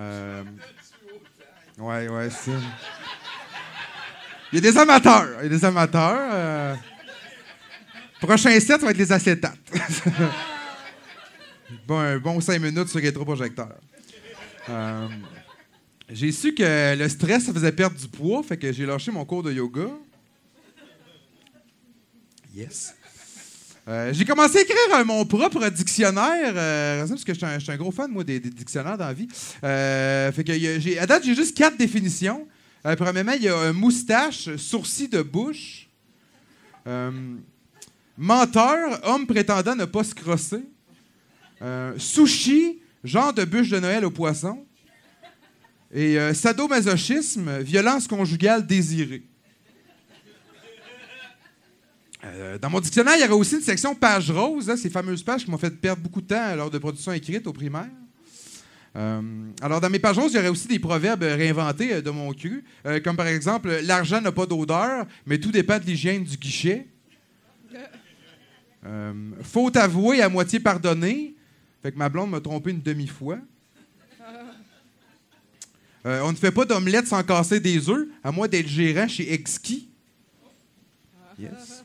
Euh, 0.00 0.44
ouais, 1.78 2.06
ouais, 2.06 2.30
c'est. 2.30 2.52
Il 4.52 4.54
y 4.54 4.58
a 4.58 4.60
des 4.70 4.78
amateurs. 4.78 5.40
Il 5.40 5.42
y 5.42 5.46
a 5.46 5.48
des 5.48 5.64
amateurs. 5.64 6.30
euh. 6.32 6.74
Prochain 8.20 8.50
set, 8.60 8.68
ça 8.68 8.78
va 8.78 8.92
être 8.92 8.96
les 8.96 9.10
acétates. 9.10 9.58
bon, 11.88 11.98
un 11.98 12.18
bon 12.18 12.40
5 12.40 12.60
minutes 12.60 12.86
sur 12.86 13.00
rétroprojecteur. 13.00 13.74
Euh, 14.68 15.08
j'ai 16.10 16.30
su 16.30 16.54
que 16.54 16.94
le 16.96 17.08
stress, 17.08 17.46
ça 17.46 17.52
faisait 17.52 17.72
perdre 17.72 17.96
du 17.96 18.06
poids, 18.06 18.44
fait 18.44 18.56
que 18.56 18.72
j'ai 18.72 18.86
lâché 18.86 19.10
mon 19.10 19.24
cours 19.24 19.42
de 19.42 19.52
yoga. 19.52 19.88
Yes. 22.54 22.94
Euh, 23.88 24.12
j'ai 24.12 24.26
commencé 24.26 24.58
à 24.58 24.60
écrire 24.60 24.76
euh, 24.96 25.04
mon 25.04 25.24
propre 25.24 25.66
dictionnaire, 25.70 26.52
euh, 26.54 27.06
parce 27.06 27.24
que 27.24 27.32
je 27.32 27.58
suis 27.58 27.72
un, 27.72 27.76
gros 27.76 27.90
fan, 27.90 28.10
moi, 28.10 28.22
des, 28.22 28.38
dictionnaires 28.38 28.98
dans 28.98 29.06
la 29.06 29.14
vie. 29.14 29.28
Euh, 29.64 30.30
fait 30.30 30.44
que 30.44 30.98
à 30.98 31.06
date, 31.06 31.24
j'ai 31.24 31.34
juste 31.34 31.56
quatre 31.56 31.78
définitions. 31.78 32.46
Premièrement, 32.82 33.32
il 33.32 33.42
y 33.42 33.48
a 33.48 33.56
un 33.56 33.72
moustache, 33.72 34.54
sourcil 34.56 35.08
de 35.08 35.22
bouche. 35.22 35.88
Menteur, 38.16 39.00
homme 39.04 39.26
prétendant 39.26 39.74
ne 39.74 39.84
pas 39.84 40.04
se 40.04 40.14
crosser. 40.14 40.64
Sushi, 41.98 42.78
genre 43.04 43.32
de 43.32 43.44
bûche 43.44 43.68
de 43.70 43.80
Noël 43.80 44.04
au 44.04 44.10
poisson. 44.10 44.64
Et 45.92 46.16
sadomasochisme, 46.32 47.58
violence 47.58 48.06
conjugale 48.06 48.66
désirée. 48.66 49.24
Euh, 52.24 52.58
dans 52.58 52.70
mon 52.70 52.80
dictionnaire, 52.80 53.14
il 53.16 53.20
y 53.20 53.24
aurait 53.24 53.32
aussi 53.32 53.54
une 53.56 53.62
section 53.62 53.94
page 53.94 54.30
rose, 54.30 54.68
hein, 54.68 54.76
ces 54.76 54.90
fameuses 54.90 55.22
pages 55.22 55.44
qui 55.44 55.50
m'ont 55.50 55.58
fait 55.58 55.70
perdre 55.70 56.02
beaucoup 56.02 56.20
de 56.20 56.26
temps 56.26 56.54
lors 56.56 56.70
de 56.70 56.78
production 56.78 57.12
écrite 57.12 57.46
au 57.46 57.52
primaire. 57.52 57.88
Euh, 58.96 59.20
alors, 59.60 59.80
dans 59.80 59.90
mes 59.90 59.98
pages 59.98 60.18
roses, 60.18 60.32
il 60.32 60.36
y 60.36 60.38
aurait 60.38 60.48
aussi 60.48 60.66
des 60.66 60.78
proverbes 60.78 61.22
réinventés 61.22 61.94
euh, 61.94 62.02
de 62.02 62.10
mon 62.10 62.32
euh, 62.86 63.00
comme 63.00 63.16
par 63.16 63.26
exemple 63.26 63.80
L'argent 63.84 64.20
n'a 64.20 64.32
pas 64.32 64.46
d'odeur, 64.46 65.06
mais 65.26 65.38
tout 65.38 65.52
dépend 65.52 65.78
de 65.78 65.84
l'hygiène 65.84 66.24
du 66.24 66.36
guichet. 66.36 66.86
Faute 69.42 69.76
avouée 69.76 70.22
à 70.22 70.28
moitié 70.28 70.60
pardonnée. 70.60 71.34
Fait 71.82 71.92
que 71.92 71.98
ma 71.98 72.08
blonde 72.08 72.30
m'a 72.30 72.40
trompé 72.40 72.70
une 72.70 72.80
demi-fois. 72.80 73.38
On 76.04 76.32
ne 76.32 76.36
fait 76.36 76.52
pas 76.52 76.64
d'omelette 76.64 77.06
sans 77.06 77.22
casser 77.22 77.60
des 77.60 77.90
œufs, 77.90 78.08
à 78.24 78.32
moins 78.32 78.48
d'être 78.48 78.66
gérant 78.66 79.06
chez 79.06 79.30
Exki. 79.30 79.90
Yes. 81.38 81.77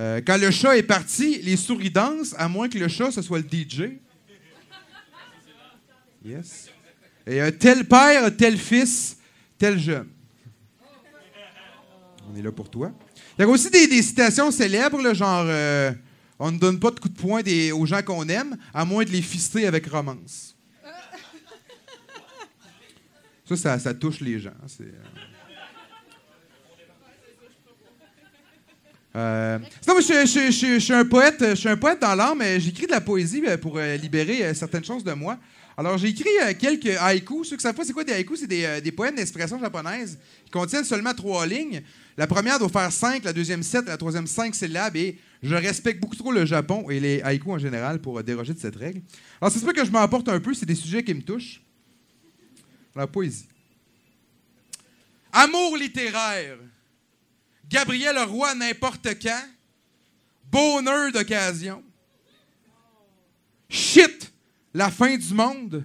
Euh, 0.00 0.22
quand 0.26 0.38
le 0.38 0.50
chat 0.50 0.78
est 0.78 0.82
parti, 0.82 1.42
les 1.42 1.56
souris 1.56 1.90
dansent, 1.90 2.34
à 2.38 2.48
moins 2.48 2.70
que 2.70 2.78
le 2.78 2.88
chat, 2.88 3.10
ce 3.10 3.20
soit 3.20 3.38
le 3.38 3.44
DJ. 3.44 3.98
Yes. 6.24 6.70
Et 7.26 7.42
euh, 7.42 7.50
tel 7.50 7.86
père, 7.86 8.34
tel 8.34 8.56
fils, 8.56 9.18
tel 9.58 9.78
jeune. 9.78 10.08
On 12.32 12.34
est 12.34 12.40
là 12.40 12.50
pour 12.50 12.70
toi. 12.70 12.92
Il 13.38 13.42
y 13.42 13.44
a 13.44 13.48
aussi 13.48 13.68
des, 13.68 14.02
citations 14.02 14.50
célèbres, 14.50 15.12
genre 15.12 15.44
euh, 15.46 15.92
On 16.38 16.50
ne 16.50 16.58
donne 16.58 16.80
pas 16.80 16.92
de 16.92 16.98
coups 16.98 17.14
de 17.14 17.20
poing 17.20 17.42
aux 17.74 17.84
gens 17.84 18.02
qu'on 18.02 18.26
aime, 18.28 18.56
à 18.72 18.86
moins 18.86 19.04
de 19.04 19.10
les 19.10 19.20
fister 19.20 19.66
avec 19.66 19.86
romance. 19.86 20.56
Ça, 23.54 23.78
ça, 23.78 23.92
touche 23.92 24.20
les 24.20 24.38
gens. 24.38 24.54
C'est. 24.66 24.94
Euh. 29.16 29.58
Sinon, 29.80 29.94
moi, 29.94 30.00
je, 30.02 30.78
suis 30.78 30.92
un 30.92 31.04
poète, 31.04 31.40
je 31.40 31.54
suis 31.54 31.68
un 31.68 31.76
poète 31.76 32.00
dans 32.00 32.14
l'âme. 32.14 32.38
mais 32.38 32.60
J'écris 32.60 32.86
de 32.86 32.92
la 32.92 33.00
poésie 33.00 33.42
euh, 33.46 33.56
pour 33.56 33.76
euh, 33.76 33.96
libérer 33.96 34.44
euh, 34.44 34.54
certaines 34.54 34.84
choses 34.84 35.02
de 35.02 35.12
moi. 35.12 35.38
Alors, 35.76 35.98
j'ai 35.98 36.08
écrit 36.08 36.28
quelques 36.58 36.96
haïkus. 36.98 37.48
Ceux 37.48 37.56
qui 37.56 37.62
savent 37.62 37.74
pas 37.74 37.84
c'est 37.84 37.92
quoi 37.92 38.04
des 38.04 38.12
haïkus, 38.12 38.40
c'est 38.40 38.46
des, 38.46 38.92
poèmes 38.92 39.14
d'expression 39.14 39.58
japonaise 39.58 40.18
qui 40.44 40.50
contiennent 40.50 40.84
seulement 40.84 41.14
trois 41.14 41.46
lignes. 41.46 41.82
La 42.18 42.26
première 42.26 42.58
doit 42.58 42.68
faire 42.68 42.92
cinq, 42.92 43.24
la 43.24 43.32
deuxième 43.32 43.62
sept, 43.62 43.86
la 43.86 43.96
troisième 43.96 44.26
cinq 44.26 44.54
syllabes. 44.54 44.96
Et 44.96 45.18
je 45.42 45.54
respecte 45.54 46.00
beaucoup 46.00 46.16
trop 46.16 46.32
le 46.32 46.44
Japon 46.44 46.90
et 46.90 47.00
les 47.00 47.22
haïkus 47.22 47.52
en 47.52 47.58
général 47.58 47.98
pour 47.98 48.22
déroger 48.22 48.52
de 48.52 48.58
cette 48.58 48.76
règle. 48.76 49.00
Alors, 49.40 49.50
c'est 49.50 49.58
ça 49.58 49.72
que 49.72 49.84
je 49.84 49.90
m'emporte 49.90 50.28
un 50.28 50.38
peu. 50.38 50.52
C'est 50.52 50.66
des 50.66 50.74
sujets 50.74 51.02
qui 51.02 51.14
me 51.14 51.22
touchent. 51.22 51.62
La 52.94 53.06
poésie. 53.06 53.48
Amour 55.32 55.78
littéraire. 55.78 56.58
Gabriel 57.70 58.18
Roy 58.18 58.52
n'importe 58.56 59.06
quand. 59.22 59.44
Bonheur 60.50 61.12
d'occasion. 61.12 61.84
Shit, 63.68 64.32
la 64.74 64.90
fin 64.90 65.16
du 65.16 65.32
monde. 65.32 65.84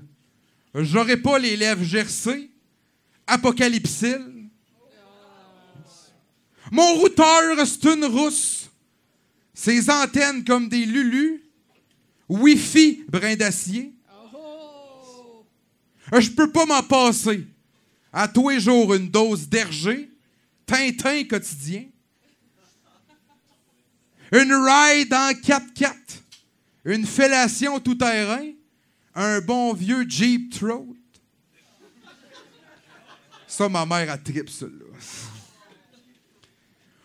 J'aurais 0.74 1.18
pas 1.18 1.38
les 1.38 1.56
lèvres 1.56 1.84
gercées. 1.84 2.50
Apocalypsile. 3.28 4.50
Mon 6.72 6.96
routeur, 6.96 7.66
c'est 7.68 7.86
une 7.86 8.06
rousse. 8.06 8.72
Ses 9.54 9.88
antennes 9.90 10.44
comme 10.44 10.68
des 10.68 10.86
lulus. 10.86 11.44
Wi-Fi, 12.28 13.04
brin 13.08 13.36
d'acier. 13.36 13.94
Je 16.12 16.30
peux 16.32 16.52
pas 16.52 16.66
m'en 16.66 16.82
passer. 16.82 17.46
À 18.12 18.28
tous 18.28 18.50
les 18.50 18.60
jours, 18.60 18.96
une 18.96 19.10
dose 19.10 19.48
d'Hergé. 19.48 20.10
Tintin 20.66 21.24
quotidien. 21.26 21.86
Une 24.32 24.54
ride 24.54 25.14
en 25.14 25.32
4x4. 25.32 25.94
Une 26.86 27.06
fellation 27.06 27.80
tout 27.80 27.96
terrain. 27.96 28.52
Un 29.14 29.40
bon 29.42 29.74
vieux 29.74 30.06
Jeep 30.08 30.54
Throat. 30.54 30.88
Ça, 33.48 33.70
ma 33.70 33.86
mère 33.86 34.12
a 34.12 34.18
trip, 34.18 34.50
celui-là. 34.50 34.86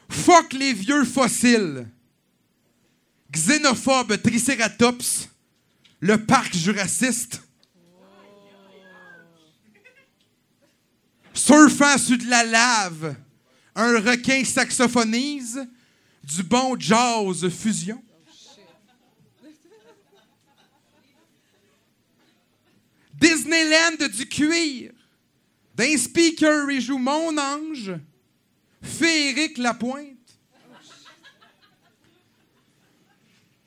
Fuck 0.08 0.52
les 0.54 0.72
vieux 0.72 1.04
fossiles. 1.04 1.88
Xénophobe 3.30 4.20
Triceratops. 4.20 5.28
Le 6.00 6.24
parc 6.24 6.56
jurassiste. 6.56 7.42
Surfant 11.32 11.96
sur 11.98 12.18
de 12.18 12.28
la 12.28 12.44
lave. 12.44 13.16
Un 13.82 13.98
requin 13.98 14.44
saxophonise. 14.44 15.66
Du 16.22 16.42
bon 16.42 16.78
jazz 16.78 17.48
fusion. 17.48 18.04
Disneyland 23.14 24.06
du 24.14 24.28
cuir. 24.28 24.92
D'un 25.74 25.96
speaker, 25.96 26.70
il 26.70 26.82
joue 26.82 26.98
Mon 26.98 27.38
Ange. 27.38 27.92
Féeric 28.82 29.56
Lapointe. 29.56 30.18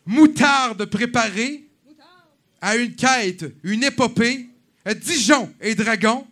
Moutarde 0.05 0.85
préparée 0.85 1.71
à 2.61 2.75
une 2.75 2.95
quête, 2.95 3.45
une 3.63 3.83
épopée. 3.83 4.47
Dijon 4.85 5.51
et 5.59 5.73
Dragon. 5.73 6.27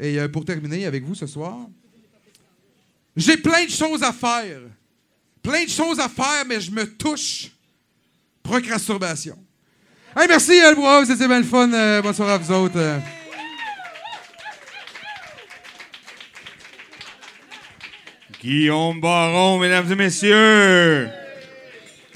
Et 0.00 0.18
euh, 0.18 0.28
pour 0.28 0.44
terminer 0.44 0.86
avec 0.86 1.04
vous 1.04 1.14
ce 1.14 1.26
soir, 1.26 1.58
j'ai 3.16 3.36
plein 3.36 3.64
de 3.64 3.70
choses 3.70 4.02
à 4.02 4.12
faire. 4.12 4.60
Plein 5.42 5.64
de 5.64 5.70
choses 5.70 5.98
à 5.98 6.08
faire, 6.08 6.44
mais 6.46 6.60
je 6.60 6.70
me 6.70 6.84
touche. 6.84 7.50
Procrastination. 8.42 9.36
Hey, 10.16 10.26
merci, 10.28 10.52
El 10.52 10.76
c'était 11.06 11.26
bien 11.26 11.42
fun. 11.42 11.72
Euh, 11.72 12.00
bonsoir 12.00 12.30
à 12.30 12.38
vous 12.38 12.52
autres. 12.52 13.00
Guillaume 18.40 19.00
Baron, 19.00 19.58
mesdames 19.58 19.90
et 19.90 19.96
messieurs. 19.96 21.10